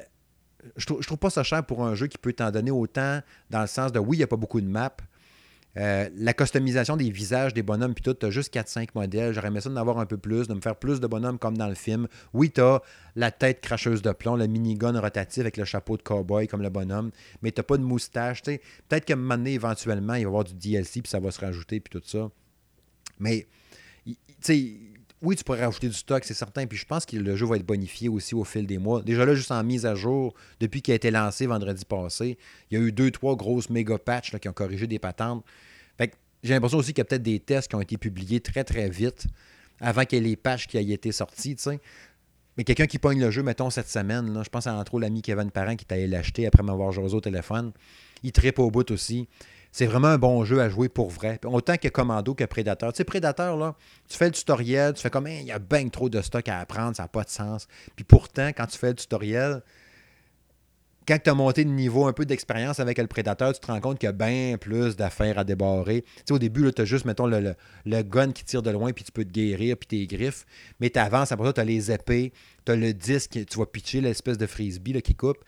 je, 0.76 0.86
trouve, 0.86 1.06
trouve 1.06 1.18
pas 1.18 1.30
ça 1.30 1.44
cher 1.44 1.66
pour 1.66 1.86
un 1.86 1.96
jeu 1.96 2.08
qui 2.08 2.18
peut 2.18 2.34
t'en 2.34 2.52
donner 2.52 2.72
autant 2.72 3.22
dans 3.50 3.62
le 3.62 3.68
sens 3.68 3.94
de 3.94 4.00
oui, 4.00 4.18
il 4.18 4.20
n'y 4.20 4.24
a 4.24 4.28
pas 4.28 4.36
beaucoup 4.36 4.60
de 4.60 4.68
maps, 4.68 4.98
euh, 5.78 6.10
la 6.16 6.34
customisation 6.34 6.98
des 6.98 7.10
visages 7.10 7.54
des 7.54 7.64
bonhommes, 7.64 7.94
puis 7.94 8.04
tout, 8.04 8.14
tu 8.14 8.26
as 8.26 8.30
juste 8.30 8.54
4-5 8.54 8.90
modèles. 8.94 9.34
J'aurais 9.34 9.48
aimé 9.48 9.62
ça 9.62 9.70
d'en 9.70 9.78
avoir 9.78 10.00
un 10.00 10.06
peu 10.06 10.18
plus, 10.18 10.48
de 10.48 10.54
me 10.54 10.62
faire 10.62 10.76
plus 10.76 11.00
de 11.00 11.08
bonhommes 11.08 11.40
comme 11.40 11.58
dans 11.58 11.68
le 11.68 11.76
film. 11.76 12.08
Oui, 12.34 12.52
tu 12.52 12.62
as 12.62 12.82
la 13.16 13.32
tête 13.32 13.62
cracheuse 13.62 14.02
de 14.02 14.12
plomb, 14.12 14.36
le 14.36 14.48
minigun 14.48 15.00
rotatif 15.00 15.40
avec 15.40 15.58
le 15.58 15.66
chapeau 15.66 15.98
de 15.98 16.02
cowboy 16.02 16.48
comme 16.48 16.62
le 16.62 16.70
bonhomme, 16.70 17.12
mais 17.42 17.52
tu 17.52 17.64
pas 17.64 17.78
de 17.78 17.84
moustache. 17.84 18.42
Peut-être 18.44 19.06
qu'à 19.06 19.14
un 19.14 19.18
moment 19.18 19.38
donné, 19.38 19.54
éventuellement, 19.54 20.16
il 20.16 20.20
va 20.20 20.24
y 20.24 20.26
avoir 20.26 20.44
du 20.44 20.54
DLC, 20.54 21.02
puis 21.02 21.10
ça 21.10 21.20
va 21.20 21.32
se 21.32 21.40
rajouter, 21.40 21.80
puis 21.80 22.00
tout 22.00 22.06
ça. 22.06 22.30
Mais, 23.20 23.48
tu 24.42 24.91
oui, 25.22 25.36
tu 25.36 25.44
pourrais 25.44 25.64
rajouter 25.64 25.88
du 25.88 25.94
stock, 25.94 26.24
c'est 26.24 26.34
certain. 26.34 26.66
Puis 26.66 26.78
je 26.78 26.86
pense 26.86 27.06
que 27.06 27.16
le 27.16 27.36
jeu 27.36 27.46
va 27.46 27.56
être 27.56 27.66
bonifié 27.66 28.10
aussi 28.10 28.34
au 28.34 28.44
fil 28.44 28.66
des 28.66 28.80
mois. 28.80 29.04
Déjà 29.04 29.24
là, 29.24 29.36
juste 29.36 29.52
en 29.52 29.64
mise 29.64 29.86
à 29.86 29.94
jour, 29.94 30.34
depuis 30.60 30.82
qu'il 30.82 30.94
a 30.94 30.96
été 30.96 31.12
lancé 31.12 31.46
vendredi 31.46 31.86
passé, 31.86 32.38
il 32.70 32.78
y 32.78 32.82
a 32.82 32.84
eu 32.84 32.92
deux, 32.92 33.12
trois 33.12 33.36
grosses 33.36 33.70
méga 33.70 33.98
patchs 34.00 34.36
qui 34.38 34.50
ont 34.50 34.54
corrigé 34.54 34.88
des 34.88 35.00
patentes. 35.00 35.44
Fait 35.98 36.12
j'ai 36.44 36.56
l'impression 36.56 36.80
aussi 36.80 36.94
qu'il 36.94 37.02
y 37.02 37.02
a 37.02 37.06
peut-être 37.06 37.22
des 37.22 37.40
tests 37.40 37.68
qui 37.68 37.76
ont 37.76 37.82
été 37.82 37.98
publiés 37.98 38.40
très, 38.40 38.64
très 38.64 38.90
vite 38.90 39.28
avant 39.80 40.06
qu'il 40.06 40.18
y 40.18 40.22
ait 40.22 40.30
les 40.30 40.36
patchs 40.36 40.66
qui 40.66 40.78
aient 40.78 40.90
été 40.90 41.12
sortis. 41.12 41.56
Mais 42.58 42.64
quelqu'un 42.64 42.88
qui 42.88 42.98
pogne 42.98 43.20
le 43.20 43.30
jeu, 43.30 43.44
mettons, 43.44 43.70
cette 43.70 43.90
semaine, 43.90 44.42
je 44.44 44.50
pense 44.50 44.66
à 44.66 44.74
entre 44.74 45.00
l'ami 45.00 45.22
Kevin 45.22 45.52
Parent 45.52 45.76
qui 45.76 45.86
allé 45.92 46.08
l'acheter 46.08 46.48
après 46.48 46.64
m'avoir 46.64 46.92
joué 46.92 47.14
au 47.14 47.22
téléphone. 47.22 47.74
Il 48.24 48.32
tripe 48.32 48.58
au 48.58 48.72
bout 48.72 48.90
aussi 48.90 49.28
c'est 49.72 49.86
vraiment 49.86 50.10
un 50.10 50.18
bon 50.18 50.44
jeu 50.44 50.60
à 50.62 50.70
jouer 50.70 50.90
pour 50.90 51.10
vrai. 51.10 51.40
Autant 51.46 51.78
que 51.78 51.88
Commando 51.88 52.34
que 52.34 52.44
Predator. 52.44 52.92
Tu 52.92 52.98
sais, 52.98 53.04
Predator, 53.04 53.58
là, 53.58 53.76
tu 54.10 54.18
fais 54.18 54.26
le 54.26 54.32
tutoriel, 54.32 54.94
tu 54.94 55.02
fais 55.02 55.10
comme, 55.10 55.28
il 55.28 55.46
y 55.46 55.52
a 55.52 55.60
bien 55.60 55.88
trop 55.88 56.10
de 56.10 56.22
stock 56.22 56.48
à 56.50 56.60
apprendre, 56.60 56.96
ça 56.96 57.04
n'a 57.04 57.08
pas 57.08 57.24
de 57.24 57.30
sens. 57.30 57.68
Puis 57.96 58.04
pourtant, 58.04 58.50
quand 58.50 58.66
tu 58.66 58.78
fais 58.78 58.90
le 58.90 58.96
tutoriel, 58.96 59.62
quand 61.08 61.18
tu 61.24 61.30
as 61.30 61.34
monté 61.34 61.64
de 61.64 61.70
niveau, 61.70 62.06
un 62.06 62.14
peu 62.14 62.26
d'expérience 62.26 62.80
avec 62.80 62.98
le 62.98 63.08
prédateur, 63.08 63.54
tu 63.54 63.60
te 63.60 63.68
rends 63.68 63.80
compte 63.80 63.98
qu'il 63.98 64.08
y 64.08 64.10
a 64.10 64.14
bien 64.14 64.58
plus 64.60 64.96
d'affaires 64.96 65.40
à 65.40 65.44
débarrer. 65.44 66.02
Tu 66.02 66.10
sais, 66.26 66.34
au 66.34 66.40
début, 66.40 66.72
tu 66.74 66.82
as 66.82 66.86
juste, 66.86 67.06
mettons, 67.06 67.26
le, 67.26 67.56
gun 68.04 68.32
qui 68.32 68.44
tire 68.44 68.62
de 68.62 68.70
loin, 68.70 68.92
puis 68.92 69.04
tu 69.04 69.12
peux 69.12 69.26
te 69.26 69.32
guérir, 69.32 69.78
puis 69.78 69.88
tes 69.88 70.06
griffes. 70.06 70.46
Mais 70.80 70.90
tu 70.90 71.00
avances, 71.00 71.32
après 71.32 71.48
ça, 71.48 71.54
tu 71.54 71.62
as 71.62 71.66
les 71.66 71.92
épées, 71.92 72.34
tu 72.66 72.72
as 72.72 72.76
le 72.76 72.94
disque, 72.94 73.40
tu 73.46 73.58
vas 73.58 73.66
pitcher 73.66 74.02
l'espèce 74.02 74.38
de 74.38 74.46
frisbee 74.46 75.02
qui 75.02 75.16
coupe. 75.16 75.44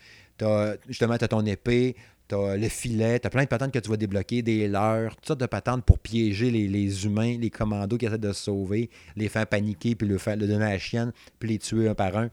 Justement, 0.88 1.17
tu 1.17 1.24
as 1.24 1.28
ton 1.28 1.45
épée, 1.45 1.95
T'as 2.28 2.55
le 2.55 2.69
filet, 2.69 3.19
t'as 3.19 3.30
plein 3.30 3.43
de 3.43 3.49
patentes 3.49 3.71
que 3.71 3.80
tu 3.80 3.89
vas 3.89 3.97
débloquer, 3.97 4.41
des 4.41 4.67
leurres, 4.67 5.15
toutes 5.15 5.28
sortes 5.28 5.39
de 5.41 5.45
patentes 5.45 5.84
pour 5.84 5.99
piéger 5.99 6.51
les, 6.51 7.05
humains, 7.05 7.38
les 7.38 7.49
commandos 7.49 7.97
qui 7.97 8.05
essaient 8.05 8.17
de 8.17 8.32
se 8.32 8.43
sauver, 8.43 8.89
les 9.15 9.28
faire 9.28 9.45
paniquer, 9.45 9.95
puis 9.95 10.07
le, 10.07 10.17
faire, 10.17 10.38
le 10.38 10.47
donner 10.47 10.65
à 10.65 10.69
la 10.69 10.80
chienne, 10.80 11.11
puis 11.38 11.49
les 11.49 11.59
tuer 11.59 11.89
un 11.89 11.95
par 11.95 12.15
un. 12.15 12.30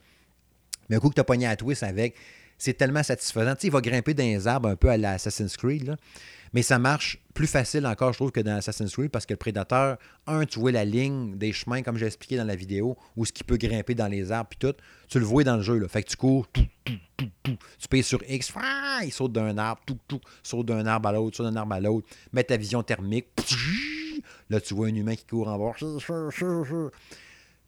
Mais 0.88 0.97
un 0.97 1.01
coup 1.01 1.09
que 1.09 1.14
tu 1.14 1.20
as 1.20 1.24
pogné 1.24 1.47
à 1.47 1.57
twist 1.57 1.82
avec, 1.82 2.14
c'est 2.57 2.74
tellement 2.74 3.03
satisfaisant. 3.03 3.55
Tu 3.55 3.62
sais, 3.62 3.66
il 3.68 3.72
va 3.72 3.80
grimper 3.80 4.14
dans 4.14 4.22
les 4.22 4.47
arbres 4.47 4.68
un 4.68 4.76
peu 4.76 4.91
à 4.91 4.97
l'Assassin's 4.97 5.57
Creed. 5.57 5.86
Là. 5.86 5.97
Mais 6.53 6.63
ça 6.63 6.79
marche 6.79 7.19
plus 7.35 7.47
facile 7.47 7.87
encore, 7.87 8.13
je 8.13 8.19
trouve, 8.19 8.33
que 8.33 8.41
dans 8.41 8.57
Assassin's 8.57 8.93
Creed 8.93 9.11
parce 9.11 9.25
que 9.25 9.33
le 9.33 9.39
prédateur, 9.39 9.99
un, 10.27 10.45
tu 10.45 10.59
vois 10.59 10.73
la 10.73 10.85
ligne 10.85 11.37
des 11.37 11.53
chemins, 11.53 11.83
comme 11.83 11.97
j'ai 11.97 12.07
expliqué 12.07 12.37
dans 12.37 12.45
la 12.45 12.57
vidéo, 12.57 12.97
où 13.17 13.25
ce 13.25 13.33
qui 13.33 13.45
peut 13.45 13.57
grimper 13.57 13.95
dans 13.95 14.09
les 14.09 14.33
arbres, 14.33 14.51
puis 14.51 14.59
tout. 14.59 14.77
Tu 15.09 15.19
le 15.19 15.25
vois 15.25 15.45
dans 15.45 15.57
le 15.57 15.63
jeu. 15.63 15.79
Là. 15.79 15.89
Fait 15.89 16.03
que 16.03 16.11
tu 16.11 16.17
cours, 16.17 16.49
tu 16.53 17.89
payes 17.89 18.03
sur 18.03 18.21
X, 18.29 18.53
il 19.05 19.13
saute 19.13 19.33
d'un 19.33 19.57
arbre, 19.59 19.81
tout, 19.87 19.99
tout, 20.09 20.21
saute 20.43 20.67
d'un 20.67 20.87
arbre 20.87 21.09
à 21.09 21.13
l'autre, 21.13 21.37
saute 21.37 21.47
d'un 21.47 21.57
arbre 21.57 21.75
à 21.75 21.81
l'autre, 21.81 22.09
mets 22.33 22.45
ta 22.45 22.57
vision 22.57 22.83
thermique. 22.83 23.29
Là, 24.51 24.61
tu 24.61 24.75
vois 24.75 24.89
un 24.89 24.95
humain 24.95 25.15
qui 25.15 25.25
court 25.25 25.49
en 25.49 25.59
bas. 25.59 25.73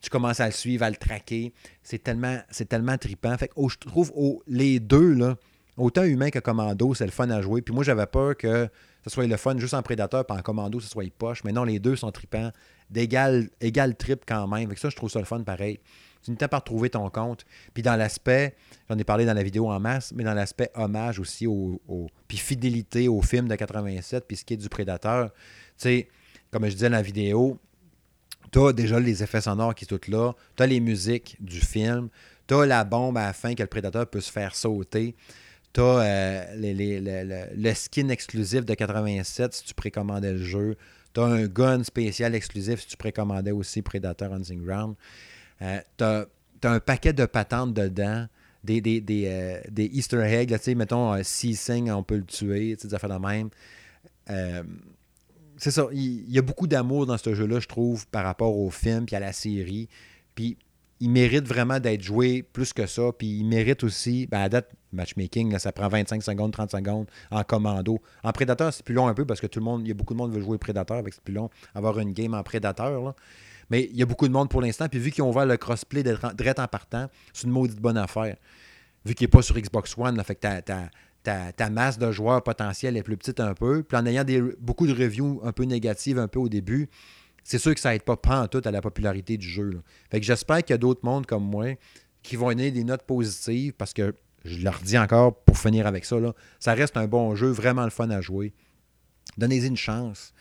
Tu 0.00 0.10
commences 0.10 0.40
à 0.40 0.46
le 0.46 0.52
suivre, 0.52 0.82
à 0.82 0.90
le 0.90 0.96
traquer. 0.96 1.52
C'est 1.82 2.02
tellement, 2.02 2.40
c'est 2.50 2.68
tellement 2.68 2.98
trippant. 2.98 3.38
Fait 3.38 3.48
que, 3.48 3.54
je 3.68 3.78
trouve 3.78 4.12
les 4.48 4.80
deux, 4.80 5.14
là, 5.14 5.36
Autant 5.76 6.04
humain 6.04 6.30
que 6.30 6.38
commando, 6.38 6.94
c'est 6.94 7.06
le 7.06 7.10
fun 7.10 7.30
à 7.30 7.40
jouer. 7.40 7.62
Puis 7.62 7.74
moi, 7.74 7.82
j'avais 7.82 8.06
peur 8.06 8.36
que 8.36 8.68
ce 9.04 9.10
soit 9.10 9.26
le 9.26 9.36
fun 9.36 9.56
juste 9.56 9.74
en 9.74 9.82
prédateur, 9.82 10.26
puis 10.26 10.36
en 10.36 10.42
commando, 10.42 10.80
ce 10.80 10.88
soit 10.88 11.10
poche. 11.16 11.44
Mais 11.44 11.52
non, 11.52 11.64
les 11.64 11.78
deux 11.78 11.96
sont 11.96 12.10
tripants, 12.12 12.50
d'égal 12.90 13.48
égal 13.60 13.96
trip 13.96 14.24
quand 14.26 14.46
même. 14.48 14.66
Avec 14.66 14.78
ça, 14.78 14.90
je 14.90 14.96
trouve 14.96 15.10
ça 15.10 15.18
le 15.18 15.24
fun 15.24 15.40
pareil. 15.42 15.80
Tu 16.22 16.30
n'étais 16.30 16.46
pas 16.46 16.58
retrouver 16.58 16.90
ton 16.90 17.08
compte. 17.10 17.44
Puis 17.74 17.82
dans 17.82 17.96
l'aspect, 17.96 18.54
j'en 18.88 18.96
ai 18.96 19.04
parlé 19.04 19.24
dans 19.24 19.34
la 19.34 19.42
vidéo 19.42 19.68
en 19.70 19.80
masse, 19.80 20.12
mais 20.14 20.22
dans 20.22 20.34
l'aspect 20.34 20.70
hommage 20.74 21.18
aussi, 21.18 21.46
au, 21.46 21.80
puis 22.28 22.38
fidélité 22.38 23.08
au 23.08 23.22
film 23.22 23.48
de 23.48 23.56
87, 23.56 24.24
puis 24.28 24.36
ce 24.36 24.44
qui 24.44 24.54
est 24.54 24.58
du 24.58 24.68
prédateur. 24.68 25.30
Tu 25.30 25.34
sais, 25.78 26.08
comme 26.50 26.64
je 26.66 26.72
disais 26.72 26.90
dans 26.90 26.96
la 26.96 27.02
vidéo, 27.02 27.58
tu 28.52 28.60
as 28.60 28.72
déjà 28.72 29.00
les 29.00 29.22
effets 29.22 29.40
sonores 29.40 29.74
qui 29.74 29.86
sont 29.86 29.98
là, 30.08 30.32
tu 30.54 30.62
as 30.62 30.66
les 30.66 30.80
musiques 30.80 31.36
du 31.40 31.60
film, 31.60 32.08
tu 32.46 32.54
as 32.54 32.66
la 32.66 32.84
bombe 32.84 33.16
à 33.16 33.26
la 33.26 33.32
fin 33.32 33.54
que 33.54 33.62
le 33.62 33.68
prédateur 33.68 34.06
peut 34.06 34.20
se 34.20 34.30
faire 34.30 34.54
sauter. 34.54 35.16
Tu 35.72 35.80
as 35.80 35.84
euh, 35.84 37.50
le, 37.56 37.74
skin 37.74 38.08
exclusif 38.08 38.64
de 38.64 38.74
87 38.74 39.54
si 39.54 39.64
tu 39.64 39.74
précommandais 39.74 40.32
le 40.32 40.42
jeu. 40.42 40.76
Tu 41.14 41.20
as 41.20 41.24
un 41.24 41.46
gun 41.46 41.82
spécial 41.82 42.34
exclusif 42.34 42.80
si 42.80 42.88
tu 42.88 42.96
précommandais 42.96 43.52
aussi 43.52 43.80
Predator 43.80 44.32
Hunting 44.32 44.62
Ground. 44.62 44.96
Euh, 45.62 45.80
tu 45.96 46.04
as, 46.04 46.26
un 46.64 46.80
paquet 46.80 47.12
de 47.12 47.24
patentes 47.24 47.74
dedans, 47.74 48.26
des, 48.62 48.80
des, 48.80 49.24
euh, 49.26 49.60
Easter 49.76 50.22
eggs. 50.22 50.50
Là, 50.50 50.58
mettons, 50.74 51.22
si 51.22 51.56
Sing, 51.56 51.90
on 51.90 52.02
peut 52.02 52.16
le 52.16 52.24
tuer, 52.24 52.76
des 52.76 52.94
affaires 52.94 53.18
de 53.18 53.26
même. 53.26 53.48
c'est 55.56 55.70
ça. 55.70 55.86
Il, 55.92 56.30
y 56.30 56.38
a 56.38 56.42
beaucoup 56.42 56.66
d'amour 56.66 57.06
dans 57.06 57.18
ce 57.18 57.34
jeu-là, 57.34 57.60
je 57.60 57.68
trouve, 57.68 58.06
par 58.08 58.24
rapport 58.24 58.56
au 58.58 58.70
film 58.70 59.06
puis 59.06 59.16
à 59.16 59.20
la 59.20 59.32
série. 59.32 59.88
Puis 60.34 60.58
il 61.02 61.10
mérite 61.10 61.48
vraiment 61.48 61.80
d'être 61.80 62.00
joué 62.00 62.44
plus 62.44 62.72
que 62.72 62.86
ça. 62.86 63.10
Puis 63.18 63.26
il 63.26 63.44
mérite 63.44 63.82
aussi, 63.82 64.28
ben 64.28 64.40
à 64.40 64.48
date, 64.48 64.70
matchmaking, 64.92 65.58
ça 65.58 65.72
prend 65.72 65.88
25 65.88 66.22
secondes, 66.22 66.52
30 66.52 66.70
secondes 66.70 67.06
en 67.32 67.42
commando. 67.42 68.00
En 68.22 68.30
prédateur, 68.30 68.72
c'est 68.72 68.84
plus 68.84 68.94
long 68.94 69.08
un 69.08 69.14
peu 69.14 69.24
parce 69.24 69.40
que 69.40 69.48
tout 69.48 69.58
le 69.58 69.64
monde, 69.64 69.82
il 69.84 69.88
y 69.88 69.90
a 69.90 69.94
beaucoup 69.94 70.14
de 70.14 70.18
monde 70.18 70.30
qui 70.30 70.38
veut 70.38 70.44
jouer 70.44 70.58
prédateur, 70.58 70.98
avec 70.98 71.12
c'est 71.12 71.22
plus 71.24 71.34
long 71.34 71.50
avoir 71.74 71.98
une 71.98 72.12
game 72.12 72.34
en 72.34 72.44
prédateur. 72.44 73.16
Mais 73.68 73.88
il 73.90 73.96
y 73.96 74.02
a 74.02 74.06
beaucoup 74.06 74.28
de 74.28 74.32
monde 74.32 74.48
pour 74.48 74.62
l'instant. 74.62 74.88
Puis 74.88 75.00
vu 75.00 75.10
qu'ils 75.10 75.24
ont 75.24 75.30
ouvert 75.30 75.44
le 75.44 75.56
crossplay 75.56 76.04
direct 76.04 76.60
en 76.60 76.68
partant, 76.68 77.08
c'est 77.32 77.48
une 77.48 77.52
maudite 77.52 77.80
bonne 77.80 77.98
affaire. 77.98 78.36
Vu 79.04 79.14
qu'il 79.14 79.24
n'est 79.24 79.30
pas 79.30 79.42
sur 79.42 79.56
Xbox 79.58 79.98
One, 79.98 80.16
là, 80.16 80.22
fait 80.22 80.36
que 80.36 80.60
ta, 81.24 81.70
masse 81.70 81.98
de 81.98 82.12
joueurs 82.12 82.44
potentiels 82.44 82.96
est 82.96 83.02
plus 83.02 83.16
petite 83.16 83.40
un 83.40 83.54
peu. 83.54 83.82
Puis 83.82 83.98
en 83.98 84.06
ayant 84.06 84.24
beaucoup 84.60 84.86
de 84.86 84.92
reviews 84.92 85.40
un 85.42 85.50
peu 85.50 85.64
négatives 85.64 86.20
un 86.20 86.28
peu 86.28 86.38
au 86.38 86.48
début, 86.48 86.88
c'est 87.44 87.58
sûr 87.58 87.74
que 87.74 87.80
ça 87.80 87.92
n'aide 87.92 88.02
pas 88.02 88.16
tout 88.48 88.60
à 88.64 88.70
la 88.70 88.80
popularité 88.80 89.36
du 89.36 89.48
jeu. 89.48 89.82
Fait 90.10 90.20
que 90.20 90.26
j'espère 90.26 90.58
qu'il 90.58 90.70
y 90.70 90.74
a 90.74 90.78
d'autres 90.78 91.04
mondes 91.04 91.26
comme 91.26 91.44
moi 91.44 91.76
qui 92.22 92.36
vont 92.36 92.48
donner 92.48 92.70
des 92.70 92.84
notes 92.84 93.02
positives 93.02 93.72
parce 93.72 93.92
que, 93.92 94.14
je 94.44 94.58
leur 94.64 94.80
dis 94.80 94.98
encore 94.98 95.36
pour 95.44 95.56
finir 95.56 95.86
avec 95.86 96.04
ça, 96.04 96.16
ça 96.58 96.74
reste 96.74 96.96
un 96.96 97.06
bon 97.06 97.36
jeu, 97.36 97.48
vraiment 97.48 97.84
le 97.84 97.90
fun 97.90 98.10
à 98.10 98.20
jouer. 98.20 98.52
Donnez-y 99.38 99.66
une 99.66 99.76
chance. 99.76 100.34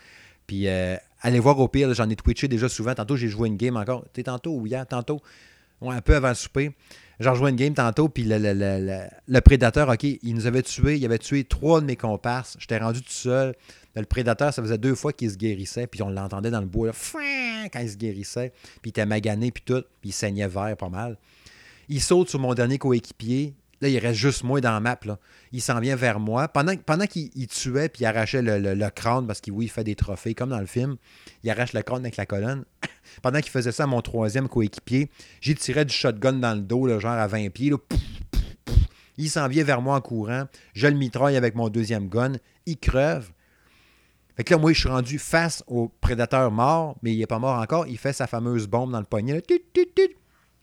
Puis 0.48 0.68
euh, 0.68 0.96
allez 1.22 1.40
voir 1.40 1.60
au 1.60 1.68
pire, 1.68 1.94
j'en 1.94 2.10
ai 2.10 2.16
twitché 2.16 2.48
déjà 2.48 2.68
souvent. 2.68 2.94
Tantôt, 2.96 3.16
j'ai 3.16 3.28
joué 3.28 3.48
une 3.48 3.58
game 3.58 3.78
encore. 3.78 4.06
Tu 4.14 4.24
tantôt 4.24 4.56
ou 4.56 4.66
hier, 4.66 4.86
tantôt, 4.88 5.22
un 5.82 6.02
peu 6.02 6.16
avant 6.16 6.30
le 6.30 6.36
souper. 6.36 6.76
J'ai 7.20 7.30
rejoué 7.30 7.52
une 7.52 7.56
game 7.56 7.74
tantôt, 7.76 8.10
puis 8.10 8.24
le, 8.24 8.38
le, 8.40 9.40
prédateur, 9.42 9.90
OK, 9.90 10.04
il 10.04 10.34
nous 10.34 10.48
avait 10.48 10.64
tué, 10.64 10.98
il 10.98 11.06
avait 11.06 11.20
tué 11.20 11.44
trois 11.44 11.80
de 11.80 11.86
mes 11.86 11.96
comparses. 11.96 12.58
J'étais 12.60 12.80
rendu 12.80 13.02
tout 13.04 13.12
seul. 13.12 13.54
Le 13.96 14.06
prédateur, 14.06 14.54
ça 14.54 14.62
faisait 14.62 14.78
deux 14.78 14.96
fois 14.96 15.12
qu'il 15.12 15.30
se 15.30 15.36
guérissait, 15.36 15.88
puis 15.88 16.02
on 16.02 16.10
l'entendait 16.10 16.52
dans 16.52 16.62
le 16.62 16.68
bois, 16.68 16.92
quand 17.72 17.80
il 17.80 17.90
se 17.90 17.98
guérissait, 17.98 18.54
puis 18.82 18.86
il 18.86 18.90
était 18.90 19.06
magané, 19.06 19.52
puis 19.52 19.64
tout, 19.66 19.84
puis 20.00 20.10
il 20.10 20.14
saignait 20.14 20.48
vert 20.48 20.78
pas 20.78 20.90
mal. 20.90 21.18
Il 21.90 22.02
saute 22.02 22.30
sur 22.30 22.40
mon 22.40 22.54
dernier 22.54 22.78
coéquipier. 22.78 23.54
Là, 23.82 23.90
il 23.90 23.98
reste 23.98 24.20
juste 24.20 24.44
moi 24.44 24.62
dans 24.62 24.72
la 24.72 24.80
map. 24.80 25.00
Là. 25.04 25.18
Il 25.52 25.62
s'en 25.62 25.80
vient 25.80 25.96
vers 25.96 26.20
moi. 26.20 26.48
Pendant, 26.48 26.76
pendant 26.78 27.06
qu'il 27.08 27.48
tuait 27.48 27.90
puis 27.90 28.04
il 28.04 28.06
arrachait 28.06 28.42
le, 28.42 28.90
crâne, 28.90 29.26
parce 29.26 29.42
qu'il 29.42 29.52
oui, 29.54 29.66
il 29.66 29.70
fait 29.70 29.84
des 29.84 29.96
trophées, 29.96 30.36
comme 30.36 30.52
dans 30.52 30.60
le 30.60 30.68
film, 30.68 30.98
il 31.44 31.50
arrache 31.50 31.74
le 31.74 31.82
crâne 31.82 32.02
avec 32.02 32.16
la 32.16 32.26
colonne. 32.26 32.64
pendant 33.22 33.42
qu'il 33.42 33.52
faisait 33.52 33.72
ça 33.72 33.84
à 33.84 33.88
mon 33.88 34.02
troisième 34.02 34.48
coéquipier, 34.48 35.10
j'ai 35.42 35.56
tiré 35.56 35.84
du 35.84 35.94
shotgun 35.94 36.34
dans 36.34 36.54
le 36.54 36.62
dos, 36.62 36.88
genre 37.00 37.12
à 37.12 37.28
20 37.28 37.50
pieds. 37.50 37.74
il 39.18 39.30
s'en 39.30 39.48
vient 39.48 39.64
vers 39.64 39.82
moi 39.82 39.98
en 39.98 40.02
courant. 40.02 40.46
Je 40.74 40.88
le 40.88 40.96
mitraille 40.96 41.36
avec 41.36 41.56
mon 41.56 41.70
deuxième 41.70 42.08
gun. 42.08 42.34
Il 42.68 42.78
creve. 42.78 43.32
Fait 44.36 44.44
que 44.44 44.54
là, 44.54 44.60
moi, 44.60 44.74
je 44.74 44.80
suis 44.80 44.90
rendu 44.90 45.20
face 45.20 45.64
au 45.68 45.90
prédateur 46.02 46.52
mort, 46.52 46.98
mais 47.02 47.14
il 47.14 47.20
n'est 47.20 47.28
pas 47.28 47.40
mort 47.40 47.60
encore. 47.60 47.88
Il 47.88 47.98
fait 47.98 48.14
sa 48.14 48.28
fameuse 48.28 48.68
bombe 48.68 48.92
dans 48.92 49.00
le 49.00 49.06
poignet, 49.06 49.44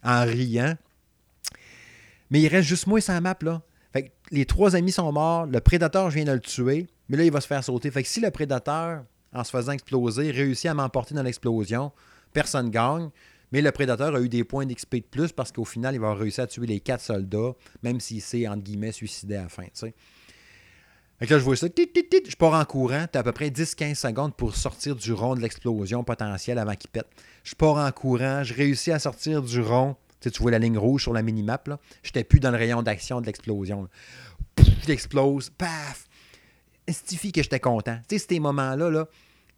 en 0.03 0.25
riant. 0.25 0.75
Mais 2.31 2.41
il 2.41 2.49
reste 2.49 2.69
juste 2.69 2.87
moi 2.87 2.99
et 2.99 3.03
sa 3.03 3.21
map, 3.21 3.37
là. 3.43 3.63
Fait 3.93 4.05
que 4.05 4.09
les 4.31 4.45
trois 4.45 4.77
amis 4.77 4.93
sont 4.93 5.11
morts, 5.13 5.47
le 5.47 5.61
prédateur, 5.61 6.11
je 6.11 6.17
viens 6.17 6.27
de 6.27 6.33
le 6.33 6.41
tuer, 6.41 6.87
mais 7.09 7.17
là, 7.17 7.25
il 7.25 7.33
va 7.33 7.41
se 7.41 7.47
faire 7.47 7.65
sauter. 7.65 7.91
Fait 7.91 8.03
que 8.03 8.09
si 8.09 8.21
le 8.21 8.31
prédateur, 8.31 9.05
en 9.33 9.45
se 9.45 9.51
faisant 9.51 9.73
exploser, 9.73 10.31
réussit 10.31 10.67
à 10.67 10.75
m'emporter 10.75 11.15
dans 11.15 11.23
l'explosion, 11.23 11.93
personne 12.33 12.71
gagne. 12.71 13.11
Mais 13.51 13.63
le 13.63 13.73
prédateur 13.73 14.15
a 14.15 14.21
eu 14.21 14.29
des 14.29 14.45
points 14.45 14.67
d'XP 14.67 14.97
de 14.97 15.05
plus 15.11 15.33
parce 15.33 15.53
qu'au 15.53 15.65
final, 15.65 15.95
il 15.95 16.01
va 16.01 16.13
réussir 16.13 16.45
à 16.45 16.47
tuer 16.47 16.67
les 16.67 16.81
quatre 16.81 17.01
soldats, 17.01 17.55
même 17.83 17.99
s'il 17.99 18.21
s'est, 18.21 18.47
entre 18.47 18.63
guillemets, 18.63 18.93
suicidé 18.93 19.37
à 19.37 19.45
la 19.45 19.49
fin. 19.49 19.65
Fait 21.19 21.29
là, 21.29 21.39
je 21.39 21.45
vois 21.45 21.57
ça. 21.57 21.67
je 21.77 22.37
pars 22.37 22.55
en 22.55 22.65
courant. 22.65 23.07
Tu 23.11 23.19
as 23.19 23.21
à 23.21 23.25
peu 23.25 23.33
près 23.33 23.49
10-15 23.49 23.95
secondes 23.97 24.35
pour 24.35 24.55
sortir 24.55 24.95
du 24.95 25.13
rond 25.13 25.35
de 25.35 25.41
l'explosion 25.41 26.05
potentielle 26.05 26.59
avant 26.59 26.75
qu'il 26.75 26.91
pète. 26.91 27.09
Je 27.43 27.55
pars 27.57 27.77
en 27.77 27.91
courant. 27.91 28.45
Je 28.45 28.55
réussis 28.55 28.93
à 28.93 29.01
sortir 29.01 29.43
du 29.43 29.61
rond. 29.61 29.97
Tu, 30.21 30.31
vois 30.41 30.51
la 30.51 30.59
ligne 30.59 30.79
rouge 30.79 31.03
sur 31.03 31.13
la 31.13 31.23
minimap. 31.23 31.69
Je 32.03 32.09
n'étais 32.09 32.25
plus 32.25 32.39
dans 32.41 32.51
le 32.51 32.57
rayon 32.57 32.83
d'action 32.83 33.21
de 33.21 33.27
l'explosion. 33.27 33.89
Je 34.59 34.87
l'explose. 34.87 35.51
Paf! 35.51 36.07
Estifie 36.87 37.33
que 37.33 37.43
j'étais 37.43 37.61
content? 37.61 37.99
Tu 38.09 38.19
sais, 38.19 38.27
ces 38.29 38.41
moments-là, 38.41 38.89
là, 38.89 39.09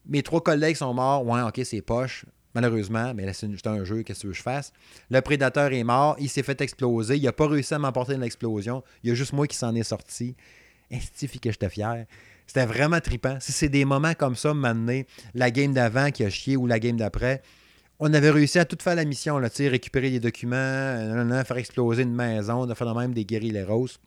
mes 0.06 0.22
trois 0.22 0.42
collègues 0.42 0.76
sont 0.76 0.94
morts. 0.94 1.26
Ouais, 1.26 1.42
ok, 1.42 1.60
c'est 1.64 1.82
poche. 1.82 2.24
Malheureusement, 2.54 3.14
mais 3.14 3.26
là, 3.26 3.32
c'est 3.32 3.66
un 3.66 3.84
jeu, 3.84 4.02
qu'est-ce 4.02 4.26
que 4.26 4.32
je 4.32 4.42
fasse? 4.42 4.72
Le 5.08 5.20
prédateur 5.20 5.72
est 5.72 5.84
mort, 5.84 6.16
il 6.18 6.28
s'est 6.28 6.42
fait 6.42 6.60
exploser, 6.60 7.16
il 7.16 7.22
n'a 7.22 7.32
pas 7.32 7.46
réussi 7.46 7.74
à 7.74 7.78
m'emporter 7.78 8.14
dans 8.14 8.22
l'explosion. 8.22 8.82
Il 9.04 9.10
y 9.10 9.12
a 9.12 9.14
juste 9.14 9.32
moi 9.32 9.46
qui 9.46 9.56
s'en 9.56 9.72
est 9.76 9.84
sorti. 9.84 10.34
Que 10.90 11.50
j'étais 11.50 11.68
fier. 11.68 12.06
C'était 12.46 12.66
vraiment 12.66 13.00
trippant. 13.00 13.38
Si 13.40 13.52
c'est 13.52 13.68
des 13.68 13.84
moments 13.84 14.14
comme 14.14 14.34
ça, 14.34 14.52
m'amener 14.54 15.06
la 15.34 15.50
game 15.50 15.72
d'avant 15.72 16.10
qui 16.10 16.24
a 16.24 16.30
chié 16.30 16.56
ou 16.56 16.66
la 16.66 16.80
game 16.80 16.96
d'après, 16.96 17.42
on 18.00 18.12
avait 18.12 18.30
réussi 18.30 18.58
à 18.58 18.64
tout 18.64 18.78
faire 18.80 18.96
la 18.96 19.04
mission, 19.04 19.38
là, 19.38 19.48
récupérer 19.58 20.10
des 20.10 20.20
documents, 20.20 20.56
euh, 20.56 21.44
faire 21.44 21.58
exploser 21.58 22.02
une 22.02 22.14
maison, 22.14 22.66
de 22.66 22.74
faire 22.74 22.94
même 22.94 23.12
des 23.12 23.24
guérilles 23.24 23.62
roses. 23.62 23.98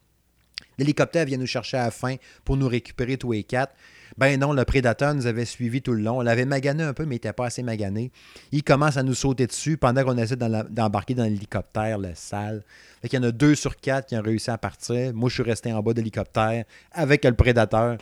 L'hélicoptère 0.78 1.26
vient 1.26 1.38
nous 1.38 1.48
chercher 1.48 1.78
à 1.78 1.86
la 1.86 1.92
fin 1.92 2.16
pour 2.44 2.58
nous 2.58 2.68
récupérer 2.68 3.18
tous 3.18 3.32
les 3.32 3.44
quatre. 3.44 3.76
Ben 4.18 4.40
non, 4.40 4.54
le 4.54 4.64
prédateur 4.64 5.14
nous 5.16 5.26
avait 5.26 5.46
suivis 5.46 5.82
tout 5.82 5.94
le 5.94 6.02
long. 6.02 6.20
On 6.20 6.22
l'avait 6.22 6.46
magané 6.46 6.84
un 6.84 6.94
peu, 6.94 7.04
mais 7.06 7.16
il 7.16 7.18
n'était 7.18 7.34
pas 7.34 7.48
assez 7.48 7.64
magané. 7.64 8.12
Il 8.52 8.64
commence 8.64 8.98
à 8.98 9.04
nous 9.04 9.16
sauter 9.16 9.48
dessus 9.48 9.78
pendant 9.78 10.04
qu'on 10.04 10.18
essaie 10.18 10.36
d'embarquer 10.36 11.16
dans 11.16 11.24
l'hélicoptère, 11.24 11.98
le 11.98 12.12
sale. 12.14 12.64
Fait 13.02 13.10
qu'il 13.10 13.20
y 13.20 13.26
en 13.26 13.28
a 13.28 13.32
deux 13.32 13.56
sur 13.56 13.76
quatre 13.76 14.08
qui 14.08 14.16
ont 14.16 14.22
réussi 14.22 14.52
à 14.52 14.58
partir. 14.58 15.14
Moi, 15.14 15.30
je 15.30 15.36
suis 15.36 15.44
resté 15.44 15.74
en 15.74 15.82
bas 15.82 15.94
de 15.94 15.98
l'hélicoptère 15.98 16.66
avec 16.92 17.26
le 17.26 17.34
prédateur. 17.34 17.98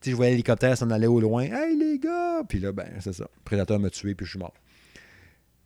Si 0.00 0.10
je 0.10 0.16
voyais 0.16 0.32
l'hélicoptère 0.32 0.76
s'en 0.76 0.90
allait 0.90 1.06
au 1.06 1.20
loin. 1.20 1.42
Hey 1.42 1.76
les 1.76 1.98
gars! 1.98 2.42
Puis 2.48 2.60
là, 2.60 2.72
ben, 2.72 2.88
c'est 3.00 3.12
ça. 3.12 3.24
Le 3.24 3.44
prédateur 3.44 3.78
m'a 3.78 3.90
tué, 3.90 4.14
puis 4.14 4.24
je 4.24 4.30
suis 4.30 4.38
mort. 4.38 4.54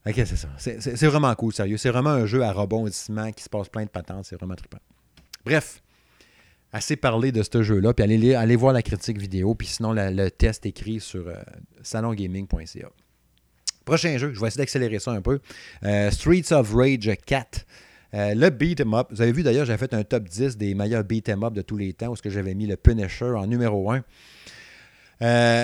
Ok, 0.07 0.14
c'est 0.16 0.37
ça. 0.37 0.49
C'est 0.57 1.07
vraiment 1.07 1.35
cool, 1.35 1.53
sérieux. 1.53 1.77
C'est 1.77 1.91
vraiment 1.91 2.11
un 2.11 2.25
jeu 2.25 2.43
à 2.43 2.53
rebondissement 2.53 3.31
qui 3.33 3.45
se 3.45 3.51
passe 3.51 3.68
plein 3.68 3.85
de 3.85 3.91
patentes. 3.91 4.25
C'est 4.25 4.37
vraiment 4.37 4.55
trippant. 4.55 4.79
Bref, 5.45 5.83
assez 6.73 6.97
parlé 6.97 7.33
de 7.33 7.43
ce 7.43 7.62
jeu-là, 7.62 7.93
puis 7.95 8.05
allez, 8.05 8.57
voir 8.57 8.73
la 8.73 8.83
critique 8.83 9.18
vidéo, 9.18 9.55
puis 9.55 9.66
sinon 9.66 9.93
le 9.93 10.29
test 10.29 10.66
écrit 10.66 11.01
sur 11.01 11.27
euh, 11.29 11.35
salongaming.ca. 11.83 12.89
Prochain 13.85 14.18
jeu, 14.18 14.33
je 14.35 14.41
vais 14.41 14.47
essayer 14.47 14.62
d'accélérer 14.62 14.99
ça 14.99 15.11
un 15.11 15.23
peu. 15.23 15.41
Euh, 15.85 16.11
Streets 16.11 16.53
of 16.53 16.73
Rage 16.73 17.11
4. 17.27 17.66
Euh, 18.12 18.35
le 18.35 18.51
beat 18.51 18.81
up. 18.81 19.09
Vous 19.11 19.23
avez 19.23 19.33
vu 19.33 19.43
d'ailleurs, 19.43 19.64
j'avais 19.64 19.79
fait 19.79 19.95
un 19.95 20.05
top 20.05 20.29
10 20.29 20.57
des 20.57 20.75
meilleurs 20.75 21.05
beat 21.05 21.29
up 21.29 21.53
de 21.53 21.62
tous 21.62 21.77
les 21.77 21.93
temps, 21.93 22.12
où 22.12 22.16
j'avais 22.25 22.55
mis 22.55 22.66
le 22.66 22.77
Punisher 22.77 23.33
en 23.37 23.47
numéro 23.47 23.91
1. 23.91 24.05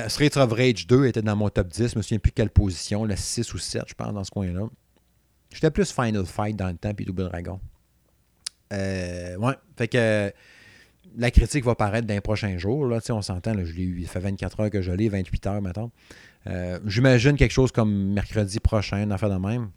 Streets 0.09 0.37
of 0.37 0.53
Rage 0.53 0.87
2 0.87 1.07
était 1.07 1.23
dans 1.23 1.37
mon 1.37 1.51
top 1.51 1.69
10. 1.69 1.77
Je 1.77 1.83
ne 1.83 1.99
me 1.99 2.03
souviens 2.03 2.19
plus 2.19 2.33
quelle 2.33 2.51
position, 2.51 3.05
le 3.05 3.17
6 3.17 3.53
ou 3.55 3.59
7, 3.59 3.83
je 3.89 3.95
pense, 3.95 4.13
dans 4.13 4.25
ce 4.25 4.31
coin-là. 4.31 4.67
J'étais 5.53 5.71
plus 5.71 5.93
Final 5.93 6.27
Fight 6.27 6.57
dans 6.57 6.69
le 6.69 6.77
temps, 6.77 6.95
puis 6.95 7.05
Double 7.05 7.25
Dragon. 7.25 7.61
ouais, 8.73 9.55
fait 9.77 9.89
que 9.89 10.33
la 11.17 11.31
critique 11.31 11.65
va 11.65 11.75
paraître 11.75 12.07
dans 12.07 12.15
les 12.15 12.21
prochains 12.21 12.59
jours. 12.59 12.87
Là, 12.87 12.99
on 13.11 13.23
s'entend, 13.23 13.53
je 13.53 13.73
l'ai 13.73 13.83
eu, 13.83 14.01
il 14.01 14.07
fait 14.07 14.21
24 14.21 14.61
heures 14.61 14.71
que 14.71 14.83
je 14.83 14.93
l'ai, 14.93 15.09
28 15.09 15.47
heures 15.47 15.63
maintenant. 15.63 15.91
Euh, 16.47 16.79
j'imagine 16.87 17.37
quelque 17.37 17.53
chose 17.53 17.73
comme 17.73 18.13
mercredi 18.13 18.61
prochain, 18.61 19.03
une 19.03 19.13
affaire 19.13 19.31
de 19.31 19.37
même. 19.37 19.71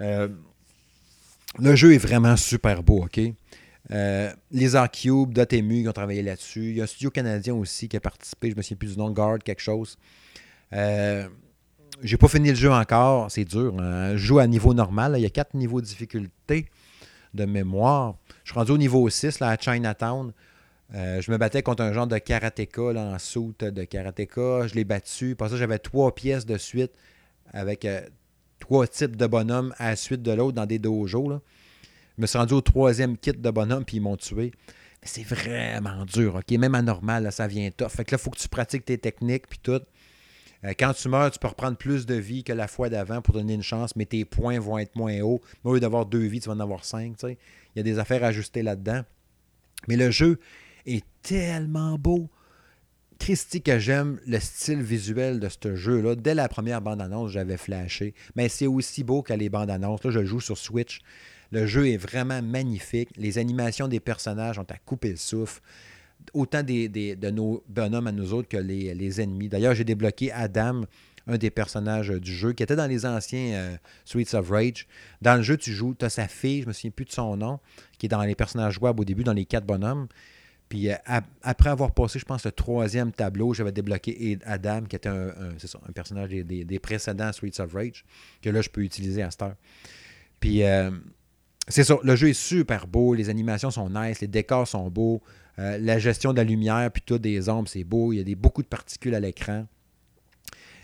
Euh, 0.00 0.28
le 1.58 1.76
jeu 1.76 1.94
est 1.94 1.98
vraiment 1.98 2.36
super 2.36 2.82
beau, 2.82 3.04
OK? 3.04 3.20
Euh, 3.90 4.32
les 4.50 4.76
Arcube, 4.76 5.32
Dotemu 5.32 5.82
qui 5.82 5.88
ont 5.88 5.92
travaillé 5.92 6.22
là-dessus. 6.22 6.70
Il 6.70 6.76
y 6.76 6.80
a 6.80 6.84
un 6.84 6.86
studio 6.86 7.10
canadien 7.10 7.54
aussi 7.54 7.88
qui 7.88 7.96
a 7.96 8.00
participé, 8.00 8.50
je 8.50 8.56
me 8.56 8.62
souviens 8.62 8.76
plus 8.76 8.92
du 8.92 8.98
nom, 8.98 9.10
Guard, 9.10 9.38
quelque 9.38 9.62
chose. 9.62 9.98
Euh, 10.72 11.28
j'ai 12.02 12.16
pas 12.16 12.28
fini 12.28 12.48
le 12.48 12.54
jeu 12.54 12.72
encore, 12.72 13.30
c'est 13.30 13.44
dur. 13.44 13.78
Hein. 13.78 14.12
Je 14.12 14.26
joue 14.26 14.38
à 14.38 14.46
niveau 14.46 14.74
normal, 14.74 15.14
il 15.16 15.22
y 15.22 15.26
a 15.26 15.30
quatre 15.30 15.54
niveaux 15.54 15.80
de 15.80 15.86
difficulté 15.86 16.66
de 17.34 17.44
mémoire. 17.44 18.16
Je 18.44 18.50
suis 18.50 18.58
rendu 18.58 18.72
au 18.72 18.78
niveau 18.78 19.08
6 19.08 19.40
là, 19.40 19.50
à 19.50 19.56
Chinatown. 19.56 20.32
Euh, 20.94 21.20
je 21.20 21.30
me 21.30 21.38
battais 21.38 21.62
contre 21.62 21.82
un 21.82 21.92
genre 21.92 22.06
de 22.06 22.18
karatéka 22.18 22.92
là, 22.92 23.02
en 23.02 23.18
soute 23.18 23.64
de 23.64 23.84
karatéka. 23.84 24.66
Je 24.66 24.74
l'ai 24.74 24.84
battu. 24.84 25.34
Pour 25.34 25.48
ça, 25.48 25.56
j'avais 25.56 25.78
trois 25.78 26.14
pièces 26.14 26.46
de 26.46 26.56
suite 26.58 26.92
avec 27.52 27.84
euh, 27.84 28.00
trois 28.60 28.86
types 28.86 29.16
de 29.16 29.26
bonhommes 29.26 29.74
à 29.78 29.90
la 29.90 29.96
suite 29.96 30.22
de 30.22 30.32
l'autre 30.32 30.54
dans 30.54 30.66
des 30.66 30.78
dojos. 30.78 31.28
Là. 31.28 31.40
Je 32.16 32.22
me 32.22 32.26
suis 32.26 32.38
rendu 32.38 32.54
au 32.54 32.60
troisième 32.60 33.16
kit 33.16 33.32
de 33.32 33.50
bonhomme, 33.50 33.84
puis 33.84 33.96
ils 33.96 34.00
m'ont 34.00 34.16
tué. 34.16 34.52
C'est 35.02 35.24
vraiment 35.24 36.04
dur, 36.06 36.36
OK? 36.36 36.50
Même 36.56 36.74
anormal, 36.74 37.24
là, 37.24 37.30
ça 37.30 37.46
vient 37.46 37.70
tough. 37.70 37.88
Fait 37.88 38.04
que 38.04 38.12
là, 38.12 38.18
il 38.18 38.22
faut 38.22 38.30
que 38.30 38.38
tu 38.38 38.48
pratiques 38.48 38.84
tes 38.84 38.96
techniques, 38.96 39.46
puis 39.48 39.58
tout. 39.62 39.80
Euh, 40.64 40.72
quand 40.78 40.94
tu 40.94 41.08
meurs, 41.08 41.30
tu 41.30 41.38
peux 41.38 41.48
reprendre 41.48 41.76
plus 41.76 42.06
de 42.06 42.14
vie 42.14 42.44
que 42.44 42.52
la 42.52 42.68
fois 42.68 42.88
d'avant 42.88 43.20
pour 43.20 43.34
donner 43.34 43.54
une 43.54 43.62
chance, 43.62 43.96
mais 43.96 44.06
tes 44.06 44.24
points 44.24 44.58
vont 44.58 44.78
être 44.78 44.96
moins 44.96 45.20
hauts. 45.20 45.40
Au 45.62 45.74
lieu 45.74 45.80
d'avoir 45.80 46.06
deux 46.06 46.24
vies, 46.24 46.40
tu 46.40 46.48
vas 46.48 46.54
en 46.54 46.60
avoir 46.60 46.84
cinq. 46.84 47.16
Il 47.22 47.36
y 47.76 47.80
a 47.80 47.82
des 47.82 47.98
affaires 47.98 48.24
à 48.24 48.28
ajuster 48.28 48.62
là-dedans. 48.62 49.02
Mais 49.88 49.96
le 49.96 50.10
jeu 50.10 50.38
est 50.86 51.04
tellement 51.22 51.98
beau. 51.98 52.30
Christy, 53.18 53.62
que 53.62 53.78
j'aime 53.78 54.20
le 54.26 54.40
style 54.40 54.82
visuel 54.82 55.40
de 55.40 55.48
ce 55.48 55.76
jeu-là. 55.76 56.14
Dès 56.14 56.34
la 56.34 56.48
première 56.48 56.80
bande-annonce, 56.80 57.30
j'avais 57.30 57.56
flashé. 57.56 58.14
Mais 58.34 58.48
c'est 58.48 58.66
aussi 58.66 59.04
beau 59.04 59.22
que 59.22 59.32
les 59.32 59.48
bandes-annonces. 59.48 60.04
Là, 60.04 60.10
je 60.10 60.24
joue 60.24 60.40
sur 60.40 60.58
Switch. 60.58 61.00
Le 61.52 61.66
jeu 61.66 61.88
est 61.88 61.96
vraiment 61.96 62.42
magnifique. 62.42 63.10
Les 63.16 63.38
animations 63.38 63.86
des 63.86 64.00
personnages 64.00 64.58
ont 64.58 64.66
à 64.68 64.76
couper 64.78 65.10
le 65.10 65.16
souffle. 65.16 65.60
Autant 66.32 66.62
des, 66.62 66.88
de 66.88 67.30
nos 67.30 67.62
bonhommes 67.68 68.06
à 68.06 68.12
nous 68.12 68.32
autres 68.32 68.48
que 68.48 68.56
les, 68.56 69.20
ennemis. 69.20 69.48
D'ailleurs, 69.48 69.74
j'ai 69.74 69.84
débloqué 69.84 70.32
Adam, 70.32 70.84
un 71.26 71.38
des 71.38 71.50
personnages 71.50 72.08
du 72.08 72.32
jeu, 72.32 72.52
qui 72.52 72.62
était 72.62 72.76
dans 72.76 72.86
les 72.86 73.06
anciens 73.06 73.54
euh, 73.54 73.76
Sweets 74.04 74.34
of 74.34 74.50
Rage. 74.50 74.86
Dans 75.22 75.36
le 75.36 75.42
jeu, 75.42 75.56
tu 75.56 75.72
joues, 75.72 75.94
tu 75.96 76.04
as 76.04 76.10
sa 76.10 76.26
fille, 76.26 76.62
je 76.62 76.66
me 76.66 76.72
souviens 76.72 76.90
plus 76.90 77.04
de 77.04 77.12
son 77.12 77.36
nom, 77.36 77.60
qui 77.98 78.06
est 78.06 78.08
dans 78.08 78.22
les 78.22 78.34
personnages 78.34 78.74
jouables 78.74 79.00
au 79.00 79.04
début, 79.04 79.22
dans 79.22 79.32
les 79.32 79.44
quatre 79.44 79.66
bonhommes. 79.66 80.08
Puis 80.68 80.90
euh, 80.90 80.96
après 81.42 81.70
avoir 81.70 81.92
passé, 81.92 82.18
je 82.18 82.24
pense, 82.24 82.44
le 82.44 82.52
troisième 82.52 83.12
tableau, 83.12 83.54
j'avais 83.54 83.72
débloqué 83.72 84.38
Adam, 84.44 84.82
qui 84.82 84.96
était 84.96 85.08
un, 85.08 85.34
personnage 85.94 86.30
des, 86.30 86.78
précédents 86.80 87.32
Sweets 87.32 87.60
of 87.60 87.72
Rage, 87.74 88.04
que 88.42 88.50
là, 88.50 88.60
je 88.60 88.70
peux 88.70 88.82
utiliser 88.82 89.22
à 89.22 89.30
cette 89.30 89.42
heure. 89.42 89.56
Puis 90.40 90.64
euh, 90.64 90.90
c'est 91.68 91.84
ça, 91.84 91.96
le 92.02 92.16
jeu 92.16 92.30
est 92.30 92.34
super 92.34 92.86
beau, 92.86 93.14
les 93.14 93.30
animations 93.30 93.70
sont 93.70 93.88
nice, 93.88 94.20
les 94.20 94.26
décors 94.26 94.68
sont 94.68 94.90
beaux, 94.90 95.22
euh, 95.58 95.78
la 95.78 95.98
gestion 95.98 96.32
de 96.32 96.38
la 96.38 96.44
lumière, 96.44 96.90
puis 96.90 97.02
tout 97.04 97.18
des 97.18 97.48
ombres, 97.48 97.68
c'est 97.68 97.84
beau, 97.84 98.12
il 98.12 98.16
y 98.16 98.20
a 98.20 98.24
des, 98.24 98.34
beaucoup 98.34 98.62
de 98.62 98.68
particules 98.68 99.14
à 99.14 99.20
l'écran. 99.20 99.66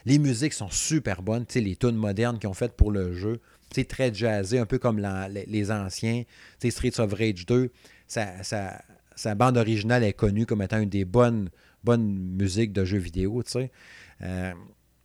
Les 0.07 0.19
musiques 0.19 0.53
sont 0.53 0.71
super 0.71 1.23
bonnes, 1.23 1.45
les 1.55 1.77
tunes 1.77 1.97
modernes 1.97 2.39
qu'ils 2.39 2.49
ont 2.49 2.55
faites 2.55 2.77
pour 2.77 2.91
le 2.91 3.13
jeu, 3.13 3.41
c'est 3.73 3.87
très 3.87 4.13
jazzé, 4.13 4.59
un 4.59 4.67
peu 4.67 4.79
comme 4.79 4.99
les, 5.31 5.71
anciens, 5.71 6.25
tu 6.61 6.71
Streets 6.71 7.01
of 7.01 7.13
Rage 7.13 7.47
2, 7.47 7.71
sa 8.07 9.35
bande 9.35 9.59
originale 9.59 10.05
est 10.05 10.13
connue 10.13 10.47
comme 10.47 10.63
étant 10.63 10.79
une 10.79 10.89
des 10.89 11.05
bonnes, 11.05 11.51
musiques 11.87 12.73
de 12.73 12.85
jeux 12.85 12.99
vidéo. 12.99 13.43
Euh, 14.23 14.53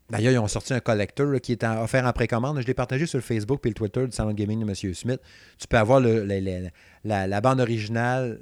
D'ailleurs, 0.09 0.33
ils 0.33 0.39
ont 0.39 0.47
sorti 0.47 0.73
un 0.73 0.79
collector 0.79 1.39
qui 1.41 1.53
est 1.53 1.63
offert 1.63 2.05
en 2.05 2.13
précommande. 2.13 2.61
Je 2.61 2.67
l'ai 2.67 2.75
partagé 2.75 3.07
sur 3.07 3.21
Facebook 3.21 3.61
et 3.65 3.69
le 3.69 3.73
Twitter 3.73 4.05
du 4.05 4.11
Salon 4.11 4.33
Gaming 4.33 4.63
de 4.63 4.69
M. 4.69 4.93
Smith. 4.93 5.19
Tu 5.57 5.67
peux 5.67 5.77
avoir 5.77 5.99
la, 5.99 7.41
bande 7.41 7.59
originale 7.59 8.39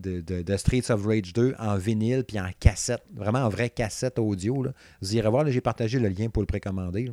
de, 0.00 0.56
Streets 0.56 0.90
of 0.90 1.04
Rage 1.04 1.32
2 1.32 1.54
en 1.58 1.76
vinyle 1.76 2.24
puis 2.24 2.40
en 2.40 2.50
cassette, 2.58 3.02
vraiment 3.14 3.40
en 3.40 3.48
vraie 3.48 3.70
cassette 3.70 4.18
audio. 4.18 4.66
Vous 5.00 5.16
irez 5.16 5.28
voir, 5.28 5.48
j'ai 5.50 5.60
partagé 5.60 5.98
le 5.98 6.08
lien 6.08 6.28
pour 6.28 6.42
le 6.42 6.46
précommander. 6.46 7.10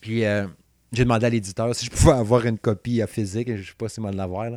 Puis 0.00 0.24
euh, 0.24 0.46
j'ai 0.92 1.04
demandé 1.04 1.26
à 1.26 1.30
l'éditeur 1.30 1.74
si 1.74 1.86
je 1.86 1.90
pouvais 1.90 2.12
avoir 2.12 2.44
une 2.46 2.58
copie 2.58 3.00
physique. 3.06 3.48
Je 3.48 3.60
ne 3.60 3.62
sais 3.62 3.72
pas 3.76 3.88
si 3.88 4.00
moi 4.00 4.10
de 4.10 4.16
l'avoir. 4.16 4.50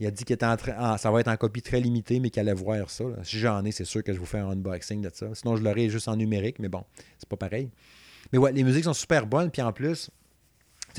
Il 0.00 0.06
a 0.06 0.10
dit 0.10 0.24
que 0.24 0.34
ça 0.38 1.10
va 1.10 1.20
être 1.20 1.28
en 1.28 1.36
copie 1.36 1.60
très 1.60 1.80
limitée, 1.80 2.20
mais 2.20 2.30
qu'il 2.30 2.40
allait 2.40 2.54
voir 2.54 2.88
ça. 2.88 3.04
Si 3.24 3.38
j'en 3.38 3.64
ai, 3.64 3.72
c'est 3.72 3.84
sûr 3.84 4.04
que 4.04 4.12
je 4.12 4.18
vous 4.18 4.26
fais 4.26 4.38
un 4.38 4.50
unboxing 4.50 5.02
de 5.02 5.10
ça. 5.12 5.26
Sinon, 5.34 5.56
je 5.56 5.62
l'aurais 5.62 5.88
juste 5.88 6.06
en 6.06 6.16
numérique, 6.16 6.60
mais 6.60 6.68
bon, 6.68 6.84
c'est 7.18 7.28
pas 7.28 7.36
pareil. 7.36 7.68
Mais 8.32 8.38
ouais, 8.38 8.52
les 8.52 8.62
musiques 8.62 8.84
sont 8.84 8.94
super 8.94 9.26
bonnes, 9.26 9.50
puis 9.50 9.60
en 9.62 9.72
plus, 9.72 10.10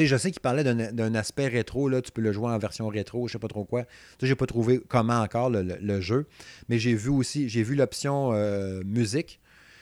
je 0.05 0.17
sais 0.17 0.31
qu'il 0.31 0.41
parlait 0.41 0.63
d'un 0.63 1.15
aspect 1.15 1.47
rétro, 1.47 1.89
là, 1.89 2.01
tu 2.01 2.11
peux 2.11 2.21
le 2.21 2.31
jouer 2.31 2.47
en 2.47 2.57
version 2.57 2.87
rétro, 2.87 3.27
je 3.27 3.33
sais 3.33 3.39
pas 3.39 3.47
trop 3.47 3.65
quoi. 3.65 3.83
Sais, 4.19 4.27
j'ai 4.27 4.35
pas 4.35 4.45
trouvé 4.45 4.81
comment 4.87 5.21
encore 5.21 5.49
le, 5.49 6.01
jeu, 6.01 6.27
mais 6.67 6.79
j'ai 6.79 6.93
vu 6.93 7.09
aussi, 7.09 7.49
j'ai 7.49 7.63
vu 7.63 7.75
l'option 7.75 8.31
euh, 8.33 8.81
musique. 8.85 9.39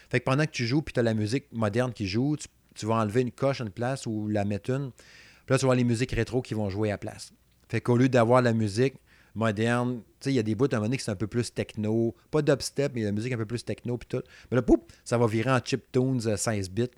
Fait 0.10 0.20
que 0.20 0.26
pendant 0.26 0.46
que 0.46 0.52
tu 0.52 0.66
joues, 0.66 0.82
puis 0.82 0.94
tu 0.94 1.00
as 1.00 1.04
la 1.04 1.14
musique 1.14 1.46
moderne 1.52 1.94
qui 1.94 2.08
joue, 2.08 2.38
tu, 2.76 2.86
vas 2.86 2.96
enlever 2.96 3.22
une 3.22 3.32
coche, 3.32 3.60
une 3.60 3.70
place 3.70 4.06
ou 4.06 4.28
la 4.28 4.46
mettre 4.46 4.70
une. 4.70 4.92
Puis 4.92 5.54
là, 5.54 5.58
tu 5.58 5.66
vas 5.66 5.76
les 5.76 5.84
musiques 5.84 6.12
rétro 6.12 6.42
qui 6.42 6.54
vont 6.54 6.70
jouer 6.70 6.92
à 6.92 6.98
place. 6.98 7.32
Fait 7.70 7.82
qu'au 7.82 7.98
lieu 7.98 8.08
d'avoir 8.08 8.42
la 8.42 8.54
musique, 8.54 8.96
moderne. 9.38 10.02
Tu 10.20 10.26
sais, 10.26 10.32
il 10.32 10.36
y 10.36 10.40
a 10.40 10.44
des 10.44 10.56
bouts 10.56 10.66
à 10.66 10.68
un 10.74 10.78
moment 10.78 10.88
donné 10.88 10.98
qui 10.98 11.04
c'est 11.04 11.12
un 11.12 11.16
peu 11.16 11.28
plus 11.28 11.54
techno. 11.54 12.16
Pas 12.32 12.42
dubstep, 12.42 12.92
mais 12.96 13.04
la 13.04 13.12
musique 13.12 13.32
un 13.32 13.38
peu 13.38 13.46
plus 13.46 13.64
techno. 13.64 13.98
Puis 13.98 14.08
tout. 14.10 14.24
Mais 14.52 14.56
là, 14.56 14.62
poup, 14.62 14.92
ça 15.06 15.18
va 15.18 15.28
virer 15.28 15.52
en 15.52 15.60
chiptunes 15.64 16.20
16 16.36 16.68
euh, 16.68 16.72
bits, 16.74 16.92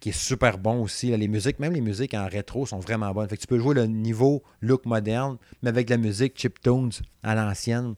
qui 0.00 0.10
est 0.10 0.12
super 0.12 0.58
bon 0.58 0.82
aussi. 0.82 1.16
les 1.16 1.28
musiques, 1.28 1.58
même 1.58 1.72
les 1.72 1.80
musiques 1.80 2.14
en 2.14 2.26
rétro 2.26 2.66
sont 2.66 2.78
vraiment 2.78 3.12
bonnes. 3.12 3.28
Fait 3.28 3.36
que 3.36 3.40
tu 3.40 3.46
peux 3.46 3.58
jouer 3.58 3.74
le 3.74 3.86
niveau 3.86 4.42
look 4.60 4.86
moderne, 4.86 5.38
mais 5.62 5.70
avec 5.70 5.88
la 5.90 5.96
musique 5.96 6.38
chiptunes 6.38 6.90
à 7.22 7.34
l'ancienne. 7.34 7.94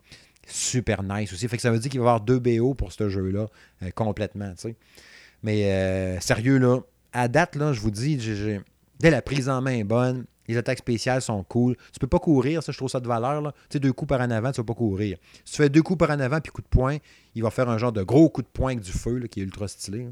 Super 0.47 1.03
nice 1.03 1.33
aussi. 1.33 1.49
Fait 1.49 1.57
que 1.57 1.63
ça 1.63 1.71
veut 1.71 1.79
dire 1.79 1.91
qu'il 1.91 2.01
va 2.01 2.07
y 2.07 2.09
avoir 2.09 2.21
deux 2.21 2.39
BO 2.39 2.75
pour 2.75 2.93
ce 2.93 3.09
jeu-là, 3.09 3.47
euh, 3.83 3.91
complètement. 3.95 4.53
Mais 5.43 5.73
euh, 5.73 6.21
sérieux, 6.21 6.59
là, 6.59 6.79
à 7.13 7.29
date, 7.29 7.57
là, 7.57 7.73
je 7.73 7.81
vous 7.81 7.91
dis, 7.91 8.17
dès 9.01 9.11
la 9.11 9.23
prise 9.23 9.49
en 9.49 9.61
main 9.61 9.73
est 9.73 9.85
bonne, 9.85 10.25
les 10.49 10.57
attaques 10.57 10.79
spéciales 10.79 11.23
sont 11.23 11.43
cool. 11.45 11.77
Tu 11.93 11.99
peux 11.99 12.07
pas 12.07 12.19
courir, 12.19 12.63
ça, 12.63 12.73
je 12.73 12.77
trouve 12.77 12.89
ça 12.89 13.01
de 13.01 13.09
valeur. 13.09 13.43
Tu 13.43 13.51
sais, 13.71 13.81
deux 13.81 13.93
coups 13.93 14.09
par 14.09 14.21
en 14.21 14.31
avant, 14.31 14.53
tu 14.53 14.61
vas 14.61 14.65
pas 14.65 14.75
courir. 14.75 15.19
Si 15.45 15.55
tu 15.55 15.63
fais 15.63 15.69
deux 15.69 15.83
coups 15.83 15.99
par 15.99 16.11
en 16.11 16.21
avant 16.21 16.41
puis 16.41 16.53
coup 16.53 16.63
de 16.63 16.69
poing, 16.69 16.99
il 17.35 17.43
va 17.43 17.51
faire 17.51 17.69
un 17.69 17.79
genre 17.79 17.93
de 17.93 18.03
gros 18.03 18.29
coup 18.29 18.43
de 18.43 18.47
poing 18.47 18.73
avec 18.73 18.85
du 18.85 18.93
feu 18.93 19.21
qui 19.31 19.41
est 19.41 19.43
ultra 19.43 19.69
stylé. 19.69 20.09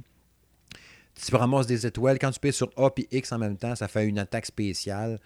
Tu 1.14 1.34
ramasses 1.34 1.66
des 1.66 1.86
étoiles. 1.86 2.18
Quand 2.18 2.30
tu 2.30 2.40
payes 2.40 2.52
sur 2.52 2.70
A 2.76 2.90
et 2.96 3.18
X 3.18 3.32
en 3.32 3.38
même 3.38 3.56
temps, 3.56 3.74
ça 3.74 3.88
fait 3.88 4.06
une 4.06 4.18
attaque 4.18 4.46
spéciale. 4.46 5.20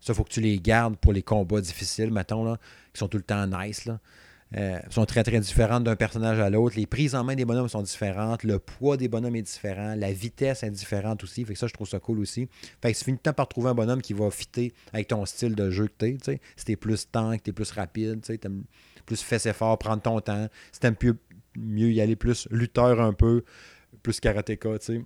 Ça, 0.00 0.12
il 0.12 0.16
faut 0.16 0.24
que 0.24 0.30
tu 0.30 0.40
les 0.40 0.58
gardes 0.58 0.96
pour 0.96 1.12
les 1.12 1.22
combats 1.22 1.60
difficiles, 1.60 2.12
mettons, 2.12 2.44
là, 2.44 2.58
qui 2.92 2.98
sont 2.98 3.08
tout 3.08 3.16
le 3.16 3.22
temps 3.22 3.46
nice. 3.46 3.86
Là. 3.86 3.98
Euh, 4.56 4.78
sont 4.90 5.04
très, 5.06 5.24
très 5.24 5.40
différentes 5.40 5.82
d'un 5.82 5.96
personnage 5.96 6.38
à 6.38 6.48
l'autre. 6.50 6.76
Les 6.76 6.86
prises 6.86 7.16
en 7.16 7.24
main 7.24 7.34
des 7.34 7.44
bonhommes 7.44 7.68
sont 7.68 7.82
différentes. 7.82 8.44
Le 8.44 8.60
poids 8.60 8.96
des 8.96 9.08
bonhommes 9.08 9.34
est 9.34 9.42
différent. 9.42 9.94
La 9.96 10.12
vitesse 10.12 10.62
est 10.62 10.70
différente 10.70 11.24
aussi. 11.24 11.44
Fait 11.44 11.54
que 11.54 11.58
ça, 11.58 11.66
je 11.66 11.72
trouve 11.72 11.88
ça 11.88 11.98
cool 11.98 12.20
aussi. 12.20 12.48
Fait 12.80 12.92
que 12.92 12.98
tu 12.98 13.04
finis 13.04 13.18
temps 13.18 13.32
par 13.32 13.48
trouver 13.48 13.70
un 13.70 13.74
bonhomme 13.74 14.00
qui 14.00 14.12
va 14.12 14.30
fitter 14.30 14.72
avec 14.92 15.08
ton 15.08 15.26
style 15.26 15.56
de 15.56 15.70
jeu 15.70 15.88
que 15.88 15.94
tu 15.98 16.30
es. 16.30 16.40
Si 16.56 16.64
t'es 16.64 16.76
plus 16.76 17.10
tank, 17.10 17.42
t'es 17.42 17.52
plus 17.52 17.70
rapide, 17.72 18.20
tu 18.24 18.38
t'aimes 18.38 18.62
plus 19.04 19.20
fesse 19.20 19.50
fort, 19.52 19.78
prendre 19.78 20.02
ton 20.02 20.20
temps. 20.20 20.48
Si 20.70 20.78
t'aimes 20.78 20.96
mieux 21.56 21.90
y 21.90 22.00
aller 22.00 22.16
plus 22.16 22.46
lutteur 22.50 23.00
un 23.00 23.12
peu, 23.12 23.44
plus 24.02 24.20
karatéka, 24.20 24.78
tu 24.78 24.86
sais 24.86 25.04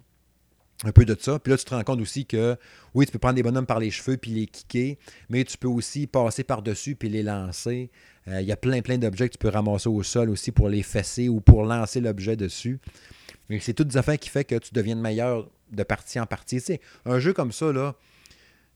un 0.84 0.92
peu 0.92 1.04
de 1.04 1.16
ça. 1.18 1.38
Puis 1.38 1.50
là, 1.50 1.58
tu 1.58 1.64
te 1.64 1.74
rends 1.74 1.82
compte 1.82 2.00
aussi 2.00 2.26
que, 2.26 2.56
oui, 2.94 3.06
tu 3.06 3.12
peux 3.12 3.18
prendre 3.18 3.34
des 3.34 3.42
bonhommes 3.42 3.66
par 3.66 3.78
les 3.78 3.90
cheveux 3.90 4.16
puis 4.16 4.30
les 4.32 4.46
kicker, 4.46 4.96
mais 5.28 5.44
tu 5.44 5.58
peux 5.58 5.68
aussi 5.68 6.06
passer 6.06 6.44
par-dessus 6.44 6.94
puis 6.94 7.08
les 7.08 7.22
lancer. 7.22 7.90
Euh, 8.28 8.40
il 8.40 8.46
y 8.46 8.52
a 8.52 8.56
plein, 8.56 8.80
plein 8.80 8.98
d'objets 8.98 9.28
que 9.28 9.34
tu 9.34 9.38
peux 9.38 9.48
ramasser 9.48 9.88
au 9.88 10.02
sol 10.02 10.30
aussi 10.30 10.52
pour 10.52 10.68
les 10.68 10.82
fesser 10.82 11.28
ou 11.28 11.40
pour 11.40 11.64
lancer 11.64 12.00
l'objet 12.00 12.36
dessus. 12.36 12.78
Mais 13.48 13.58
c'est 13.60 13.74
toutes 13.74 13.88
des 13.88 13.96
affaires 13.96 14.18
qui 14.18 14.28
font 14.28 14.42
que 14.42 14.56
tu 14.56 14.72
deviennes 14.72 15.00
meilleur 15.00 15.48
de 15.72 15.82
partie 15.82 16.18
en 16.20 16.26
partie. 16.26 16.56
Tu 16.56 16.64
sais, 16.64 16.80
un 17.04 17.18
jeu 17.18 17.32
comme 17.32 17.52
ça, 17.52 17.72
là, 17.72 17.96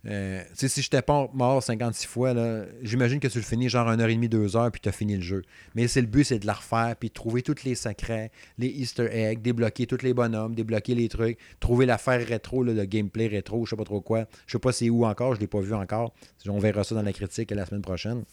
euh, 0.07 0.43
si 0.55 0.83
je 0.83 0.91
t'ai 0.91 1.01
pas 1.01 1.31
mort 1.33 1.63
56 1.63 2.07
fois, 2.07 2.35
j'imagine 2.83 3.21
que 3.21 3.29
tu 3.29 3.39
le 3.39 3.45
finis 3.45 3.69
genre 3.69 3.89
1h30, 3.89 4.29
2h, 4.29 4.71
puis 4.71 4.81
tu 4.81 4.89
as 4.89 4.93
fini 4.93 5.17
le 5.17 5.23
jeu. 5.23 5.43
Mais 5.75 5.89
c'est 5.89 6.03
le 6.03 6.07
but, 6.07 6.25
c'est 6.25 6.39
de 6.39 6.47
la 6.47 6.53
refaire, 6.55 6.95
puis 6.99 7.11
trouver 7.11 7.43
tous 7.43 7.65
les 7.65 7.75
secrets, 7.75 8.31
les 8.59 8.69
Easter 8.69 9.09
eggs, 9.11 9.41
débloquer 9.41 9.87
tous 9.87 10.03
les 10.03 10.13
bonhommes, 10.13 10.55
débloquer 10.55 10.95
les 10.95 11.09
trucs, 11.09 11.39
trouver 11.59 11.87
l'affaire 11.87 12.27
rétro, 12.27 12.63
le 12.63 12.85
gameplay 12.85 13.29
rétro, 13.29 13.65
je 13.65 13.71
sais 13.71 13.77
pas 13.77 13.85
trop 13.85 14.01
quoi. 14.01 14.27
Je 14.47 14.53
sais 14.53 14.59
pas 14.59 14.73
c'est 14.73 14.91
où 14.91 15.07
encore, 15.07 15.35
je 15.35 15.41
l'ai 15.41 15.47
pas 15.47 15.61
vu 15.61 15.75
encore. 15.75 16.13
On 16.49 16.59
verra 16.59 16.85
ça 16.85 16.95
dans 16.95 17.03
la 17.03 17.13
critique 17.13 17.51
la 17.51 17.65
semaine 17.65 17.83
prochaine. 17.83 18.25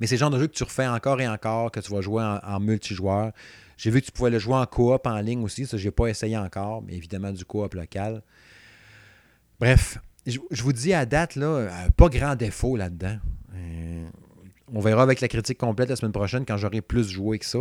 Mais 0.00 0.06
c'est 0.06 0.14
le 0.14 0.20
genre 0.20 0.30
de 0.30 0.38
jeu 0.38 0.46
que 0.46 0.52
tu 0.52 0.62
refais 0.62 0.86
encore 0.86 1.20
et 1.20 1.28
encore, 1.28 1.72
que 1.72 1.80
tu 1.80 1.92
vas 1.92 2.00
jouer 2.00 2.22
en, 2.22 2.60
multijoueur. 2.60 3.32
J'ai 3.76 3.90
vu 3.90 4.00
que 4.00 4.06
tu 4.06 4.12
pouvais 4.12 4.30
le 4.30 4.38
jouer 4.38 4.54
en 4.54 4.66
coop 4.66 5.06
en 5.06 5.18
ligne 5.20 5.42
aussi, 5.42 5.66
ça 5.66 5.76
j'ai 5.76 5.90
pas 5.90 6.06
essayé 6.06 6.36
encore, 6.36 6.82
mais 6.82 6.94
évidemment 6.94 7.32
du 7.32 7.44
coop 7.44 7.74
local. 7.74 8.22
Bref, 9.58 9.98
je, 10.28 10.62
vous 10.62 10.72
dis 10.72 10.92
à 10.92 11.06
date, 11.06 11.36
là, 11.36 11.46
euh, 11.46 11.68
pas 11.96 12.08
grand 12.08 12.34
défaut 12.34 12.76
là-dedans. 12.76 13.16
Euh, 13.54 14.06
on 14.72 14.80
verra 14.80 15.02
avec 15.02 15.20
la 15.20 15.28
critique 15.28 15.58
complète 15.58 15.88
la 15.88 15.96
semaine 15.96 16.12
prochaine 16.12 16.44
quand 16.44 16.56
j'aurai 16.56 16.80
plus 16.80 17.08
joué 17.08 17.38
que 17.38 17.46
ça. 17.46 17.58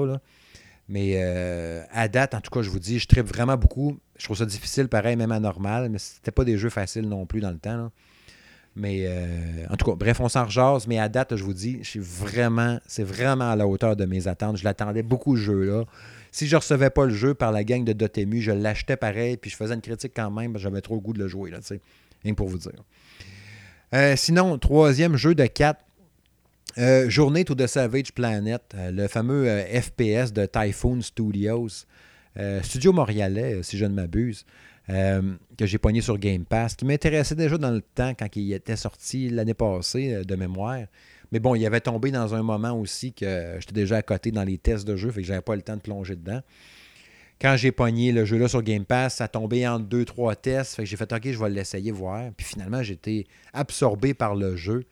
Mais 0.89 1.13
euh, 1.15 1.83
à 1.91 2.07
date, 2.07 2.33
en 2.33 2.41
tout 2.41 2.51
cas, 2.51 2.61
je 2.61 2.69
vous 2.69 2.79
dis, 2.79 2.99
je 2.99 3.07
tripe 3.07 3.27
vraiment 3.27 3.57
beaucoup. 3.57 3.97
Je 4.17 4.25
trouve 4.25 4.37
ça 4.37 4.45
difficile, 4.45 4.87
pareil, 4.87 5.15
même 5.15 5.31
à 5.31 5.39
normal, 5.39 5.89
mais 5.89 5.97
c'était 5.97 6.31
pas 6.31 6.45
des 6.45 6.57
jeux 6.57 6.69
faciles 6.69 7.07
non 7.07 7.25
plus 7.25 7.41
dans 7.41 7.51
le 7.51 7.57
temps. 7.57 7.91
Mais 8.75 9.09
en 9.71 9.75
tout 9.75 9.89
cas, 9.89 9.95
bref, 9.95 10.19
on 10.19 10.29
s'en 10.29 10.45
rejase, 10.45 10.85
mais 10.85 10.99
à 10.99 11.09
date, 11.09 11.35
je 11.35 11.43
vous 11.43 11.53
dis, 11.53 11.79
je 11.81 11.89
suis 11.89 11.99
vraiment, 11.99 12.79
c'est 12.85 13.03
vraiment 13.03 13.49
à 13.49 13.55
la 13.55 13.67
hauteur 13.67 13.95
de 13.95 14.05
mes 14.05 14.27
attentes. 14.27 14.57
Je 14.57 14.63
l'attendais 14.63 15.01
beaucoup 15.01 15.35
ce 15.35 15.41
jeu-là. 15.41 15.85
Si 16.31 16.45
je 16.45 16.55
recevais 16.55 16.91
pas 16.91 17.05
le 17.05 17.13
jeu 17.13 17.33
par 17.33 17.51
la 17.51 17.63
gang 17.63 17.83
de 17.83 17.93
Dotemu, 17.93 18.39
je 18.39 18.51
l'achetais 18.51 18.95
pareil, 18.95 19.37
puis 19.37 19.49
je 19.49 19.55
faisais 19.55 19.73
une 19.73 19.81
critique 19.81 20.11
quand 20.15 20.29
même, 20.29 20.57
j'avais 20.59 20.81
trop 20.81 20.93
le 20.93 21.01
goût 21.01 21.13
de 21.13 21.19
le 21.19 21.27
jouer. 21.27 21.49
Là, 21.49 21.59
pour 22.35 22.47
vous 22.47 22.57
dire. 22.57 22.83
Euh, 23.93 24.15
sinon, 24.15 24.57
troisième 24.57 25.15
jeu 25.15 25.35
de 25.35 25.45
4. 25.45 25.83
Journée 27.07 27.43
to 27.43 27.55
the 27.55 27.65
Savage 27.65 28.13
Planet, 28.13 28.61
le 28.75 29.07
fameux 29.07 29.47
FPS 29.61 30.31
de 30.31 30.45
Typhoon 30.45 31.01
Studios. 31.01 31.87
studio 32.61 32.93
montréalais, 32.93 33.63
si 33.63 33.79
je 33.79 33.85
ne 33.85 33.95
m'abuse. 33.95 34.45
que 34.87 35.65
j'ai 35.65 35.79
pogné 35.79 36.01
sur 36.01 36.19
Game 36.19 36.45
Pass, 36.45 36.75
qui 36.75 36.85
m'intéressait 36.85 37.33
déjà 37.33 37.57
dans 37.57 37.71
le 37.71 37.81
temps 37.81 38.13
quand 38.13 38.27
il 38.35 38.53
était 38.53 38.75
sorti 38.75 39.29
l'année 39.29 39.55
passée 39.55 40.23
de 40.23 40.35
mémoire. 40.35 40.81
Mais 41.31 41.39
bon, 41.39 41.55
il 41.55 41.65
avait 41.65 41.81
tombé 41.81 42.11
dans 42.11 42.35
un 42.35 42.43
moment 42.43 42.79
aussi 42.79 43.11
que 43.11 43.55
j'étais 43.59 43.73
déjà 43.73 43.97
à 43.97 44.01
côté 44.01 44.31
dans 44.31 44.43
les 44.43 44.57
tests 44.57 44.87
de 44.87 44.95
jeu, 44.95 45.11
fait 45.11 45.21
que 45.21 45.27
j'avais 45.27 45.41
pas 45.41 45.55
le 45.55 45.61
temps 45.61 45.75
de 45.75 45.81
plonger 45.81 46.15
dedans. 46.15 46.41
Quand 47.39 47.55
j'ai 47.55 47.71
pogné 47.71 48.11
le 48.11 48.25
jeu-là 48.25 48.47
sur 48.47 48.63
Game 48.63 48.85
Pass, 48.85 49.15
ça 49.15 49.27
tombé 49.27 49.67
en 49.67 49.79
deux, 49.79 50.05
trois 50.05 50.35
tests. 50.35 50.75
Fait 50.75 50.83
que 50.83 50.89
j'ai 50.89 50.97
fait 50.97 51.11
OK, 51.11 51.31
je 51.31 51.37
vais 51.37 51.49
l'essayer, 51.49 51.91
voir. 51.91 52.31
Puis 52.35 52.45
finalement, 52.45 52.81
été 52.81 53.27
absorbé 53.53 54.13
par 54.13 54.35
le 54.35 54.55
jeu. 54.55 54.85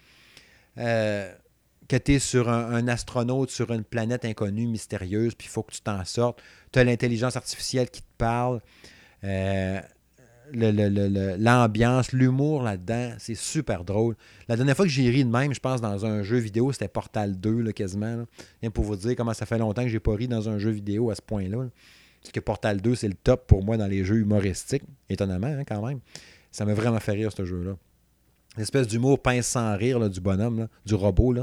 Euh, 0.78 1.32
que 1.88 1.96
tu 1.96 2.16
es 2.16 2.20
sur 2.20 2.50
un, 2.50 2.88
astronaute 2.88 3.52
sur 3.52 3.72
une 3.72 3.84
planète 3.84 4.26
inconnue, 4.26 4.68
mystérieuse, 4.68 5.36
puis 5.36 5.48
il 5.48 5.52
faut 5.52 5.64
que 5.64 5.74
tu 5.74 5.82
t'en 5.82 6.04
sortes. 6.06 6.42
Tu 6.72 6.80
as 6.80 6.84
l'intelligence 6.84 7.36
artificielle 7.36 7.90
qui 7.90 8.02
te 8.02 8.08
parle. 8.18 8.62
Euh, 9.24 9.80
l'ambiance, 10.52 12.12
l'humour 12.12 12.64
là-dedans, 12.64 13.14
c'est 13.18 13.36
super 13.36 13.84
drôle. 13.84 14.16
La 14.48 14.56
dernière 14.56 14.76
fois 14.76 14.86
que 14.86 14.92
j'ai 14.92 15.10
ri 15.10 15.24
de 15.26 15.30
même, 15.30 15.54
je 15.54 15.60
pense, 15.60 15.82
dans 15.82 16.06
un 16.06 16.24
jeu 16.24 16.38
vidéo, 16.38 16.72
c'était 16.72 16.88
Portal 16.88 17.40
2, 17.40 17.62
là, 17.62 17.74
quasiment. 17.74 18.26
pour 18.74 18.84
vous 18.84 18.96
dire 18.96 19.16
comment 19.16 19.34
ça 19.34 19.46
fait 19.46 19.58
longtemps 19.58 19.84
que 19.84 19.90
j'ai 19.90 20.00
pas 20.00 20.16
ri 20.16 20.28
dans 20.28 20.50
un 20.50 20.58
jeu 20.58 20.72
vidéo 20.72 21.10
à 21.10 21.16
ce 21.16 21.22
point-là. 21.22 21.66
Que 22.32 22.40
Portal 22.40 22.82
2, 22.82 22.96
c'est 22.96 23.08
le 23.08 23.14
top 23.14 23.48
pour 23.48 23.64
moi 23.64 23.78
dans 23.78 23.88
les 23.88 24.04
jeux 24.04 24.18
humoristiques, 24.18 24.84
étonnamment, 25.10 25.48
hein, 25.48 25.64
quand 25.66 25.86
même. 25.86 26.00
Ça 26.52 26.66
m'a 26.66 26.74
vraiment 26.74 27.00
fait 27.00 27.14
rire, 27.14 27.32
ce 27.36 27.46
jeu-là. 27.46 27.76
L'espèce 28.58 28.88
d'humour 28.88 29.22
pince 29.22 29.48
sans 29.48 29.76
rire 29.76 30.10
du 30.10 30.22
bonhomme, 30.22 30.68
du 30.86 30.96
robot. 30.96 31.36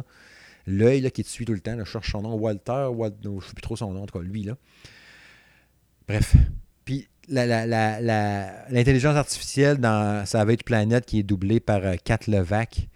L'œil 0.67 1.11
qui 1.11 1.25
te 1.25 1.29
suit 1.29 1.45
tout 1.45 1.53
le 1.53 1.61
temps. 1.61 1.77
je 1.79 1.85
cherche 1.85 2.13
son 2.13 2.23
nom, 2.23 2.35
Walter, 2.35 2.89
je 3.23 3.29
ne 3.29 3.41
sais 3.41 3.53
plus 3.53 3.63
trop 3.63 3.77
son 3.77 3.93
nom, 3.93 4.03
en 4.03 4.07
tout 4.07 4.19
cas, 4.19 4.25
lui. 4.25 4.45
là. 4.45 4.57
Bref, 6.09 6.35
l'intelligence 7.29 9.17
artificielle 9.17 9.79
dans 9.79 10.27
Savage 10.27 10.65
Planet 10.65 11.05
qui 11.05 11.21
est 11.21 11.23
doublée 11.23 11.61
par 11.61 11.85
euh, 11.85 11.95
Kat 12.03 12.19
Levac, 12.27 12.89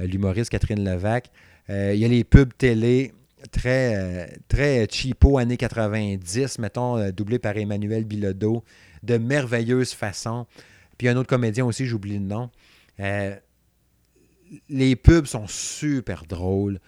euh, 0.00 0.06
l'humoriste 0.06 0.50
Catherine 0.50 0.84
Levac. 0.84 1.30
Euh, 1.70 1.92
il 1.94 2.00
y 2.00 2.04
a 2.04 2.08
les 2.08 2.24
pubs 2.24 2.52
télé 2.56 3.12
très, 3.50 4.38
très 4.48 4.88
cheapo 4.90 5.38
années 5.38 5.56
90, 5.56 6.58
mettons, 6.58 7.10
doublés 7.10 7.38
par 7.38 7.56
Emmanuel 7.56 8.04
Bilodeau, 8.04 8.64
de 9.02 9.18
merveilleuse 9.18 9.92
façon. 9.92 10.46
Puis 10.98 11.08
un 11.08 11.16
autre 11.16 11.28
comédien 11.28 11.64
aussi, 11.64 11.86
j'oublie 11.86 12.18
le 12.18 12.24
nom. 12.24 12.50
les 14.68 14.96
pubs 14.96 15.26
sont 15.26 15.46
super 15.46 16.24
drôles. 16.26 16.78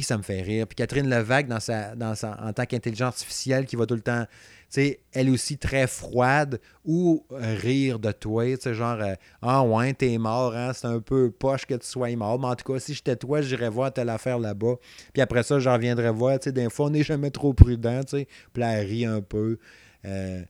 que 0.00 0.06
ça 0.06 0.16
me 0.16 0.22
fait 0.22 0.42
rire? 0.42 0.66
Puis 0.66 0.76
Catherine 0.76 1.08
Levac, 1.08 1.48
dans 1.48 1.60
sa, 1.60 1.96
dans 1.96 2.14
sa, 2.14 2.40
en 2.42 2.52
tant 2.52 2.66
qu'intelligence 2.66 3.14
artificielle, 3.14 3.66
qui 3.66 3.76
va 3.76 3.86
tout 3.86 3.96
le 3.96 4.00
temps 4.00 4.26
sais, 4.70 5.00
elle 5.12 5.30
aussi 5.30 5.58
très 5.58 5.86
froide, 5.86 6.60
ou 6.84 7.24
rire 7.30 7.98
de 7.98 8.12
toi, 8.12 8.56
tu 8.56 8.74
genre, 8.74 9.00
euh, 9.00 9.14
ah 9.42 9.62
ouais, 9.62 9.92
t'es 9.94 10.16
mort, 10.18 10.54
hein, 10.54 10.72
c'est 10.72 10.86
un 10.86 11.00
peu 11.00 11.30
poche 11.30 11.66
que 11.66 11.74
tu 11.74 11.86
sois 11.86 12.14
mort, 12.16 12.38
mais 12.38 12.46
en 12.46 12.54
tout 12.54 12.72
cas, 12.72 12.78
si 12.78 12.94
j'étais 12.94 13.16
toi, 13.16 13.42
j'irais 13.42 13.68
voir 13.68 13.92
telle 13.92 14.08
affaire 14.08 14.38
là-bas, 14.38 14.76
puis 15.12 15.22
après 15.22 15.42
ça, 15.42 15.58
j'en 15.58 15.74
reviendrais 15.74 16.12
voir, 16.12 16.38
tu 16.38 16.44
sais, 16.44 16.52
des 16.52 16.70
fois, 16.70 16.86
on 16.86 16.90
n'est 16.90 17.02
jamais 17.02 17.30
trop 17.30 17.52
prudent, 17.52 18.02
tu 18.04 18.18
sais, 18.18 18.28
puis 18.52 18.62
elle 18.62 18.86
rit 18.86 19.06
un 19.06 19.20
peu. 19.20 19.58
Euh, 20.04 20.42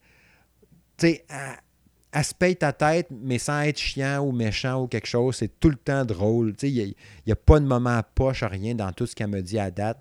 elle, 1.02 2.24
se 2.24 2.34
paye 2.34 2.56
ta 2.56 2.72
tête, 2.72 3.08
mais 3.10 3.38
sans 3.38 3.62
être 3.62 3.78
chiant 3.78 4.20
ou 4.20 4.32
méchant 4.32 4.82
ou 4.82 4.86
quelque 4.86 5.06
chose, 5.06 5.36
c'est 5.36 5.60
tout 5.60 5.70
le 5.70 5.76
temps 5.76 6.04
drôle, 6.04 6.54
il 6.62 6.94
n'y 7.26 7.32
a, 7.32 7.36
pas 7.36 7.58
de 7.58 7.64
moment 7.64 8.00
poche, 8.14 8.44
rien 8.44 8.74
dans 8.74 8.92
tout 8.92 9.06
ce 9.06 9.14
qu'elle 9.14 9.28
me 9.28 9.40
dit 9.40 9.58
à 9.58 9.70
date. 9.70 9.98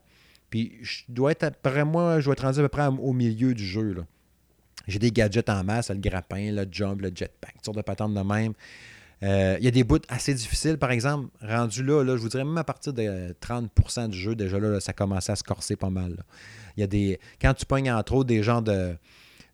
Puis 0.49 0.77
je 0.81 1.03
dois 1.09 1.31
être, 1.31 1.83
moi, 1.83 2.19
je 2.19 2.25
dois 2.25 2.33
être 2.33 2.43
rendu 2.43 2.59
à 2.59 2.63
peu 2.63 2.69
près 2.69 2.87
au 2.87 3.13
milieu 3.13 3.53
du 3.53 3.65
jeu. 3.65 4.03
J'ai 4.87 4.99
des 4.99 5.11
gadgets 5.11 5.49
en 5.49 5.63
masse, 5.63 5.89
le 5.89 5.97
grappin, 5.97 6.51
le 6.51 6.65
jump, 6.69 7.01
le 7.01 7.11
jetpack, 7.13 7.53
toutes 7.55 7.65
sortes 7.65 7.77
de 7.77 7.83
patentes 7.83 8.13
de 8.13 8.21
même. 8.21 8.53
Euh, 9.21 9.57
il 9.59 9.65
y 9.65 9.67
a 9.67 9.71
des 9.71 9.83
bouts 9.83 9.99
assez 10.07 10.33
difficiles, 10.33 10.77
par 10.77 10.91
exemple, 10.91 11.27
rendu 11.41 11.83
là, 11.83 12.05
je 12.05 12.21
vous 12.21 12.29
dirais 12.29 12.45
même 12.45 12.57
à 12.57 12.63
partir 12.63 12.93
de 12.93 13.35
30% 13.41 14.07
du 14.07 14.17
jeu, 14.17 14.35
déjà 14.35 14.59
là, 14.59 14.79
ça 14.79 14.93
commence 14.93 15.29
à 15.29 15.35
se 15.35 15.43
corser 15.43 15.75
pas 15.75 15.89
mal. 15.89 16.23
Il 16.77 16.81
y 16.81 16.83
a 16.83 16.87
des. 16.87 17.19
Quand 17.41 17.53
tu 17.53 17.65
pognes 17.65 17.91
entre 17.91 18.13
autres 18.13 18.27
des 18.27 18.43
genres 18.43 18.61
de. 18.61 18.95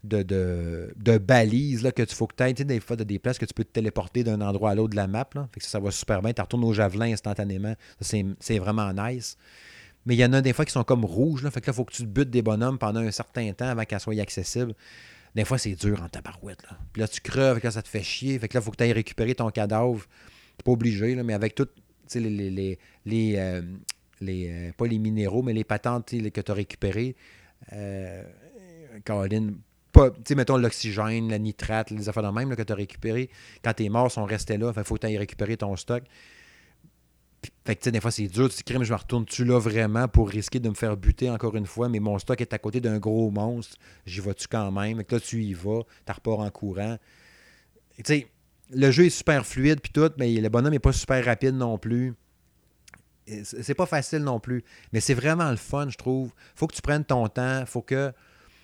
De, 0.04 0.22
de, 0.22 1.18
balises 1.18 1.82
là, 1.82 1.92
que 1.92 2.04
tu 2.04 2.14
faut 2.14 2.28
que 2.28 2.36
tu 2.36 2.44
ailles. 2.44 2.54
des 2.54 2.80
fois, 2.80 2.96
des 2.96 3.18
places 3.18 3.40
que 3.40 3.46
tu 3.46 3.56
peux 3.56 3.64
te 3.64 3.72
téléporter 3.72 4.24
d'un 4.24 4.40
endroit 4.40 4.70
à 4.70 4.76
l'autre 4.76 4.92
de 4.92 4.96
la 4.98 5.08
map. 5.08 5.28
Là. 5.34 5.50
Que 5.52 5.64
ça, 5.64 5.80
va 5.80 5.90
super 5.90 6.22
bien. 6.22 6.32
Tu 6.32 6.40
retournes 6.44 6.64
au 6.64 6.74
javelin 6.74 7.12
instantanément. 7.12 7.74
C'est 8.00 8.60
vraiment 8.60 8.94
nice. 8.94 9.36
Mais 10.06 10.16
il 10.16 10.20
y 10.20 10.26
en 10.26 10.34
a 10.34 10.42
des 10.42 10.54
fois 10.54 10.66
qui 10.66 10.72
sont 10.72 10.84
comme 10.84 11.04
rouges. 11.04 11.44
Là. 11.44 11.52
Fait 11.52 11.62
que 11.62 11.68
là, 11.68 11.74
il 11.74 11.76
faut 11.76 11.86
que 11.86 11.94
tu 11.94 12.06
butes 12.06 12.30
des 12.30 12.42
bonhommes 12.42 12.78
pendant 12.78 13.00
un 13.00 13.12
certain 13.12 13.52
temps 13.54 13.68
avant 13.68 13.84
qu'elles 13.86 14.00
soient 14.00 14.20
accessibles. 14.20 14.74
Des 15.34 15.46
fois, 15.46 15.58
c'est 15.58 15.74
dur 15.74 16.02
en 16.02 16.08
tabarouette. 16.08 16.64
Là. 16.64 16.78
Puis 16.94 17.02
là, 17.02 17.08
tu 17.08 17.22
creves, 17.22 17.60
là, 17.64 17.72
ça 17.72 17.82
te 17.82 17.90
fait 17.90 18.04
chier. 18.04 18.38
Fait 18.40 18.48
que 18.48 18.54
là, 18.56 18.62
il 18.62 18.64
faut 18.64 18.72
que 18.72 18.78
tu 18.78 18.84
ailles 18.84 18.94
récupérer 18.94 19.36
ton 19.36 19.50
cadavre. 19.50 20.06
T'es 20.58 20.64
pas 20.64 20.72
obligé, 20.72 21.16
là, 21.16 21.24
mais 21.24 21.34
avec 21.34 21.56
tout, 21.56 21.68
les, 22.14 22.30
les, 22.30 22.50
les, 22.50 22.80
les, 23.06 23.36
euh, 23.38 23.62
euh, 24.22 24.72
pas 24.78 24.88
les 24.88 25.00
minéraux, 25.00 25.42
mais 25.42 25.54
les 25.54 25.64
patentes 25.64 26.12
que 26.12 26.42
tu 26.42 26.52
as 26.52 26.54
récupérées. 26.54 27.16
Euh, 27.74 28.24
Caroline, 29.04 29.58
pas, 29.92 30.12
mettons 30.36 30.58
l'oxygène, 30.58 31.30
la 31.30 31.40
nitrate, 31.40 31.90
les 31.90 32.08
affaires 32.08 32.24
de 32.24 32.30
même 32.30 32.56
que 32.56 32.62
tu 32.62 32.72
as 32.72 32.76
récupérées. 32.76 33.30
Quand 33.64 33.74
tes 33.74 33.90
morts 33.90 34.12
sont 34.12 34.26
restés 34.26 34.58
là, 34.58 34.72
il 34.76 34.84
faut 34.84 34.96
que 34.96 35.02
tu 35.02 35.08
ailles 35.08 35.18
récupérer 35.18 35.58
ton 35.58 35.76
stock. 35.76 36.04
Fait 37.66 37.76
que, 37.76 37.82
tu 37.82 37.86
sais, 37.86 37.92
des 37.92 38.00
fois, 38.00 38.12
c'est 38.12 38.28
dur. 38.28 38.50
Tu 38.54 38.64
crime, 38.64 38.84
je 38.84 38.92
me 38.94 38.98
retourne-tu 38.98 39.46
là 39.46 39.60
vraiment 39.60 40.08
pour 40.08 40.30
risquer 40.30 40.60
de 40.60 40.70
me 40.70 40.76
faire 40.76 40.96
buter 40.98 41.30
encore 41.30 41.56
une 41.56 41.66
fois, 41.66 41.90
mais 41.90 42.00
mon 42.00 42.18
stock 42.20 42.40
est 42.42 42.54
à 42.54 42.58
côté 42.60 42.82
d'un 42.82 43.00
gros 43.00 43.32
monstre. 43.32 43.78
J'y 44.06 44.20
vas-tu 44.20 44.48
quand 44.48 44.72
même? 44.72 44.98
Fait 44.98 45.12
là, 45.12 45.20
tu 45.20 45.44
y 45.44 45.54
vas, 45.54 45.82
tu 46.06 46.12
repars 46.12 46.40
en 46.40 46.50
courant. 46.50 46.98
Tu 47.98 48.04
sais, 48.06 48.28
le 48.72 48.92
jeu 48.92 49.06
est 49.06 49.10
super 49.10 49.46
fluide, 49.46 49.80
puis 49.82 49.92
tout, 49.92 50.12
mais 50.18 50.32
le 50.34 50.50
bonhomme 50.50 50.72
n'est 50.72 50.80
pas 50.80 50.94
super 50.94 51.24
rapide 51.24 51.56
non 51.56 51.78
plus. 51.78 52.14
C'est 53.44 53.74
pas 53.74 53.88
facile 53.88 54.20
non 54.20 54.40
plus. 54.40 54.64
Mais 54.94 55.00
c'est 55.00 55.16
vraiment 55.16 55.50
le 55.50 55.58
fun, 55.58 55.90
je 55.90 55.98
trouve. 55.98 56.32
Faut 56.56 56.68
que 56.68 56.76
tu 56.76 56.82
prennes 56.82 57.06
ton 57.06 57.28
temps. 57.28 57.66
Faut 57.66 57.82
que. 57.82 58.12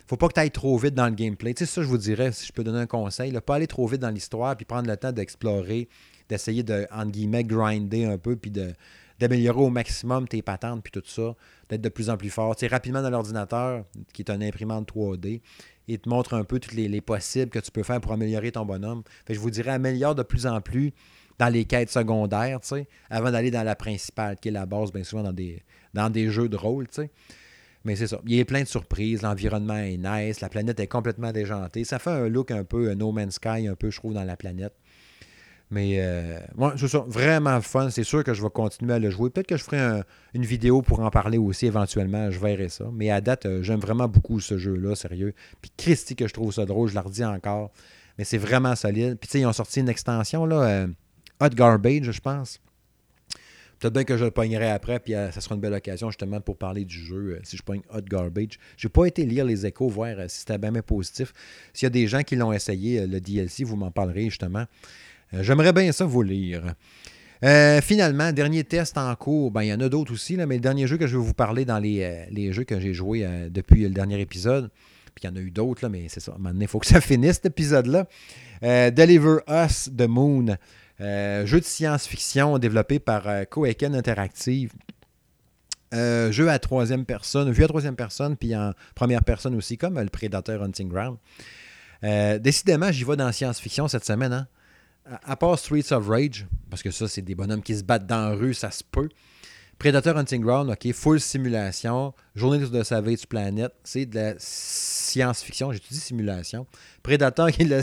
Faut 0.07 0.17
pas 0.17 0.27
que 0.27 0.33
tu 0.33 0.39
ailles 0.41 0.51
trop 0.51 0.77
vite 0.77 0.93
dans 0.93 1.07
le 1.07 1.15
gameplay. 1.15 1.53
Tu 1.53 1.65
sais, 1.65 1.71
ça, 1.71 1.81
je 1.81 1.87
vous 1.87 1.97
dirais, 1.97 2.31
si 2.33 2.45
je 2.45 2.51
peux 2.51 2.63
donner 2.63 2.79
un 2.79 2.85
conseil, 2.85 3.31
là, 3.31 3.39
pas 3.39 3.55
aller 3.55 3.67
trop 3.67 3.87
vite 3.87 4.01
dans 4.01 4.09
l'histoire, 4.09 4.57
puis 4.57 4.65
prendre 4.65 4.89
le 4.89 4.97
temps 4.97 5.13
d'explorer, 5.13 5.87
d'essayer 6.31 6.63
de, 6.63 6.87
guillemets, 7.07 7.43
grinder 7.43 8.05
un 8.05 8.17
peu, 8.17 8.37
puis 8.37 8.51
d'améliorer 9.19 9.59
au 9.59 9.69
maximum 9.69 10.29
tes 10.29 10.41
patentes, 10.41 10.81
puis 10.81 10.91
tout 10.91 11.03
ça, 11.05 11.35
d'être 11.69 11.81
de 11.81 11.89
plus 11.89 12.09
en 12.09 12.15
plus 12.15 12.29
fort. 12.29 12.55
Tu 12.55 12.65
rapidement 12.67 13.01
dans 13.01 13.09
l'ordinateur, 13.09 13.83
qui 14.13 14.21
est 14.21 14.31
une 14.31 14.41
imprimante 14.41 14.89
3D, 14.89 15.41
il 15.87 15.99
te 15.99 16.07
montre 16.07 16.33
un 16.33 16.45
peu 16.45 16.57
tous 16.59 16.73
les, 16.73 17.01
possibles 17.01 17.51
que 17.51 17.59
tu 17.59 17.69
peux 17.69 17.83
faire 17.83 17.99
pour 17.99 18.13
améliorer 18.13 18.53
ton 18.53 18.65
bonhomme. 18.65 19.03
Je 19.29 19.37
vous 19.39 19.49
dirais, 19.49 19.71
améliore 19.71 20.15
de 20.15 20.23
plus 20.23 20.47
en 20.47 20.61
plus 20.61 20.93
dans 21.37 21.49
les 21.49 21.65
quêtes 21.65 21.89
secondaires, 21.89 22.61
tu 22.61 22.67
sais, 22.67 22.87
avant 23.09 23.31
d'aller 23.31 23.51
dans 23.51 23.63
la 23.63 23.75
principale, 23.75 24.37
qui 24.37 24.47
est 24.47 24.51
la 24.51 24.65
base, 24.65 24.93
bien 24.93 25.03
souvent, 25.03 25.23
dans 25.23 26.09
des, 26.09 26.29
jeux 26.29 26.47
de 26.47 26.55
rôle, 26.55 26.87
tu 26.87 27.01
sais. 27.01 27.11
Mais 27.83 27.95
c'est 27.95 28.07
ça. 28.07 28.21
Il 28.27 28.35
y 28.35 28.39
a 28.39 28.45
plein 28.45 28.61
de 28.61 28.67
surprises. 28.67 29.23
L'environnement 29.23 29.77
est 29.77 29.97
nice. 29.97 30.39
La 30.39 30.49
planète 30.49 30.79
est 30.79 30.85
complètement 30.85 31.31
déjantée. 31.31 31.83
Ça 31.83 31.97
fait 31.97 32.11
un 32.11 32.29
look 32.29 32.51
un 32.51 32.63
peu 32.63 32.93
No 32.93 33.11
Man's 33.11 33.35
Sky, 33.35 33.67
un 33.67 33.73
peu, 33.73 33.89
je 33.89 33.97
trouve, 33.97 34.13
dans 34.13 34.23
la 34.23 34.37
planète. 34.37 34.73
Mais 35.71 35.99
euh, 35.99 36.37
c'est 36.75 36.89
ça, 36.89 36.99
vraiment 37.07 37.61
fun. 37.61 37.89
C'est 37.89 38.03
sûr 38.03 38.25
que 38.25 38.33
je 38.33 38.43
vais 38.43 38.49
continuer 38.49 38.93
à 38.93 38.99
le 38.99 39.09
jouer. 39.09 39.29
Peut-être 39.29 39.47
que 39.47 39.55
je 39.55 39.63
ferai 39.63 40.03
une 40.33 40.43
vidéo 40.43 40.81
pour 40.81 40.99
en 40.99 41.09
parler 41.09 41.37
aussi 41.37 41.65
éventuellement. 41.65 42.29
Je 42.29 42.39
verrai 42.39 42.67
ça. 42.67 42.89
Mais 42.91 43.09
à 43.09 43.21
date, 43.21 43.45
euh, 43.45 43.63
j'aime 43.63 43.79
vraiment 43.79 44.09
beaucoup 44.09 44.41
ce 44.41 44.57
jeu-là, 44.57 44.95
sérieux. 44.95 45.33
Puis 45.61 45.71
Christy, 45.77 46.17
que 46.17 46.27
je 46.27 46.33
trouve 46.33 46.51
ça 46.51 46.65
drôle, 46.65 46.89
je 46.89 46.93
le 46.93 46.99
redis 46.99 47.23
encore. 47.23 47.71
Mais 48.17 48.25
c'est 48.25 48.37
vraiment 48.37 48.75
solide. 48.75 49.17
Puis 49.17 49.29
tu 49.29 49.31
sais, 49.31 49.39
ils 49.39 49.45
ont 49.45 49.53
sorti 49.53 49.79
une 49.79 49.87
extension, 49.87 50.45
là, 50.45 50.61
euh, 50.61 50.87
Hot 51.39 51.49
Garbage, 51.49 52.11
je 52.11 52.19
pense. 52.19 52.59
Peut-être 53.79 53.93
bien 53.93 54.03
que 54.03 54.17
je 54.17 54.25
le 54.25 54.31
pognerai 54.31 54.69
après, 54.69 54.99
puis 54.99 55.13
ça 55.13 55.41
sera 55.41 55.55
une 55.55 55.61
belle 55.61 55.73
occasion 55.73 56.11
justement 56.11 56.39
pour 56.39 56.55
parler 56.55 56.85
du 56.85 56.99
jeu 56.99 57.39
si 57.41 57.57
je 57.57 57.63
pogne 57.63 57.81
Hot 57.91 58.01
Garbage. 58.01 58.59
Je 58.77 58.85
n'ai 58.85 58.91
pas 58.91 59.05
été 59.05 59.25
lire 59.25 59.43
les 59.43 59.65
échos, 59.65 59.87
voir 59.87 60.15
si 60.27 60.39
c'était 60.39 60.59
bien, 60.59 60.71
bien 60.71 60.83
positif. 60.83 61.33
S'il 61.73 61.87
y 61.87 61.87
a 61.87 61.89
des 61.89 62.05
gens 62.05 62.21
qui 62.21 62.35
l'ont 62.35 62.53
essayé, 62.53 63.07
le 63.07 63.19
DLC, 63.19 63.63
vous 63.63 63.77
m'en 63.77 63.89
parlerez 63.89 64.25
justement. 64.25 64.65
Euh, 65.33 65.43
j'aimerais 65.43 65.73
bien 65.73 65.91
ça 65.91 66.05
vous 66.05 66.21
lire. 66.21 66.75
Euh, 67.43 67.81
finalement, 67.81 68.31
dernier 68.31 68.63
test 68.63 68.97
en 68.97 69.13
cours. 69.15 69.51
Ben, 69.51 69.63
il 69.63 69.67
y 69.67 69.73
en 69.73 69.79
a 69.79 69.89
d'autres 69.89 70.13
aussi, 70.13 70.35
là, 70.35 70.45
mais 70.45 70.55
le 70.55 70.61
dernier 70.61 70.87
jeu 70.87 70.97
que 70.97 71.07
je 71.07 71.17
vais 71.17 71.23
vous 71.23 71.33
parler 71.33 71.65
dans 71.65 71.79
les, 71.79 72.03
euh, 72.03 72.51
jeux 72.51 72.63
que 72.63 72.79
j'ai 72.79 72.93
joués 72.93 73.27
depuis 73.49 73.83
le 73.83 73.89
dernier 73.89 74.19
épisode, 74.19 74.69
puis 75.15 75.23
il 75.23 75.27
y 75.27 75.29
en 75.29 75.35
a 75.35 75.39
eu 75.39 75.51
d'autres, 75.51 75.87
mais 75.87 76.07
c'est 76.07 76.19
ça. 76.19 76.35
Maintenant, 76.37 76.61
il 76.61 76.67
faut 76.67 76.79
que 76.79 76.87
ça 76.87 77.01
finisse 77.01 77.35
cet 77.35 77.47
épisode-là. 77.47 78.07
Deliver 78.61 79.37
Us 79.47 79.89
the 79.95 80.07
Moon. 80.07 80.57
jeu 80.99 81.59
de 81.59 81.65
science-fiction 81.65 82.59
développé 82.59 82.99
par 82.99 83.27
Koeken 83.49 83.95
Interactive. 83.95 84.71
jeu 85.91 86.47
à 86.47 86.59
troisième 86.59 87.05
personne, 87.05 87.51
vu 87.51 87.63
à 87.63 87.67
troisième 87.67 87.95
personne, 87.95 88.37
puis 88.37 88.55
en 88.55 88.73
première 88.93 89.23
personne 89.23 89.55
aussi, 89.55 89.79
comme 89.79 89.99
le 89.99 90.09
Predator 90.09 90.61
Hunting 90.61 90.89
Ground. 90.89 91.17
décidément, 92.39 92.91
j'y 92.91 93.03
vais 93.03 93.15
dans 93.15 93.31
science-fiction 93.31 93.87
cette 93.87 94.05
semaine. 94.05 94.33
Hein? 94.33 94.47
À 95.05 95.35
part 95.35 95.57
Streets 95.57 95.91
of 95.91 96.07
Rage, 96.07 96.47
parce 96.69 96.83
que 96.83 96.91
ça, 96.91 97.07
c'est 97.07 97.21
des 97.21 97.35
bonhommes 97.35 97.61
qui 97.61 97.75
se 97.75 97.83
battent 97.83 98.07
dans 98.07 98.29
la 98.29 98.35
rue, 98.35 98.53
ça 98.53 98.71
se 98.71 98.83
peut. 98.83 99.09
Predator 99.81 100.15
Hunting 100.15 100.43
Ground, 100.43 100.69
OK, 100.69 100.93
full 100.93 101.19
simulation. 101.19 102.13
Journée 102.35 102.59
de 102.59 102.83
Savage 102.83 103.25
Planet, 103.27 103.71
c'est 103.83 104.05
de 104.05 104.15
la 104.15 104.33
science-fiction. 104.37 105.71
J'ai 105.71 105.79
dit 105.89 105.99
simulation. 105.99 106.67
Predator, 107.01 107.49
qui 107.49 107.63
est 107.63 107.65
de 107.65 107.71
la 107.71 107.81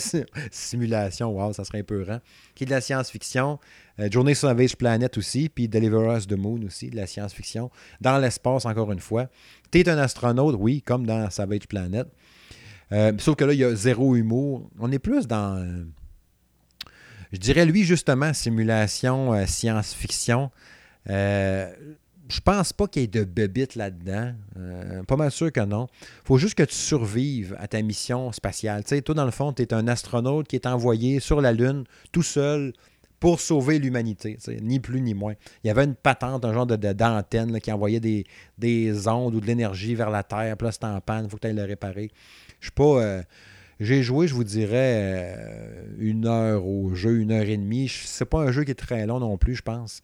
simulation, 0.52 1.30
wow, 1.32 1.52
ça 1.52 1.64
serait 1.64 1.80
un 1.80 1.82
peu 1.82 2.04
rang. 2.04 2.20
Qui 2.54 2.62
est 2.62 2.66
de 2.66 2.70
la 2.70 2.80
science-fiction. 2.80 3.58
Euh, 3.98 4.08
Journée 4.12 4.34
sur 4.34 4.46
Savage 4.46 4.76
Planet 4.76 5.18
aussi, 5.18 5.48
puis 5.48 5.66
Deliver 5.66 6.16
Us 6.16 6.28
the 6.28 6.38
Moon 6.38 6.60
aussi, 6.64 6.88
de 6.88 6.94
la 6.94 7.08
science-fiction. 7.08 7.68
Dans 8.00 8.18
l'espace, 8.18 8.64
encore 8.64 8.92
une 8.92 9.00
fois. 9.00 9.26
Tu 9.72 9.80
es 9.80 9.88
un 9.88 9.98
astronaute, 9.98 10.54
oui, 10.56 10.82
comme 10.82 11.04
dans 11.04 11.28
Savage 11.30 11.66
Planet. 11.66 12.06
Euh, 12.92 13.12
sauf 13.18 13.34
que 13.34 13.44
là, 13.44 13.52
il 13.52 13.58
y 13.58 13.64
a 13.64 13.74
zéro 13.74 14.14
humour. 14.14 14.70
On 14.78 14.92
est 14.92 15.00
plus 15.00 15.26
dans. 15.26 15.84
Euh, 17.28 17.32
je 17.32 17.38
dirais, 17.38 17.66
lui, 17.66 17.84
justement, 17.84 18.32
simulation, 18.32 19.46
science-fiction. 19.46 20.50
Euh, 21.10 21.72
je 22.28 22.40
pense 22.40 22.72
pas 22.72 22.86
qu'il 22.86 23.02
y 23.02 23.04
ait 23.06 23.08
de 23.08 23.24
bébites 23.24 23.74
là-dedans. 23.74 24.34
Euh, 24.58 25.02
pas 25.04 25.16
mal 25.16 25.30
sûr 25.30 25.50
que 25.50 25.60
non. 25.60 25.88
faut 26.24 26.36
juste 26.36 26.54
que 26.54 26.62
tu 26.62 26.74
survives 26.74 27.56
à 27.58 27.68
ta 27.68 27.80
mission 27.80 28.32
spatiale. 28.32 28.82
Tu 28.84 28.90
sais, 28.90 29.02
toi, 29.02 29.14
dans 29.14 29.24
le 29.24 29.30
fond, 29.30 29.52
tu 29.52 29.62
es 29.62 29.72
un 29.72 29.88
astronaute 29.88 30.46
qui 30.46 30.56
est 30.56 30.66
envoyé 30.66 31.20
sur 31.20 31.40
la 31.40 31.52
Lune 31.52 31.84
tout 32.12 32.22
seul 32.22 32.72
pour 33.18 33.40
sauver 33.40 33.80
l'humanité, 33.80 34.38
ni 34.60 34.78
plus 34.78 35.00
ni 35.00 35.12
moins. 35.12 35.34
Il 35.64 35.68
y 35.68 35.70
avait 35.70 35.84
une 35.84 35.96
patente, 35.96 36.44
un 36.44 36.52
genre 36.52 36.66
d'antenne 36.66 37.60
qui 37.60 37.72
envoyait 37.72 37.98
des, 37.98 38.24
des, 38.58 39.08
ondes 39.08 39.34
ou 39.34 39.40
de 39.40 39.46
l'énergie 39.46 39.96
vers 39.96 40.10
la 40.10 40.22
Terre. 40.22 40.56
Puis 40.56 40.66
là, 40.66 40.72
c'est 40.72 40.84
en 40.84 41.00
panne, 41.00 41.24
il 41.24 41.30
faut 41.30 41.36
que 41.36 41.42
tu 41.42 41.46
ailles 41.48 41.56
le 41.56 41.64
réparer. 41.64 42.10
Je 42.60 42.66
suis 42.66 42.72
pas. 42.72 43.02
Euh, 43.02 43.22
j'ai 43.80 44.02
joué, 44.02 44.26
je 44.26 44.34
vous 44.34 44.44
dirais, 44.44 45.36
une 45.98 46.26
heure 46.26 46.66
au 46.66 46.94
jeu, 46.94 47.18
une 47.18 47.32
heure 47.32 47.42
et 47.42 47.56
demie. 47.56 47.88
C'est 47.88 48.24
pas 48.24 48.40
un 48.40 48.50
jeu 48.50 48.64
qui 48.64 48.72
est 48.72 48.74
très 48.74 49.06
long 49.06 49.20
non 49.20 49.38
plus, 49.38 49.54
je 49.54 49.62
pense. 49.62 50.02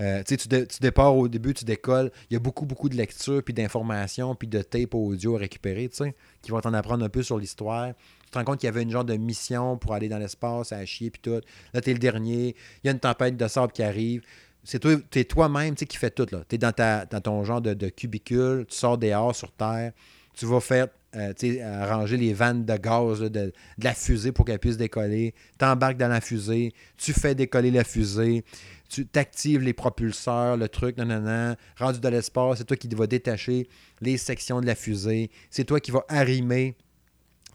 Euh, 0.00 0.22
tu, 0.26 0.36
tu 0.36 0.80
dépars 0.80 1.14
au 1.14 1.28
début, 1.28 1.54
tu 1.54 1.64
décolles. 1.64 2.10
Il 2.30 2.34
y 2.34 2.36
a 2.36 2.40
beaucoup, 2.40 2.64
beaucoup 2.64 2.88
de 2.88 2.96
lectures, 2.96 3.42
puis 3.42 3.54
d'informations, 3.54 4.34
puis 4.34 4.48
de 4.48 4.62
tape 4.62 4.94
audio 4.94 5.36
à 5.36 5.40
récupérer, 5.40 5.88
tu 5.88 5.96
sais, 5.96 6.14
qui 6.40 6.50
vont 6.50 6.60
t'en 6.60 6.72
apprendre 6.72 7.04
un 7.04 7.08
peu 7.08 7.22
sur 7.22 7.38
l'histoire. 7.38 7.92
Tu 8.24 8.30
te 8.30 8.38
rends 8.38 8.44
compte 8.44 8.60
qu'il 8.60 8.66
y 8.66 8.70
avait 8.70 8.82
une 8.82 8.90
genre 8.90 9.04
de 9.04 9.14
mission 9.16 9.76
pour 9.76 9.92
aller 9.92 10.08
dans 10.08 10.18
l'espace, 10.18 10.72
à 10.72 10.84
chier, 10.86 11.10
puis 11.10 11.20
tout. 11.20 11.40
Là, 11.74 11.80
tu 11.80 11.90
es 11.90 11.92
le 11.92 11.98
dernier. 11.98 12.56
Il 12.82 12.86
y 12.86 12.88
a 12.88 12.92
une 12.92 13.00
tempête 13.00 13.36
de 13.36 13.48
sable 13.48 13.72
qui 13.72 13.82
arrive. 13.82 14.22
C'est 14.64 14.78
toi, 14.78 14.96
toi-même 15.28 15.74
qui 15.74 15.96
fais 15.96 16.10
tout. 16.10 16.26
Tu 16.26 16.54
es 16.54 16.58
dans, 16.58 16.72
dans 17.10 17.20
ton 17.20 17.44
genre 17.44 17.60
de, 17.60 17.88
cubicule, 17.88 18.64
tu 18.68 18.76
sors 18.76 18.96
dehors 18.96 19.34
sur 19.34 19.50
Terre, 19.52 19.92
tu 20.34 20.46
vas 20.46 20.60
faire 20.60 20.86
euh, 21.14 21.82
arranger 21.82 22.16
les 22.16 22.32
vannes 22.32 22.64
de 22.64 22.76
gaz 22.76 23.20
de, 23.20 23.28
de, 23.28 23.52
la 23.78 23.94
fusée 23.94 24.32
pour 24.32 24.44
qu'elle 24.44 24.58
puisse 24.58 24.76
décoller. 24.76 25.34
Tu 25.58 25.64
embarques 25.64 25.98
dans 25.98 26.08
la 26.08 26.20
fusée, 26.20 26.72
tu 26.96 27.12
fais 27.12 27.34
décoller 27.34 27.70
la 27.70 27.84
fusée, 27.84 28.44
tu 28.88 29.06
t'actives 29.06 29.60
les 29.62 29.72
propulseurs, 29.72 30.56
le 30.56 30.68
truc, 30.68 30.96
non, 30.96 31.04
non, 31.04 31.20
non. 31.20 31.56
Rendu 31.78 32.00
dans 32.00 32.10
l'espace, 32.10 32.58
c'est 32.58 32.64
toi 32.64 32.76
qui 32.76 32.88
vas 32.88 33.06
détacher 33.06 33.68
les 34.00 34.16
sections 34.16 34.60
de 34.60 34.66
la 34.66 34.74
fusée. 34.74 35.30
C'est 35.50 35.64
toi 35.64 35.80
qui 35.80 35.90
vas 35.90 36.04
arrimer 36.08 36.76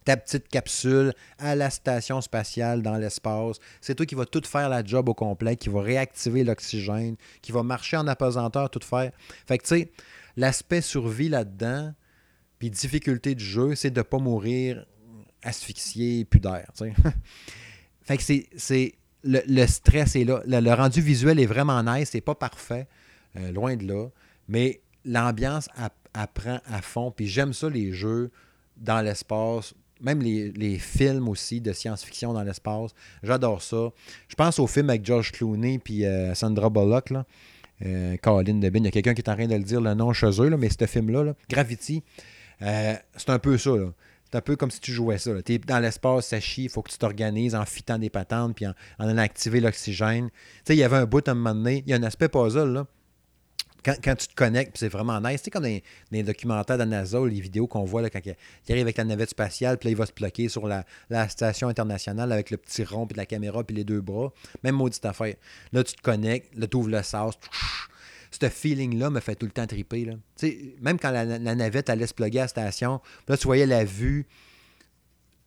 ta 0.08 0.16
petite 0.16 0.48
capsule 0.48 1.14
à 1.38 1.54
la 1.54 1.70
station 1.70 2.22
spatiale 2.22 2.82
dans 2.82 2.96
l'espace. 2.96 3.58
C'est 3.82 3.94
toi 3.94 4.06
qui 4.06 4.16
vas 4.16 4.26
tout 4.26 4.42
faire 4.46 4.70
la 4.70 4.84
job 4.84 5.10
au 5.10 5.14
complet, 5.14 5.58
qui 5.58 5.68
va 5.68 5.82
réactiver 5.82 6.44
l'oxygène, 6.44 7.18
qui 7.42 7.52
va 7.52 7.62
marcher 7.62 7.98
en 7.98 8.08
apesanteur, 8.08 8.70
tout 8.70 8.80
faire. 8.84 9.12
Fait 9.46 9.58
que 9.58 9.64
tu 9.64 9.76
sais, 9.80 9.92
l'aspect 10.38 10.80
survie 10.80 11.28
là-dedans, 11.28 11.94
puis 12.60 12.70
difficulté 12.70 13.36
du 13.36 13.44
jeu, 13.44 13.76
c'est 13.76 13.92
de 13.92 14.00
ne 14.00 14.04
pas 14.04 14.18
mourir 14.18 14.86
asphyxié, 15.44 16.26
plus 16.26 16.42
fait 18.04 18.18
que 18.18 18.24
c'est 18.58 18.94
le, 19.24 19.66
stress 19.68 20.16
est 20.16 20.24
là. 20.24 20.42
Le, 20.46 20.74
rendu 20.74 21.02
visuel 21.02 21.40
est 21.40 21.46
vraiment 21.46 21.84
nice. 21.84 22.10
C'est 22.12 22.22
pas 22.22 22.36
parfait, 22.36 22.88
euh, 23.38 23.52
loin 23.52 23.76
de 23.76 23.86
là. 23.86 24.08
Mais 24.48 24.82
l'ambiance 25.06 25.70
apprend 26.14 26.60
à 26.66 26.82
fond. 26.82 27.12
Puis 27.12 27.28
j'aime 27.28 27.54
ça, 27.54 27.70
les 27.70 27.92
jeux 27.92 28.32
dans 28.78 29.02
l'espace. 29.02 29.74
Même 30.00 30.22
les, 30.22 30.78
films 30.78 31.28
aussi 31.28 31.60
de 31.60 31.74
science-fiction 31.74 32.34
dans 32.34 32.44
l'espace. 32.44 32.92
J'adore 33.24 33.62
ça. 33.62 33.90
Je 34.28 34.36
pense 34.36 34.60
au 34.60 34.68
film 34.68 34.90
avec 34.90 35.04
George 35.06 35.32
Clooney 35.32 35.80
puis 35.80 36.06
euh, 36.06 36.34
Sandra 36.36 36.70
Bullock. 36.70 37.10
Là. 37.10 37.26
Euh, 37.86 38.16
Caroline 38.18 38.60
Debin. 38.60 38.80
Il 38.80 38.86
y 38.86 38.88
a 38.88 38.92
quelqu'un 38.92 39.14
qui 39.14 39.22
est 39.22 39.30
en 39.30 39.36
train 39.36 39.48
de 39.48 39.56
le 39.56 39.64
dire 39.64 39.82
le 39.82 39.94
nom 39.94 40.14
chez 40.14 40.42
eux, 40.42 40.56
mais 40.56 40.70
ce 40.70 40.86
film-là, 40.86 41.34
Gravity, 41.50 42.04
c'est 42.60 43.30
un 43.30 43.40
peu 43.40 43.58
ça. 43.58 43.72
Là. 43.72 43.92
C'est 44.30 44.38
un 44.38 44.42
peu 44.42 44.56
comme 44.56 44.72
si 44.72 44.82
tu 44.82 44.92
jouais 44.92 45.18
ça. 45.18 45.32
Tu 45.42 45.54
es 45.54 45.58
dans 45.58 45.80
l'espace, 45.80 46.28
ça 46.28 46.40
chie, 46.40 46.64
il 46.64 46.70
faut 46.70 46.82
que 46.82 46.92
tu 46.92 46.98
t'organises 46.98 47.56
en 47.56 47.66
fitant 47.66 47.98
des 47.98 48.10
patentes 48.10 48.56
puis 48.56 48.68
en, 48.68 48.74
en 49.00 49.08
allant 49.08 49.22
activer 49.22 49.62
l'oxygène. 49.62 50.30
Tu 50.30 50.36
sais, 50.66 50.76
il 50.76 50.80
y 50.80 50.84
avait 50.84 50.98
un 50.98 51.06
bout 51.06 51.26
à 51.28 51.32
un 51.32 51.36
moment 51.36 51.56
donné, 51.56 51.84
il 51.86 51.90
y 51.90 51.94
a 51.94 51.98
un 51.98 52.04
aspect 52.04 52.28
puzzle, 52.28 52.74
là. 52.74 52.88
Quand, 54.04 54.16
tu 54.16 54.28
te 54.28 54.36
connectes, 54.36 54.78
c'est 54.78 54.90
vraiment 54.90 55.22
nice. 55.22 55.42
C'est 55.44 55.52
comme 55.52 55.64
dans 55.64 55.82
les, 56.12 56.24
documentaires 56.24 56.78
de 56.78 56.84
NASA, 56.84 57.20
les 57.26 57.40
vidéos 57.40 57.68
qu'on 57.68 57.86
voit 57.86 58.02
là, 58.02 58.10
quand 58.10 58.20
il, 58.26 58.36
arrive 58.70 58.84
avec 58.84 58.98
la 58.98 59.06
navette 59.06 59.30
spatiale, 59.30 59.78
puis 59.78 59.88
là, 59.88 59.92
il 59.92 59.98
va 59.98 60.06
se 60.06 60.12
bloquer 60.12 60.50
sur 60.50 60.68
la, 60.68 60.84
station 61.30 61.70
internationale 61.70 62.34
avec 62.34 62.50
le 62.52 62.58
petit 62.58 62.84
rond, 62.84 63.08
puis 63.08 63.16
la 63.16 63.26
caméra, 63.26 63.64
puis 63.64 63.78
les 63.78 63.86
deux 63.86 64.02
bras. 64.02 64.34
Même 64.64 64.76
maudite 64.76 65.06
affaire. 65.06 65.36
Là, 65.72 65.86
tu 65.86 65.94
te 65.94 66.02
connectes, 66.02 66.54
là, 66.58 66.68
tu 66.68 66.76
ouvres 66.76 66.90
le 66.90 67.02
sas, 67.02 67.38
ce 68.42 68.50
feeling-là 68.50 69.10
me 69.10 69.20
fait 69.20 69.36
tout 69.36 69.46
le 69.46 69.52
temps 69.52 69.68
triper. 69.68 70.06
Là. 70.06 70.14
Même 70.82 71.00
quand 71.00 71.12
la, 71.12 71.26
navette 71.26 71.90
allait 71.90 72.08
se 72.08 72.14
plugger 72.14 72.40
à 72.40 72.44
la 72.44 72.48
station, 72.48 73.02
là, 73.28 73.38
tu 73.38 73.46
voyais 73.46 73.66
la 73.66 73.84
vue 73.84 74.28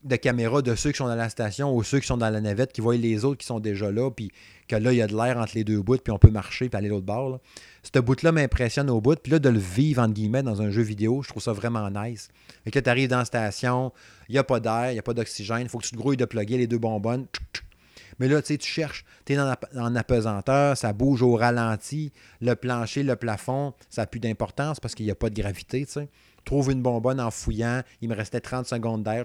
de 0.05 0.17
caméra 0.17 0.63
de 0.63 0.75
ceux 0.75 0.93
qui 0.93 0.97
sont 0.97 1.09
dans 1.09 1.15
la 1.15 1.29
station 1.29 1.75
ou 1.75 1.83
ceux 1.83 2.01
qui 2.01 2.07
sont 2.07 2.17
dans 2.17 2.31
la 2.31 2.41
navette, 2.41 2.73
qui 2.73 2.81
voient 2.81 2.97
les 2.97 3.25
autres 3.25 3.39
qui 3.39 3.47
sont 3.47 3.61
déjà 3.61 3.91
là, 3.91 4.11
puis 4.11 4.33
que 4.67 4.77
là, 4.77 4.93
il 4.93 4.97
y 4.97 5.03
a 5.03 5.07
de 5.07 5.15
l'air 5.15 5.37
entre 5.37 5.53
les 5.55 5.65
deux 5.65 5.83
bouts, 5.83 5.99
puis 5.99 6.13
on 6.13 6.19
peut 6.19 6.31
marcher, 6.31 6.69
puis 6.69 6.79
aller 6.79 6.89
l'autre 6.89 7.05
bord. 7.05 7.39
Ce 7.83 7.99
bout-là 7.99 8.33
m'impressionne 8.33 8.89
au 8.89 9.01
bout. 9.01 9.19
Puis 9.21 9.33
là, 9.33 9.39
de 9.39 9.49
le 9.49 9.59
vivre, 9.59 10.03
entre 10.03 10.15
guillemets, 10.15 10.43
dans 10.43 10.63
un 10.63 10.71
jeu 10.71 10.83
vidéo, 10.83 11.23
je 11.23 11.29
trouve 11.29 11.43
ça 11.43 11.53
vraiment 11.53 11.91
nice. 11.91 12.29
Et 12.65 12.71
que 12.71 12.79
tu 12.79 12.89
arrives 12.89 13.09
dans 13.09 13.19
la 13.19 13.25
station, 13.25 13.93
il 14.29 14.33
n'y 14.33 14.39
a 14.39 14.45
pas 14.45 14.61
d'air, 14.61 14.91
il 14.91 14.95
n'y 14.95 14.99
a 14.99 15.03
pas 15.03 15.15
d'oxygène, 15.15 15.63
il 15.63 15.69
faut 15.69 15.79
que 15.79 15.85
tu 15.85 15.91
te 15.91 15.97
grouilles 15.97 16.17
de 16.17 16.25
plugger 16.25 16.57
les 16.57 16.67
deux 16.67 16.79
bonbonnes. 16.79 17.27
Mais 18.21 18.29
là, 18.29 18.43
tu 18.43 18.57
tu 18.59 18.69
cherches, 18.69 19.05
tu 19.25 19.33
es 19.33 19.39
en 19.41 19.97
apesanteur, 19.97 20.77
ça 20.77 20.93
bouge 20.93 21.23
au 21.23 21.37
ralenti, 21.37 22.13
le 22.43 22.55
plancher, 22.55 23.03
le 23.03 23.17
plafond, 23.17 23.73
ça 23.89 24.03
n'a 24.03 24.07
plus 24.07 24.21
d'importance 24.21 24.79
parce 24.79 24.95
qu'il 24.95 25.07
n'y 25.07 25.11
a 25.11 25.15
pas 25.15 25.31
de 25.31 25.41
gravité, 25.41 25.87
tu 25.87 25.93
sais. 25.93 26.09
Trouve 26.45 26.71
une 26.71 26.83
bonbonne 26.83 27.19
en 27.19 27.31
fouillant, 27.31 27.83
il 28.03 28.11
me 28.11 28.15
restait 28.15 28.41
30 28.41 28.67
secondes 28.67 29.03
d'air, 29.03 29.25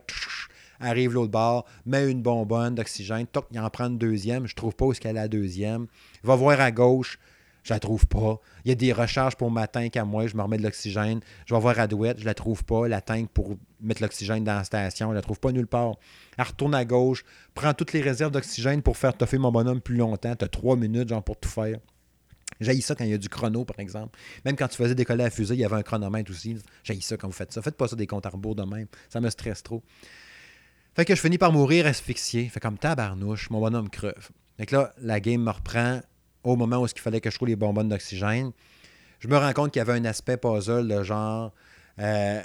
arrive 0.79 1.13
l'autre 1.13 1.31
bord, 1.31 1.65
met 1.85 2.09
une 2.09 2.21
bonbonne 2.21 2.75
d'oxygène, 2.75 3.27
toc, 3.27 3.47
il 3.51 3.59
en 3.59 3.69
prend 3.69 3.87
une 3.87 3.97
deuxième, 3.97 4.47
je 4.47 4.55
trouve 4.55 4.75
pas 4.75 4.85
où 4.85 4.91
est-ce 4.93 5.01
qu'elle 5.01 5.17
est 5.17 5.21
la 5.21 5.27
deuxième. 5.27 5.87
Va 6.23 6.35
voir 6.35 6.61
à 6.61 6.71
gauche, 6.71 7.19
je 7.65 7.73
la 7.73 7.79
trouve 7.79 8.05
pas. 8.05 8.39
Il 8.63 8.69
y 8.69 8.71
a 8.71 8.75
des 8.75 8.93
recharges 8.93 9.35
pour 9.35 9.49
ma 9.49 9.67
tank 9.67 9.97
à 9.97 10.05
moi, 10.05 10.27
je 10.27 10.37
me 10.37 10.43
remets 10.43 10.57
de 10.57 10.63
l'oxygène. 10.63 11.19
Je 11.47 11.55
vais 11.55 11.59
voir 11.59 11.79
à 11.79 11.87
Douette, 11.87 12.19
je 12.19 12.25
la 12.25 12.35
trouve 12.35 12.63
pas. 12.63 12.87
La 12.87 13.01
tank 13.01 13.27
pour 13.31 13.57
mettre 13.81 14.03
l'oxygène 14.03 14.43
dans 14.43 14.53
la 14.53 14.63
station, 14.63 15.09
je 15.09 15.15
la 15.15 15.21
trouve 15.21 15.39
pas 15.39 15.51
nulle 15.51 15.65
part. 15.65 15.95
Elle 16.37 16.45
retourne 16.45 16.75
à 16.75 16.85
gauche, 16.85 17.25
prend 17.55 17.73
toutes 17.73 17.91
les 17.93 18.01
réserves 18.01 18.31
d'oxygène 18.31 18.83
pour 18.83 18.97
faire 18.97 19.17
toffer 19.17 19.39
mon 19.39 19.51
bonhomme 19.51 19.81
plus 19.81 19.97
longtemps. 19.97 20.35
Tu 20.35 20.45
as 20.45 20.47
trois 20.47 20.75
minutes 20.75 21.09
genre 21.09 21.23
pour 21.23 21.39
tout 21.39 21.49
faire. 21.49 21.79
J'ai 22.59 22.79
ça 22.81 22.93
quand 22.93 23.03
il 23.03 23.09
y 23.09 23.13
a 23.15 23.17
du 23.17 23.29
chrono, 23.29 23.65
par 23.65 23.79
exemple. 23.79 24.17
Même 24.45 24.55
quand 24.55 24.67
tu 24.67 24.77
faisais 24.77 24.93
décoller 24.93 25.23
la 25.23 25.31
fusée, 25.31 25.55
il 25.55 25.59
y 25.59 25.65
avait 25.65 25.75
un 25.75 25.81
chronomètre 25.81 26.29
aussi. 26.29 26.57
J'ai 26.83 27.01
ça 27.01 27.17
quand 27.17 27.27
vous 27.27 27.33
faites 27.33 27.51
ça. 27.51 27.63
Faites 27.63 27.75
pas 27.75 27.87
ça 27.87 27.95
des 27.95 28.05
comptes 28.05 28.27
à 28.27 28.29
rebours 28.29 28.55
de 28.55 28.63
même. 28.63 28.85
Ça 29.09 29.19
me 29.19 29.29
stresse 29.31 29.63
trop. 29.63 29.81
Fait 30.95 31.03
que 31.03 31.15
je 31.15 31.19
finis 31.19 31.39
par 31.39 31.51
mourir 31.51 31.87
asphyxié. 31.87 32.47
Fait 32.47 32.59
comme 32.59 32.77
tabarnouche, 32.77 33.49
mon 33.49 33.59
bonhomme 33.59 33.89
creve. 33.89 34.29
Fait 34.57 34.67
que 34.67 34.75
là, 34.75 34.93
la 35.01 35.19
game 35.19 35.41
me 35.41 35.49
reprend 35.49 35.99
au 36.45 36.55
moment 36.55 36.77
où 36.77 36.85
il 36.85 37.01
fallait 37.01 37.21
que 37.21 37.29
je 37.29 37.35
trouve 37.35 37.47
les 37.47 37.55
bonbonnes 37.55 37.89
d'oxygène. 37.89 38.51
Je 39.19 39.27
me 39.27 39.37
rends 39.37 39.53
compte 39.53 39.71
qu'il 39.71 39.79
y 39.79 39.81
avait 39.81 39.93
un 39.93 40.05
aspect 40.05 40.37
puzzle 40.37 40.87
de 40.87 41.03
genre. 41.03 41.53
Euh, 41.99 42.41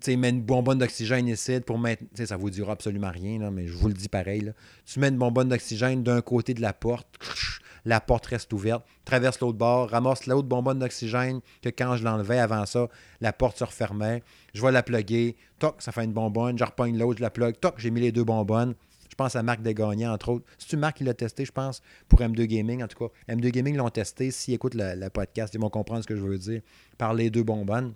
tu 0.00 0.10
sais, 0.10 0.16
mets 0.16 0.30
une 0.30 0.42
bonbonne 0.42 0.78
d'oxygène 0.78 1.28
ici 1.28 1.60
pour 1.60 1.78
mettre. 1.78 2.02
Ça 2.24 2.36
vous 2.36 2.50
dira 2.50 2.72
absolument 2.72 3.10
rien, 3.10 3.38
là, 3.38 3.50
mais 3.50 3.66
je 3.66 3.74
vous 3.74 3.88
le 3.88 3.94
dis 3.94 4.08
pareil. 4.08 4.52
Tu 4.84 5.00
mets 5.00 5.08
une 5.08 5.18
bonbonne 5.18 5.48
d'oxygène 5.48 6.02
d'un 6.02 6.20
côté 6.20 6.52
de 6.54 6.60
la 6.60 6.72
porte, 6.72 7.06
la 7.84 8.00
porte 8.00 8.26
reste 8.26 8.52
ouverte, 8.52 8.84
traverse 9.04 9.40
l'autre 9.40 9.58
bord, 9.58 9.90
ramasse 9.90 10.26
l'autre 10.26 10.48
bonbonne 10.48 10.78
d'oxygène 10.78 11.40
que 11.62 11.68
quand 11.68 11.96
je 11.96 12.04
l'enlevais 12.04 12.38
avant 12.38 12.66
ça, 12.66 12.88
la 13.20 13.32
porte 13.32 13.58
se 13.58 13.64
refermait. 13.64 14.22
Je 14.52 14.62
vais 14.62 14.72
la 14.72 14.82
plugger, 14.82 15.36
toc, 15.58 15.76
ça 15.78 15.92
fait 15.92 16.04
une 16.04 16.12
bonbonne, 16.12 16.58
je 16.58 16.64
repogne 16.64 16.98
l'autre, 16.98 17.18
je 17.18 17.22
la 17.22 17.30
plug, 17.30 17.58
toc, 17.60 17.74
j'ai 17.78 17.90
mis 17.90 18.00
les 18.00 18.12
deux 18.12 18.24
bonbonnes. 18.24 18.74
Je 19.14 19.16
pense 19.16 19.36
à 19.36 19.44
Marc 19.44 19.62
Desgagnants, 19.62 20.12
entre 20.12 20.30
autres. 20.30 20.44
C'est-tu 20.58 20.76
Marc 20.76 20.96
qui 20.96 21.04
l'a 21.04 21.14
testé, 21.14 21.44
je 21.44 21.52
pense, 21.52 21.82
pour 22.08 22.18
M2 22.18 22.46
Gaming, 22.46 22.82
en 22.82 22.88
tout 22.88 22.98
cas. 22.98 23.14
M2 23.32 23.48
Gaming 23.52 23.76
l'ont 23.76 23.88
testé. 23.88 24.32
S'ils 24.32 24.54
écoutent 24.54 24.74
le, 24.74 25.08
podcast, 25.08 25.54
ils 25.54 25.60
vont 25.60 25.70
comprendre 25.70 26.02
ce 26.02 26.08
que 26.08 26.16
je 26.16 26.20
veux 26.20 26.36
dire 26.36 26.62
par 26.98 27.14
les 27.14 27.30
deux 27.30 27.44
bonbonnes. 27.44 27.94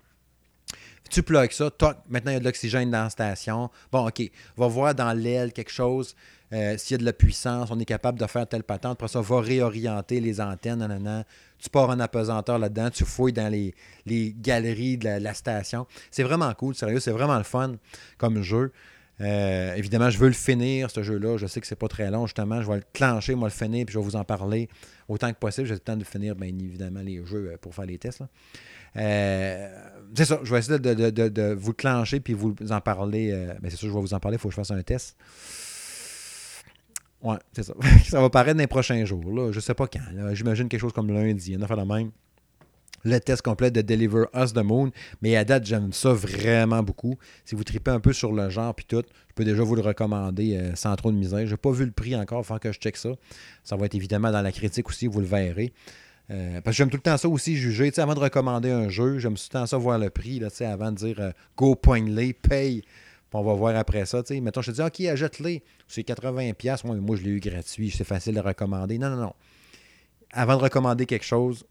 Tu 1.10 1.24
plugues 1.24 1.50
ça, 1.50 1.72
toc, 1.72 1.96
maintenant 2.08 2.30
il 2.30 2.34
y 2.34 2.36
a 2.36 2.40
de 2.40 2.44
l'oxygène 2.44 2.92
dans 2.92 3.02
la 3.02 3.10
station. 3.10 3.68
Bon, 3.90 4.06
OK, 4.06 4.22
va 4.56 4.68
voir 4.68 4.94
dans 4.94 5.12
l'aile 5.12 5.52
quelque 5.52 5.72
chose. 5.72 6.14
Euh, 6.52 6.78
s'il 6.78 6.92
y 6.92 6.94
a 6.94 6.98
de 6.98 7.04
la 7.04 7.12
puissance, 7.12 7.68
on 7.72 7.80
est 7.80 7.84
capable 7.84 8.20
de 8.20 8.26
faire 8.26 8.46
telle 8.46 8.62
patente. 8.62 8.92
Après 8.92 9.08
ça, 9.08 9.20
va 9.20 9.40
réorienter 9.40 10.20
les 10.20 10.40
antennes. 10.40 11.24
Tu 11.58 11.68
pars 11.68 11.88
en 11.88 11.98
apesanteur 11.98 12.60
là-dedans, 12.60 12.90
tu 12.90 13.04
fouilles 13.04 13.32
dans 13.32 13.50
les, 13.50 13.74
galeries 14.38 14.98
de 14.98 15.06
la, 15.06 15.18
la 15.18 15.34
station. 15.34 15.88
C'est 16.12 16.22
vraiment 16.22 16.54
cool, 16.54 16.76
sérieux, 16.76 17.00
c'est 17.00 17.10
vraiment 17.10 17.38
le 17.38 17.42
fun 17.42 17.74
comme 18.18 18.40
jeu. 18.42 18.70
Euh, 19.20 19.74
évidemment, 19.74 20.10
je 20.10 20.18
veux 20.18 20.28
le 20.28 20.34
finir, 20.34 20.90
ce 20.90 21.02
jeu-là. 21.02 21.36
Je 21.36 21.46
sais 21.46 21.60
que 21.60 21.66
c'est 21.66 21.76
pas 21.76 21.88
très 21.88 22.10
long, 22.10 22.26
justement. 22.26 22.62
Je 22.62 22.68
vais 22.68 22.76
le 22.76 22.84
clencher, 22.92 23.34
moi, 23.34 23.48
le 23.48 23.52
finir, 23.52 23.84
puis 23.86 23.92
je 23.92 23.98
vais 23.98 24.04
vous 24.04 24.16
en 24.16 24.24
parler 24.24 24.68
autant 25.08 25.32
que 25.32 25.38
possible. 25.38 25.66
J'ai 25.66 25.74
le 25.74 25.80
temps 25.80 25.96
de 25.96 26.04
finir, 26.04 26.36
bien 26.36 26.48
évidemment, 26.48 27.00
les 27.00 27.24
jeux 27.24 27.56
pour 27.60 27.74
faire 27.74 27.86
les 27.86 27.98
tests. 27.98 28.22
c'est 28.94 30.24
ça, 30.24 30.40
je 30.42 30.52
vais 30.52 30.58
essayer 30.58 30.78
de, 30.78 31.54
vous 31.54 31.70
le 31.70 31.74
clencher 31.74 32.20
puis 32.20 32.34
vous 32.34 32.54
en 32.70 32.80
parler. 32.80 33.54
mais 33.60 33.70
c'est 33.70 33.76
sûr, 33.76 33.88
je 33.88 33.94
vais 33.94 34.00
vous 34.00 34.14
en 34.14 34.20
parler, 34.20 34.36
il 34.36 34.40
faut 34.40 34.48
que 34.48 34.54
je 34.54 34.60
fasse 34.60 34.70
un 34.70 34.82
test. 34.82 35.16
Ouais, 37.20 37.36
c'est 37.52 37.64
ça. 37.64 37.74
ça 38.04 38.20
va 38.20 38.30
paraître 38.30 38.56
dans 38.56 38.62
les 38.62 38.66
prochains 38.66 39.04
jours. 39.04 39.30
Là. 39.32 39.52
Je 39.52 39.60
sais 39.60 39.74
pas 39.74 39.86
quand. 39.86 40.34
J'imagine 40.34 40.68
quelque 40.68 40.80
chose 40.80 40.92
comme 40.92 41.10
lundi. 41.12 41.56
On 41.58 41.62
a 41.62 41.66
fait 41.66 41.76
la 41.76 41.84
même. 41.84 42.10
Le 43.04 43.18
test 43.18 43.42
complet 43.42 43.70
de 43.70 43.80
Deliver 43.80 44.24
Us 44.34 44.52
the 44.52 44.58
Moon. 44.58 44.90
Mais 45.22 45.36
à 45.36 45.44
date, 45.44 45.64
j'aime 45.66 45.92
ça 45.92 46.12
vraiment 46.12 46.82
beaucoup. 46.82 47.16
Si 47.44 47.54
vous 47.54 47.64
tripez 47.64 47.90
un 47.90 48.00
peu 48.00 48.12
sur 48.12 48.32
le 48.32 48.50
genre 48.50 48.74
puis 48.74 48.86
tout, 48.86 49.04
je 49.28 49.34
peux 49.34 49.44
déjà 49.44 49.62
vous 49.62 49.74
le 49.74 49.82
recommander 49.82 50.56
euh, 50.56 50.74
sans 50.74 50.94
trop 50.96 51.12
de 51.12 51.16
misère. 51.16 51.46
Je 51.46 51.52
n'ai 51.52 51.56
pas 51.56 51.70
vu 51.70 51.84
le 51.84 51.92
prix 51.92 52.16
encore, 52.16 52.44
il 52.48 52.58
que 52.58 52.72
je 52.72 52.78
check 52.78 52.96
ça. 52.96 53.10
Ça 53.64 53.76
va 53.76 53.86
être 53.86 53.94
évidemment 53.94 54.30
dans 54.32 54.42
la 54.42 54.52
critique 54.52 54.88
aussi, 54.88 55.06
vous 55.06 55.20
le 55.20 55.26
verrez. 55.26 55.72
Euh, 56.30 56.60
parce 56.60 56.76
que 56.76 56.78
j'aime 56.78 56.90
tout 56.90 56.98
le 56.98 57.02
temps 57.02 57.16
ça 57.16 57.28
aussi 57.28 57.56
juger. 57.56 57.90
avant 57.96 58.14
de 58.14 58.20
recommander 58.20 58.70
un 58.70 58.88
jeu, 58.88 59.18
j'aime 59.18 59.34
tout 59.34 59.44
le 59.48 59.52
temps 59.52 59.66
ça 59.66 59.78
voir 59.78 59.98
le 59.98 60.10
prix 60.10 60.40
là, 60.40 60.48
avant 60.70 60.92
de 60.92 60.96
dire 60.96 61.20
euh, 61.20 61.30
go 61.56 61.74
point 61.74 62.04
paye 62.42 62.82
on 63.32 63.42
va 63.42 63.54
voir 63.54 63.76
après 63.76 64.06
ça. 64.06 64.22
Mettons, 64.30 64.62
je 64.62 64.70
te 64.70 64.76
dis, 64.76 64.82
OK, 64.82 65.00
achète-les. 65.00 65.62
C'est 65.86 66.02
80$. 66.02 66.86
Moi, 66.86 66.96
moi 66.96 67.16
je 67.16 67.22
l'ai 67.22 67.30
eu 67.30 67.40
gratuit. 67.40 67.90
C'est 67.90 68.04
facile 68.04 68.34
de 68.34 68.40
recommander. 68.40 68.98
Non, 68.98 69.10
non, 69.10 69.16
non. 69.16 69.34
Avant 70.32 70.56
de 70.56 70.62
recommander 70.62 71.06
quelque 71.06 71.24
chose, 71.24 71.64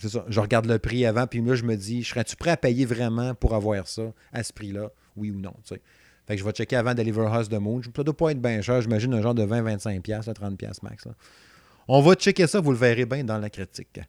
c'est 0.00 0.08
ça. 0.08 0.24
Je 0.28 0.40
regarde 0.40 0.66
le 0.66 0.78
prix 0.78 1.06
avant, 1.06 1.26
puis 1.26 1.40
là, 1.40 1.54
je 1.54 1.64
me 1.64 1.76
dis, 1.76 2.04
serais-tu 2.04 2.36
prêt 2.36 2.50
à 2.50 2.56
payer 2.56 2.84
vraiment 2.84 3.34
pour 3.34 3.54
avoir 3.54 3.86
ça 3.86 4.12
à 4.32 4.42
ce 4.42 4.52
prix-là? 4.52 4.90
Oui 5.16 5.30
ou 5.30 5.38
non? 5.38 5.54
sais. 5.64 5.80
Fait 6.26 6.34
que 6.34 6.40
je 6.40 6.44
vais 6.44 6.52
checker 6.52 6.76
avant 6.76 6.94
Deliver 6.94 7.26
House 7.26 7.48
de 7.48 7.58
Moon. 7.58 7.82
Ça 7.94 8.02
doit 8.02 8.16
pas 8.16 8.30
être 8.30 8.40
bien 8.40 8.62
cher. 8.62 8.80
J'imagine 8.80 9.12
un 9.14 9.20
genre 9.20 9.34
de 9.34 9.44
20-25$, 9.44 10.02
30$ 10.02 10.78
max. 10.82 11.08
On 11.86 12.00
va 12.00 12.14
checker 12.14 12.46
ça, 12.46 12.60
vous 12.60 12.70
le 12.72 12.78
verrez 12.78 13.04
bien 13.04 13.24
dans 13.24 13.38
la 13.38 13.50
critique. 13.50 14.00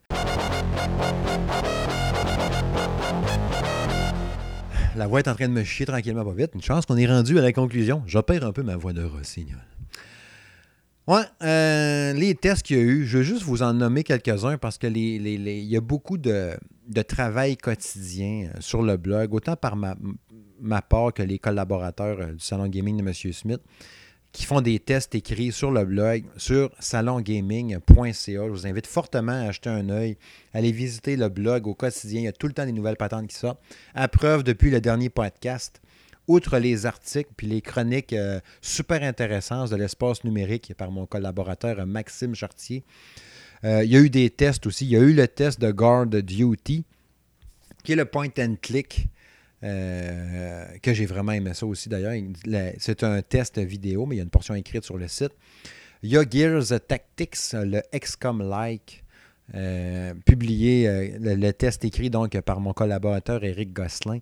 la 4.95 5.07
voix 5.07 5.19
est 5.19 5.27
en 5.27 5.35
train 5.35 5.47
de 5.47 5.53
me 5.53 5.63
chier 5.63 5.85
tranquillement 5.85 6.23
pas 6.23 6.33
vite. 6.33 6.51
Une 6.55 6.61
chance 6.61 6.85
qu'on 6.85 6.97
est 6.97 7.05
rendu 7.05 7.37
à 7.37 7.41
la 7.41 7.51
conclusion. 7.51 8.01
J'opère 8.05 8.45
un 8.45 8.51
peu 8.51 8.63
ma 8.63 8.77
voix 8.77 8.93
de 8.93 9.03
rossignol. 9.03 9.59
Ouais, 11.07 11.21
euh, 11.43 12.13
les 12.13 12.33
tests 12.33 12.63
qu'il 12.63 12.77
y 12.77 12.79
a 12.79 12.83
eu, 12.83 13.05
je 13.05 13.19
vais 13.19 13.23
juste 13.23 13.43
vous 13.43 13.61
en 13.61 13.73
nommer 13.73 14.03
quelques-uns 14.03 14.57
parce 14.57 14.79
que 14.79 14.87
les, 14.87 15.17
il 15.17 15.47
y 15.47 15.77
a 15.77 15.81
beaucoup 15.81 16.17
de, 16.17 16.57
travail 17.07 17.57
quotidien 17.57 18.49
euh, 18.55 18.57
sur 18.59 18.81
le 18.81 18.97
blog, 18.97 19.31
autant 19.35 19.55
par 19.55 19.75
ma, 19.75 19.95
ma 20.59 20.81
part 20.81 21.13
que 21.13 21.21
les 21.21 21.37
collaborateurs 21.37 22.19
euh, 22.21 22.31
du 22.33 22.39
Salon 22.39 22.67
Gaming 22.67 22.97
de 22.97 23.07
M. 23.07 23.13
Smith 23.33 23.61
qui 24.31 24.43
font 24.43 24.59
des 24.59 24.79
tests 24.79 25.15
écrits 25.15 25.53
sur 25.53 25.71
le 25.71 25.85
blog, 25.85 26.25
sur 26.35 26.69
salongaming.ca. 26.79 28.13
Je 28.25 28.49
vous 28.49 28.67
invite 28.67 28.85
fortement 28.85 29.31
à 29.31 29.47
acheter 29.47 29.69
un 29.69 29.89
œil, 29.89 30.17
aller 30.53 30.73
visiter 30.73 31.15
le 31.15 31.29
blog 31.29 31.67
au 31.67 31.73
quotidien. 31.73 32.19
Il 32.19 32.23
y 32.25 32.27
a 32.27 32.33
tout 32.33 32.47
le 32.47 32.53
temps 32.53 32.65
des 32.65 32.73
nouvelles 32.73 32.97
patentes 32.97 33.27
qui 33.27 33.35
sortent. 33.35 33.61
À 33.93 34.09
preuve, 34.09 34.43
depuis 34.43 34.71
le 34.71 34.81
dernier 34.81 35.09
podcast, 35.09 35.81
outre 36.27 36.57
les 36.57 36.85
articles 36.85 37.31
puis 37.35 37.47
les 37.47 37.61
chroniques 37.61 38.13
euh, 38.13 38.39
super 38.61 39.03
intéressantes 39.03 39.69
de 39.69 39.75
l'espace 39.75 40.23
numérique 40.23 40.73
par 40.77 40.91
mon 40.91 41.05
collaborateur 41.05 41.79
euh, 41.79 41.85
Maxime 41.85 42.35
Chartier, 42.35 42.83
euh, 43.63 43.83
il 43.83 43.91
y 43.91 43.95
a 43.95 43.99
eu 43.99 44.09
des 44.09 44.29
tests 44.29 44.65
aussi. 44.67 44.85
Il 44.85 44.91
y 44.91 44.95
a 44.95 44.99
eu 44.99 45.13
le 45.13 45.27
test 45.27 45.59
de 45.59 45.71
Guard 45.71 46.07
Duty, 46.07 46.83
qui 47.83 47.91
est 47.91 47.95
le 47.95 48.05
point 48.05 48.29
and 48.39 48.55
click 48.61 49.07
que 49.61 50.93
j'ai 50.93 51.07
vraiment 51.07 51.31
aimé 51.31 51.55
ça 51.55 51.65
aussi 51.65 51.89
d'ailleurs. 51.89 52.13
C'est 52.77 53.03
un 53.03 53.23
test 53.23 53.57
vidéo, 53.57 54.05
mais 54.05 54.15
il 54.15 54.17
y 54.19 54.21
a 54.21 54.23
une 54.23 54.29
portion 54.29 54.53
écrite 54.53 54.83
sur 54.83 54.95
le 54.95 55.07
site. 55.07 55.31
Il 56.03 56.11
y 56.11 56.17
a 56.17 56.23
Gears 56.29 56.79
Tactics, 56.87 57.53
le 57.53 57.81
XCOM-like, 57.91 59.03
publié, 60.23 61.17
le, 61.19 61.51
test 61.53 61.83
écrit 61.83 62.11
donc 62.11 62.39
par 62.41 62.59
mon 62.59 62.73
collaborateur 62.73 63.43
Eric 63.43 63.73
Gosselin. 63.73 64.19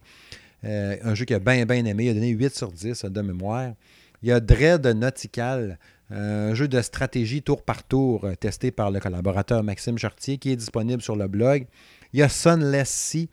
Un 0.63 1.15
jeu 1.15 1.25
qu'il 1.25 1.35
a 1.35 1.39
bien, 1.39 1.65
bien 1.65 1.85
aimé. 1.85 2.05
Il 2.05 2.09
a 2.09 2.13
donné 2.13 2.29
8 2.29 2.55
sur 2.55 2.71
10 2.71 3.05
de 3.05 3.21
mémoire. 3.21 3.73
Il 4.21 4.29
y 4.29 4.31
a 4.31 4.39
Dread 4.39 4.87
Nautical, 4.87 5.77
un 6.09 6.53
jeu 6.53 6.67
de 6.67 6.81
stratégie 6.81 7.41
tour 7.41 7.61
par 7.61 7.83
tour 7.83 8.25
testé 8.39 8.71
par 8.71 8.89
le 8.89 8.99
collaborateur 8.99 9.63
Maxime 9.63 9.97
Chartier 9.97 10.37
qui 10.37 10.51
est 10.51 10.55
disponible 10.55 11.01
sur 11.01 11.15
le 11.15 11.27
blog. 11.27 11.65
Il 12.13 12.19
y 12.19 12.23
a 12.23 12.29
Sunless 12.29 12.89
Sea, 12.89 13.29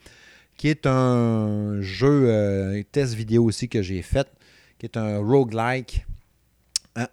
qui 0.57 0.69
est 0.69 0.87
un 0.87 1.81
jeu, 1.81 2.29
euh, 2.29 2.79
un 2.79 2.83
test 2.83 3.15
vidéo 3.15 3.45
aussi 3.45 3.69
que 3.69 3.81
j'ai 3.81 4.03
fait, 4.03 4.27
qui 4.79 4.87
est 4.87 4.97
un 4.97 5.19
roguelike 5.19 6.05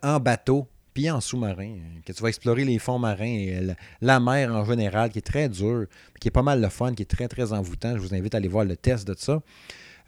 en 0.02 0.20
bateau, 0.20 0.68
puis 0.94 1.10
en 1.10 1.22
sous-marin, 1.22 1.76
que 2.06 2.12
tu 2.12 2.22
vas 2.22 2.30
explorer 2.30 2.66
les 2.66 2.80
fonds 2.80 3.00
marins 3.00 3.24
et 3.24 3.62
la 4.02 4.20
mer 4.20 4.54
en 4.54 4.66
général, 4.66 5.12
qui 5.12 5.20
est 5.20 5.22
très 5.22 5.48
dur, 5.48 5.86
qui 6.20 6.28
est 6.28 6.32
pas 6.32 6.42
mal 6.42 6.60
le 6.60 6.70
fun, 6.70 6.94
qui 6.94 7.04
est 7.04 7.06
très, 7.06 7.28
très 7.28 7.54
envoûtant. 7.54 7.96
Je 7.96 8.02
vous 8.02 8.14
invite 8.14 8.34
à 8.34 8.38
aller 8.40 8.48
voir 8.48 8.66
le 8.66 8.76
test 8.76 9.08
de 9.08 9.16
ça. 9.18 9.42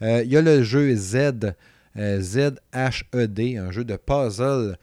Euh, 0.02 0.22
il 0.24 0.32
y 0.32 0.36
a 0.36 0.42
le 0.42 0.62
jeu 0.62 0.94
Z, 0.94 1.54
euh, 1.96 2.20
ZHED, 2.20 3.40
un 3.58 3.70
jeu 3.70 3.84
de 3.84 3.96
puzzle 3.96 4.76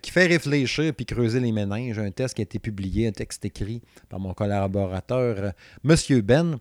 qui 0.00 0.12
fait 0.12 0.26
réfléchir 0.26 0.94
puis 0.94 1.04
creuser 1.04 1.40
les 1.40 1.50
méninges. 1.50 1.98
Un 1.98 2.12
test 2.12 2.34
qui 2.34 2.42
a 2.42 2.44
été 2.44 2.60
publié, 2.60 3.08
un 3.08 3.12
texte 3.12 3.44
écrit 3.44 3.82
par 4.08 4.20
mon 4.20 4.32
collaborateur, 4.32 5.52
Monsieur 5.82 6.20
Ben. 6.20 6.60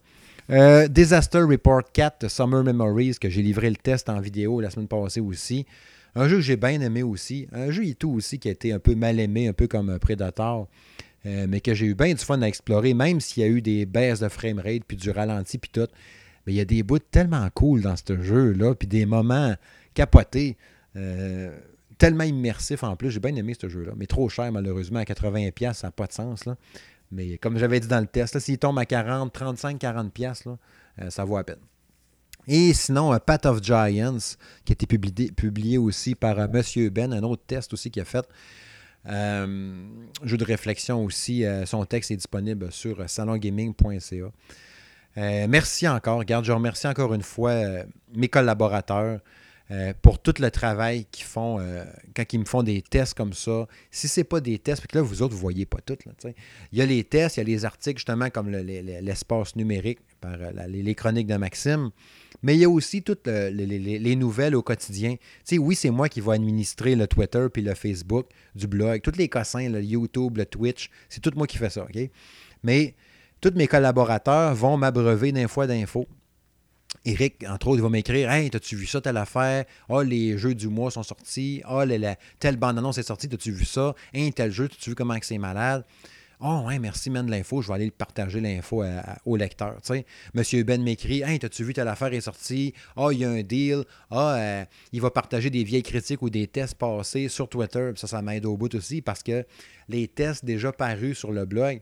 Euh, 0.49 0.87
Disaster 0.89 1.39
Report 1.39 1.83
4 1.93 2.29
Summer 2.29 2.63
Memories, 2.63 3.15
que 3.21 3.29
j'ai 3.29 3.41
livré 3.41 3.69
le 3.69 3.77
test 3.77 4.09
en 4.09 4.19
vidéo 4.19 4.59
la 4.59 4.69
semaine 4.69 4.87
passée 4.87 5.21
aussi. 5.21 5.65
Un 6.13 6.27
jeu 6.27 6.37
que 6.37 6.41
j'ai 6.41 6.57
bien 6.57 6.81
aimé 6.81 7.03
aussi. 7.03 7.47
Un 7.53 7.71
jeu 7.71 7.83
tout 7.93 8.09
aussi 8.09 8.37
qui 8.37 8.49
a 8.49 8.51
été 8.51 8.73
un 8.73 8.79
peu 8.79 8.95
mal 8.95 9.19
aimé, 9.19 9.47
un 9.47 9.53
peu 9.53 9.67
comme 9.67 9.97
Predator. 9.99 10.67
Euh, 11.25 11.45
mais 11.47 11.61
que 11.61 11.73
j'ai 11.73 11.85
eu 11.85 11.95
bien 11.95 12.13
du 12.13 12.25
fun 12.25 12.41
à 12.41 12.47
explorer, 12.47 12.93
même 12.93 13.21
s'il 13.21 13.43
y 13.43 13.45
a 13.45 13.49
eu 13.49 13.61
des 13.61 13.85
baisses 13.85 14.19
de 14.19 14.27
framerate, 14.27 14.81
puis 14.85 14.97
du 14.97 15.11
ralenti, 15.11 15.57
puis 15.57 15.69
tout. 15.71 15.87
Mais 16.45 16.53
il 16.53 16.55
y 16.55 16.61
a 16.61 16.65
des 16.65 16.83
bouts 16.83 16.99
tellement 16.99 17.47
cool 17.53 17.81
dans 17.81 17.95
ce 17.95 18.21
jeu-là, 18.21 18.75
puis 18.75 18.87
des 18.87 19.05
moments 19.05 19.55
capotés, 19.93 20.57
euh, 20.95 21.55
tellement 21.97 22.23
immersifs 22.23 22.83
en 22.83 22.95
plus. 22.95 23.11
J'ai 23.11 23.19
bien 23.19 23.35
aimé 23.35 23.53
ce 23.59 23.69
jeu-là, 23.69 23.93
mais 23.95 24.07
trop 24.07 24.29
cher 24.29 24.51
malheureusement, 24.51 24.99
à 24.99 25.03
80$, 25.03 25.73
ça 25.73 25.87
n'a 25.87 25.91
pas 25.91 26.07
de 26.07 26.13
sens. 26.13 26.45
Là. 26.45 26.55
Mais 27.11 27.37
comme 27.37 27.57
j'avais 27.57 27.79
dit 27.79 27.87
dans 27.87 27.99
le 27.99 28.07
test, 28.07 28.39
s'il 28.39 28.57
tombe 28.57 28.79
à 28.79 28.85
40, 28.85 29.31
35, 29.31 29.77
40 29.77 30.13
pièces, 30.13 30.43
ça 31.09 31.25
vaut 31.25 31.37
à 31.37 31.43
peine. 31.43 31.59
Et 32.47 32.73
sinon, 32.73 33.17
Path 33.19 33.45
of 33.45 33.63
Giants, 33.63 34.35
qui 34.65 34.71
a 34.71 34.73
été 34.73 34.87
publié, 34.87 35.77
aussi 35.77 36.15
par 36.15 36.39
euh, 36.39 36.47
Monsieur 36.51 36.89
Ben, 36.89 37.13
un 37.13 37.23
autre 37.23 37.43
test 37.45 37.73
aussi 37.73 37.91
qu'il 37.91 38.01
a 38.01 38.05
fait. 38.05 38.27
Euh, 39.07 39.87
jeu 40.23 40.37
de 40.37 40.43
réflexion 40.43 41.03
aussi. 41.03 41.45
Euh, 41.45 41.65
son 41.65 41.85
texte 41.85 42.11
est 42.11 42.15
disponible 42.15 42.71
sur 42.71 43.07
salongaming.ca. 43.09 44.31
merci 45.15 45.87
encore. 45.87 46.19
Regarde, 46.19 46.45
je 46.45 46.51
remercie 46.51 46.87
encore 46.87 47.13
une 47.13 47.23
fois 47.23 47.53
mes 48.13 48.27
collaborateurs. 48.27 49.19
Euh, 49.71 49.93
pour 50.01 50.19
tout 50.19 50.33
le 50.39 50.51
travail 50.51 51.05
qu'ils 51.11 51.25
font 51.25 51.57
euh, 51.59 51.85
quand 52.13 52.33
ils 52.33 52.39
me 52.39 52.45
font 52.45 52.61
des 52.61 52.81
tests 52.81 53.13
comme 53.13 53.31
ça. 53.31 53.67
Si 53.89 54.09
ce 54.09 54.19
n'est 54.19 54.23
pas 54.25 54.41
des 54.41 54.59
tests, 54.59 54.81
parce 54.81 54.91
que 54.91 54.97
là, 54.97 55.01
vous 55.01 55.21
autres, 55.21 55.33
vous 55.33 55.37
ne 55.37 55.41
voyez 55.41 55.65
pas 55.65 55.79
tout. 55.79 55.97
il 56.73 56.77
y 56.77 56.81
a 56.81 56.85
les 56.85 57.05
tests, 57.05 57.37
il 57.37 57.39
y 57.39 57.43
a 57.43 57.45
les 57.45 57.63
articles 57.63 57.97
justement 57.97 58.29
comme 58.29 58.49
l'espace 58.49 59.55
numérique 59.55 59.99
par 60.19 60.33
euh, 60.33 60.67
les, 60.67 60.93
chroniques 60.93 61.27
de 61.27 61.37
Maxime, 61.37 61.91
mais 62.43 62.55
il 62.55 62.59
y 62.59 62.65
a 62.65 62.69
aussi 62.69 63.01
toutes 63.01 63.27
les, 63.27 64.15
nouvelles 64.17 64.55
au 64.55 64.61
quotidien. 64.61 65.15
oui, 65.53 65.75
c'est 65.75 65.89
moi 65.89 66.09
qui 66.09 66.19
vais 66.19 66.33
administrer 66.33 66.95
le 66.95 67.07
Twitter 67.07 67.45
puis 67.53 67.61
le 67.61 67.73
Facebook 67.73 68.27
du 68.53 68.67
blog. 68.67 68.99
Tous 69.01 69.17
les 69.17 69.29
cossins, 69.29 69.69
le 69.69 69.81
YouTube, 69.81 70.35
le 70.35 70.45
Twitch, 70.45 70.89
c'est 71.07 71.21
tout 71.21 71.31
moi 71.37 71.47
qui 71.47 71.57
fais 71.57 71.69
ça. 71.69 71.83
OK? 71.83 71.97
Mais 72.63 72.93
tous 73.41 73.53
mes 73.55 73.67
collaborateurs 73.67 74.53
vont 74.53 74.77
m'abreuver 74.77 75.31
d'un 75.31 75.47
fois 75.47 75.65
d'infos. 75.65 76.07
Eric, 77.05 77.43
entre 77.49 77.69
autres, 77.69 77.79
il 77.79 77.81
va 77.81 77.89
m'écrire 77.89 78.29
Hey, 78.29 78.51
t'as-tu 78.51 78.75
vu 78.75 78.85
ça, 78.85 79.01
telle 79.01 79.17
affaire? 79.17 79.65
Ah, 79.89 80.03
les 80.03 80.37
jeux 80.37 80.53
du 80.53 80.67
mois 80.67 80.91
sont 80.91 81.01
sortis. 81.01 81.63
Ah, 81.65 81.83
telle 82.39 82.57
bande-annonce 82.57 82.99
est 82.99 83.03
sortie, 83.03 83.27
t'as-tu 83.27 83.51
vu 83.51 83.65
ça? 83.65 83.95
Hey, 84.13 84.31
tel 84.31 84.51
jeu, 84.51 84.67
t'as-tu 84.67 84.91
vu 84.91 84.95
comment 84.95 85.17
c'est 85.21 85.39
malade 85.39 85.83
Oh, 86.43 86.63
ouais, 86.65 86.79
merci, 86.79 87.11
man, 87.11 87.25
de 87.25 87.31
l'info. 87.31 87.61
Je 87.61 87.67
vais 87.67 87.75
aller 87.75 87.91
partager 87.91 88.41
l'info 88.41 88.83
au 89.25 89.35
lecteur. 89.35 89.77
Monsieur 90.33 90.63
Ben 90.63 90.81
m'écrit 90.81 91.21
Hey, 91.21 91.37
t'as-tu 91.39 91.63
vu 91.63 91.73
telle 91.73 91.87
affaire 91.87 92.13
est 92.13 92.21
sortie? 92.21 92.73
Ah, 92.95 93.09
il 93.11 93.19
y 93.19 93.25
a 93.25 93.29
un 93.29 93.43
deal. 93.43 93.83
Ah, 94.09 94.35
euh, 94.35 94.65
il 94.91 95.01
va 95.01 95.11
partager 95.11 95.51
des 95.51 95.63
vieilles 95.63 95.83
critiques 95.83 96.21
ou 96.21 96.31
des 96.31 96.47
tests 96.47 96.75
passés 96.75 97.29
sur 97.29 97.47
Twitter. 97.47 97.91
Ça, 97.95 98.07
ça 98.07 98.21
m'aide 98.23 98.45
au 98.45 98.57
bout 98.57 98.73
aussi 98.73 99.01
parce 99.01 99.21
que 99.21 99.45
les 99.87 100.07
tests 100.07 100.43
déjà 100.43 100.71
parus 100.71 101.19
sur 101.19 101.31
le 101.31 101.45
blog, 101.45 101.79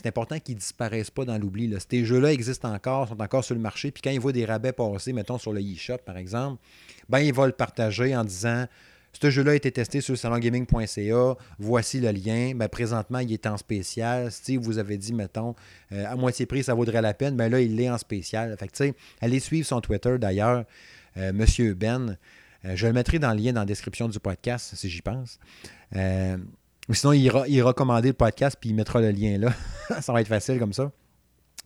c'est 0.00 0.08
important 0.08 0.38
qu'ils 0.38 0.54
ne 0.54 0.60
disparaissent 0.60 1.10
pas 1.10 1.24
dans 1.24 1.36
l'oubli. 1.36 1.74
Ces 1.90 2.04
jeux-là 2.04 2.32
existent 2.32 2.72
encore, 2.72 3.08
sont 3.08 3.20
encore 3.20 3.44
sur 3.44 3.54
le 3.54 3.60
marché. 3.60 3.90
Puis 3.90 4.00
quand 4.02 4.10
ils 4.10 4.20
voient 4.20 4.32
des 4.32 4.46
rabais 4.46 4.72
passer, 4.72 5.12
mettons 5.12 5.36
sur 5.36 5.52
le 5.52 5.60
eShop 5.60 5.98
par 5.98 6.16
exemple, 6.16 6.60
ben, 7.08 7.18
ils 7.18 7.34
vont 7.34 7.44
le 7.44 7.52
partager 7.52 8.16
en 8.16 8.24
disant 8.24 8.66
ce 9.12 9.28
jeu-là 9.28 9.52
a 9.52 9.54
été 9.54 9.70
testé 9.70 10.00
sur 10.00 10.16
salongaming.ca. 10.16 11.36
Voici 11.58 12.00
le 12.00 12.10
lien. 12.12 12.52
Ben, 12.54 12.68
présentement, 12.68 13.18
il 13.18 13.32
est 13.32 13.46
en 13.46 13.56
spécial. 13.56 14.30
Si 14.32 14.56
vous 14.56 14.78
avez 14.78 14.96
dit, 14.96 15.12
mettons, 15.12 15.54
euh, 15.92 16.06
à 16.06 16.16
moitié 16.16 16.46
prix, 16.46 16.62
ça 16.62 16.74
vaudrait 16.74 17.02
la 17.02 17.12
peine, 17.12 17.36
ben 17.36 17.50
là, 17.50 17.60
il 17.60 17.78
est 17.80 17.90
en 17.90 17.98
spécial. 17.98 18.56
Fait 18.58 18.68
que, 18.68 18.94
allez 19.20 19.40
suivre 19.40 19.66
son 19.66 19.80
Twitter 19.80 20.16
d'ailleurs, 20.18 20.64
euh, 21.16 21.32
Monsieur 21.32 21.74
Ben. 21.74 22.16
Euh, 22.64 22.76
je 22.76 22.86
le 22.86 22.92
mettrai 22.92 23.18
dans 23.18 23.32
le 23.32 23.40
lien 23.40 23.52
dans 23.52 23.60
la 23.60 23.66
description 23.66 24.08
du 24.08 24.20
podcast, 24.20 24.74
si 24.74 24.88
j'y 24.88 25.02
pense. 25.02 25.38
Euh, 26.90 26.94
sinon, 26.94 27.12
il 27.12 27.22
ira, 27.22 27.44
il 27.48 27.62
le 28.08 28.14
podcast, 28.14 28.56
puis 28.60 28.70
il 28.70 28.74
mettra 28.74 29.00
le 29.00 29.10
lien 29.10 29.38
là. 29.38 29.52
ça 30.00 30.12
va 30.12 30.20
être 30.20 30.28
facile 30.28 30.58
comme 30.58 30.72
ça. 30.72 30.90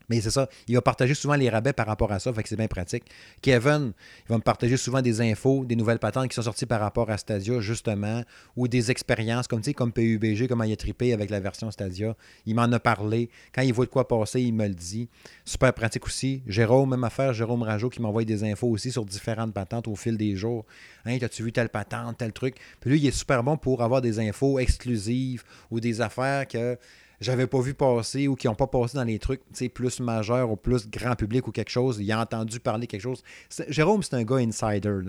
Mais 0.09 0.20
c'est 0.20 0.31
ça, 0.31 0.48
il 0.68 0.74
va 0.74 0.82
partager 0.82 1.14
souvent 1.14 1.35
les 1.35 1.48
rabais 1.48 1.72
par 1.72 1.86
rapport 1.86 2.12
à 2.12 2.18
ça, 2.18 2.32
fait 2.32 2.43
que 2.43 2.48
c'est 2.48 2.56
bien 2.56 2.68
pratique. 2.68 3.05
Kevin, 3.43 3.93
il 4.26 4.28
va 4.28 4.36
me 4.36 4.43
partager 4.43 4.76
souvent 4.76 5.02
des 5.02 5.20
infos, 5.20 5.64
des 5.64 5.76
nouvelles 5.76 5.98
patentes 5.98 6.28
qui 6.28 6.35
sont 6.35 6.43
sorties 6.43 6.66
par 6.66 6.81
rapport 6.81 7.10
à 7.10 7.16
Stadia, 7.16 7.60
justement, 7.60 8.22
ou 8.56 8.68
des 8.68 8.90
expériences, 8.90 9.47
comme 9.47 9.60
tu 9.60 9.70
sais, 9.70 9.74
comme 9.74 9.93
PUBG, 9.93 10.48
comment 10.48 10.64
il 10.64 10.72
a 10.72 10.76
trippé 10.76 11.12
avec 11.12 11.31
la 11.31 11.40
version 11.40 11.70
Stadia. 11.70 12.16
Il 12.47 12.55
m'en 12.55 12.64
a 12.64 12.81
parlé. 12.81 13.31
Quand 13.55 13.62
il 13.62 13.72
voit 13.72 13.86
de 13.86 13.90
quoi 13.90 14.06
passer, 14.06 14.43
il 14.43 14.52
me 14.52 14.66
le 14.66 14.74
dit. 14.74 15.09
Super 15.44 15.72
pratique 15.72 16.06
aussi. 16.06 16.43
Jérôme, 16.47 16.90
même 16.90 17.05
affaire, 17.05 17.32
Jérôme 17.32 17.62
Rajo, 17.62 17.89
qui 17.89 18.01
m'envoie 18.01 18.24
des 18.24 18.44
infos 18.44 18.68
aussi 18.68 18.90
sur 18.90 19.05
différentes 19.05 19.55
patentes 19.55 19.89
au 19.89 19.97
fil 19.97 20.16
des 20.16 20.36
jours. 20.36 20.64
Hein, 21.05 21.18
as-tu 21.20 21.43
vu 21.43 21.52
telle 21.52 21.68
patente, 21.68 22.18
tel 22.18 22.32
truc? 22.32 22.56
Puis 22.81 22.90
lui, 22.90 22.98
il 23.01 23.06
est 23.06 23.10
super 23.10 23.43
bon 23.43 23.56
pour 23.56 23.82
avoir 23.82 24.01
des 24.01 24.18
infos 24.20 24.59
exclusives 24.59 25.44
ou 25.70 25.81
des 25.81 26.01
affaires 26.01 26.47
que 26.47 26.78
j'avais 27.20 27.47
pas 27.47 27.61
vu 27.61 27.74
passer 27.74 28.28
ou 28.28 28.35
qui 28.35 28.47
n'ont 28.47 28.55
pas 28.55 28.66
passé 28.66 28.97
dans 28.97 29.05
les 29.05 29.19
trucs 29.19 29.43
plus 29.73 30.01
majeurs 30.01 30.51
ou 30.51 30.57
plus 30.57 30.89
grand 30.89 31.15
public 31.16 31.47
ou 31.47 31.53
quelque 31.53 31.70
chose. 31.70 31.99
Il 32.01 32.11
a 32.12 32.20
entendu 32.20 32.61
parler 32.61 32.86
quelque 32.86 33.03
chose. 33.03 33.23
Jérôme, 33.69 34.03
c'est 34.03 34.15
un 34.15 34.24
gars 34.24 34.36
insider, 34.36 35.01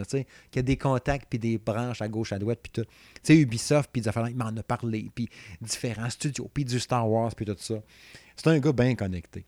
qui 0.51 0.59
a 0.59 0.61
des 0.61 0.77
contacts 0.77 1.27
puis 1.29 1.39
des 1.39 1.57
branches 1.57 2.01
à 2.01 2.07
gauche, 2.07 2.31
à 2.31 2.39
droite, 2.39 2.59
puis 2.61 2.71
tout. 2.71 3.33
Ubisoft, 3.33 3.89
puis 3.91 4.01
il 4.01 4.35
m'en 4.35 4.47
a 4.47 4.63
parlé, 4.63 5.09
puis 5.13 5.29
différents 5.61 6.09
studios, 6.09 6.49
puis 6.53 6.65
du 6.65 6.79
Star 6.79 7.09
Wars, 7.09 7.33
puis 7.35 7.45
tout 7.45 7.55
ça. 7.57 7.75
C'est 8.35 8.47
un 8.47 8.59
gars 8.59 8.73
bien 8.73 8.95
connecté. 8.95 9.45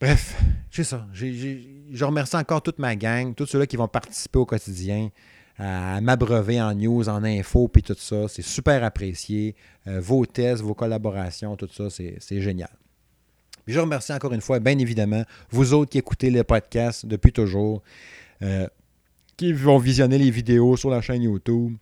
Bref, 0.00 0.36
c'est 0.70 0.84
ça. 0.84 1.06
je 1.12 2.04
remercie 2.04 2.36
encore 2.36 2.60
toute 2.60 2.78
ma 2.78 2.96
gang, 2.96 3.34
tous 3.34 3.46
ceux-là 3.46 3.66
qui 3.66 3.76
vont 3.76 3.88
participer 3.88 4.38
au 4.38 4.46
quotidien 4.46 5.10
à 5.62 6.00
m'abreuver 6.00 6.60
en 6.60 6.74
news, 6.74 7.08
en 7.08 7.22
info, 7.22 7.68
puis 7.68 7.82
tout 7.82 7.94
ça. 7.96 8.26
C'est 8.26 8.42
super 8.42 8.82
apprécié. 8.82 9.54
Euh, 9.86 10.00
vos 10.00 10.26
tests, 10.26 10.62
vos 10.62 10.74
collaborations, 10.74 11.56
tout 11.56 11.68
ça, 11.72 11.88
c'est 11.88 12.40
génial. 12.40 12.70
Je 13.68 13.78
remercie 13.78 14.12
encore 14.12 14.32
une 14.32 14.40
fois, 14.40 14.58
bien 14.58 14.76
évidemment, 14.76 15.22
vous 15.50 15.72
autres 15.72 15.92
qui 15.92 15.98
écoutez 15.98 16.30
le 16.30 16.42
podcast 16.42 17.06
depuis 17.06 17.32
toujours, 17.32 17.82
euh, 18.42 18.66
qui 19.36 19.52
vont 19.52 19.78
visionner 19.78 20.18
les 20.18 20.30
vidéos 20.30 20.76
sur 20.76 20.90
la 20.90 21.00
chaîne 21.00 21.22
YouTube, 21.22 21.76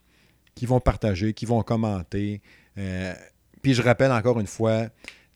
qui 0.54 0.66
vont 0.66 0.80
partager, 0.80 1.32
qui 1.32 1.46
vont 1.46 1.62
commenter. 1.62 2.42
Euh, 2.76 3.14
puis 3.62 3.72
je 3.72 3.80
rappelle 3.80 4.12
encore 4.12 4.38
une 4.40 4.46
fois, 4.46 4.88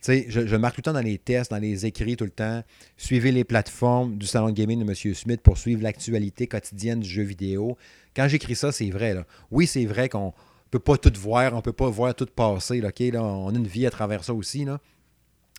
je, 0.06 0.56
marque 0.56 0.76
tout 0.76 0.81
le 0.81 0.85
temps 0.85 0.93
dans 0.93 1.01
les 1.01 1.18
tests, 1.18 1.51
dans 1.51 1.59
les 1.59 1.86
écrits 1.86 2.16
tout 2.16 2.24
le 2.24 2.31
temps. 2.31 2.62
Suivez 2.97 3.32
les 3.32 3.44
plateformes 3.44 4.16
du 4.16 4.26
salon 4.26 4.48
de 4.48 4.52
gaming 4.52 4.85
de 4.85 4.90
M. 4.90 5.14
Smith 5.14 5.40
pour 5.40 5.56
suivre 5.56 5.82
l'actualité 5.82 6.47
quotidienne 6.47 7.01
du 7.01 7.09
jeu 7.09 7.22
vidéo. 7.22 7.76
Quand 8.14 8.28
j'écris 8.28 8.55
ça, 8.55 8.72
c'est 8.72 8.90
vrai. 8.90 9.16
Oui, 9.51 9.66
c'est 9.66 9.86
vrai 9.86 10.09
qu'on 10.09 10.26
ne 10.26 10.32
peut 10.70 10.78
pas 10.78 10.98
tout 10.98 11.12
voir, 11.18 11.52
on 11.55 11.56
ne 11.56 11.62
peut 11.62 11.72
pas 11.72 11.89
voir 11.89 12.14
tout 12.14 12.26
passer. 12.26 12.82
On 13.14 13.48
a 13.48 13.52
une 13.56 13.66
vie 13.66 13.86
à 13.86 13.90
travers 13.90 14.24
ça 14.24 14.35
aussi. 14.35 14.64
Là. 14.64 14.78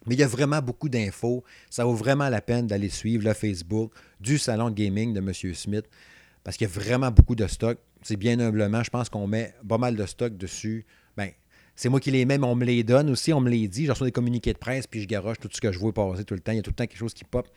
Mais 0.05 0.15
il 0.15 0.19
y 0.19 0.23
a 0.23 0.27
vraiment 0.27 0.61
beaucoup 0.61 0.89
d'infos. 0.89 1.43
Ça 1.69 1.85
vaut 1.85 1.95
vraiment 1.95 2.29
la 2.29 2.41
peine 2.41 2.67
d'aller 2.67 2.89
suivre 2.89 3.23
le 3.23 3.33
Facebook 3.33 3.91
du 4.19 4.37
salon 4.37 4.69
de 4.69 4.75
gaming 4.75 5.13
de 5.13 5.19
M. 5.19 5.33
Smith 5.55 5.85
parce 6.43 6.57
qu'il 6.57 6.67
y 6.67 6.69
a 6.69 6.73
vraiment 6.73 7.09
beaucoup 7.09 7.35
de 7.35 7.47
stock. 7.47 7.79
C'est 8.03 8.17
bien 8.17 8.39
humblement, 8.39 8.83
je 8.83 8.91
pense 8.91 9.09
qu'on 9.09 9.25
met 9.25 9.55
pas 9.67 9.79
mal 9.79 9.95
de 9.95 10.05
stock 10.05 10.37
dessus. 10.37 10.85
C'est 11.75 11.89
moi 11.89 11.99
qui 11.99 12.11
les 12.11 12.25
mets, 12.25 12.39
on 12.41 12.55
me 12.55 12.65
les 12.65 12.83
donne 12.83 13.09
aussi, 13.09 13.33
on 13.33 13.41
me 13.41 13.49
les 13.49 13.67
dit. 13.67 13.85
Je 13.85 13.91
reçois 13.91 14.07
des 14.07 14.11
communiqués 14.11 14.53
de 14.53 14.57
presse, 14.57 14.87
puis 14.87 15.01
je 15.01 15.07
garoche 15.07 15.37
tout 15.39 15.49
ce 15.51 15.59
que 15.59 15.71
je 15.71 15.79
vois 15.79 15.93
passer 15.93 16.23
tout 16.23 16.33
le 16.33 16.39
temps. 16.39 16.53
Il 16.53 16.57
y 16.57 16.59
a 16.59 16.61
tout 16.61 16.71
le 16.71 16.75
temps 16.75 16.85
quelque 16.85 16.97
chose 16.97 17.13
qui 17.13 17.25
pop. 17.25 17.47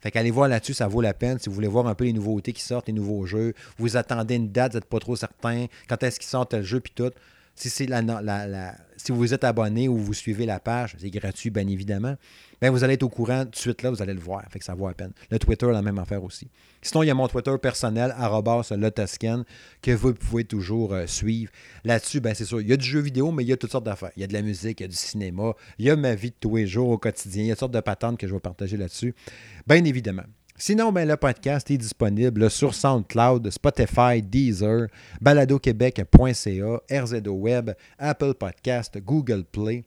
Fait 0.00 0.10
qu'allez 0.10 0.30
voir 0.30 0.48
là-dessus, 0.48 0.74
ça 0.74 0.86
vaut 0.86 1.00
la 1.00 1.14
peine. 1.14 1.38
Si 1.38 1.48
vous 1.48 1.54
voulez 1.54 1.68
voir 1.68 1.86
un 1.86 1.94
peu 1.94 2.04
les 2.04 2.12
nouveautés 2.12 2.52
qui 2.52 2.60
sortent, 2.60 2.88
les 2.88 2.92
nouveaux 2.92 3.24
jeux, 3.24 3.54
vous 3.78 3.96
attendez 3.96 4.34
une 4.34 4.52
date, 4.52 4.72
vous 4.72 4.78
n'êtes 4.78 4.84
pas 4.84 4.98
trop 4.98 5.16
certain, 5.16 5.66
quand 5.88 6.02
est-ce 6.02 6.20
qu'ils 6.20 6.28
sortent 6.28 6.50
tel 6.50 6.62
jeu, 6.62 6.80
puis 6.80 6.92
tout. 6.94 7.10
Si, 7.54 7.70
c'est 7.70 7.86
la, 7.86 8.02
si 8.96 9.12
vous 9.12 9.34
êtes 9.34 9.44
abonné 9.44 9.88
ou 9.88 9.96
vous 9.96 10.14
suivez 10.14 10.46
la 10.46 10.60
page, 10.60 10.96
c'est 10.98 11.10
gratuit, 11.10 11.50
bien 11.50 11.66
évidemment, 11.66 12.16
bien, 12.60 12.70
vous 12.70 12.84
allez 12.84 12.94
être 12.94 13.02
au 13.02 13.08
courant 13.08 13.44
tout 13.44 13.50
de 13.50 13.56
suite 13.56 13.82
là, 13.82 13.90
vous 13.90 14.02
allez 14.02 14.14
le 14.14 14.20
voir. 14.20 14.44
Fait 14.50 14.58
que 14.58 14.64
ça 14.64 14.74
vaut 14.74 14.88
la 14.88 14.94
peine. 14.94 15.12
Le 15.30 15.38
Twitter, 15.38 15.66
la 15.70 15.82
même 15.82 15.98
affaire 15.98 16.22
aussi. 16.22 16.48
Sinon, 16.82 17.02
il 17.02 17.06
y 17.06 17.10
a 17.10 17.14
mon 17.14 17.28
Twitter 17.28 17.54
personnel, 17.60 18.14
lotoscan, 18.70 19.44
que 19.82 19.90
vous 19.90 20.14
pouvez 20.14 20.44
toujours 20.44 20.92
euh, 20.92 21.06
suivre. 21.06 21.50
Là-dessus, 21.84 22.20
ben, 22.20 22.34
c'est 22.34 22.44
sûr, 22.44 22.60
il 22.60 22.68
y 22.68 22.72
a 22.72 22.76
du 22.76 22.86
jeu 22.86 23.00
vidéo, 23.00 23.30
mais 23.32 23.42
il 23.42 23.48
y 23.48 23.52
a 23.52 23.56
toutes 23.56 23.72
sortes 23.72 23.84
d'affaires. 23.84 24.12
Il 24.16 24.20
y 24.20 24.24
a 24.24 24.26
de 24.26 24.32
la 24.32 24.42
musique, 24.42 24.80
il 24.80 24.84
y 24.84 24.86
a 24.86 24.88
du 24.88 24.96
cinéma, 24.96 25.54
il 25.78 25.86
y 25.86 25.90
a 25.90 25.96
ma 25.96 26.14
vie 26.14 26.30
de 26.30 26.36
tous 26.38 26.56
les 26.56 26.66
jours 26.66 26.88
au 26.88 26.98
quotidien, 26.98 27.42
il 27.42 27.46
y 27.46 27.50
a 27.50 27.54
toutes 27.54 27.60
sortes 27.60 27.74
de 27.74 27.80
patentes 27.80 28.18
que 28.18 28.26
je 28.26 28.34
vais 28.34 28.40
partager 28.40 28.76
là-dessus. 28.76 29.14
Bien 29.66 29.84
évidemment. 29.84 30.24
Sinon, 30.56 30.92
ben, 30.92 31.08
le 31.08 31.16
podcast 31.16 31.68
est 31.72 31.78
disponible 31.78 32.48
sur 32.48 32.76
SoundCloud, 32.76 33.50
Spotify, 33.50 34.22
Deezer, 34.22 34.86
baladoquebec.ca, 35.20 36.80
RZO 37.02 37.32
Web, 37.32 37.72
Apple 37.98 38.34
Podcast, 38.34 38.96
Google 38.98 39.42
Play. 39.50 39.82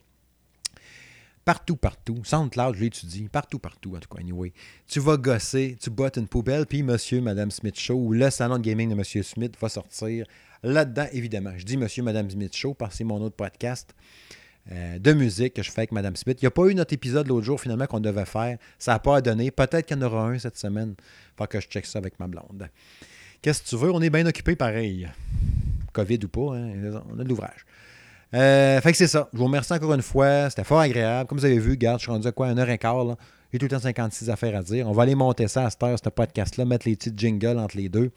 Partout, 1.42 1.76
partout. 1.76 2.22
SoundCloud, 2.22 2.74
je 2.74 2.80
l'étudie. 2.80 3.28
Partout, 3.30 3.58
partout, 3.58 3.96
en 3.96 4.00
tout 4.00 4.14
cas, 4.14 4.20
anyway. 4.20 4.52
Tu 4.86 5.00
vas 5.00 5.16
gosser, 5.16 5.78
tu 5.80 5.88
bottes 5.88 6.18
une 6.18 6.28
poubelle, 6.28 6.66
puis 6.66 6.82
Monsieur, 6.82 7.22
Madame 7.22 7.50
Smith 7.50 7.80
Show 7.80 7.94
ou 7.94 8.12
le 8.12 8.28
salon 8.28 8.58
de 8.58 8.62
gaming 8.62 8.90
de 8.90 8.94
Monsieur 8.94 9.22
Smith 9.22 9.54
va 9.58 9.70
sortir 9.70 10.26
là-dedans, 10.62 11.06
évidemment. 11.12 11.52
Je 11.56 11.64
dis 11.64 11.78
Monsieur, 11.78 12.02
Madame 12.02 12.28
Smith 12.28 12.54
Show 12.54 12.74
parce 12.74 12.90
que 12.90 12.98
c'est 12.98 13.04
mon 13.04 13.22
autre 13.22 13.36
podcast. 13.36 13.94
Euh, 14.70 14.98
de 14.98 15.12
musique 15.14 15.54
que 15.54 15.62
je 15.62 15.70
fais 15.70 15.80
avec 15.80 15.92
Mme 15.92 16.14
Smith. 16.14 16.38
Il 16.42 16.44
n'y 16.44 16.48
a 16.48 16.50
pas 16.50 16.66
eu 16.66 16.74
notre 16.74 16.92
épisode 16.92 17.26
l'autre 17.26 17.46
jour 17.46 17.58
finalement 17.58 17.86
qu'on 17.86 18.00
devait 18.00 18.26
faire. 18.26 18.58
Ça 18.78 18.92
n'a 18.92 18.98
pas 18.98 19.22
donné. 19.22 19.50
Peut-être 19.50 19.86
qu'il 19.86 19.96
y 19.96 20.00
en 20.00 20.02
aura 20.02 20.26
un 20.26 20.38
cette 20.38 20.58
semaine. 20.58 20.94
Il 20.98 21.04
faut 21.38 21.46
que 21.46 21.58
je 21.58 21.68
check 21.68 21.86
ça 21.86 21.98
avec 21.98 22.20
ma 22.20 22.26
blonde. 22.26 22.68
Qu'est-ce 23.40 23.62
que 23.62 23.68
tu 23.68 23.76
veux? 23.76 23.90
On 23.90 24.02
est 24.02 24.10
bien 24.10 24.26
occupé 24.26 24.56
pareil. 24.56 25.08
COVID 25.94 26.18
ou 26.24 26.28
pas, 26.28 26.56
hein? 26.56 27.00
on 27.10 27.18
a 27.18 27.24
de 27.24 27.28
l'ouvrage. 27.28 27.64
Euh, 28.34 28.78
fait 28.82 28.92
que 28.92 28.98
c'est 28.98 29.06
ça. 29.06 29.30
Je 29.32 29.38
vous 29.38 29.44
remercie 29.44 29.72
encore 29.72 29.94
une 29.94 30.02
fois. 30.02 30.50
C'était 30.50 30.64
fort 30.64 30.80
agréable. 30.80 31.26
Comme 31.28 31.38
vous 31.38 31.46
avez 31.46 31.58
vu, 31.58 31.78
garde, 31.78 32.00
je 32.00 32.04
suis 32.04 32.12
rendu 32.12 32.26
à 32.26 32.32
quoi? 32.32 32.48
Une 32.48 32.58
heure 32.58 32.68
et 32.68 32.76
quart. 32.76 33.16
J'ai 33.50 33.58
tout 33.58 33.64
le 33.64 33.70
temps 33.70 33.80
56 33.80 34.28
affaires 34.28 34.54
à 34.54 34.62
dire. 34.62 34.86
On 34.86 34.92
va 34.92 35.04
aller 35.04 35.14
monter 35.14 35.48
ça 35.48 35.64
à 35.64 35.70
cette 35.70 35.82
heure, 35.82 35.98
ce 35.98 36.10
podcast-là, 36.10 36.66
mettre 36.66 36.86
les 36.86 36.94
petites 36.94 37.18
jingles 37.18 37.58
entre 37.58 37.78
les 37.78 37.88
deux. 37.88 38.10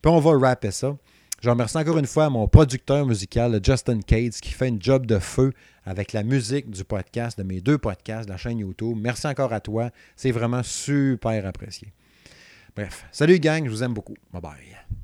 Puis 0.00 0.10
on 0.10 0.18
va 0.18 0.38
rapper 0.38 0.70
ça. 0.70 0.96
Je 1.40 1.48
remercie 1.48 1.78
encore 1.78 1.96
une 1.96 2.06
fois 2.06 2.28
mon 2.28 2.46
producteur 2.48 3.06
musical, 3.06 3.58
Justin 3.62 4.00
Cates, 4.00 4.40
qui 4.42 4.52
fait 4.52 4.68
une 4.68 4.80
job 4.80 5.06
de 5.06 5.18
feu 5.18 5.52
avec 5.86 6.12
la 6.12 6.22
musique 6.22 6.70
du 6.70 6.84
podcast, 6.84 7.38
de 7.38 7.42
mes 7.44 7.62
deux 7.62 7.78
podcasts, 7.78 8.28
de 8.28 8.32
la 8.32 8.36
chaîne 8.36 8.58
YouTube. 8.58 8.98
Merci 9.00 9.26
encore 9.26 9.52
à 9.54 9.60
toi. 9.60 9.88
C'est 10.16 10.32
vraiment 10.32 10.62
super 10.62 11.46
apprécié. 11.46 11.94
Bref, 12.76 13.06
salut 13.10 13.40
gang, 13.40 13.64
je 13.64 13.70
vous 13.70 13.82
aime 13.82 13.94
beaucoup. 13.94 14.16
Bye 14.32 14.42
bye. 14.42 14.99